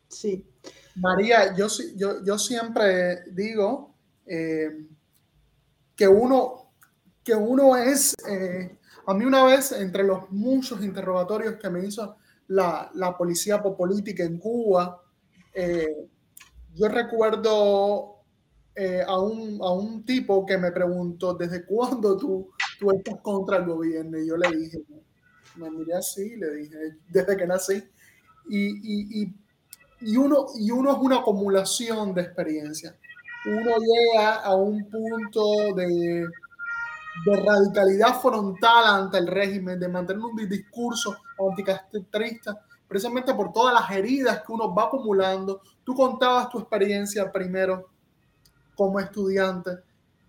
Sí. 0.09 0.45
María, 0.97 1.55
yo, 1.55 1.69
yo, 1.95 2.25
yo 2.25 2.39
siempre 2.39 3.25
digo 3.31 3.95
eh, 4.27 4.87
que, 5.95 6.09
uno, 6.09 6.73
que 7.23 7.35
uno 7.35 7.77
es 7.77 8.15
eh, 8.27 8.78
a 9.09 9.15
mí 9.15 9.25
una 9.25 9.43
vez, 9.45 9.73
entre 9.73 10.05
los 10.05 10.31
muchos 10.31 10.85
interrogatorios 10.85 11.57
que 11.57 11.71
me 11.71 11.83
hizo 11.83 12.17
la, 12.49 12.91
la 12.93 13.17
policía 13.17 13.63
política 13.63 14.23
en 14.23 14.39
Cuba, 14.39 15.03
eh, 15.55 15.97
yo 16.75 16.89
recuerdo 16.89 18.17
eh, 18.75 19.03
a, 19.07 19.19
un, 19.19 19.59
a, 19.63 19.73
un, 19.73 20.05
tipo 20.05 20.45
que 20.45 20.59
me 20.59 20.73
preguntó, 20.73 21.33
¿desde 21.33 21.65
cuándo 21.65 22.19
tú, 22.19 22.51
tú 22.79 22.91
estás 22.91 23.19
contra 23.23 23.57
el 23.57 23.65
gobierno? 23.65 24.19
Y 24.19 24.29
yo 24.29 24.37
le 24.37 24.55
dije, 24.55 24.79
me 25.57 25.71
miré 25.71 25.95
así, 25.95 26.37
le 26.37 26.55
dije, 26.57 26.77
desde 27.09 27.35
que 27.35 27.47
nací. 27.47 27.83
Y, 28.51 29.23
y, 29.23 29.35
y, 30.03 30.17
uno, 30.19 30.49
y 30.55 30.71
uno 30.71 30.93
es 30.93 30.99
una 30.99 31.21
acumulación 31.21 32.13
de 32.13 32.21
experiencia. 32.21 32.95
Uno 33.47 33.71
llega 33.79 34.35
a 34.43 34.55
un 34.55 34.87
punto 34.91 35.75
de 35.75 36.27
de 37.25 37.37
radicalidad 37.37 38.21
frontal 38.21 38.85
ante 38.87 39.19
el 39.19 39.27
régimen, 39.27 39.79
de 39.79 39.89
mantener 39.89 40.23
un 40.23 40.49
discurso 40.49 41.17
anticastrista, 41.39 42.65
precisamente 42.87 43.35
por 43.35 43.53
todas 43.53 43.75
las 43.75 43.91
heridas 43.91 44.43
que 44.43 44.53
uno 44.53 44.75
va 44.75 44.85
acumulando. 44.85 45.61
Tú 45.85 45.95
contabas 45.95 46.49
tu 46.49 46.59
experiencia 46.59 47.31
primero 47.31 47.91
como 48.75 49.01
estudiante 49.01 49.71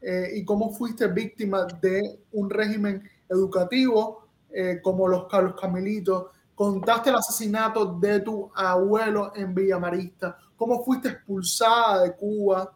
eh, 0.02 0.32
y 0.36 0.46
cómo 0.46 0.72
fuiste 0.72 1.08
víctima 1.08 1.66
de 1.66 2.22
un 2.32 2.50
régimen 2.50 3.08
educativo 3.30 4.28
eh, 4.50 4.80
como 4.82 5.08
los 5.08 5.28
Carlos 5.28 5.56
Camilitos. 5.60 6.28
Contaste 6.56 7.10
el 7.10 7.16
asesinato 7.16 7.86
de 8.00 8.20
tu 8.20 8.52
abuelo 8.54 9.32
en 9.36 9.54
Villamarista, 9.54 10.38
cómo 10.58 10.84
fuiste 10.84 11.10
expulsada 11.10 12.04
de 12.04 12.16
Cuba, 12.16 12.74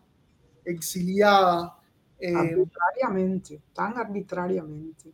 exiliada, 0.64 1.76
eh, 2.25 2.33
arbitrariamente, 2.33 3.61
tan 3.73 3.97
arbitrariamente. 3.97 5.11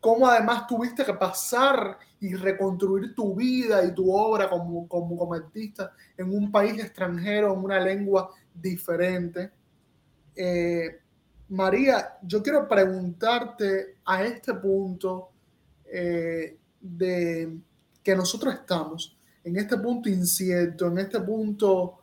Cómo 0.00 0.26
además 0.26 0.66
tuviste 0.66 1.04
que 1.04 1.12
pasar 1.12 1.98
y 2.18 2.34
reconstruir 2.34 3.14
tu 3.14 3.34
vida 3.34 3.84
y 3.84 3.92
tu 3.92 4.10
obra 4.10 4.48
como, 4.48 4.88
como, 4.88 5.34
artista 5.34 5.92
en 6.16 6.34
un 6.34 6.50
país 6.50 6.82
extranjero, 6.82 7.52
en 7.52 7.58
una 7.58 7.78
lengua 7.78 8.30
diferente. 8.54 9.50
Eh, 10.34 10.98
María, 11.50 12.16
yo 12.22 12.42
quiero 12.42 12.66
preguntarte 12.66 13.98
a 14.06 14.24
este 14.24 14.54
punto 14.54 15.28
eh, 15.84 16.56
de 16.80 17.58
que 18.02 18.16
nosotros 18.16 18.54
estamos, 18.54 19.14
en 19.42 19.56
este 19.58 19.76
punto 19.76 20.08
incierto, 20.08 20.86
en 20.86 21.00
este 21.00 21.20
punto, 21.20 21.98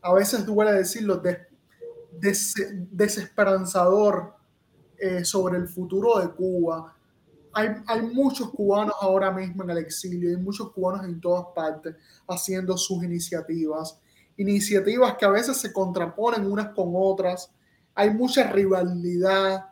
a 0.00 0.14
veces 0.14 0.46
duele 0.46 0.72
decirlo, 0.72 1.18
de, 1.18 1.51
desesperanzador 2.20 4.34
eh, 4.98 5.24
sobre 5.24 5.56
el 5.58 5.68
futuro 5.68 6.18
de 6.20 6.30
Cuba. 6.30 6.96
Hay, 7.54 7.68
hay, 7.86 8.02
muchos 8.02 8.50
cubanos 8.50 8.94
ahora 9.00 9.30
mismo 9.30 9.62
en 9.64 9.70
el 9.70 9.78
exilio, 9.78 10.28
hay 10.30 10.36
muchos 10.36 10.70
cubanos 10.72 11.04
en 11.04 11.20
todas 11.20 11.46
partes 11.54 11.96
haciendo 12.28 12.76
sus 12.78 13.02
iniciativas, 13.02 13.98
iniciativas 14.36 15.16
que 15.16 15.24
a 15.24 15.30
veces 15.30 15.56
se 15.58 15.72
contraponen 15.72 16.50
unas 16.50 16.68
con 16.68 16.92
otras, 16.94 17.52
hay 17.94 18.10
mucha 18.10 18.50
rivalidad, 18.50 19.66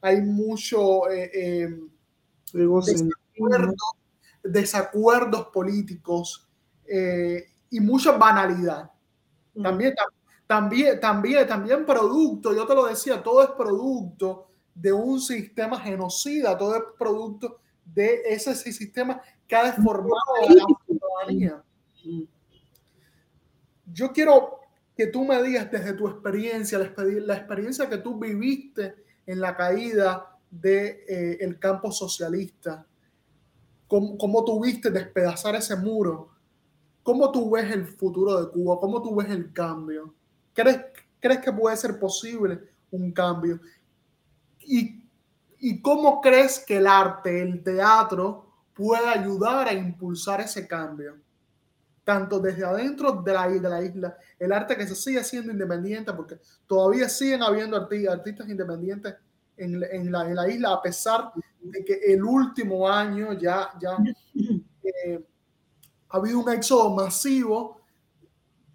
hay 0.00 0.20
mucho 0.20 1.10
eh, 1.10 1.30
eh, 1.34 1.76
desacuerdos, 4.44 5.48
políticos 5.52 6.48
y 7.70 7.80
mucha 7.80 8.12
banalidad. 8.12 8.90
También, 9.60 9.94
también, 10.46 11.00
también, 11.00 11.46
también 11.46 11.86
producto, 11.86 12.54
yo 12.54 12.66
te 12.66 12.74
lo 12.74 12.86
decía, 12.86 13.22
todo 13.22 13.42
es 13.42 13.50
producto 13.50 14.48
de 14.74 14.92
un 14.92 15.20
sistema 15.20 15.80
genocida, 15.80 16.56
todo 16.58 16.76
es 16.76 16.82
producto 16.98 17.60
de 17.84 18.22
ese 18.26 18.54
sistema 18.54 19.20
que 19.46 19.56
ha 19.56 19.64
deformado 19.64 20.14
a 20.42 20.52
la 20.52 20.66
ciudadanía. 20.86 21.62
Yo 23.86 24.12
quiero 24.12 24.60
que 24.96 25.06
tú 25.06 25.24
me 25.24 25.42
digas 25.42 25.70
desde 25.70 25.92
tu 25.94 26.08
experiencia, 26.08 26.78
la, 26.78 27.34
experiencia 27.34 27.88
que 27.88 27.98
tú 27.98 28.18
viviste 28.18 28.94
en 29.26 29.40
la 29.40 29.56
caída 29.56 30.38
del 30.50 30.60
de, 30.60 31.36
eh, 31.40 31.58
campo 31.58 31.90
socialista, 31.90 32.86
cómo, 33.86 34.16
cómo 34.18 34.44
tuviste 34.44 34.90
despedazar 34.90 35.54
ese 35.56 35.76
muro, 35.76 36.30
cómo 37.02 37.30
tú 37.30 37.50
ves 37.50 37.70
el 37.72 37.86
futuro 37.86 38.40
de 38.40 38.50
Cuba, 38.50 38.78
cómo 38.80 39.02
tú 39.02 39.14
ves 39.16 39.30
el 39.30 39.52
cambio. 39.52 40.14
¿Crees, 40.54 40.80
¿Crees 41.20 41.40
que 41.40 41.52
puede 41.52 41.76
ser 41.76 41.98
posible 41.98 42.60
un 42.90 43.12
cambio? 43.12 43.60
¿Y, 44.60 45.04
¿Y 45.58 45.82
cómo 45.82 46.20
crees 46.20 46.64
que 46.66 46.76
el 46.76 46.86
arte, 46.86 47.42
el 47.42 47.62
teatro, 47.62 48.46
puede 48.74 49.08
ayudar 49.08 49.68
a 49.68 49.72
impulsar 49.72 50.40
ese 50.40 50.66
cambio? 50.66 51.16
Tanto 52.04 52.38
desde 52.38 52.64
adentro 52.64 53.12
de 53.22 53.32
la, 53.32 53.48
de 53.48 53.60
la 53.60 53.82
isla, 53.82 54.18
el 54.38 54.52
arte 54.52 54.76
que 54.76 54.86
se 54.86 54.94
sigue 54.94 55.24
siendo 55.24 55.50
independiente, 55.50 56.12
porque 56.12 56.38
todavía 56.66 57.08
siguen 57.08 57.42
habiendo 57.42 57.76
artistas, 57.76 58.48
independientes 58.48 59.14
en, 59.56 59.82
en, 59.82 60.12
la, 60.12 60.28
en, 60.28 60.34
la, 60.34 60.48
isla, 60.48 60.74
a 60.74 60.82
pesar 60.82 61.32
de 61.62 61.84
que 61.84 61.94
el 62.06 62.22
último 62.22 62.86
año 62.86 63.32
ya, 63.32 63.70
ya 63.80 63.96
eh, 64.84 65.24
ha 66.10 66.16
habido 66.18 66.40
un 66.40 66.52
éxodo 66.52 66.90
masivo 66.94 67.80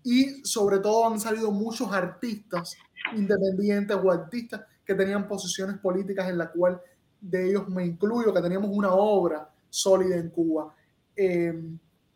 y 0.03 0.43
sobre 0.45 0.79
todo 0.79 1.07
han 1.07 1.19
salido 1.19 1.51
muchos 1.51 1.91
artistas 1.91 2.77
independientes 3.15 3.97
o 4.01 4.11
artistas 4.11 4.61
que 4.85 4.95
tenían 4.95 5.27
posiciones 5.27 5.77
políticas 5.77 6.29
en 6.29 6.37
la 6.37 6.51
cual 6.51 6.81
de 7.21 7.49
ellos 7.49 7.67
me 7.67 7.85
incluyo, 7.85 8.33
que 8.33 8.41
teníamos 8.41 8.71
una 8.73 8.93
obra 8.93 9.49
sólida 9.69 10.15
en 10.15 10.29
Cuba. 10.29 10.73
Eh, 11.15 11.53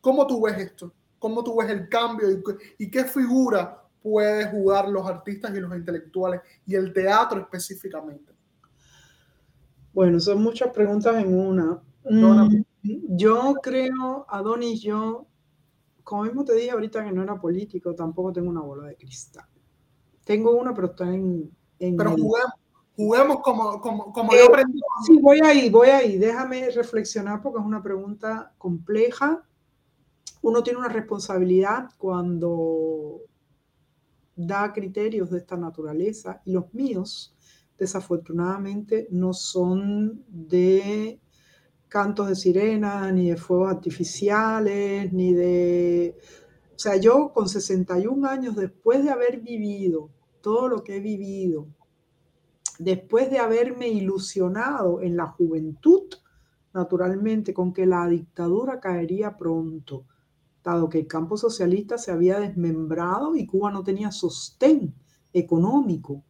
¿Cómo 0.02 0.26
tú 0.26 0.42
ves 0.42 0.58
esto? 0.58 0.94
¿Cómo 1.20 1.44
tú 1.44 1.58
ves 1.58 1.70
el 1.70 1.88
cambio 1.88 2.28
y, 2.78 2.90
qué 2.90 3.06
figura 3.06 3.82
pueden 4.02 4.52
jugar 4.52 4.90
los 4.90 5.08
artistas 5.08 5.56
y 5.56 5.60
los 5.60 5.74
intelectuales 5.76 6.42
y 6.66 6.76
el 6.76 6.92
teatro 6.92 7.40
específicamente? 7.40 8.34
Bueno, 9.94 10.20
son 10.20 10.42
muchas 10.42 10.72
preguntas 10.74 11.16
en 11.16 11.34
una. 11.34 11.82
Mm, 12.10 12.64
yo 13.10 13.56
creo, 13.62 14.26
Adonis, 14.28 14.82
yo 14.82 15.28
como 16.04 16.24
mismo 16.24 16.44
te 16.44 16.54
dije 16.54 16.72
ahorita 16.72 17.04
que 17.04 17.12
no 17.12 17.24
era 17.24 17.40
político, 17.40 17.96
tampoco 17.96 18.34
tengo 18.34 18.50
una 18.50 18.62
bola 18.62 18.88
de 18.88 18.96
cristal. 18.96 19.46
Tengo 20.24 20.52
una, 20.52 20.74
pero 20.74 20.88
está 20.88 21.14
en... 21.14 21.52
pero 21.80 22.12
juguemos, 22.12 22.54
juguemos, 22.96 23.40
como, 23.42 23.82
como, 23.82 24.14
como 24.14 24.32
yo 24.34 24.40
eh, 24.40 24.48
aprendí. 24.48 24.80
Sí, 25.06 25.18
voy 25.22 25.40
ahí, 25.44 25.70
voy 25.70 25.90
ahí. 25.90 26.18
Déjame 26.18 26.70
reflexionar 26.70 27.42
porque 27.42 27.60
es 27.60 27.66
una 27.66 27.82
pregunta 27.82 28.54
compleja. 28.58 29.44
uno 30.42 30.64
tiene 30.64 30.80
una 30.80 30.90
responsabilidad 30.90 31.90
cuando 31.98 33.22
da 34.36 34.74
criterios 34.74 35.30
de 35.30 35.38
esta 35.38 35.56
naturaleza 35.56 36.42
y 36.46 36.52
los 36.54 36.74
míos 36.74 37.36
desafortunadamente 37.78 39.08
no 39.12 39.34
son 39.34 40.24
de 40.28 41.20
cantos 41.94 42.28
de 42.28 42.36
sirena, 42.36 43.12
ni 43.12 43.30
de 43.30 43.38
fuegos 43.38 43.70
artificiales, 43.70 45.14
ni 45.14 45.32
de... 45.32 46.18
O 46.76 46.80
sea, 46.80 46.96
yo 46.96 47.32
con 47.32 47.48
61 47.48 48.28
años, 48.28 48.56
después 48.56 49.04
de 49.04 49.12
haber 49.12 49.42
vivido 49.42 50.10
todo 50.42 50.68
lo 50.68 50.84
que 50.84 50.98
he 50.98 51.00
vivido, 51.00 51.68
después 52.80 53.30
de 53.30 53.38
haberme 53.38 53.90
ilusionado 53.90 55.02
en 55.02 55.16
la 55.16 55.28
juventud, 55.28 56.06
naturalmente, 56.74 57.54
con 57.54 57.72
que 57.72 57.86
la 57.86 58.08
dictadura 58.08 58.80
caería 58.80 59.38
pronto, 59.38 60.08
dado 60.64 60.90
que 60.90 60.98
el 60.98 61.06
campo 61.06 61.38
socialista 61.38 62.00
se 62.00 62.12
había 62.12 62.40
desmembrado 62.40 63.36
y 63.36 63.46
Cuba 63.46 63.70
no 63.70 63.84
tenía 63.84 64.10
sostén 64.10 64.96
económico, 65.32 66.24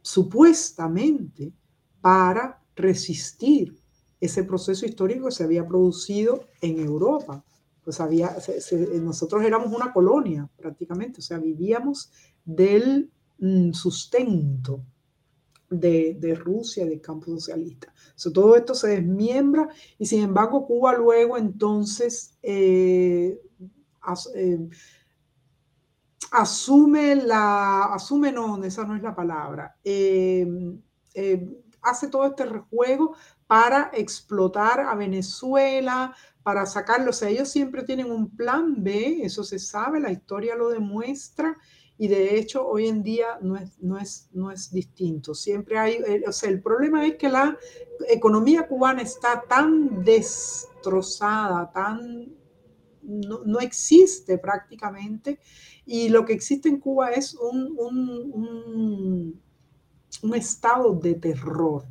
supuestamente, 0.00 1.52
para 2.00 2.62
resistir 2.76 3.76
ese 4.20 4.44
proceso 4.44 4.86
histórico 4.86 5.26
que 5.26 5.32
se 5.32 5.44
había 5.44 5.66
producido 5.66 6.46
en 6.60 6.78
Europa. 6.78 7.44
Pues 7.84 8.00
había, 8.00 8.36
nosotros 9.00 9.44
éramos 9.44 9.72
una 9.72 9.92
colonia 9.92 10.48
prácticamente, 10.56 11.20
o 11.20 11.22
sea, 11.22 11.38
vivíamos 11.38 12.10
del 12.44 13.10
mm, 13.38 13.72
sustento 13.72 14.82
de, 15.70 16.34
Rusia, 16.34 16.86
del 16.86 17.00
campo 17.00 17.26
socialista. 17.26 17.92
todo 18.32 18.56
esto 18.56 18.74
se 18.74 18.88
desmiembra 18.88 19.68
y 19.98 20.06
sin 20.06 20.22
embargo 20.22 20.66
Cuba 20.66 20.94
luego 20.94 21.36
entonces 21.36 22.36
eh, 22.42 23.40
eh, 24.34 24.68
asume 26.30 27.16
la, 27.16 27.84
asume 27.84 28.32
no, 28.32 28.62
esa 28.62 28.84
no 28.84 28.96
es 28.96 29.02
la 29.02 29.14
palabra, 29.14 29.76
eh, 29.82 30.46
hace 31.86 32.08
todo 32.08 32.26
este 32.26 32.44
rejuego 32.44 33.16
para 33.46 33.90
explotar 33.94 34.80
a 34.80 34.94
Venezuela, 34.94 36.14
para 36.42 36.66
sacarlo. 36.66 37.10
O 37.10 37.12
sea, 37.12 37.28
ellos 37.28 37.48
siempre 37.48 37.82
tienen 37.82 38.10
un 38.10 38.30
plan 38.36 38.82
B, 38.82 39.20
eso 39.22 39.42
se 39.44 39.58
sabe, 39.58 40.00
la 40.00 40.12
historia 40.12 40.54
lo 40.54 40.68
demuestra, 40.68 41.56
y 41.98 42.08
de 42.08 42.38
hecho 42.38 42.66
hoy 42.66 42.88
en 42.88 43.02
día 43.02 43.38
no 43.40 43.56
es, 43.56 43.78
no 43.80 43.98
es, 43.98 44.28
no 44.32 44.50
es 44.50 44.70
distinto. 44.70 45.34
Siempre 45.34 45.78
hay, 45.78 45.98
o 46.26 46.32
sea, 46.32 46.50
el 46.50 46.62
problema 46.62 47.06
es 47.06 47.16
que 47.16 47.28
la 47.28 47.56
economía 48.08 48.68
cubana 48.68 49.02
está 49.02 49.42
tan 49.48 50.04
destrozada, 50.04 51.70
tan... 51.72 52.34
No, 53.02 53.60
existe 53.60 54.36
prácticamente 54.36 55.38
y 55.84 56.08
lo 56.08 56.24
que 56.24 56.32
existe 56.32 56.68
en 56.68 56.80
Cuba 56.80 57.10
es 57.10 57.34
un, 57.34 57.76
un, 57.78 58.32
un, 58.32 59.42
estado 60.34 60.94
de 60.94 61.14
terror. 61.14 61.84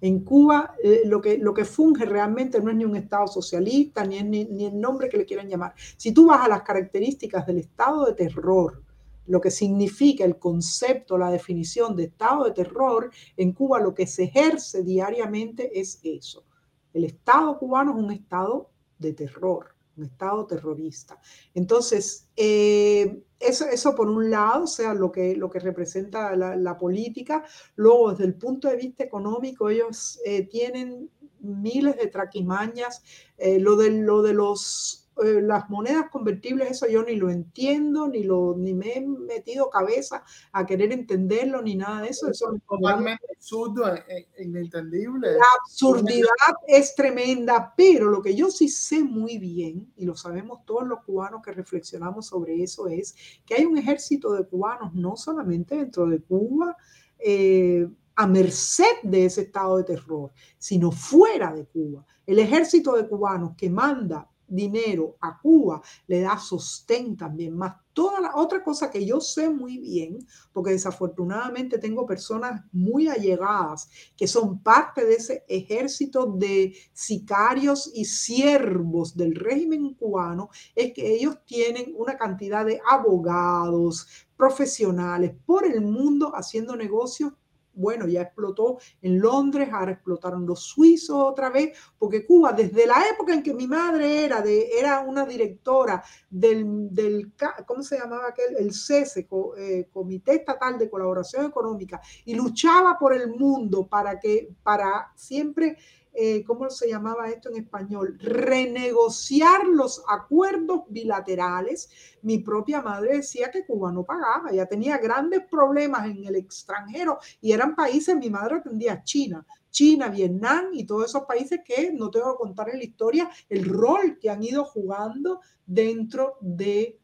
En 0.00 0.20
Cuba 0.20 0.74
eh, 0.82 1.02
lo, 1.06 1.20
que, 1.20 1.38
lo 1.38 1.54
que 1.54 1.64
funge 1.64 2.04
realmente 2.04 2.60
no 2.60 2.70
es 2.70 2.76
ni 2.76 2.84
un 2.84 2.96
Estado 2.96 3.26
socialista, 3.26 4.04
ni, 4.04 4.22
ni, 4.22 4.44
ni 4.44 4.66
el 4.66 4.80
nombre 4.80 5.08
que 5.08 5.16
le 5.16 5.24
quieran 5.24 5.48
llamar. 5.48 5.74
Si 5.96 6.12
tú 6.12 6.26
vas 6.26 6.44
a 6.44 6.48
las 6.48 6.62
características 6.62 7.46
del 7.46 7.58
estado 7.58 8.04
de 8.06 8.12
terror, 8.12 8.82
lo 9.26 9.40
que 9.40 9.50
significa 9.50 10.24
el 10.24 10.38
concepto, 10.38 11.18
la 11.18 11.30
definición 11.30 11.96
de 11.96 12.04
estado 12.04 12.44
de 12.44 12.52
terror, 12.52 13.10
en 13.36 13.52
Cuba 13.52 13.80
lo 13.80 13.94
que 13.94 14.06
se 14.06 14.24
ejerce 14.24 14.82
diariamente 14.82 15.78
es 15.78 15.98
eso. 16.02 16.44
El 16.92 17.04
Estado 17.04 17.58
cubano 17.58 17.92
es 17.92 18.04
un 18.04 18.12
estado 18.12 18.70
de 18.98 19.12
terror, 19.12 19.75
un 19.96 20.04
estado 20.04 20.46
terrorista. 20.46 21.18
Entonces, 21.54 22.28
eh, 22.36 23.22
eso, 23.38 23.66
eso, 23.66 23.94
por 23.94 24.08
un 24.08 24.30
lado, 24.30 24.64
o 24.64 24.66
sea, 24.66 24.94
lo 24.94 25.10
que, 25.10 25.36
lo 25.36 25.50
que 25.50 25.58
representa 25.58 26.34
la, 26.36 26.78
política. 26.78 27.44
Luego, 27.74 28.10
desde 28.10 28.24
el 28.24 28.34
punto 28.34 28.68
de 28.68 28.76
vista 28.76 29.04
económico, 29.04 29.68
ellos 29.68 30.18
eh, 30.24 30.46
tienen 30.46 31.10
miles 31.40 31.96
de 31.96 32.06
traquimañas. 32.08 33.02
Eh, 33.38 33.58
lo, 33.58 33.76
de, 33.76 33.90
lo 33.90 34.22
de 34.22 34.34
los 34.34 35.05
eh, 35.24 35.40
las 35.40 35.70
monedas 35.70 36.10
convertibles, 36.10 36.70
eso 36.70 36.86
yo 36.86 37.02
ni 37.02 37.16
lo 37.16 37.30
entiendo, 37.30 38.06
ni, 38.06 38.22
lo, 38.22 38.54
ni 38.56 38.74
me 38.74 38.98
he 38.98 39.00
metido 39.00 39.70
cabeza 39.70 40.22
a 40.52 40.66
querer 40.66 40.92
entenderlo, 40.92 41.62
ni 41.62 41.74
nada 41.74 42.02
de 42.02 42.08
eso. 42.08 42.30
eso 42.30 42.54
es 42.54 42.62
totalmente 42.68 43.24
absurdo, 43.34 43.94
e, 43.94 44.28
e, 44.36 44.44
inentendible. 44.44 45.32
La 45.32 45.46
absurdidad 45.62 46.28
es 46.66 46.94
tremenda, 46.94 47.72
pero 47.74 48.10
lo 48.10 48.20
que 48.20 48.34
yo 48.34 48.50
sí 48.50 48.68
sé 48.68 49.02
muy 49.02 49.38
bien, 49.38 49.90
y 49.96 50.04
lo 50.04 50.16
sabemos 50.16 50.66
todos 50.66 50.86
los 50.86 51.02
cubanos 51.02 51.40
que 51.42 51.52
reflexionamos 51.52 52.26
sobre 52.26 52.62
eso, 52.62 52.86
es 52.88 53.14
que 53.46 53.54
hay 53.54 53.64
un 53.64 53.78
ejército 53.78 54.32
de 54.34 54.46
cubanos, 54.46 54.92
no 54.94 55.16
solamente 55.16 55.76
dentro 55.76 56.06
de 56.06 56.20
Cuba, 56.20 56.76
eh, 57.18 57.88
a 58.16 58.26
merced 58.26 59.02
de 59.02 59.26
ese 59.26 59.42
estado 59.42 59.78
de 59.78 59.84
terror, 59.84 60.32
sino 60.58 60.90
fuera 60.90 61.54
de 61.54 61.64
Cuba. 61.66 62.04
El 62.26 62.38
ejército 62.38 62.96
de 62.96 63.08
cubanos 63.08 63.54
que 63.56 63.70
manda 63.70 64.28
dinero 64.48 65.16
a 65.20 65.38
Cuba, 65.40 65.82
le 66.06 66.20
da 66.20 66.38
sostén 66.38 67.16
también, 67.16 67.56
más. 67.56 67.76
Toda 67.92 68.20
la 68.20 68.36
otra 68.36 68.62
cosa 68.62 68.90
que 68.90 69.06
yo 69.06 69.20
sé 69.22 69.48
muy 69.48 69.78
bien, 69.78 70.18
porque 70.52 70.72
desafortunadamente 70.72 71.78
tengo 71.78 72.04
personas 72.04 72.62
muy 72.70 73.08
allegadas 73.08 73.88
que 74.14 74.26
son 74.26 74.62
parte 74.62 75.06
de 75.06 75.14
ese 75.14 75.44
ejército 75.48 76.26
de 76.26 76.76
sicarios 76.92 77.90
y 77.94 78.04
siervos 78.04 79.16
del 79.16 79.34
régimen 79.34 79.94
cubano, 79.94 80.50
es 80.74 80.92
que 80.92 81.14
ellos 81.14 81.38
tienen 81.46 81.94
una 81.96 82.18
cantidad 82.18 82.66
de 82.66 82.80
abogados, 82.86 84.26
profesionales 84.36 85.34
por 85.46 85.64
el 85.64 85.80
mundo 85.80 86.32
haciendo 86.34 86.76
negocios 86.76 87.32
bueno, 87.76 88.08
ya 88.08 88.22
explotó 88.22 88.78
en 89.02 89.20
Londres, 89.20 89.68
ahora 89.70 89.92
explotaron 89.92 90.46
los 90.46 90.62
suizos 90.62 91.16
otra 91.16 91.50
vez, 91.50 91.78
porque 91.98 92.26
Cuba, 92.26 92.52
desde 92.52 92.86
la 92.86 92.96
época 93.12 93.34
en 93.34 93.42
que 93.42 93.54
mi 93.54 93.66
madre 93.66 94.24
era, 94.24 94.40
de, 94.40 94.70
era 94.78 95.00
una 95.00 95.24
directora 95.24 96.02
del, 96.28 96.88
del 96.90 97.32
¿cómo 97.66 97.82
se 97.82 97.98
llamaba 97.98 98.28
aquel? 98.28 98.56
El 98.58 98.72
CESE, 98.72 99.28
eh, 99.58 99.88
Comité 99.92 100.36
Estatal 100.36 100.78
de 100.78 100.90
Colaboración 100.90 101.46
Económica, 101.46 102.00
y 102.24 102.34
luchaba 102.34 102.98
por 102.98 103.14
el 103.14 103.28
mundo 103.28 103.86
para 103.86 104.18
que, 104.18 104.48
para 104.62 105.12
siempre 105.14 105.76
eh, 106.18 106.42
¿cómo 106.44 106.70
se 106.70 106.88
llamaba 106.88 107.28
esto 107.28 107.50
en 107.50 107.56
español? 107.56 108.18
Renegociar 108.18 109.66
los 109.66 110.02
acuerdos 110.08 110.84
bilaterales. 110.88 111.90
Mi 112.22 112.38
propia 112.38 112.80
madre 112.80 113.18
decía 113.18 113.50
que 113.50 113.66
Cuba 113.66 113.92
no 113.92 114.02
pagaba, 114.02 114.50
ya 114.50 114.64
tenía 114.64 114.96
grandes 114.96 115.42
problemas 115.50 116.06
en 116.06 116.24
el 116.24 116.36
extranjero 116.36 117.18
y 117.42 117.52
eran 117.52 117.76
países, 117.76 118.16
mi 118.16 118.30
madre 118.30 118.56
atendía 118.56 119.04
China, 119.04 119.46
China, 119.70 120.08
Vietnam 120.08 120.68
y 120.72 120.86
todos 120.86 121.04
esos 121.04 121.24
países 121.24 121.60
que 121.62 121.92
no 121.92 122.10
tengo 122.10 122.32
que 122.32 122.38
contar 122.38 122.70
en 122.70 122.78
la 122.78 122.84
historia 122.84 123.30
el 123.50 123.66
rol 123.66 124.18
que 124.18 124.30
han 124.30 124.42
ido 124.42 124.64
jugando 124.64 125.40
dentro 125.66 126.38
de 126.40 126.98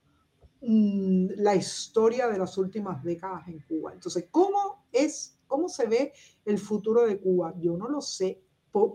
mm, 0.63 1.33
la 1.37 1.55
historia 1.55 2.29
de 2.29 2.39
las 2.39 2.57
últimas 2.57 3.05
décadas 3.05 3.47
en 3.49 3.61
Cuba. 3.61 3.93
Entonces, 3.93 4.27
¿cómo 4.31 4.87
es, 4.91 5.39
cómo 5.47 5.69
se 5.69 5.87
ve 5.87 6.15
el 6.47 6.59
futuro 6.59 7.03
de 7.03 7.21
Cuba? 7.21 7.53
Yo 7.59 7.77
no 7.77 7.91
lo 7.91 8.01
sé 8.01 8.41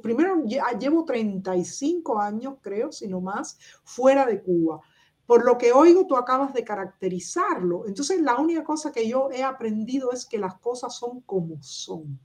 primero 0.02 0.44
llevo 0.80 1.06
35 1.06 2.20
años, 2.20 2.56
creo, 2.62 2.92
si 2.92 3.08
no 3.08 3.22
más, 3.22 3.58
fuera 3.84 4.26
de 4.26 4.42
Cuba. 4.42 4.82
Por 5.26 5.46
lo 5.46 5.58
que 5.58 5.74
oigo, 5.74 6.08
tú 6.08 6.16
acabas 6.16 6.54
de 6.54 6.64
caracterizarlo. 6.64 7.86
Entonces, 7.86 8.22
la 8.22 8.38
única 8.38 8.64
cosa 8.64 8.92
que 8.92 9.08
yo 9.08 9.30
he 9.32 9.44
aprendido 9.44 10.12
es 10.12 10.26
que 10.26 10.38
las 10.38 10.56
cosas 10.60 10.96
son 10.96 11.22
como 11.22 11.62
son, 11.62 12.18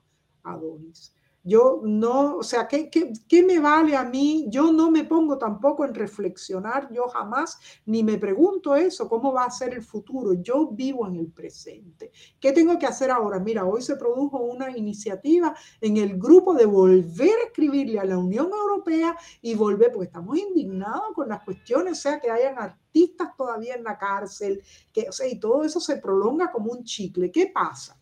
Adonis. 0.45 1.15
Yo 1.44 1.81
no, 1.82 2.36
o 2.36 2.43
sea, 2.44 2.69
¿qué, 2.69 2.89
¿qué, 2.89 3.43
me 3.43 3.59
vale 3.59 3.97
a 3.97 4.05
mí? 4.05 4.47
Yo 4.48 4.73
no 4.73 4.93
me 4.93 5.02
pongo 5.02 5.39
tampoco 5.39 5.85
en 5.85 5.93
reflexionar, 5.93 6.89
yo 6.93 7.09
jamás 7.09 7.59
ni 7.85 8.05
me 8.05 8.16
pregunto 8.16 8.77
eso, 8.77 9.09
¿cómo 9.09 9.32
va 9.32 9.47
a 9.47 9.51
ser 9.51 9.74
el 9.74 9.82
futuro? 9.82 10.35
Yo 10.35 10.69
vivo 10.69 11.06
en 11.09 11.16
el 11.16 11.32
presente. 11.32 12.12
¿Qué 12.39 12.52
tengo 12.52 12.78
que 12.78 12.86
hacer 12.86 13.10
ahora? 13.10 13.40
Mira, 13.40 13.64
hoy 13.64 13.82
se 13.82 13.97
produjo 13.97 14.39
una 14.39 14.70
iniciativa 14.77 15.52
en 15.81 15.97
el 15.97 16.16
grupo 16.16 16.55
de 16.55 16.64
volver 16.64 17.32
a 17.43 17.47
escribirle 17.47 17.98
a 17.98 18.05
la 18.05 18.19
Unión 18.19 18.48
Europea 18.52 19.16
y 19.40 19.56
volver, 19.56 19.90
porque 19.90 20.06
estamos 20.06 20.39
indignados 20.39 21.12
con 21.12 21.28
las 21.28 21.43
cuestiones, 21.43 21.98
o 21.98 22.02
sea, 22.02 22.20
que 22.20 22.31
hayan 22.31 22.56
artistas 22.56 23.36
todavía 23.36 23.74
en 23.74 23.82
la 23.82 23.98
cárcel, 23.98 24.62
que, 24.93 25.09
o 25.09 25.12
sea, 25.12 25.27
y 25.27 25.40
todo 25.40 25.64
eso 25.64 25.81
se 25.81 25.97
prolonga 25.97 26.52
como 26.52 26.70
un 26.70 26.85
chicle. 26.85 27.32
¿Qué 27.32 27.51
pasa? 27.52 28.02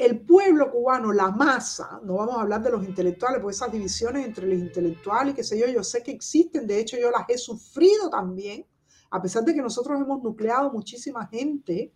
El 0.00 0.20
pueblo 0.20 0.70
cubano, 0.70 1.12
la 1.12 1.30
masa, 1.30 2.00
no 2.04 2.14
vamos 2.14 2.36
a 2.36 2.42
hablar 2.42 2.62
de 2.62 2.70
los 2.70 2.84
intelectuales, 2.84 3.40
porque 3.40 3.54
esas 3.54 3.70
divisiones 3.70 4.26
entre 4.26 4.46
los 4.46 4.58
intelectuales, 4.58 5.34
qué 5.34 5.44
sé 5.44 5.58
yo, 5.58 5.66
yo 5.66 5.84
sé 5.84 6.02
que 6.02 6.10
existen, 6.10 6.66
de 6.66 6.80
hecho 6.80 6.96
yo 6.98 7.10
las 7.10 7.28
he 7.28 7.36
sufrido 7.36 8.08
también, 8.08 8.66
a 9.10 9.20
pesar 9.20 9.44
de 9.44 9.54
que 9.54 9.60
nosotros 9.60 10.00
hemos 10.00 10.22
nucleado 10.22 10.72
muchísima 10.72 11.26
gente 11.26 11.92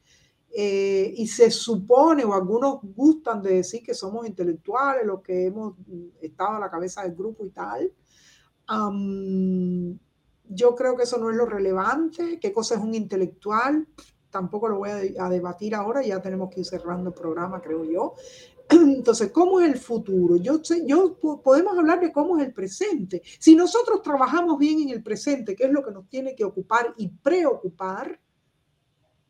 eh, 0.51 1.14
y 1.16 1.26
se 1.26 1.51
supone, 1.51 2.24
o 2.24 2.35
algunos 2.35 2.78
gustan 2.82 3.43
de 3.43 3.55
decir 3.55 3.82
que 3.82 3.94
somos 3.94 4.26
intelectuales, 4.26 5.06
los 5.06 5.22
que 5.22 5.47
hemos 5.47 5.74
estado 6.20 6.56
a 6.56 6.60
la 6.60 6.70
cabeza 6.70 7.02
del 7.02 7.14
grupo 7.14 7.47
y 7.47 7.51
tal, 7.51 7.93
yo 10.48 10.74
creo 10.74 10.97
que 10.97 11.05
eso 11.05 11.18
no 11.18 11.31
es 11.31 11.36
lo 11.36 11.47
relevante. 11.47 12.39
¿Qué 12.39 12.52
cosa 12.52 12.74
es 12.74 12.81
un 12.81 12.94
intelectual? 12.94 13.86
Tampoco 14.35 14.69
lo 14.69 14.78
voy 14.78 14.90
a, 14.90 15.28
debatir 15.28 15.77
ahora, 15.77 16.02
ya 16.02 16.20
tenemos 16.20 16.52
que 16.52 16.59
ir 16.59 16.66
cerrando 16.66 17.11
el 17.11 17.15
programa, 17.15 17.62
creo 17.62 17.85
yo. 17.85 18.15
Entonces, 18.69 19.31
¿cómo 19.31 19.61
es 19.61 19.70
el 19.70 19.78
futuro? 19.78 20.35
Yo, 20.35 20.61
yo 20.85 21.16
podemos 21.40 21.78
hablar 21.78 22.01
de 22.01 22.11
cómo 22.11 22.36
es 22.36 22.44
el 22.44 22.52
presente. 22.52 23.23
Si 23.39 23.55
nosotros 23.55 24.02
trabajamos 24.02 24.59
bien 24.59 24.81
en 24.81 24.89
el 24.89 25.05
presente, 25.05 25.55
que 25.55 25.66
es 25.66 25.70
lo 25.70 25.85
que 25.85 25.93
nos 25.93 26.09
tiene 26.09 26.35
que 26.35 26.43
ocupar 26.43 26.94
y 26.97 27.11
preocupar, 27.11 28.20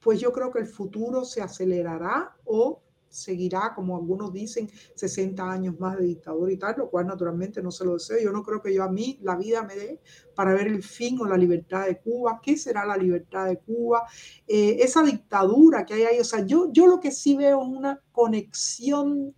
pues 0.01 0.19
yo 0.21 0.33
creo 0.33 0.51
que 0.51 0.61
el 0.61 0.67
futuro 0.67 1.23
se 1.27 1.43
acelerará 1.43 2.35
o 2.47 2.81
seguirá, 3.15 3.73
como 3.74 3.97
algunos 3.97 4.32
dicen, 4.32 4.69
60 4.95 5.51
años 5.51 5.78
más 5.78 5.99
de 5.99 6.05
dictadura 6.05 6.53
y 6.53 6.57
tal, 6.57 6.74
lo 6.78 6.91
cual 6.91 7.07
naturalmente 7.07 7.62
no 7.62 7.70
se 7.70 7.85
lo 7.85 7.95
deseo. 7.95 8.19
Yo 8.20 8.32
no 8.32 8.43
creo 8.43 8.61
que 8.61 8.74
yo 8.74 8.82
a 8.82 8.91
mí 8.91 9.19
la 9.23 9.36
vida 9.36 9.62
me 9.62 9.77
dé 9.77 10.01
para 10.35 10.53
ver 10.53 10.66
el 10.66 10.82
fin 10.82 11.20
o 11.20 11.24
la 11.24 11.36
libertad 11.36 11.86
de 11.86 12.01
Cuba. 12.01 12.41
¿Qué 12.43 12.57
será 12.57 12.85
la 12.85 12.97
libertad 12.97 13.47
de 13.47 13.59
Cuba? 13.59 14.03
Eh, 14.47 14.78
esa 14.81 15.03
dictadura 15.03 15.85
que 15.85 15.95
hay 15.95 16.03
ahí. 16.03 16.19
O 16.20 16.24
sea, 16.24 16.45
yo, 16.45 16.70
yo 16.73 16.86
lo 16.86 17.01
que 17.01 17.11
sí 17.11 17.36
veo 17.36 17.62
es 17.62 17.69
una 17.69 18.01
conexión 18.12 19.35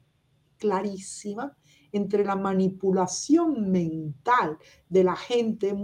clarísima 0.58 1.56
entre 1.92 2.24
la 2.24 2.36
manipulación 2.36 3.70
mental 3.70 4.58
de 4.88 5.04
la 5.04 5.16
gente. 5.16 5.74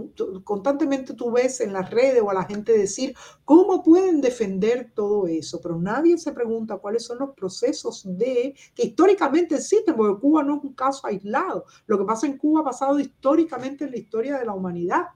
Constantemente 0.43 1.13
tú 1.13 1.31
ves 1.31 1.61
en 1.61 1.73
las 1.73 1.89
redes 1.89 2.21
o 2.21 2.29
a 2.29 2.33
la 2.33 2.45
gente 2.45 2.77
decir 2.77 3.15
cómo 3.45 3.83
pueden 3.83 4.21
defender 4.21 4.91
todo 4.93 5.27
eso, 5.27 5.59
pero 5.61 5.79
nadie 5.79 6.17
se 6.17 6.31
pregunta 6.31 6.77
cuáles 6.77 7.05
son 7.05 7.19
los 7.19 7.31
procesos 7.31 8.03
de 8.05 8.55
que 8.75 8.83
históricamente 8.87 9.55
existen, 9.55 9.95
porque 9.95 10.21
Cuba 10.21 10.43
no 10.43 10.57
es 10.57 10.63
un 10.63 10.73
caso 10.73 11.07
aislado. 11.07 11.65
Lo 11.85 11.97
que 11.97 12.05
pasa 12.05 12.27
en 12.27 12.37
Cuba 12.37 12.61
ha 12.61 12.65
pasado 12.65 12.99
históricamente 12.99 13.85
en 13.85 13.91
la 13.91 13.97
historia 13.97 14.37
de 14.37 14.45
la 14.45 14.53
humanidad 14.53 15.07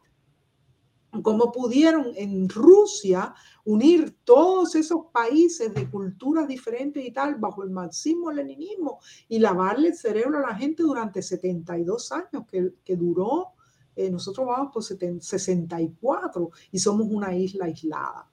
cómo 1.23 1.51
pudieron 1.51 2.11
en 2.15 2.49
Rusia 2.49 3.33
unir 3.65 4.17
todos 4.23 4.75
esos 4.75 5.05
países 5.11 5.73
de 5.73 5.89
culturas 5.89 6.47
diferentes 6.47 7.03
y 7.03 7.11
tal 7.11 7.35
bajo 7.35 7.63
el 7.63 7.69
marxismo-leninismo 7.69 8.99
y 9.27 9.39
lavarle 9.39 9.89
el 9.89 9.95
cerebro 9.95 10.39
a 10.39 10.51
la 10.51 10.55
gente 10.55 10.83
durante 10.83 11.21
72 11.21 12.11
años 12.11 12.43
que, 12.49 12.95
duró. 12.95 13.53
Eh, 13.95 14.11
nosotros 14.11 14.45
vamos 14.45 14.71
por 14.71 14.83
64 14.83 16.51
y 16.71 16.79
somos 16.79 17.07
una 17.09 17.35
isla 17.35 17.65
aislada. 17.65 18.29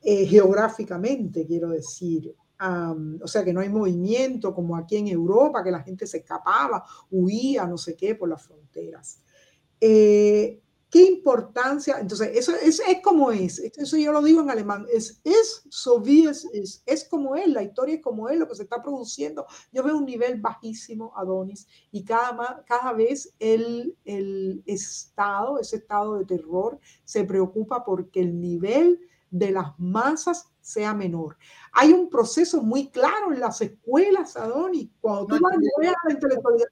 Eh, 0.00 0.26
geográficamente, 0.26 1.46
quiero 1.46 1.70
decir. 1.70 2.34
o 2.60 3.26
sea 3.26 3.44
que 3.44 3.52
no 3.52 3.60
hay 3.60 3.68
movimiento 3.68 4.54
como 4.54 4.76
aquí 4.76 4.96
en 4.96 5.08
Europa, 5.08 5.64
que 5.64 5.70
la 5.70 5.82
gente 5.82 6.06
se 6.06 6.18
escapaba, 6.18 6.84
huía, 7.10 7.66
no 7.66 7.76
sé 7.76 7.96
qué, 7.96 8.14
por 8.14 8.28
las 8.28 8.42
fronteras. 8.42 9.20
Eh, 9.80 10.61
¿Qué 10.92 11.04
importancia? 11.04 11.96
Entonces, 11.98 12.32
eso 12.34 12.52
es, 12.54 12.78
es, 12.86 13.00
como 13.02 13.32
es. 13.32 13.58
Eso 13.58 13.96
yo 13.96 14.12
lo 14.12 14.20
digo 14.20 14.42
en 14.42 14.50
alemán. 14.50 14.84
Es, 14.92 15.22
es 15.24 15.64
so 15.70 16.02
es, 16.04 16.44
es, 16.52 16.82
es, 16.84 17.04
como 17.08 17.34
es. 17.34 17.46
La 17.48 17.62
historia 17.62 17.94
es 17.94 18.02
como 18.02 18.28
es, 18.28 18.38
lo 18.38 18.46
que 18.46 18.56
se 18.56 18.64
está 18.64 18.82
produciendo. 18.82 19.46
Yo 19.72 19.82
veo 19.82 19.96
un 19.96 20.04
nivel 20.04 20.38
bajísimo, 20.38 21.14
Adonis, 21.16 21.66
y 21.92 22.04
cada, 22.04 22.62
cada 22.66 22.92
vez 22.92 23.34
el, 23.38 23.96
el 24.04 24.62
Estado, 24.66 25.58
ese 25.58 25.76
estado 25.76 26.18
de 26.18 26.26
terror, 26.26 26.78
se 27.04 27.24
preocupa 27.24 27.86
porque 27.86 28.20
el 28.20 28.38
nivel 28.38 29.00
de 29.30 29.50
las 29.50 29.72
masas 29.78 30.52
sea 30.60 30.92
menor. 30.92 31.38
Hay 31.72 31.90
un 31.90 32.10
proceso 32.10 32.62
muy 32.62 32.90
claro 32.90 33.32
en 33.32 33.40
las 33.40 33.62
escuelas, 33.62 34.36
Adonis, 34.36 34.90
cuando 35.00 35.24
tú 35.24 35.38
vas 35.40 35.54
a 35.54 36.08
la 36.08 36.12
intelectualidad. 36.12 36.68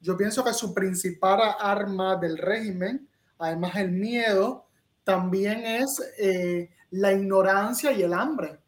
Yo 0.00 0.16
pienso 0.16 0.42
que 0.42 0.52
su 0.52 0.74
principal 0.74 1.54
arma 1.60 2.16
del 2.16 2.36
régimen 2.36 3.08
Además, 3.44 3.76
el 3.76 3.92
miedo 3.92 4.66
también 5.04 5.64
es 5.64 6.02
eh, 6.18 6.70
la 6.90 7.12
ignorancia 7.12 7.92
y 7.92 8.02
el 8.02 8.14
hambre. 8.14 8.58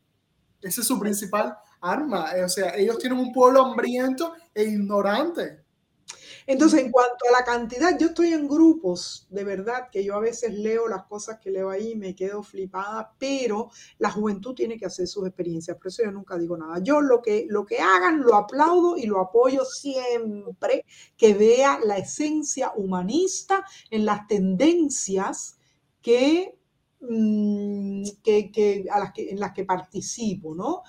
Ese 0.60 0.80
es 0.80 0.86
su 0.86 0.98
principal 0.98 1.56
arma. 1.80 2.30
O 2.44 2.48
sea, 2.48 2.74
ellos 2.76 2.98
tienen 2.98 3.18
un 3.18 3.32
pueblo 3.32 3.64
hambriento 3.64 4.34
e 4.54 4.64
ignorante. 4.64 5.64
Entonces, 6.46 6.80
en 6.80 6.92
cuanto 6.92 7.24
a 7.28 7.32
la 7.32 7.44
cantidad, 7.44 7.98
yo 7.98 8.08
estoy 8.08 8.32
en 8.32 8.46
grupos, 8.46 9.26
de 9.30 9.42
verdad, 9.42 9.88
que 9.90 10.04
yo 10.04 10.14
a 10.14 10.20
veces 10.20 10.54
leo 10.54 10.86
las 10.86 11.04
cosas 11.04 11.40
que 11.40 11.50
leo 11.50 11.70
ahí 11.70 11.92
y 11.92 11.96
me 11.96 12.14
quedo 12.14 12.42
flipada, 12.44 13.12
pero 13.18 13.70
la 13.98 14.10
juventud 14.10 14.54
tiene 14.54 14.76
que 14.76 14.86
hacer 14.86 15.08
sus 15.08 15.26
experiencias, 15.26 15.76
por 15.76 15.88
eso 15.88 16.04
yo 16.04 16.12
nunca 16.12 16.38
digo 16.38 16.56
nada. 16.56 16.78
Yo 16.80 17.00
lo 17.00 17.20
que, 17.20 17.46
lo 17.48 17.66
que 17.66 17.80
hagan 17.80 18.22
lo 18.22 18.36
aplaudo 18.36 18.96
y 18.96 19.06
lo 19.06 19.20
apoyo 19.20 19.64
siempre, 19.64 20.84
que 21.16 21.34
vea 21.34 21.80
la 21.84 21.98
esencia 21.98 22.72
humanista 22.76 23.64
en 23.90 24.04
las 24.04 24.28
tendencias 24.28 25.58
que, 26.00 26.56
mm, 27.00 28.04
que, 28.22 28.86
a 28.90 29.00
las 29.00 29.12
que 29.12 29.30
en 29.30 29.40
las 29.40 29.52
que 29.52 29.64
participo, 29.64 30.54
¿no? 30.54 30.82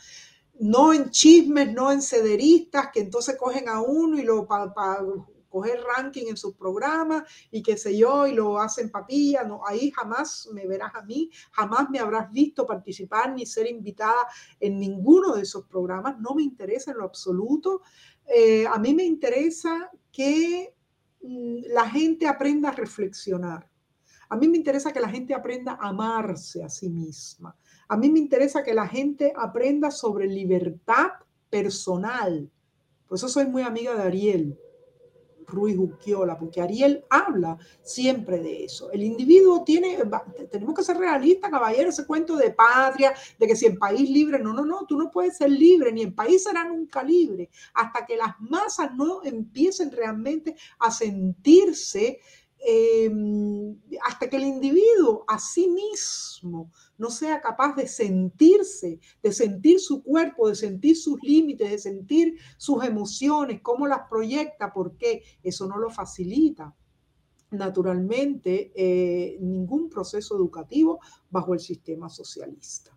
no 0.60 0.94
en 0.94 1.10
chismes, 1.12 1.72
no 1.74 1.92
en 1.92 2.02
cederistas 2.02 2.90
que 2.92 3.02
entonces 3.02 3.36
cogen 3.38 3.70
a 3.70 3.82
uno 3.82 4.18
y 4.18 4.24
lo 4.24 4.48
coger 5.58 5.80
ranking 5.82 6.28
en 6.28 6.38
sus 6.38 6.54
programas 6.54 7.24
y 7.50 7.64
qué 7.64 7.78
sé 7.78 7.98
yo, 7.98 8.28
y 8.28 8.34
lo 8.34 8.60
hacen 8.60 8.92
papilla, 8.92 9.44
no, 9.44 9.62
ahí 9.66 9.90
jamás 9.92 10.48
me 10.54 10.68
verás 10.68 10.94
a 10.94 11.02
mí, 11.02 11.32
jamás 11.52 11.90
me 11.90 11.98
habrás 11.98 12.32
visto 12.32 12.66
participar 12.68 13.34
ni 13.34 13.46
ser 13.46 13.68
invitada 13.68 14.28
en 14.60 14.80
ninguno 14.80 15.34
de 15.34 15.42
esos 15.42 15.66
programas, 15.66 16.20
no 16.20 16.36
me 16.36 16.44
interesa 16.44 16.92
en 16.92 17.00
lo 17.00 17.06
absoluto. 17.06 17.82
Eh, 18.28 18.68
a 18.68 18.78
mí 18.78 18.94
me 18.94 19.04
interesa 19.04 19.90
que 20.12 20.76
mm, 21.24 21.74
la 21.74 21.90
gente 21.90 22.28
aprenda 22.28 22.70
a 22.70 22.74
reflexionar. 22.74 23.68
A 24.30 24.36
mí 24.36 24.48
me 24.48 24.58
interesa 24.58 24.94
que 24.94 25.00
la 25.00 25.10
gente 25.10 25.34
aprenda 25.34 25.78
a 25.82 25.88
amarse 25.88 26.64
a 26.64 26.70
sí 26.70 26.90
misma. 26.90 27.56
A 27.88 27.98
mí 27.98 28.12
me 28.12 28.20
interesa 28.20 28.64
que 28.64 28.74
la 28.76 28.88
gente 28.88 29.34
aprenda 29.36 29.90
sobre 29.90 30.28
libertad 30.28 31.12
personal. 31.50 32.52
Por 33.08 33.18
eso 33.18 33.30
soy 33.30 33.48
muy 33.48 33.64
amiga 33.64 33.96
de 33.96 34.04
Ariel. 34.04 34.60
Ruiz 35.48 35.78
Uquiola, 35.78 36.38
porque 36.38 36.62
Ariel 36.62 37.06
habla 37.10 37.58
siempre 37.82 38.40
de 38.40 38.66
eso. 38.66 38.92
El 38.92 39.04
individuo 39.04 39.64
tiene, 39.64 39.98
tenemos 40.52 40.76
que 40.76 40.84
ser 40.84 40.98
realistas, 40.98 41.50
caballero, 41.50 41.90
ese 41.90 42.06
cuento 42.06 42.36
de 42.36 42.52
patria, 42.52 43.14
de 43.40 43.48
que 43.48 43.56
si 43.56 43.66
el 43.66 43.78
país 43.78 44.10
libre, 44.10 44.40
no, 44.40 44.54
no, 44.54 44.66
no, 44.66 44.86
tú 44.86 44.98
no 44.98 45.10
puedes 45.10 45.38
ser 45.38 45.50
libre, 45.50 45.92
ni 45.92 46.04
el 46.04 46.14
país 46.14 46.44
será 46.44 46.66
nunca 46.66 47.02
libre, 47.02 47.50
hasta 47.74 48.06
que 48.06 48.18
las 48.18 48.40
masas 48.40 48.94
no 48.96 49.24
empiecen 49.24 49.92
realmente 49.92 50.56
a 50.80 50.92
sentirse 50.92 52.20
Em, 52.70 53.80
hasta 54.06 54.30
que 54.30 54.36
el 54.36 54.44
individuo 54.44 55.24
a 55.26 55.40
sí 55.40 55.70
mismo 55.70 56.70
no 56.98 57.10
sea 57.10 57.40
capaz 57.40 57.78
de 57.78 57.88
sentirse, 57.88 59.00
de 59.24 59.32
sentir 59.32 59.80
su 59.80 60.04
cuerpo, 60.04 60.50
de 60.50 60.56
sentir 60.56 60.98
sus 60.98 61.18
límites, 61.24 61.72
de 61.72 61.80
sentir 61.80 62.38
sus 62.58 62.84
emociones, 62.84 63.62
cómo 63.62 63.88
las 63.88 64.02
proyecta, 64.10 64.74
porque 64.74 65.24
eso 65.44 65.66
no 65.66 65.78
lo 65.78 65.90
facilita 65.90 66.76
naturalmente 67.52 68.74
eh, 68.76 69.38
ningún 69.40 69.90
proceso 69.90 70.36
educativo 70.36 71.00
bajo 71.30 71.54
el 71.54 71.62
sistema 71.62 72.10
socialista. 72.10 72.97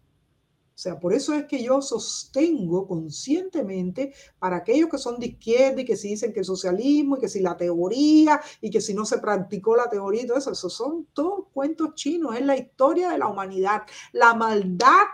O 0.80 0.82
sea, 0.82 0.98
por 0.98 1.12
eso 1.12 1.34
es 1.34 1.44
que 1.44 1.62
yo 1.62 1.82
sostengo 1.82 2.88
conscientemente 2.88 4.14
para 4.38 4.56
aquellos 4.56 4.88
que 4.88 4.96
son 4.96 5.20
de 5.20 5.26
izquierda 5.26 5.82
y 5.82 5.84
que 5.84 5.94
si 5.94 6.08
dicen 6.08 6.32
que 6.32 6.38
el 6.38 6.46
socialismo 6.46 7.18
y 7.18 7.20
que 7.20 7.28
si 7.28 7.40
la 7.40 7.54
teoría 7.54 8.40
y 8.62 8.70
que 8.70 8.80
si 8.80 8.94
no 8.94 9.04
se 9.04 9.18
practicó 9.18 9.76
la 9.76 9.90
teoría 9.90 10.22
y 10.22 10.26
todo 10.26 10.38
eso, 10.38 10.52
esos 10.52 10.72
son 10.72 11.08
todos 11.12 11.48
cuentos 11.52 11.94
chinos, 11.96 12.34
es 12.34 12.46
la 12.46 12.56
historia 12.56 13.10
de 13.10 13.18
la 13.18 13.26
humanidad. 13.26 13.82
La 14.12 14.32
maldad 14.32 15.04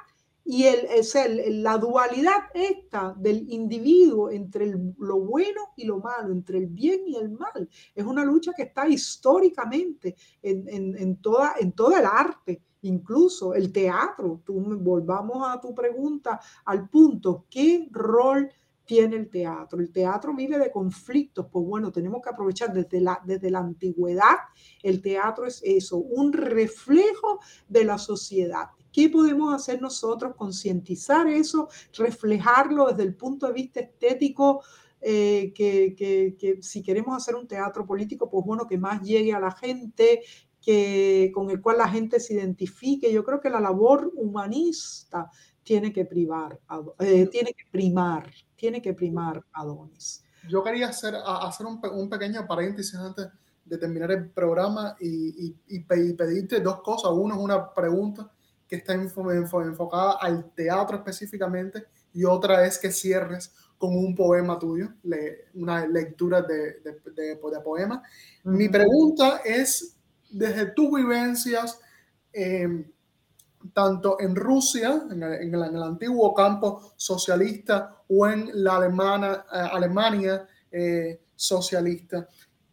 y 0.45 0.67
el, 0.67 0.85
es 0.85 1.17
el, 1.17 1.65
la 1.65 1.79
dualidad 1.79 2.45
esta 2.55 3.13
del 3.19 3.53
individuo 3.53 4.31
entre 4.31 4.69
lo 4.69 5.19
bueno 5.19 5.73
y 5.75 5.85
lo 5.85 5.99
malo, 5.99 6.31
entre 6.31 6.59
el 6.59 6.69
bien 6.69 7.01
y 7.09 7.17
el 7.17 7.31
mal, 7.31 7.69
es 7.93 8.05
una 8.05 8.25
lucha 8.25 8.53
que 8.57 8.63
está 8.63 8.87
históricamente 8.87 10.15
en, 10.41 10.69
en, 10.69 10.97
en 10.97 11.17
toda, 11.17 11.55
en 11.59 11.73
todo 11.73 11.97
el 11.97 12.05
arte 12.05 12.63
incluso 12.83 13.55
el 13.55 13.73
teatro. 13.73 14.41
Tú, 14.45 14.61
volvamos 14.81 15.47
a 15.47 15.61
tu 15.61 15.75
pregunta, 15.75 16.41
al 16.65 16.89
punto, 16.89 17.47
¿qué 17.51 17.89
rol 17.91 18.51
tiene 18.85 19.17
el 19.17 19.29
teatro? 19.29 19.81
El 19.81 19.91
teatro 19.91 20.35
vive 20.35 20.59
de 20.59 20.71
conflictos, 20.71 21.47
pues 21.51 21.65
bueno, 21.67 21.91
tenemos 21.91 22.23
que 22.23 22.31
aprovechar 22.31 22.73
desde 22.73 23.01
la, 23.01 23.21
desde 23.25 23.51
la 23.51 23.59
antigüedad, 23.59 24.37
el 24.83 25.03
teatro 25.03 25.47
es 25.47 25.61
eso, 25.65 25.99
un 25.99 26.33
reflejo 26.33 27.41
de 27.69 27.85
la 27.85 27.99
sociedad. 27.99 28.67
¿Qué 28.93 29.11
podemos 29.11 29.53
hacer 29.53 29.83
nosotros? 29.83 30.35
Concientizar 30.37 31.27
eso, 31.29 31.69
reflejarlo 31.99 32.87
desde 32.87 33.03
el 33.03 33.15
punto 33.15 33.47
de 33.47 33.53
vista 33.53 33.81
estético, 33.81 34.63
eh, 35.03 35.53
que, 35.55 35.95
que, 35.95 36.37
que, 36.39 36.63
si 36.63 36.83
queremos 36.83 37.17
hacer 37.17 37.35
un 37.35 37.47
teatro 37.47 37.85
político, 37.85 38.31
pues 38.31 38.45
bueno, 38.47 38.67
que 38.67 38.79
más 38.79 39.03
llegue 39.03 39.33
a 39.33 39.39
la 39.39 39.53
gente, 39.53 40.23
que, 40.67 41.31
con 41.33 41.49
el 41.49 41.63
cual 41.63 41.79
la 41.79 41.89
gente 41.89 42.19
se 42.19 42.35
identifique. 42.35 43.13
Yo 43.13 43.25
creo 43.25 43.41
que 43.41 43.49
la 43.49 43.61
labor 43.61 44.11
humanista 44.17 45.31
tiene 45.63 45.93
que 45.93 46.05
privar, 46.05 46.59
eh, 46.99 47.29
tiene 47.29 47.53
que 47.53 47.65
primar, 47.71 48.29
tiene 48.57 48.83
que 48.83 48.93
primar 48.93 49.45
Adonis. 49.53 50.25
Yo 50.49 50.65
quería 50.65 50.89
hacer, 50.89 51.15
hacer 51.25 51.67
un, 51.67 51.81
un, 51.93 52.09
pequeño 52.09 52.45
paréntesis 52.49 52.97
antes 52.97 53.29
de 53.65 53.79
terminar 53.79 54.11
el 54.11 54.29
programa 54.31 54.97
y, 54.99 55.55
y, 55.69 55.81
pedirte 55.85 56.61
dos 56.61 56.83
cosas. 56.83 57.13
Uno 57.15 57.37
es 57.37 57.41
una 57.41 57.73
pregunta 57.73 58.29
que 58.67 58.77
está 58.77 58.95
enfocada 58.95 60.19
al 60.21 60.53
teatro 60.53 60.97
específicamente 60.97 61.85
y 62.13 62.25
otra 62.25 62.67
es 62.67 62.79
que 62.79 62.91
cierres 62.91 63.53
con 63.79 63.97
un 63.97 64.17
poema 64.17 64.59
tuyo, 64.59 64.89
una 65.55 65.87
lectura 65.87 66.43
de, 66.43 66.81
de, 66.81 67.37
poema. 67.63 68.03
Mi 68.45 68.69
pregunta 68.69 69.43
es, 69.45 69.96
desde 70.37 70.67
tus 70.67 70.93
vivencias, 70.93 71.81
em, 72.33 72.85
tanto 73.73 74.21
en 74.21 74.37
Rusia, 74.37 75.03
en 75.11 75.23
el, 75.23 75.83
antiguo 75.83 76.35
campo 76.35 76.93
socialista, 76.97 77.97
o 78.09 78.27
en 78.29 78.51
la 78.53 78.77
alemana, 78.77 79.47
eh, 79.53 79.69
Alemania 79.73 80.47
eh, 80.71 81.21
socialista, 81.35 82.29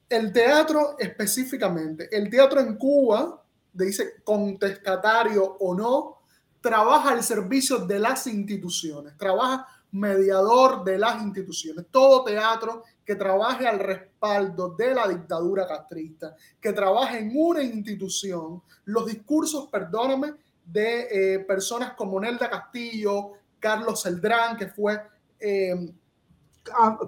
el 0.10 0.32
teatro 0.32 0.96
específicamente, 1.00 2.10
el 2.16 2.30
teatro 2.30 2.60
en 2.60 2.76
Cuba, 2.76 3.44
dice 3.72 4.22
contestatario 4.24 5.44
o 5.60 5.74
no, 5.74 6.20
trabaja 6.62 7.12
al 7.12 7.24
servicio 7.24 7.80
de 7.80 8.00
las 8.00 8.28
instituciones, 8.28 9.18
trabaja 9.18 9.68
mediador 9.92 10.84
de 10.84 10.98
las 10.98 11.22
instituciones. 11.22 11.86
Todo 11.92 12.24
teatro 12.24 12.84
que 13.06 13.16
trabaje 13.16 13.68
al 13.68 13.80
respaldo 13.80 14.70
de 14.70 14.94
la 14.94 15.08
dictadura 15.08 15.68
castrista, 15.68 16.36
que 16.60 16.74
trabaje 16.74 17.20
en 17.20 17.32
una 17.36 17.62
institución, 17.62 18.62
los 18.86 19.06
discursos, 19.06 19.68
perdóname, 19.68 20.34
de 20.66 21.08
eh, 21.36 21.40
personas 21.40 21.94
como 21.94 22.20
Nelda 22.20 22.50
Castillo, 22.50 23.32
Carlos 23.60 24.02
Celdrán, 24.02 24.56
que 24.56 24.68
fue 24.68 25.02
eh, 25.40 25.94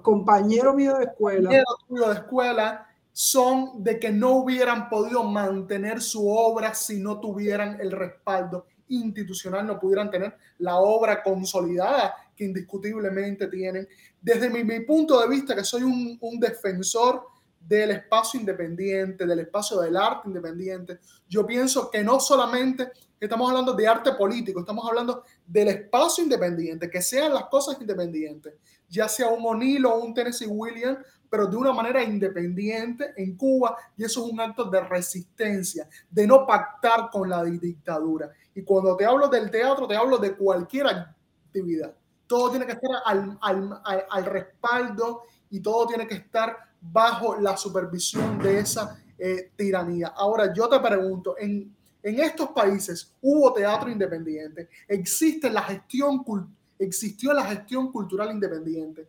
compañero 0.02 0.74
mío 0.74 0.98
de 0.98 1.04
escuela. 1.04 1.50
Compañero 1.64 2.08
de 2.08 2.20
escuela, 2.20 2.86
son 3.12 3.82
de 3.82 3.98
que 3.98 4.10
no 4.10 4.32
hubieran 4.32 4.90
podido 4.90 5.24
mantener 5.24 6.02
su 6.02 6.28
obra 6.28 6.74
si 6.74 7.00
no 7.00 7.18
tuvieran 7.18 7.80
el 7.80 7.90
respaldo 7.90 8.66
institucional, 8.88 9.66
no 9.66 9.80
pudieran 9.80 10.10
tener 10.10 10.36
la 10.58 10.76
obra 10.76 11.22
consolidada 11.22 12.14
que 12.36 12.44
indiscutiblemente 12.44 13.48
tienen. 13.48 13.88
Desde 14.20 14.50
mi, 14.50 14.80
punto 14.80 15.20
de 15.20 15.28
vista, 15.28 15.54
que 15.54 15.64
soy 15.64 15.82
un, 15.82 16.18
un 16.20 16.38
defensor 16.38 17.24
del 17.60 17.90
espacio 17.90 18.38
independiente, 18.38 19.26
del 19.26 19.40
espacio 19.40 19.80
del 19.80 19.96
arte 19.96 20.28
independiente, 20.28 21.00
yo 21.28 21.44
pienso 21.44 21.90
que 21.90 22.04
no 22.04 22.20
solamente 22.20 22.92
estamos 23.18 23.48
hablando 23.48 23.72
de 23.72 23.88
arte 23.88 24.12
político, 24.12 24.60
estamos 24.60 24.86
hablando 24.88 25.24
del 25.46 25.68
espacio 25.68 26.22
independiente, 26.22 26.90
que 26.90 27.02
sean 27.02 27.34
las 27.34 27.46
cosas 27.46 27.76
independientes, 27.80 28.54
ya 28.88 29.08
sea 29.08 29.28
un 29.28 29.44
O'Neill 29.44 29.84
o 29.86 29.98
un 29.98 30.14
Tennessee 30.14 30.46
Williams, 30.46 30.98
pero 31.28 31.46
de 31.46 31.56
una 31.56 31.72
manera 31.72 32.02
independiente 32.04 33.12
en 33.16 33.36
Cuba, 33.36 33.76
y 33.96 34.04
eso 34.04 34.24
es 34.24 34.32
un 34.32 34.40
acto 34.40 34.64
de 34.66 34.80
resistencia, 34.80 35.88
de 36.08 36.26
no 36.26 36.46
pactar 36.46 37.10
con 37.10 37.28
la 37.28 37.42
dictadura. 37.42 38.30
Y 38.54 38.62
cuando 38.62 38.96
te 38.96 39.04
hablo 39.04 39.28
del 39.28 39.50
teatro, 39.50 39.88
te 39.88 39.96
hablo 39.96 40.18
de 40.18 40.36
cualquier 40.36 40.86
actividad. 40.86 41.96
Todo 42.26 42.50
tiene 42.50 42.66
que 42.66 42.72
estar 42.72 42.90
al, 43.04 43.38
al, 43.40 43.80
al, 44.10 44.24
respaldo 44.24 45.22
y 45.50 45.60
todo 45.60 45.86
tiene 45.86 46.06
que 46.06 46.14
estar 46.14 46.56
bajo 46.80 47.36
la 47.40 47.56
supervisión 47.56 48.38
de 48.38 48.58
esa 48.58 49.00
eh, 49.18 49.52
tiranía. 49.56 50.08
Ahora, 50.08 50.52
yo 50.52 50.68
te 50.68 50.78
pregunto, 50.80 51.36
en, 51.38 51.74
en 52.02 52.20
estos 52.20 52.50
países 52.50 53.12
hubo 53.22 53.52
teatro 53.52 53.90
independiente, 53.90 54.68
existe 54.88 55.50
la 55.50 55.62
gestión, 55.62 56.24
existió 56.78 57.32
la 57.32 57.44
gestión 57.44 57.90
cultural 57.90 58.30
independiente. 58.30 59.08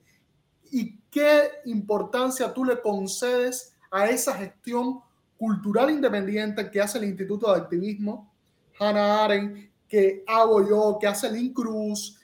¿Y 0.72 1.00
qué 1.10 1.50
importancia 1.66 2.54
tú 2.54 2.66
le 2.66 2.82
concedes 2.82 3.74
a 3.92 4.08
esa 4.08 4.34
gestión 4.34 5.02
cultural 5.38 5.92
independiente 5.92 6.70
que 6.70 6.82
hace 6.82 6.98
el 6.98 7.06
Instituto 7.06 7.54
de 7.54 7.62
Activismo, 7.62 8.34
Hannah 8.80 9.26
Arendt, 9.26 9.70
que 9.88 10.24
hago 10.28 10.68
yo, 10.68 10.98
que 11.00 11.08
hace 11.08 11.32
Lynn 11.32 11.54
Cruz, 11.54 12.17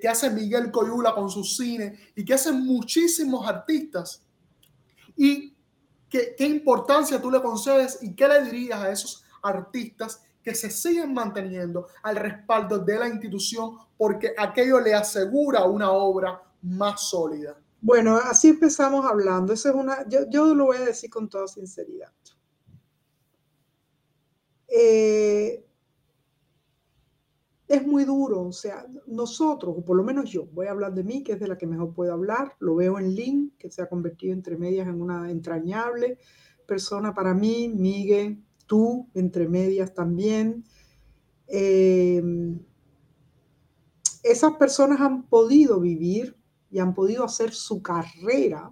que, 0.00 0.08
hace 0.08 0.28
Miguel 0.28 0.70
Coyula 0.70 1.14
con 1.14 1.30
su 1.30 1.44
cine 1.44 1.98
y 2.14 2.24
que 2.24 2.34
hacen 2.34 2.64
muchísimos 2.64 3.46
artistas? 3.46 4.22
¿Y 5.16 5.54
qué, 6.08 6.34
qué 6.36 6.46
importancia 6.46 7.20
tú 7.20 7.30
le 7.30 7.40
concedes 7.40 7.98
y 8.02 8.14
qué 8.14 8.28
le 8.28 8.42
dirías 8.42 8.80
a 8.80 8.90
esos 8.90 9.24
artistas 9.42 10.22
que 10.42 10.54
se 10.54 10.70
siguen 10.70 11.14
manteniendo 11.14 11.86
al 12.02 12.16
respaldo 12.16 12.78
de 12.78 12.98
la 12.98 13.08
institución 13.08 13.76
porque 13.96 14.34
aquello 14.36 14.80
le 14.80 14.92
asegura 14.92 15.64
una 15.64 15.90
obra 15.90 16.42
más 16.62 17.08
sólida. 17.08 17.56
Bueno, 17.80 18.16
así 18.16 18.48
empezamos 18.48 19.06
hablando. 19.06 19.52
Eso 19.52 19.70
es 19.70 19.74
una, 19.74 20.06
yo, 20.08 20.28
yo 20.28 20.54
lo 20.54 20.66
voy 20.66 20.76
a 20.76 20.84
decir 20.84 21.08
con 21.08 21.28
toda 21.28 21.48
sinceridad. 21.48 22.12
Eh, 24.68 25.64
es 27.72 27.86
muy 27.86 28.04
duro, 28.04 28.42
o 28.42 28.52
sea, 28.52 28.86
nosotros, 29.06 29.74
o 29.78 29.82
por 29.82 29.96
lo 29.96 30.04
menos 30.04 30.30
yo, 30.30 30.44
voy 30.52 30.66
a 30.66 30.72
hablar 30.72 30.92
de 30.92 31.04
mí, 31.04 31.22
que 31.22 31.32
es 31.32 31.40
de 31.40 31.48
la 31.48 31.56
que 31.56 31.66
mejor 31.66 31.94
puedo 31.94 32.12
hablar, 32.12 32.54
lo 32.58 32.74
veo 32.74 32.98
en 32.98 33.14
Link, 33.14 33.54
que 33.56 33.70
se 33.70 33.80
ha 33.80 33.88
convertido 33.88 34.34
entre 34.34 34.58
medias 34.58 34.86
en 34.86 35.00
una 35.00 35.30
entrañable 35.30 36.18
persona 36.66 37.14
para 37.14 37.32
mí, 37.32 37.70
Miguel, 37.74 38.44
tú, 38.66 39.08
entre 39.14 39.48
medias 39.48 39.94
también. 39.94 40.64
Em, 41.46 42.60
esas 44.22 44.52
personas 44.56 45.00
han 45.00 45.22
podido 45.22 45.80
vivir 45.80 46.36
y 46.70 46.78
han 46.78 46.92
podido 46.92 47.24
hacer 47.24 47.54
su 47.54 47.80
carrera 47.80 48.70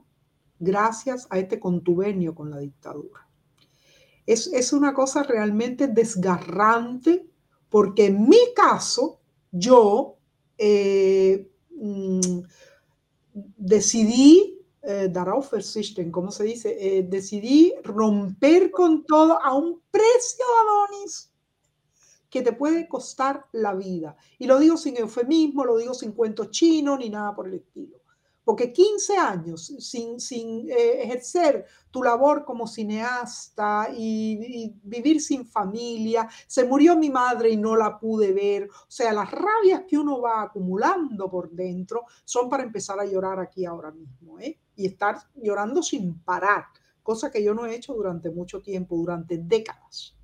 gracias 0.58 1.26
a 1.30 1.38
este 1.38 1.58
contubernio 1.58 2.34
con 2.34 2.50
la 2.50 2.58
dictadura. 2.58 3.26
Es, 4.26 4.46
es 4.48 4.74
una 4.74 4.92
cosa 4.92 5.22
realmente 5.22 5.88
desgarrante 5.88 7.29
porque 7.70 8.06
en 8.06 8.28
mi 8.28 8.52
caso, 8.54 9.20
yo 9.50 10.16
eh, 10.58 11.50
mm, 11.70 12.40
decidí 13.56 14.60
eh, 14.82 15.12
¿cómo 16.10 16.32
se 16.32 16.44
dice? 16.44 16.76
Eh, 16.78 17.02
decidí 17.02 17.74
romper 17.82 18.70
con 18.70 19.04
todo 19.04 19.40
a 19.42 19.54
un 19.54 19.82
precio, 19.90 20.44
Adonis, 20.62 21.32
que 22.28 22.42
te 22.42 22.52
puede 22.52 22.88
costar 22.88 23.46
la 23.52 23.74
vida. 23.74 24.16
Y 24.38 24.46
lo 24.46 24.58
digo 24.58 24.76
sin 24.76 24.96
eufemismo, 24.96 25.64
lo 25.64 25.76
digo 25.76 25.94
sin 25.94 26.12
cuento 26.12 26.46
chino 26.46 26.96
ni 26.96 27.10
nada 27.10 27.34
por 27.34 27.46
el 27.46 27.54
estilo. 27.54 27.99
Porque 28.50 28.72
15 28.72 29.16
años 29.16 29.72
sin, 29.78 30.18
sin 30.18 30.68
eh, 30.68 31.04
ejercer 31.04 31.66
tu 31.88 32.02
labor 32.02 32.44
como 32.44 32.66
cineasta 32.66 33.86
y, 33.96 34.74
vivir 34.82 35.20
sin 35.20 35.46
familia, 35.46 36.28
se 36.48 36.64
murió 36.64 36.96
mi 36.96 37.10
madre 37.10 37.50
y 37.50 37.56
no 37.56 37.76
la 37.76 37.96
pude 37.96 38.32
ver. 38.32 38.64
O 38.64 38.90
sea, 38.90 39.12
las 39.12 39.30
rabias 39.30 39.84
que 39.86 39.96
uno 39.96 40.20
va 40.20 40.42
acumulando 40.42 41.30
por 41.30 41.48
dentro 41.52 42.06
son 42.24 42.48
para 42.48 42.64
empezar 42.64 42.98
a 42.98 43.04
llorar 43.04 43.38
aquí 43.38 43.64
ahora 43.64 43.92
mismo 43.92 44.40
¿eh? 44.40 44.58
y 44.74 44.86
estar 44.86 45.18
llorando 45.36 45.80
sin 45.80 46.18
parar, 46.18 46.64
cosa 47.04 47.30
que 47.30 47.44
yo 47.44 47.54
no 47.54 47.66
he 47.66 47.76
hecho 47.76 47.94
durante 47.94 48.30
mucho 48.30 48.60
tiempo, 48.60 48.96
durante 48.96 49.38
décadas 49.38 50.16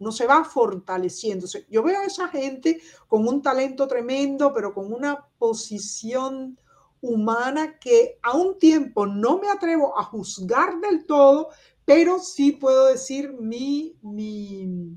uno 0.00 0.12
se 0.12 0.26
va 0.26 0.44
fortaleciendo. 0.44 1.48
Yo 1.68 1.82
veo 1.82 1.98
a 1.98 2.04
esa 2.04 2.28
gente 2.28 2.80
con 3.08 3.26
un 3.26 3.42
talento 3.42 3.88
tremendo, 3.88 4.52
pero 4.52 4.72
con 4.72 4.92
una 4.92 5.26
posición 5.38 6.56
humana 7.00 7.78
que 7.78 8.18
a 8.22 8.36
un 8.36 8.58
tiempo 8.58 9.06
no 9.06 9.38
me 9.38 9.48
atrevo 9.48 9.98
a 9.98 10.04
juzgar 10.04 10.80
del 10.80 11.06
todo, 11.06 11.48
pero 11.84 12.18
sí 12.18 12.52
puedo 12.52 12.86
decir 12.86 13.32
mi, 13.40 13.96
mi, 14.02 14.96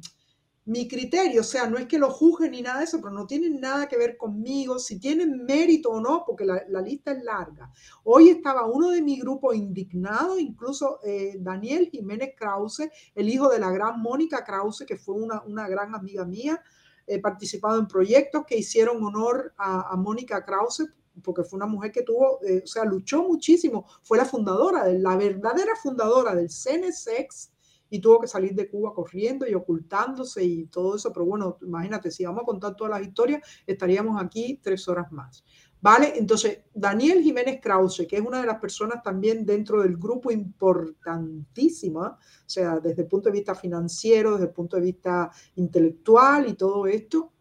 mi 0.65 0.87
criterio. 0.87 1.41
O 1.41 1.43
sea, 1.43 1.67
no 1.67 1.77
es 1.77 1.87
que 1.87 1.99
lo 1.99 2.09
juzgue 2.09 2.49
ni 2.49 2.61
nada 2.61 2.79
de 2.79 2.85
eso, 2.85 2.99
pero 2.99 3.13
no 3.13 3.27
tienen 3.27 3.61
nada 3.61 3.87
que 3.87 3.97
ver 3.97 4.17
conmigo, 4.17 4.79
si 4.79 4.99
tienen 4.99 5.45
mérito 5.45 5.89
o 5.89 6.01
no, 6.01 6.23
porque 6.25 6.45
la, 6.45 6.63
la 6.67 6.81
lista 6.81 7.11
es 7.11 7.23
larga. 7.23 7.71
Hoy 8.03 8.29
estaba 8.29 8.65
uno 8.65 8.89
de 8.89 9.01
mi 9.01 9.19
grupo 9.19 9.53
indignado, 9.53 10.37
incluso 10.39 10.99
eh, 11.03 11.35
Daniel 11.39 11.89
Jiménez 11.89 12.33
Krause, 12.37 12.89
el 13.15 13.29
hijo 13.29 13.49
de 13.49 13.59
la 13.59 13.71
gran 13.71 14.01
Mónica 14.01 14.43
Krause, 14.43 14.85
que 14.85 14.97
fue 14.97 15.15
una, 15.15 15.41
una 15.43 15.69
gran 15.69 15.95
amiga 15.95 16.25
mía. 16.25 16.61
He 17.07 17.19
participado 17.19 17.79
en 17.79 17.87
proyectos 17.87 18.43
que 18.45 18.57
hicieron 18.57 19.03
honor 19.03 19.53
a 19.57 19.95
Mónica 19.97 20.45
Krause 20.45 20.87
porque 21.23 21.43
fue 21.43 21.57
una 21.57 21.65
mujer 21.65 21.91
que 21.91 22.03
tuvo, 22.03 22.39
eh, 22.43 22.61
o 22.63 22.67
sea, 22.67 22.85
luchó 22.85 23.23
muchísimo, 23.23 23.85
fue 24.03 24.17
la 24.17 24.25
fundadora, 24.25 24.85
de, 24.85 24.99
la 24.99 25.15
verdadera 25.15 25.75
fundadora 25.75 26.35
del 26.35 26.49
CNSEX 26.49 27.51
y 27.89 27.99
tuvo 27.99 28.21
que 28.21 28.27
salir 28.27 28.55
de 28.55 28.69
Cuba 28.69 28.93
corriendo 28.93 29.45
y 29.47 29.53
ocultándose 29.53 30.43
y 30.43 30.65
todo 30.67 30.95
eso, 30.95 31.11
pero 31.11 31.25
bueno, 31.25 31.57
imagínate, 31.61 32.09
si 32.09 32.23
vamos 32.23 32.43
a 32.43 32.45
contar 32.45 32.75
todas 32.75 32.91
las 32.91 33.07
historias, 33.07 33.41
estaríamos 33.67 34.21
aquí 34.21 34.59
tres 34.63 34.87
horas 34.87 35.11
más. 35.11 35.43
¿Vale? 35.83 36.13
Entonces, 36.15 36.59
Daniel 36.75 37.23
Jiménez 37.23 37.59
Krause, 37.59 38.05
que 38.07 38.15
es 38.15 38.21
una 38.21 38.39
de 38.39 38.45
las 38.45 38.59
personas 38.59 39.01
también 39.01 39.43
dentro 39.47 39.81
del 39.81 39.97
grupo 39.97 40.29
importantísima, 40.31 42.19
o 42.19 42.49
sea, 42.49 42.79
desde 42.79 43.01
el 43.01 43.07
punto 43.07 43.29
de 43.29 43.33
vista 43.33 43.55
financiero, 43.55 44.33
desde 44.33 44.45
el 44.45 44.53
punto 44.53 44.77
de 44.77 44.83
vista 44.83 45.31
intelectual 45.55 46.47
y 46.47 46.53
todo 46.53 46.85
esto, 46.85 47.33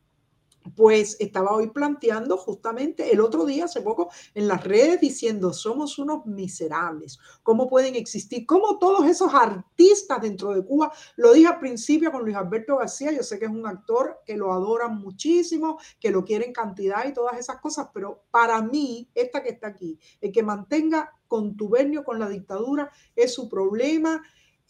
pues 0.74 1.16
estaba 1.20 1.52
hoy 1.52 1.70
planteando 1.70 2.36
justamente 2.36 3.12
el 3.12 3.20
otro 3.20 3.44
día, 3.44 3.64
hace 3.64 3.80
poco, 3.80 4.10
en 4.34 4.48
las 4.48 4.64
redes 4.64 5.00
diciendo, 5.00 5.52
somos 5.52 5.98
unos 5.98 6.26
miserables, 6.26 7.18
¿cómo 7.42 7.68
pueden 7.68 7.96
existir? 7.96 8.46
¿Cómo 8.46 8.78
todos 8.78 9.06
esos 9.08 9.32
artistas 9.34 10.20
dentro 10.20 10.52
de 10.52 10.64
Cuba, 10.64 10.92
lo 11.16 11.32
dije 11.32 11.48
al 11.48 11.58
principio 11.58 12.10
con 12.12 12.22
Luis 12.22 12.36
Alberto 12.36 12.76
García, 12.76 13.12
yo 13.12 13.22
sé 13.22 13.38
que 13.38 13.46
es 13.46 13.50
un 13.50 13.66
actor 13.66 14.20
que 14.24 14.36
lo 14.36 14.52
adoran 14.52 14.98
muchísimo, 14.98 15.78
que 15.98 16.10
lo 16.10 16.24
quieren 16.24 16.52
cantidad 16.52 17.06
y 17.06 17.12
todas 17.12 17.38
esas 17.38 17.60
cosas, 17.60 17.88
pero 17.92 18.24
para 18.30 18.62
mí, 18.62 19.08
esta 19.14 19.42
que 19.42 19.50
está 19.50 19.68
aquí, 19.68 19.98
el 20.20 20.32
que 20.32 20.42
mantenga 20.42 21.12
contubernio 21.30 22.04
con 22.04 22.18
la 22.18 22.28
dictadura 22.28 22.90
es 23.14 23.32
su 23.32 23.48
problema 23.48 24.20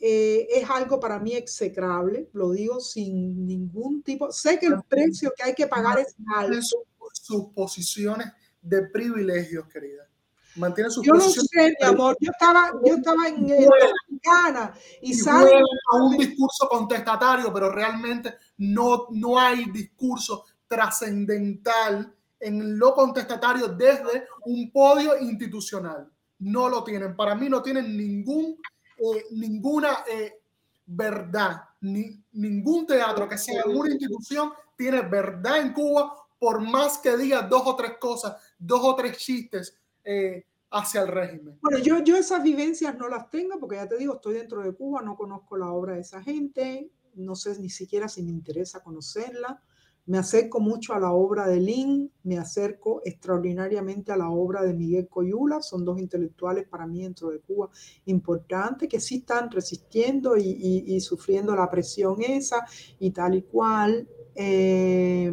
eh, 0.02 0.48
es 0.50 0.70
algo 0.70 0.98
para 0.98 1.18
mí 1.18 1.34
execrable, 1.34 2.30
lo 2.32 2.52
digo 2.52 2.80
sin 2.80 3.46
ningún 3.46 4.02
tipo. 4.02 4.32
Sé 4.32 4.58
que 4.58 4.66
el 4.66 4.82
precio 4.88 5.30
que 5.36 5.42
hay 5.42 5.54
que 5.54 5.66
pagar 5.66 5.98
es 5.98 6.16
alto. 6.34 6.78
Sus 7.12 7.46
posiciones 7.54 8.28
de 8.62 8.82
privilegios, 8.86 9.66
querida. 9.68 10.08
Mantiene 10.56 10.90
sus 10.90 11.04
yo 11.04 11.12
no 11.12 11.20
sé, 11.20 11.74
mi 11.80 11.86
amor. 11.86 12.16
Yo 12.18 12.30
estaba, 12.30 12.72
yo 12.82 12.94
estaba 12.94 13.28
en, 13.28 13.46
Ghana 13.46 14.74
y, 15.02 15.12
y 15.12 15.28
a 15.28 15.96
un 15.96 16.16
discurso 16.16 16.68
contestatario, 16.68 17.52
pero 17.52 17.70
realmente 17.70 18.34
no, 18.58 19.06
no 19.10 19.38
hay 19.38 19.66
discurso 19.70 20.44
trascendental 20.66 22.14
en 22.38 22.78
lo 22.78 22.94
contestatario 22.94 23.68
desde 23.68 24.26
un 24.46 24.70
podio 24.72 25.18
institucional. 25.18 26.10
No 26.38 26.70
lo 26.70 26.82
tienen. 26.84 27.14
Para 27.14 27.34
mí 27.34 27.50
no 27.50 27.62
tienen 27.62 27.96
ningún 27.96 28.56
eh, 29.00 29.26
ninguna 29.30 30.04
eh, 30.10 30.40
verdad, 30.86 31.62
ni, 31.80 32.22
ningún 32.32 32.86
teatro 32.86 33.28
que 33.28 33.38
sea 33.38 33.64
una 33.64 33.90
institución 33.90 34.52
tiene 34.76 35.02
verdad 35.02 35.58
en 35.58 35.72
Cuba, 35.72 36.14
por 36.38 36.60
más 36.60 36.98
que 36.98 37.16
diga 37.16 37.42
dos 37.42 37.62
o 37.66 37.76
tres 37.76 37.92
cosas, 37.98 38.36
dos 38.58 38.80
o 38.82 38.94
tres 38.96 39.16
chistes 39.18 39.76
eh, 40.04 40.44
hacia 40.70 41.02
el 41.02 41.08
régimen. 41.08 41.58
Bueno, 41.60 41.78
yo, 41.78 42.02
yo 42.02 42.16
esas 42.16 42.42
vivencias 42.42 42.96
no 42.96 43.08
las 43.08 43.30
tengo 43.30 43.58
porque 43.58 43.76
ya 43.76 43.88
te 43.88 43.98
digo, 43.98 44.14
estoy 44.14 44.34
dentro 44.34 44.62
de 44.62 44.72
Cuba, 44.72 45.02
no 45.02 45.16
conozco 45.16 45.56
la 45.56 45.70
obra 45.70 45.94
de 45.94 46.00
esa 46.00 46.22
gente, 46.22 46.90
no 47.14 47.34
sé 47.36 47.58
ni 47.58 47.70
siquiera 47.70 48.08
si 48.08 48.22
me 48.22 48.30
interesa 48.30 48.82
conocerla. 48.82 49.62
Me 50.06 50.18
acerco 50.18 50.60
mucho 50.60 50.92
a 50.92 50.98
la 50.98 51.12
obra 51.12 51.46
de 51.46 51.60
Lin, 51.60 52.10
me 52.24 52.38
acerco 52.38 53.00
extraordinariamente 53.04 54.10
a 54.10 54.16
la 54.16 54.30
obra 54.30 54.62
de 54.62 54.74
Miguel 54.74 55.08
Coyula, 55.08 55.62
son 55.62 55.84
dos 55.84 56.00
intelectuales 56.00 56.66
para 56.66 56.86
mí 56.86 57.02
dentro 57.02 57.30
de 57.30 57.40
Cuba 57.40 57.70
importantes 58.06 58.88
que 58.88 58.98
sí 58.98 59.16
están 59.16 59.50
resistiendo 59.50 60.36
y, 60.36 60.98
sufriendo 61.00 61.54
la 61.54 61.70
presión 61.70 62.16
esa 62.22 62.66
y 62.98 63.10
tal 63.10 63.36
y 63.36 63.42
cual. 63.42 64.08
Eh, 64.34 65.32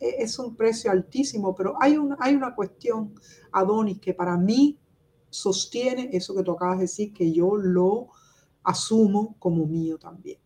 es 0.00 0.38
un 0.38 0.54
precio 0.54 0.90
altísimo, 0.90 1.54
pero 1.54 1.74
hay, 1.80 1.96
hay 2.18 2.34
una 2.34 2.54
cuestión, 2.54 3.14
Adonis, 3.52 3.98
que 3.98 4.14
para 4.14 4.36
mí 4.36 4.78
sostiene 5.30 6.10
eso 6.12 6.34
que 6.34 6.42
tú 6.42 6.52
acabas 6.52 6.78
de 6.78 6.84
decir, 6.84 7.12
que 7.12 7.32
yo 7.32 7.56
lo 7.56 8.08
asumo 8.62 9.36
como 9.38 9.66
mío 9.66 9.98
también. 9.98 10.38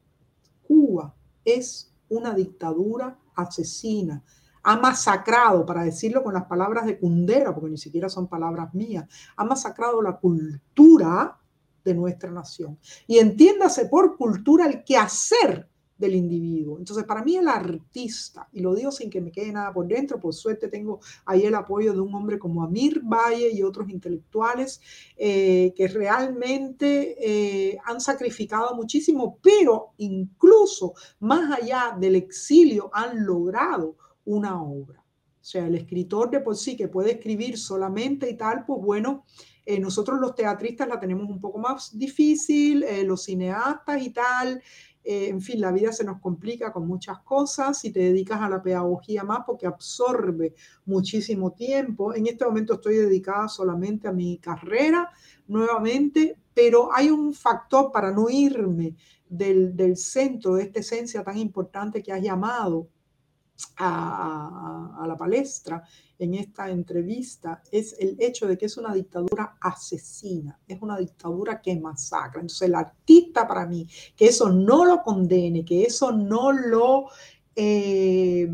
Cuba 0.67 1.15
es 1.45 1.90
una 2.11 2.35
dictadura 2.35 3.19
asesina. 3.35 4.23
Ha 4.63 4.77
masacrado, 4.77 5.65
para 5.65 5.85
decirlo 5.85 6.23
con 6.23 6.35
las 6.35 6.45
palabras 6.45 6.85
de 6.85 6.99
Kundera, 6.99 7.55
porque 7.55 7.71
ni 7.71 7.79
siquiera 7.79 8.11
son 8.11 8.29
palabras 8.29 8.75
mías, 8.75 9.07
ha 9.37 9.45
masacrado 9.45 10.03
la 10.03 10.19
cultura 10.19 11.39
de 11.83 11.95
nuestra 11.95 12.31
nación. 12.31 12.79
Y 13.07 13.19
entiéndase 13.19 13.87
por 13.87 14.19
cultura 14.19 14.67
el 14.67 14.85
quehacer 14.85 15.70
del 16.01 16.15
individuo. 16.15 16.79
Entonces, 16.79 17.05
para 17.05 17.23
mí 17.23 17.37
el 17.37 17.47
artista, 17.47 18.49
y 18.53 18.61
lo 18.61 18.75
digo 18.75 18.91
sin 18.91 19.11
que 19.11 19.21
me 19.21 19.31
quede 19.31 19.53
nada 19.53 19.73
por 19.73 19.87
dentro, 19.87 20.19
por 20.19 20.33
suerte 20.33 20.69
tengo 20.69 21.01
ahí 21.27 21.43
el 21.43 21.55
apoyo 21.55 21.93
de 21.93 22.01
un 22.01 22.15
hombre 22.15 22.39
como 22.39 22.65
Amir 22.65 23.01
Valle 23.05 23.51
y 23.53 23.63
otros 23.63 23.91
intelectuales 23.91 24.81
eh, 25.17 25.75
que 25.77 25.89
realmente 25.89 27.17
eh, 27.21 27.79
han 27.85 28.01
sacrificado 28.01 28.75
muchísimo, 28.75 29.39
pero 29.43 29.93
incluso 29.99 30.95
más 31.21 31.61
allá 31.61 31.95
del 32.01 32.17
exilio 32.17 32.91
han 32.95 33.25
logrado 33.27 33.97
una 34.25 34.63
obra. 34.63 35.05
O 35.43 35.45
sea, 35.45 35.67
el 35.67 35.75
escritor 35.75 36.31
de 36.31 36.41
por 36.41 36.57
sí 36.57 36.77
que 36.77 36.89
puede 36.89 37.13
escribir 37.13 37.59
solamente 37.59 38.31
y 38.31 38.37
tal, 38.37 38.65
pues 38.65 38.81
bueno, 38.83 39.25
eh, 39.67 39.79
nosotros 39.79 40.19
los 40.21 40.35
teatristas 40.35 40.89
la 40.89 40.99
tenemos 40.99 41.29
un 41.29 41.41
poco 41.41 41.59
más 41.59 41.97
difícil, 41.97 42.85
los 43.05 43.25
cineastas 43.25 44.03
y 44.03 44.11
tal, 44.11 44.63
eh, 45.03 45.29
en 45.29 45.41
fin, 45.41 45.61
la 45.61 45.73
vida 45.73 45.93
se 45.93 46.05
nos 46.05 46.21
complica 46.21 46.73
con 46.73 46.87
muchas 46.87 47.21
cosas 47.21 47.85
y 47.85 47.91
te 47.91 48.01
dedicas 48.01 48.41
a 48.41 48.49
la 48.49 48.63
pedagogía 48.63 49.25
más 49.25 49.41
porque 49.47 49.67
absorbe 49.67 50.55
muchísimo 50.85 51.53
tiempo. 51.53 52.15
En 52.15 52.27
este 52.27 52.45
momento 52.45 52.75
estoy 52.75 52.97
dedicada 52.97 53.49
solamente 53.49 54.09
a 54.09 54.13
mi 54.13 54.39
carrera 54.39 55.11
nuevamente, 55.49 56.37
pero 56.53 56.91
hay 56.95 57.11
un 57.11 57.33
factor 57.33 57.91
para 57.91 58.11
no 58.13 58.29
irme 58.29 58.95
del, 59.29 59.75
del 59.75 59.97
centro 59.97 60.55
de 60.55 60.65
esta 60.65 60.81
esencia 60.81 61.25
tan 61.25 61.39
importante 61.39 62.03
que 62.03 62.13
has 62.13 62.23
llamado 62.23 62.89
a, 63.77 65.05
la 65.07 65.17
palestra 65.17 65.83
en 66.21 66.35
esta 66.35 66.71
entrevista 66.71 67.63
es 67.73 67.97
el 67.99 68.17
hecho 68.21 68.47
de 68.47 68.59
que 68.59 68.67
es 68.67 68.77
una 68.77 68.95
dictadura 68.95 69.57
asesina, 69.61 70.59
es 70.69 70.81
una 70.83 70.99
dictadura 70.99 71.61
que 71.61 71.75
masacra. 71.77 72.41
Entonces 72.41 72.69
el 72.69 72.75
artista 72.75 73.49
para 73.49 73.67
mí, 73.67 73.89
que 74.15 74.27
eso 74.27 74.51
no 74.51 74.85
lo 74.85 75.03
condene, 75.03 75.65
que 75.65 75.83
eso 75.83 76.13
no 76.13 76.53
lo 76.53 77.07
eh, 77.57 78.49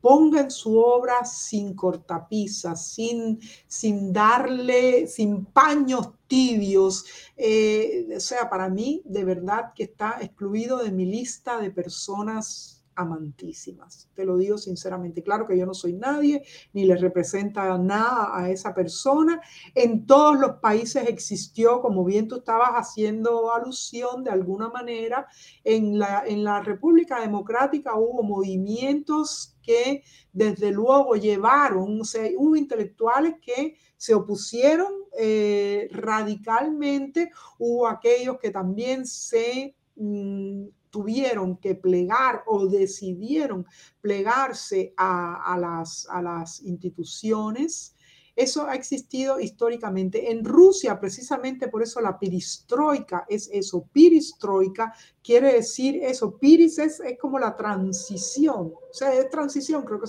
ponga 0.00 0.42
en 0.42 0.50
su 0.50 0.78
obra 0.78 1.24
sin 1.24 1.74
cortapisas, 1.74 2.92
sin, 2.92 3.40
sin 3.66 4.12
darle, 4.12 5.06
sin 5.06 5.46
paños 5.46 6.10
tibios. 6.26 7.04
Eh, 7.36 8.06
o 8.14 8.20
sea, 8.20 8.48
para 8.48 8.68
mí 8.68 9.02
de 9.04 9.24
verdad 9.24 9.72
que 9.74 9.84
está 9.84 10.18
excluido 10.20 10.78
de 10.78 10.92
mi 10.92 11.06
lista 11.06 11.58
de 11.58 11.70
personas 11.70 12.73
amantísimas. 12.96 14.08
Te 14.14 14.24
lo 14.24 14.36
digo 14.36 14.58
sinceramente. 14.58 15.22
Claro 15.22 15.46
que 15.46 15.58
yo 15.58 15.66
no 15.66 15.74
soy 15.74 15.94
nadie, 15.94 16.42
ni 16.72 16.84
le 16.84 16.96
representa 16.96 17.76
nada 17.78 18.30
a 18.32 18.50
esa 18.50 18.74
persona. 18.74 19.40
En 19.74 20.06
todos 20.06 20.38
los 20.38 20.56
países 20.60 21.08
existió, 21.08 21.80
como 21.80 22.04
bien 22.04 22.28
tú 22.28 22.36
estabas 22.36 22.70
haciendo 22.72 23.52
alusión 23.52 24.24
de 24.24 24.30
alguna 24.30 24.68
manera, 24.68 25.26
en 25.62 25.98
la, 25.98 26.24
en 26.26 26.44
la 26.44 26.60
República 26.60 27.20
Democrática 27.20 27.94
hubo 27.94 28.22
movimientos 28.22 29.56
que 29.62 30.02
desde 30.32 30.70
luego 30.70 31.14
llevaron, 31.14 32.00
o 32.00 32.04
sea, 32.04 32.28
hubo 32.36 32.56
intelectuales 32.56 33.34
que 33.40 33.76
se 33.96 34.14
opusieron 34.14 34.92
eh, 35.18 35.88
radicalmente, 35.90 37.30
hubo 37.58 37.88
aquellos 37.88 38.38
que 38.38 38.50
también 38.50 39.06
se... 39.06 39.74
Mm, 39.96 40.66
tuvieron 40.94 41.56
que 41.56 41.74
plegar 41.74 42.44
o 42.46 42.66
decidieron 42.66 43.66
plegarse 44.00 44.94
a, 44.96 45.56
las, 45.60 46.06
a 46.08 46.22
las 46.22 46.62
instituciones. 46.62 47.96
Eso 48.36 48.68
ha 48.68 48.76
existido 48.76 49.40
históricamente. 49.40 50.30
En 50.30 50.44
Rusia, 50.44 51.00
precisamente 51.00 51.66
por 51.66 51.82
eso 51.82 52.00
la 52.00 52.16
piristroika 52.16 53.26
es 53.28 53.50
eso. 53.52 53.88
Piristroika 53.92 54.94
quiere 55.20 55.54
decir 55.54 55.96
eso. 56.00 56.38
Piris 56.38 56.78
es, 56.78 57.02
como 57.20 57.40
la 57.40 57.56
transición. 57.56 58.72
O 58.72 58.92
sea, 58.92 59.12
es 59.12 59.28
transición, 59.30 59.84
creo 59.84 60.00
que 60.00 60.06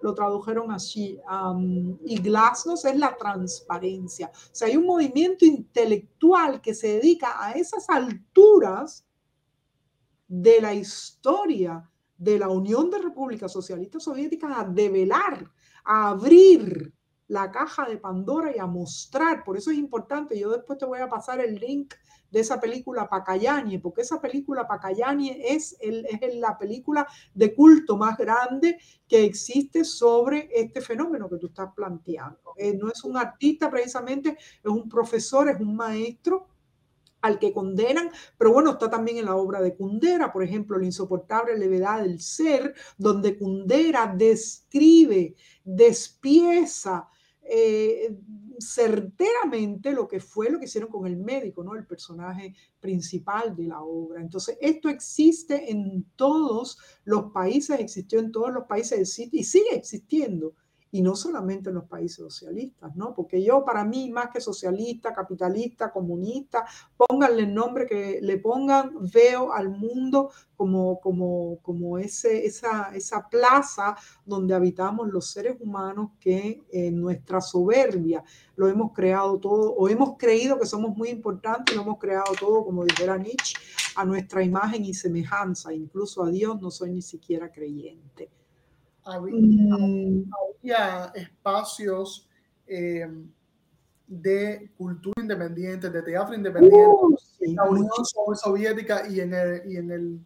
lo 0.00 0.12
tradujeron 0.12 0.72
así. 0.72 1.20
y 2.04 2.20
glasnost 2.20 2.84
es 2.84 2.96
la 2.96 3.16
transparencia. 3.16 4.32
O 4.34 4.54
sea, 4.54 4.66
hay 4.66 4.76
un 4.76 4.86
movimiento 4.86 5.44
intelectual 5.44 6.60
que 6.60 6.74
se 6.74 6.88
dedica 6.94 7.44
a 7.44 7.52
esas 7.52 7.88
alturas 7.88 9.05
de 10.28 10.60
la 10.60 10.74
historia 10.74 11.88
de 12.16 12.38
la 12.38 12.48
Unión 12.48 12.90
de 12.90 12.98
Repúblicas 12.98 13.52
Socialistas 13.52 14.04
Soviéticas 14.04 14.50
a 14.56 14.64
develar, 14.64 15.50
a 15.84 16.08
abrir 16.08 16.92
la 17.28 17.50
caja 17.50 17.88
de 17.88 17.98
Pandora 17.98 18.54
y 18.54 18.58
a 18.58 18.66
mostrar. 18.66 19.44
Por 19.44 19.56
eso 19.56 19.70
es 19.70 19.78
importante. 19.78 20.38
Yo 20.38 20.50
después 20.50 20.78
te 20.78 20.84
voy 20.84 21.00
a 21.00 21.08
pasar 21.08 21.40
el 21.40 21.56
link 21.56 21.94
de 22.30 22.40
esa 22.40 22.60
película 22.60 23.08
Pacayani, 23.08 23.78
porque 23.78 24.02
esa 24.02 24.20
película 24.20 24.66
Pacayani 24.66 25.30
es, 25.44 25.76
el, 25.80 26.06
es 26.06 26.34
la 26.36 26.58
película 26.58 27.06
de 27.34 27.54
culto 27.54 27.96
más 27.96 28.16
grande 28.16 28.78
que 29.08 29.24
existe 29.24 29.84
sobre 29.84 30.48
este 30.52 30.80
fenómeno 30.80 31.28
que 31.28 31.38
tú 31.38 31.46
estás 31.46 31.72
planteando. 31.74 32.54
Eh, 32.56 32.76
no 32.76 32.88
es 32.88 33.04
un 33.04 33.16
artista 33.16 33.70
precisamente, 33.70 34.30
es 34.30 34.70
un 34.70 34.88
profesor, 34.88 35.48
es 35.48 35.60
un 35.60 35.76
maestro 35.76 36.48
al 37.26 37.38
que 37.38 37.52
condenan, 37.52 38.10
pero 38.38 38.52
bueno, 38.52 38.72
está 38.72 38.88
también 38.88 39.18
en 39.18 39.26
la 39.26 39.36
obra 39.36 39.60
de 39.60 39.74
Kundera, 39.74 40.32
por 40.32 40.42
ejemplo, 40.42 40.78
La 40.78 40.86
insoportable 40.86 41.58
levedad 41.58 42.02
del 42.02 42.20
ser, 42.20 42.74
donde 42.96 43.36
Kundera 43.36 44.14
describe, 44.16 45.34
despieza 45.64 47.08
eh, 47.42 48.16
certeramente 48.58 49.92
lo 49.92 50.08
que 50.08 50.18
fue 50.18 50.50
lo 50.50 50.58
que 50.58 50.64
hicieron 50.64 50.90
con 50.90 51.06
el 51.06 51.16
médico, 51.16 51.62
¿no? 51.62 51.74
El 51.74 51.86
personaje 51.86 52.54
principal 52.80 53.54
de 53.54 53.66
la 53.66 53.82
obra. 53.82 54.20
Entonces, 54.20 54.56
esto 54.60 54.88
existe 54.88 55.70
en 55.70 56.06
todos 56.16 56.78
los 57.04 57.30
países, 57.32 57.78
existió 57.78 58.18
en 58.18 58.32
todos 58.32 58.52
los 58.52 58.64
países 58.64 59.18
y 59.18 59.44
sigue 59.44 59.74
existiendo 59.74 60.54
y 60.90 61.02
no 61.02 61.16
solamente 61.16 61.68
en 61.68 61.74
los 61.74 61.84
países 61.84 62.18
socialistas, 62.18 62.94
¿no? 62.96 63.12
Porque 63.12 63.42
yo, 63.42 63.64
para 63.64 63.84
mí, 63.84 64.10
más 64.10 64.30
que 64.30 64.40
socialista, 64.40 65.12
capitalista, 65.12 65.92
comunista, 65.92 66.64
pónganle 66.96 67.42
el 67.42 67.54
nombre 67.54 67.86
que 67.86 68.20
le 68.22 68.38
pongan, 68.38 68.92
veo 69.12 69.52
al 69.52 69.68
mundo 69.68 70.30
como, 70.56 71.00
como, 71.00 71.58
como 71.60 71.98
ese, 71.98 72.46
esa, 72.46 72.94
esa 72.94 73.28
plaza 73.28 73.96
donde 74.24 74.54
habitamos 74.54 75.08
los 75.08 75.30
seres 75.30 75.56
humanos 75.60 76.12
que 76.18 76.62
en 76.70 77.00
nuestra 77.00 77.40
soberbia 77.40 78.24
lo 78.54 78.68
hemos 78.68 78.92
creado 78.92 79.38
todo, 79.38 79.74
o 79.74 79.88
hemos 79.88 80.16
creído 80.16 80.58
que 80.58 80.66
somos 80.66 80.96
muy 80.96 81.10
importantes 81.10 81.76
lo 81.76 81.82
hemos 81.82 81.98
creado 81.98 82.32
todo, 82.38 82.64
como 82.64 82.84
dijera 82.84 83.18
Nietzsche, 83.18 83.54
a 83.96 84.04
nuestra 84.04 84.42
imagen 84.42 84.84
y 84.84 84.94
semejanza, 84.94 85.74
incluso 85.74 86.22
a 86.22 86.30
Dios 86.30 86.60
no 86.60 86.70
soy 86.70 86.92
ni 86.92 87.02
siquiera 87.02 87.50
creyente. 87.50 88.30
Mm. 89.06 90.24
había, 90.58 91.12
espacios 91.14 92.28
eh, 92.66 93.06
de 94.06 94.70
cultura 94.76 95.22
independiente, 95.22 95.90
de 95.90 96.02
teatro 96.02 96.34
independiente 96.34 96.76
uh, 96.78 97.16
en 97.40 97.54
la 97.54 97.64
Unión 97.64 97.90
Soviética 98.34 99.08
y 99.08 99.20
en 99.20 99.34
el, 99.34 99.62
y 99.70 99.76
en 99.76 99.90
el 99.90 100.20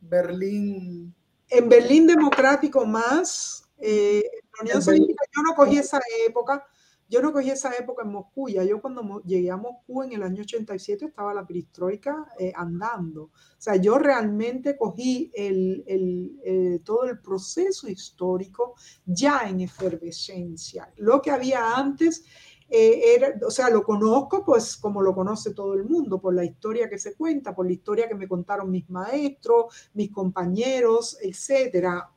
Berlín. 0.00 1.14
En 1.48 1.68
Berlín 1.68 2.06
democrático 2.06 2.86
más. 2.86 3.68
Eh, 3.78 4.22
Unión 4.60 4.80
Soviética 4.80 5.24
yo 5.34 5.42
no 5.42 5.54
cogí 5.54 5.78
esa 5.78 6.00
época, 6.26 6.66
yo 7.12 7.20
no 7.20 7.30
cogí 7.30 7.50
esa 7.50 7.74
época 7.74 8.04
en 8.04 8.10
Moscú, 8.10 8.48
ya 8.48 8.64
yo 8.64 8.80
cuando 8.80 9.22
llegué 9.24 9.50
a 9.50 9.58
Moscú 9.58 10.02
en 10.02 10.12
el 10.12 10.22
año 10.22 10.40
87 10.40 11.04
estaba 11.04 11.34
la 11.34 11.46
perestroika 11.46 12.32
eh, 12.38 12.54
andando. 12.56 13.24
O 13.24 13.30
sea, 13.58 13.76
yo 13.76 13.98
realmente 13.98 14.78
cogí 14.78 15.30
el, 15.34 15.84
el, 15.86 16.40
eh, 16.42 16.80
todo 16.82 17.04
el 17.04 17.20
proceso 17.20 17.86
histórico 17.86 18.76
ya 19.04 19.42
en 19.46 19.60
efervescencia. 19.60 20.90
Lo 20.96 21.20
que 21.20 21.30
había 21.30 21.76
antes 21.76 22.24
eh, 22.70 23.14
era, 23.14 23.34
o 23.46 23.50
sea, 23.50 23.68
lo 23.68 23.82
conozco 23.82 24.42
pues 24.42 24.78
como 24.78 25.02
lo 25.02 25.14
conoce 25.14 25.52
todo 25.52 25.74
el 25.74 25.84
mundo, 25.84 26.18
por 26.18 26.34
la 26.34 26.46
historia 26.46 26.88
que 26.88 26.98
se 26.98 27.14
cuenta, 27.14 27.54
por 27.54 27.66
la 27.66 27.72
historia 27.72 28.08
que 28.08 28.14
me 28.14 28.26
contaron 28.26 28.70
mis 28.70 28.88
maestros, 28.88 29.90
mis 29.92 30.10
compañeros, 30.10 31.18
etcétera. 31.20 32.10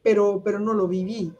pero, 0.00 0.40
pero 0.44 0.60
no 0.60 0.74
lo 0.74 0.86
viví. 0.86 1.32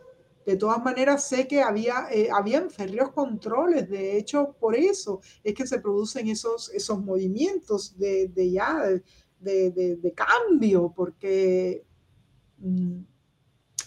De 0.45 0.57
todas 0.57 0.83
maneras, 0.83 1.27
sé 1.27 1.49
que 1.49 1.63
había, 1.63 2.07
eh, 2.11 2.29
habían 2.33 2.71
férreos 2.71 3.13
controles, 3.13 3.89
de 3.89 4.19
hecho, 4.19 4.55
por 4.61 4.77
eso 4.77 5.21
es 5.43 5.55
que 5.55 5.67
se 5.67 5.81
producen 5.81 6.29
esos, 6.29 6.71
esos 6.71 7.03
movimientos 7.03 7.97
de, 7.97 8.29
de 8.29 8.51
ya, 8.51 8.83
de, 9.41 9.71
de, 9.71 10.15
cambio, 10.15 10.93
porque, 10.95 11.85
mm, 12.59 13.01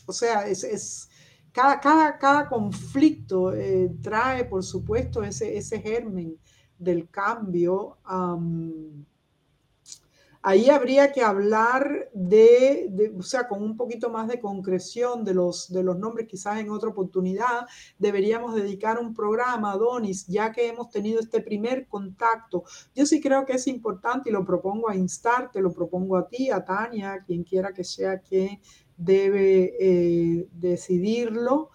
o 0.07 0.13
sea, 0.13 0.47
es, 0.47 0.63
es 0.63 1.09
cada, 1.51 1.79
cada, 1.79 2.17
cada, 2.17 2.49
conflicto 2.49 3.53
eh, 3.53 3.91
trae, 4.01 4.45
por 4.45 4.63
supuesto, 4.63 5.23
ese, 5.23 5.57
ese 5.57 5.79
germen 5.79 6.38
del 6.77 7.09
cambio. 7.09 7.97
Ahí 10.49 10.69
habría 10.69 11.11
que 11.11 11.22
hablar 11.22 12.10
de, 12.14 13.11
o 13.19 13.22
sea, 13.22 13.49
con 13.49 13.61
un 13.61 13.76
poquito 13.76 14.10
más 14.10 14.30
de 14.30 14.40
concreción 14.40 15.26
de 15.26 15.34
los, 15.34 15.69
de 15.74 15.84
los 15.84 15.99
nombres, 15.99 16.26
quizás 16.26 16.57
en 16.60 16.69
otra 16.69 16.88
oportunidad. 16.88 17.68
Deberíamos 17.99 18.56
dedicar 18.56 18.98
un 18.98 19.14
programa, 19.14 19.76
Donis, 19.76 20.26
ya 20.26 20.53
que 20.53 20.69
hemos 20.69 20.90
tenido 20.90 21.19
este 21.19 21.41
primer 21.41 21.86
contacto. 21.88 22.64
Yo 22.95 23.06
sí 23.06 23.19
creo 23.19 23.45
que 23.45 23.57
es 23.57 23.68
importante 23.68 24.30
y 24.30 24.32
lo 24.32 24.45
propongo 24.45 24.90
a 24.90 24.95
instar, 24.95 25.52
te 25.52 25.60
lo 25.60 25.74
propongo 25.74 26.15
a 26.15 26.30
ti, 26.30 26.49
a 26.49 26.64
Tania, 26.64 27.22
quien 27.28 27.44
quiera 27.44 27.74
que 27.74 27.84
sea 27.84 28.19
quien 28.19 28.61
debe 28.95 29.76
eh, 29.78 30.48
decidirlo. 30.53 31.72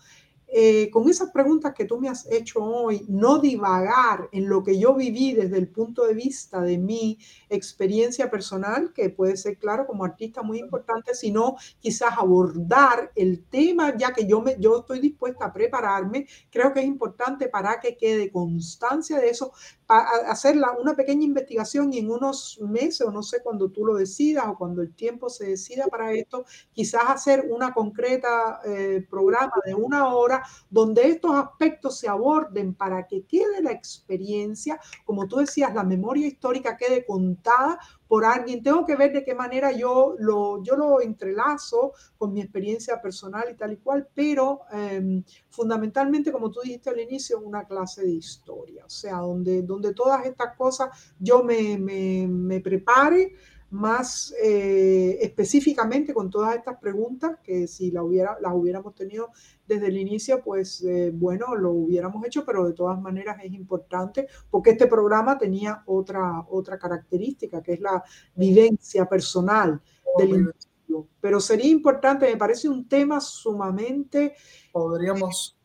Eh, 0.54 0.90
con 0.90 1.08
esas 1.08 1.30
preguntas 1.30 1.72
que 1.72 1.86
tú 1.86 1.98
me 1.98 2.10
has 2.10 2.30
hecho 2.30 2.62
hoy, 2.62 3.06
no 3.08 3.38
divagar 3.38 4.28
en 4.32 4.50
lo 4.50 4.62
que 4.62 4.78
yo 4.78 4.94
viví 4.94 5.32
desde 5.32 5.56
el 5.56 5.68
punto 5.68 6.04
de 6.04 6.12
vista 6.12 6.60
de 6.60 6.76
mi 6.76 7.18
experiencia 7.48 8.30
personal, 8.30 8.92
que 8.92 9.08
puede 9.08 9.38
ser, 9.38 9.56
claro, 9.56 9.86
como 9.86 10.04
artista 10.04 10.42
muy 10.42 10.58
importante, 10.58 11.14
sino 11.14 11.56
quizás 11.80 12.12
abordar 12.18 13.12
el 13.16 13.42
tema, 13.44 13.96
ya 13.96 14.12
que 14.12 14.26
yo, 14.26 14.42
me, 14.42 14.56
yo 14.58 14.80
estoy 14.80 15.00
dispuesta 15.00 15.46
a 15.46 15.52
prepararme, 15.54 16.26
creo 16.50 16.74
que 16.74 16.80
es 16.80 16.86
importante 16.86 17.48
para 17.48 17.80
que 17.80 17.96
quede 17.96 18.30
constancia 18.30 19.18
de 19.20 19.30
eso, 19.30 19.52
hacer 19.98 20.56
una 20.81 20.94
pequeña 20.94 21.24
investigación 21.24 21.93
y 21.93 21.98
en 21.98 22.10
unos 22.10 22.59
meses, 22.60 23.02
o 23.02 23.10
no 23.10 23.23
sé, 23.23 23.43
cuando 23.43 23.70
tú 23.70 23.85
lo 23.85 23.94
decidas 23.94 24.47
o 24.48 24.56
cuando 24.56 24.82
el 24.82 24.94
tiempo 24.94 25.28
se 25.28 25.47
decida 25.47 25.86
para 25.86 26.12
esto, 26.12 26.44
quizás 26.73 27.02
hacer 27.06 27.47
una 27.51 27.73
concreta 27.73 28.60
eh, 28.64 29.06
programa 29.09 29.52
de 29.64 29.74
una 29.74 30.14
hora 30.14 30.43
donde 30.70 31.09
estos 31.09 31.35
aspectos 31.35 31.98
se 31.98 32.09
aborden 32.09 32.74
para 32.74 33.06
que 33.06 33.24
quede 33.24 33.62
la 33.62 33.73
experiencia, 33.73 34.81
como 35.05 35.27
tú 35.27 35.36
decías, 35.36 35.74
la 35.74 35.85
memoria 35.85 36.27
histórica 36.27 36.77
quede 36.77 37.05
contada 37.05 37.78
por 38.12 38.26
alguien. 38.26 38.62
Tengo 38.62 38.84
que 38.84 38.94
ver 38.94 39.10
de 39.10 39.24
qué 39.24 39.34
manera 39.34 39.72
yo 39.72 40.16
lo, 40.18 40.62
yo 40.62 40.76
lo 40.76 41.01
entrelazo 41.01 41.94
con 42.18 42.34
mi 42.34 42.43
experiencia 42.43 43.01
personal 43.01 43.44
y 43.51 43.55
tal 43.55 43.72
y 43.72 43.78
cual, 43.78 44.06
pero 44.14 44.60
em, 44.70 45.24
fundamentalmente, 45.48 46.30
como 46.30 46.51
tú 46.51 46.60
dijiste 46.62 46.90
al 46.90 47.01
inicio, 47.01 47.40
una 47.40 47.64
clase 47.64 48.02
de 48.02 48.10
historia, 48.10 48.84
o 48.84 48.90
sea, 48.90 49.16
donde, 49.16 49.62
donde 49.62 49.94
todas 49.94 50.26
estas 50.26 50.55
cosas 50.59 50.90
yo 51.18 51.43
me, 51.43 51.78
me, 51.78 52.28
me 52.28 52.60
prepare 52.60 53.34
más 53.73 54.35
eh, 54.43 55.19
específicamente 55.23 56.12
con 56.12 56.31
todas 56.31 56.55
estas 56.55 56.78
preguntas, 56.78 57.39
que 57.43 57.66
si 57.66 57.90
la 57.90 58.03
hubiera, 58.03 58.36
las 58.40 58.53
hubiéramos 58.55 58.94
tenido 58.94 59.31
desde 59.66 59.86
el 59.86 59.97
inicio, 59.97 60.43
pues 60.43 60.82
eh, 60.82 61.11
bueno, 61.12 61.55
lo 61.57 61.70
hubiéramos 61.70 62.24
hecho, 62.27 62.44
pero 62.44 62.66
de 62.66 62.74
todas 62.74 63.01
maneras 63.01 63.39
es 63.43 63.53
importante 63.53 64.28
porque 64.51 64.70
este 64.70 64.86
programa 64.86 65.39
tenía 65.39 65.82
otra, 65.86 66.44
otra 66.51 66.78
característica, 66.78 67.62
que 67.62 67.73
es 67.74 67.81
la 67.81 68.05
vivencia 68.35 69.07
personal 69.07 69.81
del 70.19 70.28
individuo. 70.28 71.09
Pero 71.20 71.40
sería 71.40 71.70
importante, 71.70 72.27
me 72.31 72.36
parece 72.36 72.69
un 72.69 72.86
tema 72.86 73.20
sumamente... 73.20 74.35
Podríamos 74.70 75.57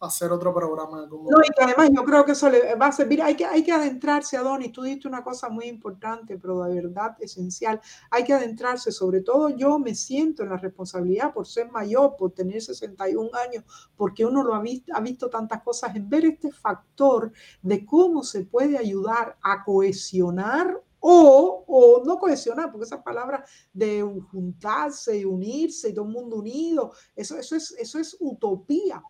hacer 0.00 0.32
otro 0.32 0.54
programa. 0.54 1.08
Como... 1.08 1.30
No, 1.30 1.38
y 1.38 1.48
que 1.48 1.62
además 1.62 1.90
yo 1.94 2.04
creo 2.04 2.24
que 2.24 2.32
eso 2.32 2.48
le 2.48 2.74
va 2.74 2.86
a 2.86 2.92
servir. 2.92 3.22
Hay 3.22 3.36
que, 3.36 3.44
hay 3.44 3.62
que 3.62 3.72
adentrarse, 3.72 4.36
Adonis. 4.36 4.72
Tú 4.72 4.82
dijiste 4.82 5.08
una 5.08 5.22
cosa 5.22 5.48
muy 5.48 5.66
importante, 5.66 6.38
pero 6.38 6.62
de 6.64 6.74
verdad 6.74 7.16
esencial. 7.20 7.80
Hay 8.10 8.24
que 8.24 8.32
adentrarse. 8.32 8.92
Sobre 8.92 9.20
todo 9.20 9.50
yo 9.50 9.78
me 9.78 9.94
siento 9.94 10.42
en 10.42 10.50
la 10.50 10.56
responsabilidad 10.56 11.32
por 11.32 11.46
ser 11.46 11.70
mayor, 11.70 12.16
por 12.16 12.32
tener 12.32 12.62
61 12.62 13.30
años, 13.36 13.64
porque 13.96 14.24
uno 14.24 14.42
lo 14.42 14.54
ha 14.54 14.60
visto, 14.60 14.92
ha 14.94 15.00
visto 15.00 15.28
tantas 15.28 15.62
cosas, 15.62 15.94
en 15.94 16.08
ver 16.08 16.24
este 16.24 16.50
factor 16.50 17.32
de 17.62 17.84
cómo 17.84 18.22
se 18.22 18.44
puede 18.44 18.78
ayudar 18.78 19.36
a 19.42 19.62
cohesionar 19.64 20.82
o, 21.00 21.64
o, 21.66 22.02
no 22.04 22.18
cohesionar, 22.18 22.70
porque 22.70 22.84
esa 22.84 23.02
palabra 23.02 23.44
de 23.72 24.02
juntarse 24.30 25.18
y 25.18 25.24
unirse 25.24 25.88
y 25.88 25.94
todo 25.94 26.04
el 26.04 26.12
mundo 26.12 26.36
unido, 26.36 26.92
eso, 27.16 27.38
eso, 27.38 27.56
es, 27.56 27.72
eso 27.78 27.98
es 27.98 28.16
utopía. 28.20 29.02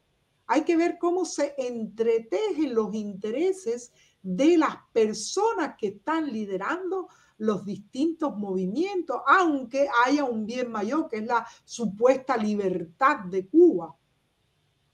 Hay 0.53 0.63
que 0.63 0.77
ver 0.77 0.99
cómo 0.99 1.25
se 1.25 1.55
entretejen 1.57 2.75
los 2.75 2.93
intereses 2.93 3.93
de 4.21 4.59
las 4.59 4.79
personas 4.93 5.77
que 5.79 5.87
están 5.87 6.27
liderando 6.27 7.07
los 7.39 7.65
distintos 7.65 8.37
movimientos, 8.37 9.23
aunque 9.29 9.87
haya 10.05 10.25
un 10.25 10.47
bien 10.47 10.69
mayor, 10.73 11.09
que 11.09 11.19
es 11.19 11.25
la 11.25 11.47
supuesta 11.65 12.37
libertad 12.37 13.21
de 13.27 13.47
Cuba. 13.47 13.97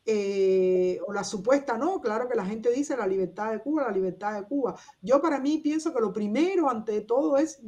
Eh, 0.04 1.00
o 1.06 1.12
la 1.14 1.24
supuesta, 1.24 1.78
no, 1.78 2.02
claro 2.02 2.28
que 2.28 2.36
la 2.36 2.44
gente 2.44 2.70
dice 2.70 2.94
la 2.94 3.06
libertad 3.06 3.50
de 3.52 3.62
Cuba, 3.62 3.84
la 3.84 3.92
libertad 3.92 4.38
de 4.38 4.46
Cuba. 4.46 4.78
Yo 5.00 5.22
para 5.22 5.40
mí 5.40 5.56
pienso 5.56 5.94
que 5.94 6.02
lo 6.02 6.12
primero 6.12 6.68
ante 6.68 7.00
todo 7.00 7.38
es, 7.38 7.62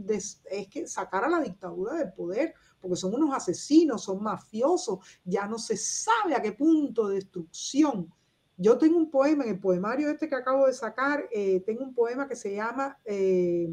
es 0.50 0.68
que 0.68 0.86
sacar 0.86 1.24
a 1.24 1.30
la 1.30 1.40
dictadura 1.40 1.94
del 1.94 2.12
poder, 2.12 2.54
porque 2.80 2.96
son 2.96 3.14
unos 3.14 3.34
asesinos, 3.34 4.04
son 4.04 4.22
mafiosos, 4.22 4.98
ya 5.24 5.46
no 5.46 5.58
se 5.58 5.76
sabe 5.76 6.34
a 6.34 6.42
qué 6.42 6.52
punto 6.52 7.08
de 7.08 7.16
destrucción. 7.16 8.12
Yo 8.56 8.76
tengo 8.76 8.98
un 8.98 9.10
poema, 9.10 9.44
en 9.44 9.50
el 9.50 9.60
poemario 9.60 10.10
este 10.10 10.28
que 10.28 10.34
acabo 10.34 10.66
de 10.66 10.72
sacar, 10.72 11.28
eh, 11.30 11.60
tengo 11.60 11.84
un 11.84 11.94
poema 11.94 12.26
que 12.26 12.34
se 12.34 12.56
llama 12.56 12.98
eh, 13.04 13.68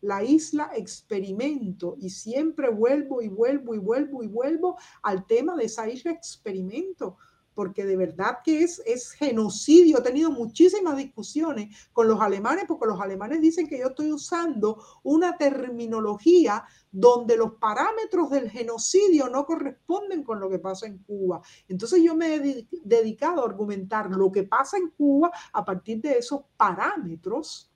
La 0.00 0.24
isla 0.24 0.70
experimento 0.74 1.96
y 2.00 2.08
siempre 2.08 2.70
vuelvo 2.70 3.20
y 3.20 3.28
vuelvo 3.28 3.74
y 3.74 3.78
vuelvo 3.78 4.22
y 4.22 4.28
vuelvo 4.28 4.78
al 5.02 5.26
tema 5.26 5.54
de 5.56 5.66
esa 5.66 5.88
isla 5.90 6.12
experimento 6.12 7.18
porque 7.54 7.84
de 7.84 7.96
verdad 7.96 8.38
que 8.44 8.62
es, 8.62 8.82
es 8.84 9.12
genocidio. 9.12 9.98
He 9.98 10.02
tenido 10.02 10.30
muchísimas 10.30 10.96
discusiones 10.96 11.76
con 11.92 12.08
los 12.08 12.20
alemanes, 12.20 12.64
porque 12.66 12.86
los 12.86 13.00
alemanes 13.00 13.40
dicen 13.40 13.66
que 13.68 13.78
yo 13.78 13.88
estoy 13.88 14.12
usando 14.12 14.82
una 15.02 15.36
terminología 15.36 16.64
donde 16.90 17.36
los 17.36 17.54
parámetros 17.54 18.30
del 18.30 18.50
genocidio 18.50 19.28
no 19.28 19.44
corresponden 19.44 20.22
con 20.22 20.40
lo 20.40 20.48
que 20.48 20.58
pasa 20.58 20.86
en 20.86 20.98
Cuba. 20.98 21.42
Entonces 21.68 22.02
yo 22.02 22.14
me 22.14 22.36
he 22.36 22.66
dedicado 22.84 23.42
a 23.42 23.48
argumentar 23.48 24.10
lo 24.10 24.30
que 24.30 24.44
pasa 24.44 24.76
en 24.76 24.90
Cuba 24.90 25.32
a 25.52 25.64
partir 25.64 26.00
de 26.00 26.18
esos 26.18 26.42
parámetros 26.56 27.73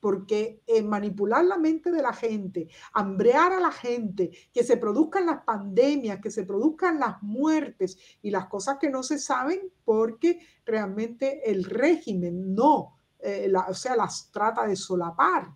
porque 0.00 0.62
eh, 0.66 0.82
manipular 0.82 1.44
la 1.44 1.58
mente 1.58 1.90
de 1.90 2.02
la 2.02 2.12
gente, 2.12 2.68
hambrear 2.92 3.52
a 3.52 3.60
la 3.60 3.72
gente, 3.72 4.30
que 4.52 4.62
se 4.62 4.76
produzcan 4.76 5.26
las 5.26 5.42
pandemias, 5.44 6.20
que 6.20 6.30
se 6.30 6.44
produzcan 6.44 7.00
las 7.00 7.22
muertes 7.22 7.98
y 8.22 8.30
las 8.30 8.46
cosas 8.46 8.78
que 8.80 8.90
no 8.90 9.02
se 9.02 9.18
saben 9.18 9.72
porque 9.84 10.40
realmente 10.64 11.50
el 11.50 11.64
régimen 11.64 12.54
no, 12.54 12.98
eh, 13.20 13.52
o 13.68 13.74
sea, 13.74 13.96
las 13.96 14.30
trata 14.30 14.66
de 14.66 14.76
solapar. 14.76 15.50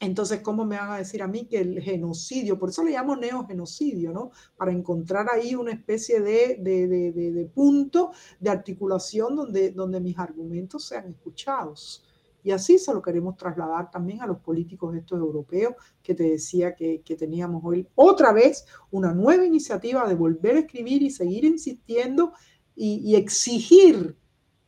Entonces, 0.00 0.40
¿cómo 0.40 0.64
me 0.64 0.76
van 0.76 0.90
a 0.90 0.96
decir 0.96 1.22
a 1.22 1.28
mí 1.28 1.46
que 1.46 1.60
el 1.60 1.80
genocidio, 1.80 2.58
por 2.58 2.70
eso 2.70 2.82
le 2.82 2.90
llamo 2.90 3.14
neogenocidio, 3.14 4.12
¿no? 4.12 4.32
Para 4.56 4.72
encontrar 4.72 5.28
ahí 5.32 5.54
una 5.54 5.70
especie 5.70 6.20
de, 6.20 6.56
de, 6.58 6.88
de, 6.88 7.12
de 7.12 7.46
punto 7.46 8.10
de 8.40 8.50
articulación 8.50 9.36
donde, 9.36 9.70
donde 9.70 10.00
mis 10.00 10.18
argumentos 10.18 10.86
sean 10.86 11.06
escuchados. 11.06 12.04
Y 12.42 12.50
así 12.50 12.78
se 12.78 12.92
lo 12.92 13.00
queremos 13.00 13.36
trasladar 13.36 13.90
también 13.90 14.20
a 14.20 14.26
los 14.26 14.38
políticos 14.38 14.94
estos 14.96 15.18
europeos 15.18 15.74
que 16.02 16.14
te 16.14 16.24
decía 16.24 16.74
que, 16.74 17.02
teníamos 17.18 17.62
hoy 17.64 17.86
otra 17.94 18.32
vez 18.32 18.66
una 18.90 19.12
nueva 19.12 19.44
iniciativa 19.44 20.08
de 20.08 20.14
volver 20.14 20.56
a 20.56 20.60
escribir 20.60 21.02
y 21.02 21.10
seguir 21.10 21.44
insistiendo 21.44 22.32
y, 22.74 23.14
exigir 23.14 24.16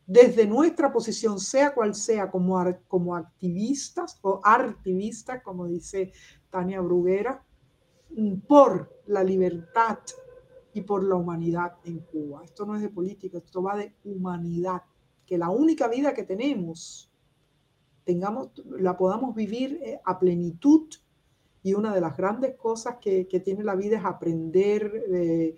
desde 0.06 0.46
nuestra 0.46 0.92
posición, 0.92 1.40
sea 1.40 1.74
cual 1.74 1.94
sea, 1.94 2.30
como, 2.30 2.62
como 2.86 3.16
activistas 3.16 4.18
o 4.22 4.40
artivistas, 4.44 5.42
como 5.42 5.66
dice 5.66 6.12
Tania 6.50 6.80
Bruguera, 6.80 7.42
por 8.46 8.94
la 9.06 9.24
libertad 9.24 9.98
y 10.74 10.82
por 10.82 11.02
la 11.02 11.16
humanidad 11.16 11.72
en 11.84 12.00
Cuba. 12.00 12.44
Esto 12.44 12.66
no 12.66 12.76
es 12.76 12.82
de 12.82 12.90
política, 12.90 13.38
esto 13.38 13.62
va 13.62 13.76
de 13.76 13.94
humanidad, 14.04 14.82
que 15.26 15.38
la 15.38 15.48
única 15.48 15.88
vida 15.88 16.12
que 16.12 16.24
tenemos 16.24 17.10
tengamos, 18.04 18.50
la 18.78 18.96
podamos 18.96 19.34
vivir 19.34 19.80
eh, 19.82 20.00
a 20.04 20.18
plenitud. 20.18 20.88
Y 21.62 21.74
una 21.74 21.94
de 21.94 22.00
las 22.00 22.16
grandes 22.16 22.56
cosas 22.56 22.96
que, 23.00 23.24
tiene 23.42 23.64
la 23.64 23.74
vida 23.74 23.98
es 23.98 24.04
aprender, 24.04 25.04
eh, 25.10 25.56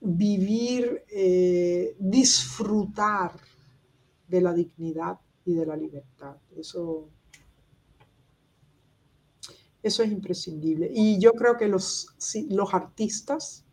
vivir, 0.00 1.04
eh, 1.08 1.94
disfrutar 1.98 3.32
de 4.26 4.40
la 4.40 4.54
dignidad 4.54 5.20
y 5.44 5.52
de 5.52 5.66
la 5.66 5.76
libertad. 5.76 6.36
Eso, 6.56 7.10
eso 9.82 10.02
es 10.02 10.10
imprescindible. 10.10 10.90
Y 10.94 11.18
yo 11.18 11.32
creo 11.32 11.58
que 11.58 11.68
los, 11.68 12.08
los 12.48 12.72
artistas 12.72 13.66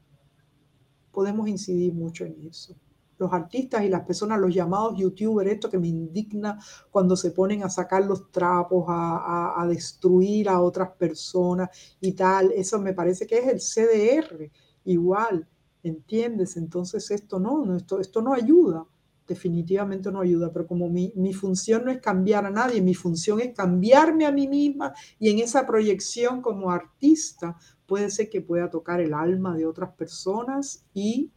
podemos 1.12 1.48
incidir 1.48 1.94
mucho 1.94 2.26
en 2.26 2.48
eso 2.48 2.76
los 3.20 3.32
artistas 3.34 3.84
y 3.84 3.90
las 3.90 4.06
personas, 4.06 4.40
los 4.40 4.56
llamados 4.56 4.98
youtubers, 4.98 5.52
esto 5.52 5.70
que 5.70 5.78
me 5.78 5.90
indigna 5.90 6.58
cuando 6.90 7.16
se 7.16 7.32
ponen 7.32 7.64
a 7.64 7.70
sacar 7.70 8.06
los 8.06 8.32
trapos, 8.32 8.86
a, 8.88 9.66
destruir 9.68 10.50
a 10.50 10.62
otras 10.62 10.92
personas 10.92 11.70
y 12.00 12.14
tal, 12.14 12.52
eso 12.54 12.80
me 12.80 12.94
parece 12.94 13.28
que 13.28 13.38
es 13.38 13.48
el 13.48 13.60
CDR, 13.60 14.50
igual, 14.86 15.48
¿entiendes? 15.84 16.56
Entonces 16.56 17.12
esto 17.12 17.40
no, 17.40 17.76
esto, 17.76 18.00
esto 18.00 18.22
no 18.22 18.34
ayuda, 18.34 18.86
definitivamente 19.28 20.12
no 20.12 20.22
ayuda, 20.22 20.52
pero 20.52 20.66
como 20.66 20.90
mi, 20.90 21.12
mi 21.16 21.34
función 21.34 21.86
no 21.86 21.92
es 21.92 22.00
cambiar 22.00 22.46
a 22.46 22.50
nadie, 22.50 22.82
mi 22.82 22.96
función 22.96 23.42
es 23.42 23.54
cambiarme 23.54 24.26
a 24.26 24.32
mí 24.32 24.48
misma 24.48 24.94
y 25.20 25.30
en 25.30 25.40
esa 25.40 25.68
proyección 25.68 26.42
como 26.42 26.72
artista 26.72 27.58
puede 27.86 28.10
ser 28.10 28.30
que 28.30 28.42
pueda 28.42 28.70
tocar 28.70 29.02
el 29.02 29.14
alma 29.14 29.58
de 29.58 29.66
otras 29.66 29.92
personas 29.92 30.86
y 30.94 31.32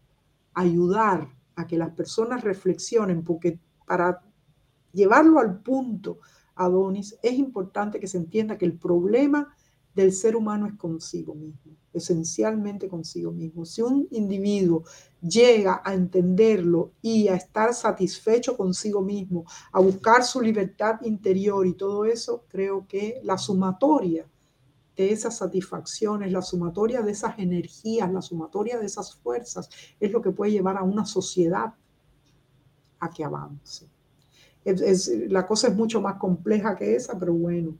ayudar 0.55 1.42
a 1.57 1.67
que 1.67 1.77
las 1.77 1.91
personas 1.91 2.43
reflexionen, 2.43 3.23
porque 3.25 3.59
para 3.87 4.23
llevarlo 4.93 5.39
al 5.39 5.61
punto, 5.61 6.19
Adonis, 6.55 7.17
es 7.23 7.35
importante 7.35 7.99
que 7.99 8.07
se 8.07 8.19
entienda 8.19 8.59
que 8.59 8.67
el 8.67 8.79
problema 8.79 9.55
del 9.95 10.13
ser 10.13 10.37
humano 10.37 10.67
es 10.67 10.75
consigo 10.75 11.35
mismo, 11.35 11.77
esencialmente 11.93 12.89
consigo 12.89 13.31
mismo. 13.31 13.65
Si 13.65 13.83
un 13.83 14.09
individuo 14.11 14.85
llega 15.21 15.83
a 15.85 15.93
entenderlo 15.93 16.93
y 17.03 17.29
a 17.29 17.35
estar 17.35 17.75
satisfecho 17.75 18.57
consigo 18.57 19.03
mismo, 19.03 19.45
a 19.71 19.81
buscar 19.81 20.25
su 20.25 20.41
libertad 20.41 21.01
interior 21.03 21.67
y 21.67 21.75
todo 21.75 22.05
eso, 22.07 22.45
creo 22.49 22.87
que 22.87 23.21
la 23.23 23.37
sumatoria 23.37 24.27
de 24.97 25.13
esas 25.13 25.39
satisfacciones, 25.39 26.33
la 26.33 26.43
sumatoria 26.43 27.03
de 27.03 27.13
esas 27.13 27.39
energías, 27.39 28.13
la 28.13 28.23
sumatoria 28.23 28.79
de 28.79 28.87
esas 28.87 29.15
fuerzas, 29.15 29.69
es 29.99 30.11
lo 30.13 30.21
que 30.21 30.31
puede 30.31 30.53
llevar 30.53 30.77
a 30.77 30.83
una 30.83 31.07
sociedad 31.07 31.75
a 33.01 33.11
que 33.11 33.25
avance. 33.25 33.89
la 35.29 35.47
cosa 35.47 35.69
es 35.69 35.75
mucho 35.75 36.01
más 36.01 36.17
compleja 36.17 36.77
que 36.77 36.95
esa, 36.95 37.19
pero 37.19 37.33
bueno, 37.33 37.77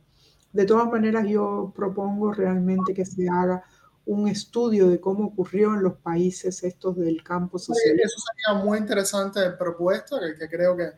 de 0.53 0.65
todas 0.65 0.89
maneras 0.91 1.27
yo 1.29 1.73
propongo 1.75 2.33
realmente 2.33 2.93
que 2.93 3.05
se 3.05 3.29
haga 3.29 3.63
un 4.05 4.27
estudio 4.27 4.89
de 4.89 5.01
cómo 5.01 5.27
ocurrió 5.27 5.75
en 5.75 5.83
los 5.83 5.95
países 5.95 6.63
estos 6.65 6.97
del 6.97 7.23
campo 7.23 7.59
social. 7.59 8.01
Eso 8.01 8.21
sería 8.21 8.65
muy 8.65 8.79
interesante 8.79 9.41
propuesta 9.51 10.19
que, 10.19 10.37
que 10.37 10.49
creo 10.49 10.77
que, 10.77 10.91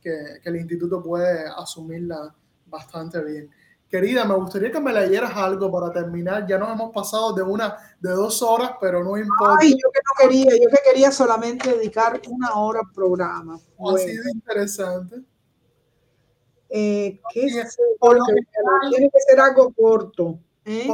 que, 0.00 0.40
que 0.42 0.48
el 0.48 0.56
instituto 0.56 1.02
puede 1.02 1.46
asumirla 1.56 2.34
bastante 2.66 3.22
bien. 3.24 3.50
Querida, 3.90 4.24
me 4.24 4.36
gustaría 4.36 4.70
que 4.70 4.78
me 4.78 4.92
leyeras 4.92 5.36
algo 5.36 5.70
para 5.72 5.92
terminar. 5.92 6.46
Ya 6.46 6.58
nos 6.58 6.70
hemos 6.70 6.92
pasado 6.92 7.32
de 7.32 7.42
una, 7.42 7.76
de 7.98 8.12
dos 8.12 8.40
horas, 8.40 8.72
pero 8.80 9.02
no 9.02 9.16
importa. 9.16 9.56
Ay, 9.60 9.72
yo 9.72 9.90
que 9.90 9.98
no 9.98 10.12
quería, 10.28 10.52
yo 10.52 10.70
que 10.70 10.78
quería 10.84 11.10
solamente 11.10 11.74
dedicar 11.74 12.20
una 12.28 12.54
hora 12.54 12.80
al 12.80 12.92
programa. 12.94 13.56
Ha 13.56 13.98
sido 13.98 14.22
interesante. 14.32 15.22
Eh, 16.68 17.20
¿qué 17.34 17.64
por 17.98 18.16
lo 18.16 18.24
general, 18.26 18.90
tiene 18.90 19.10
que 19.10 19.20
ser 19.28 19.40
algo 19.40 19.72
corto. 19.72 20.38
¿eh? 20.64 20.88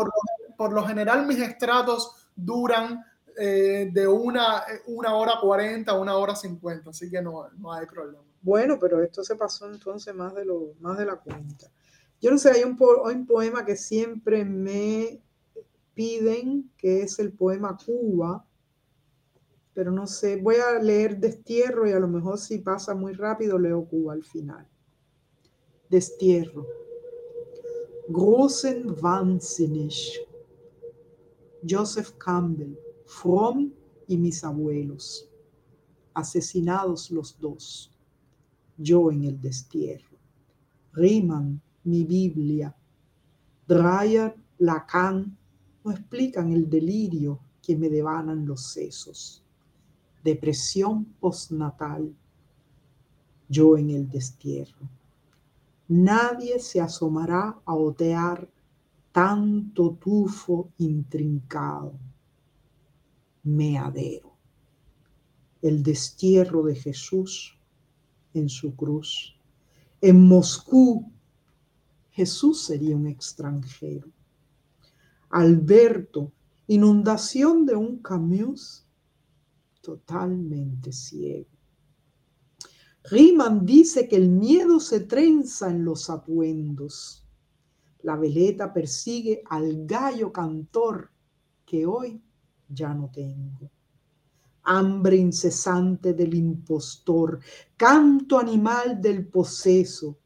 Por, 0.57 0.73
lo, 0.73 0.83
general, 0.87 1.27
mis 1.27 1.39
estratos 1.39 2.31
duran 2.35 3.05
eh, 3.37 3.91
de 3.93 4.09
una, 4.09 4.65
una 4.87 5.15
hora 5.15 5.35
cuarenta 5.39 5.93
a 5.93 6.01
una 6.01 6.17
hora 6.17 6.35
cincuenta, 6.35 6.89
así 6.89 7.11
que 7.11 7.21
no, 7.21 7.47
no 7.59 7.75
hay 7.75 7.85
problema. 7.85 8.25
Bueno, 8.41 8.79
pero 8.81 9.03
esto 9.03 9.23
se 9.23 9.37
pasó 9.37 9.71
entonces 9.71 10.15
más 10.15 10.35
de, 10.35 10.47
lo, 10.47 10.73
más 10.81 10.97
de 10.97 11.05
la 11.05 11.17
cuenta. 11.17 11.71
Yo 12.21 12.31
no 12.31 12.39
sé, 12.39 12.51
hay 12.51 12.63
un, 12.65 12.77
poema 13.27 13.65
que 13.65 13.77
siempre 13.77 14.45
me 14.45 15.21
piden, 15.95 16.71
que 16.77 17.03
es 17.03 17.19
el 17.19 17.33
poema 17.33 17.77
Cuba, 17.77 18.47
pero 19.75 19.91
no 19.91 20.07
sé, 20.07 20.37
voy 20.37 20.57
a 20.57 20.81
leer 20.81 21.19
Destierro 21.19 21.87
y 21.87 21.93
a 21.93 22.01
lo 22.01 22.09
mejor 22.09 22.39
si 22.39 22.59
pasa 22.59 22.95
muy 22.95 23.13
rápido 23.13 23.59
leo 23.59 23.85
Cuba 23.85 24.15
al 24.15 24.25
final. 24.25 24.67
Destierro. 25.91 26.67
Großen 28.09 28.97
Wahnsinnig. 29.03 30.27
Joseph 31.69 32.13
Campbell, 32.19 32.79
Fromm 33.07 33.73
y 34.07 34.17
mis 34.17 34.45
abuelos, 34.45 35.29
asesinados 36.15 37.11
los 37.11 37.39
dos, 37.41 37.93
yo 38.77 39.11
en 39.11 39.25
el 39.25 39.41
destierro. 39.41 40.17
Riemann 40.93 41.61
mi 41.87 42.05
Biblia. 42.05 42.75
Dreyer, 43.67 44.35
Lacan 44.59 45.37
no 45.85 45.91
explican 45.91 46.53
el 46.53 46.69
delirio 46.69 47.41
que 47.63 47.77
me 47.77 47.89
devanan 47.89 48.47
los 48.47 48.73
sesos. 48.73 49.43
Depresión 50.23 51.05
postnatal. 51.21 52.15
Yo 53.49 53.77
en 53.77 53.91
el 53.91 54.09
destierro. 54.09 54.89
Nadie 55.89 56.59
se 56.59 56.81
asomará 56.81 57.61
a 57.65 57.75
otear 57.75 58.49
tanto 59.13 59.93
tufo 59.95 60.71
intrincado. 60.79 61.95
Meadero. 63.45 64.33
El 65.63 65.83
destierro 65.85 66.65
de 66.65 66.75
Jesús 66.75 67.57
en 68.35 68.49
su 68.49 68.75
cruz. 68.75 69.39
En 70.01 70.27
Moscú 70.27 71.13
Jesús 72.17 72.65
sería 72.65 72.97
un 72.97 73.07
extranjero. 73.07 74.09
Alberto, 75.29 76.33
inundación 76.67 77.67
de 77.67 77.77
un 77.77 77.99
Camus 77.99 78.87
totalmente 79.83 80.93
ciego. 80.93 81.51
Riemann 83.11 83.67
dice 83.67 84.09
que 84.09 84.17
el 84.17 84.31
miedo 84.31 84.81
se 84.81 85.01
trenza 85.01 85.69
en 85.69 85.85
los 85.85 86.09
apuendos. 86.09 87.23
La 88.01 88.17
veleta 88.17 88.73
persigue 88.73 89.43
al 89.51 89.85
gallo 89.85 90.33
cantor 90.33 91.11
que 91.67 91.85
hoy 91.85 92.23
ya 92.67 92.95
no 92.95 93.11
tengo. 93.13 93.71
hambre 94.63 95.17
incesante 95.17 96.15
del 96.15 96.35
impostor, 96.35 97.41
canto 97.77 98.39
animal 98.39 99.01
del 99.03 99.29
poseso, 99.29 100.19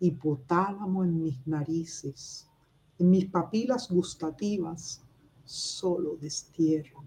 hipotálamo 0.00 1.04
en 1.04 1.22
mis 1.22 1.46
narices, 1.46 2.48
en 2.98 3.10
mis 3.10 3.26
papilas 3.26 3.90
gustativas, 3.90 5.02
solo 5.44 6.16
destierro, 6.16 7.04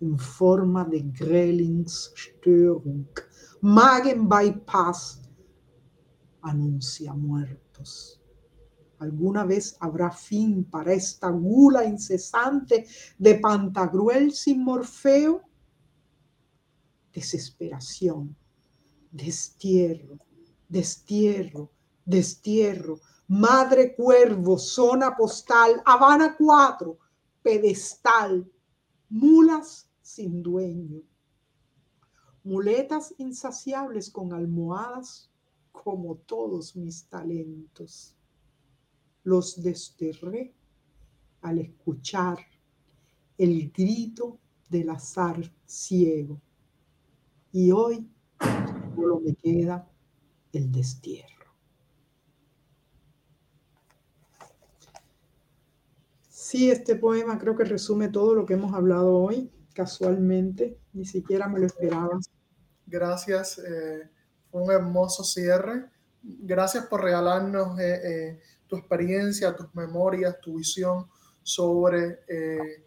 en 0.00 0.18
forma 0.18 0.84
de 0.84 1.02
Grelingsstörung, 1.02 3.06
Magen-Bypass, 3.60 5.20
anuncia 6.42 7.14
muertos. 7.14 8.20
¿Alguna 8.98 9.44
vez 9.44 9.76
habrá 9.80 10.10
fin 10.10 10.64
para 10.64 10.92
esta 10.92 11.30
gula 11.30 11.84
incesante 11.84 12.86
de 13.18 13.34
Pantagruel 13.36 14.32
sin 14.32 14.62
Morfeo? 14.62 15.42
Desesperación, 17.12 18.36
destierro, 19.10 20.18
destierro, 20.70 21.70
destierro. 22.04 23.00
Madre 23.28 23.94
Cuervo, 23.94 24.58
zona 24.58 25.16
postal, 25.16 25.80
Habana 25.84 26.34
4, 26.36 26.98
pedestal, 27.42 28.50
mulas 29.08 29.88
sin 30.00 30.42
dueño, 30.42 31.00
muletas 32.42 33.14
insaciables 33.18 34.10
con 34.10 34.32
almohadas 34.32 35.30
como 35.70 36.16
todos 36.16 36.74
mis 36.74 37.06
talentos. 37.06 38.16
Los 39.22 39.62
desterré 39.62 40.52
al 41.42 41.58
escuchar 41.58 42.38
el 43.38 43.70
grito 43.70 44.40
del 44.68 44.90
azar 44.90 45.40
ciego. 45.66 46.40
Y 47.52 47.70
hoy 47.70 48.10
solo 48.96 49.20
me 49.20 49.34
queda 49.36 49.89
el 50.52 50.70
destierro. 50.72 51.28
Sí, 56.28 56.70
este 56.70 56.96
poema 56.96 57.38
creo 57.38 57.56
que 57.56 57.64
resume 57.64 58.08
todo 58.08 58.34
lo 58.34 58.44
que 58.44 58.54
hemos 58.54 58.74
hablado 58.74 59.14
hoy, 59.14 59.52
casualmente, 59.72 60.78
ni 60.92 61.04
siquiera 61.04 61.48
me 61.48 61.60
lo 61.60 61.66
esperaba. 61.66 62.18
Gracias. 62.86 63.58
Eh, 63.58 64.10
un 64.52 64.70
hermoso 64.70 65.24
cierre. 65.24 65.90
Gracias 66.22 66.86
por 66.86 67.02
regalarnos 67.02 67.78
eh, 67.78 68.00
eh, 68.04 68.40
tu 68.66 68.76
experiencia, 68.76 69.54
tus 69.54 69.74
memorias, 69.74 70.38
tu 70.40 70.56
visión 70.56 71.06
sobre 71.42 72.20
eh, 72.28 72.86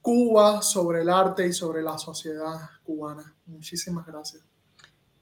Cuba, 0.00 0.62
sobre 0.62 1.02
el 1.02 1.10
arte 1.10 1.46
y 1.46 1.52
sobre 1.52 1.82
la 1.82 1.98
sociedad 1.98 2.58
cubana. 2.82 3.36
Muchísimas 3.46 4.06
gracias. 4.06 4.49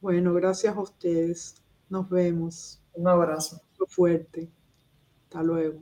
Bueno, 0.01 0.33
gracias 0.35 0.77
a 0.77 0.81
ustedes. 0.81 1.57
Nos 1.89 2.09
vemos. 2.09 2.81
Un 2.95 3.09
abrazo. 3.09 3.61
Fuerte. 3.89 4.51
Hasta 5.25 5.43
luego. 5.43 5.81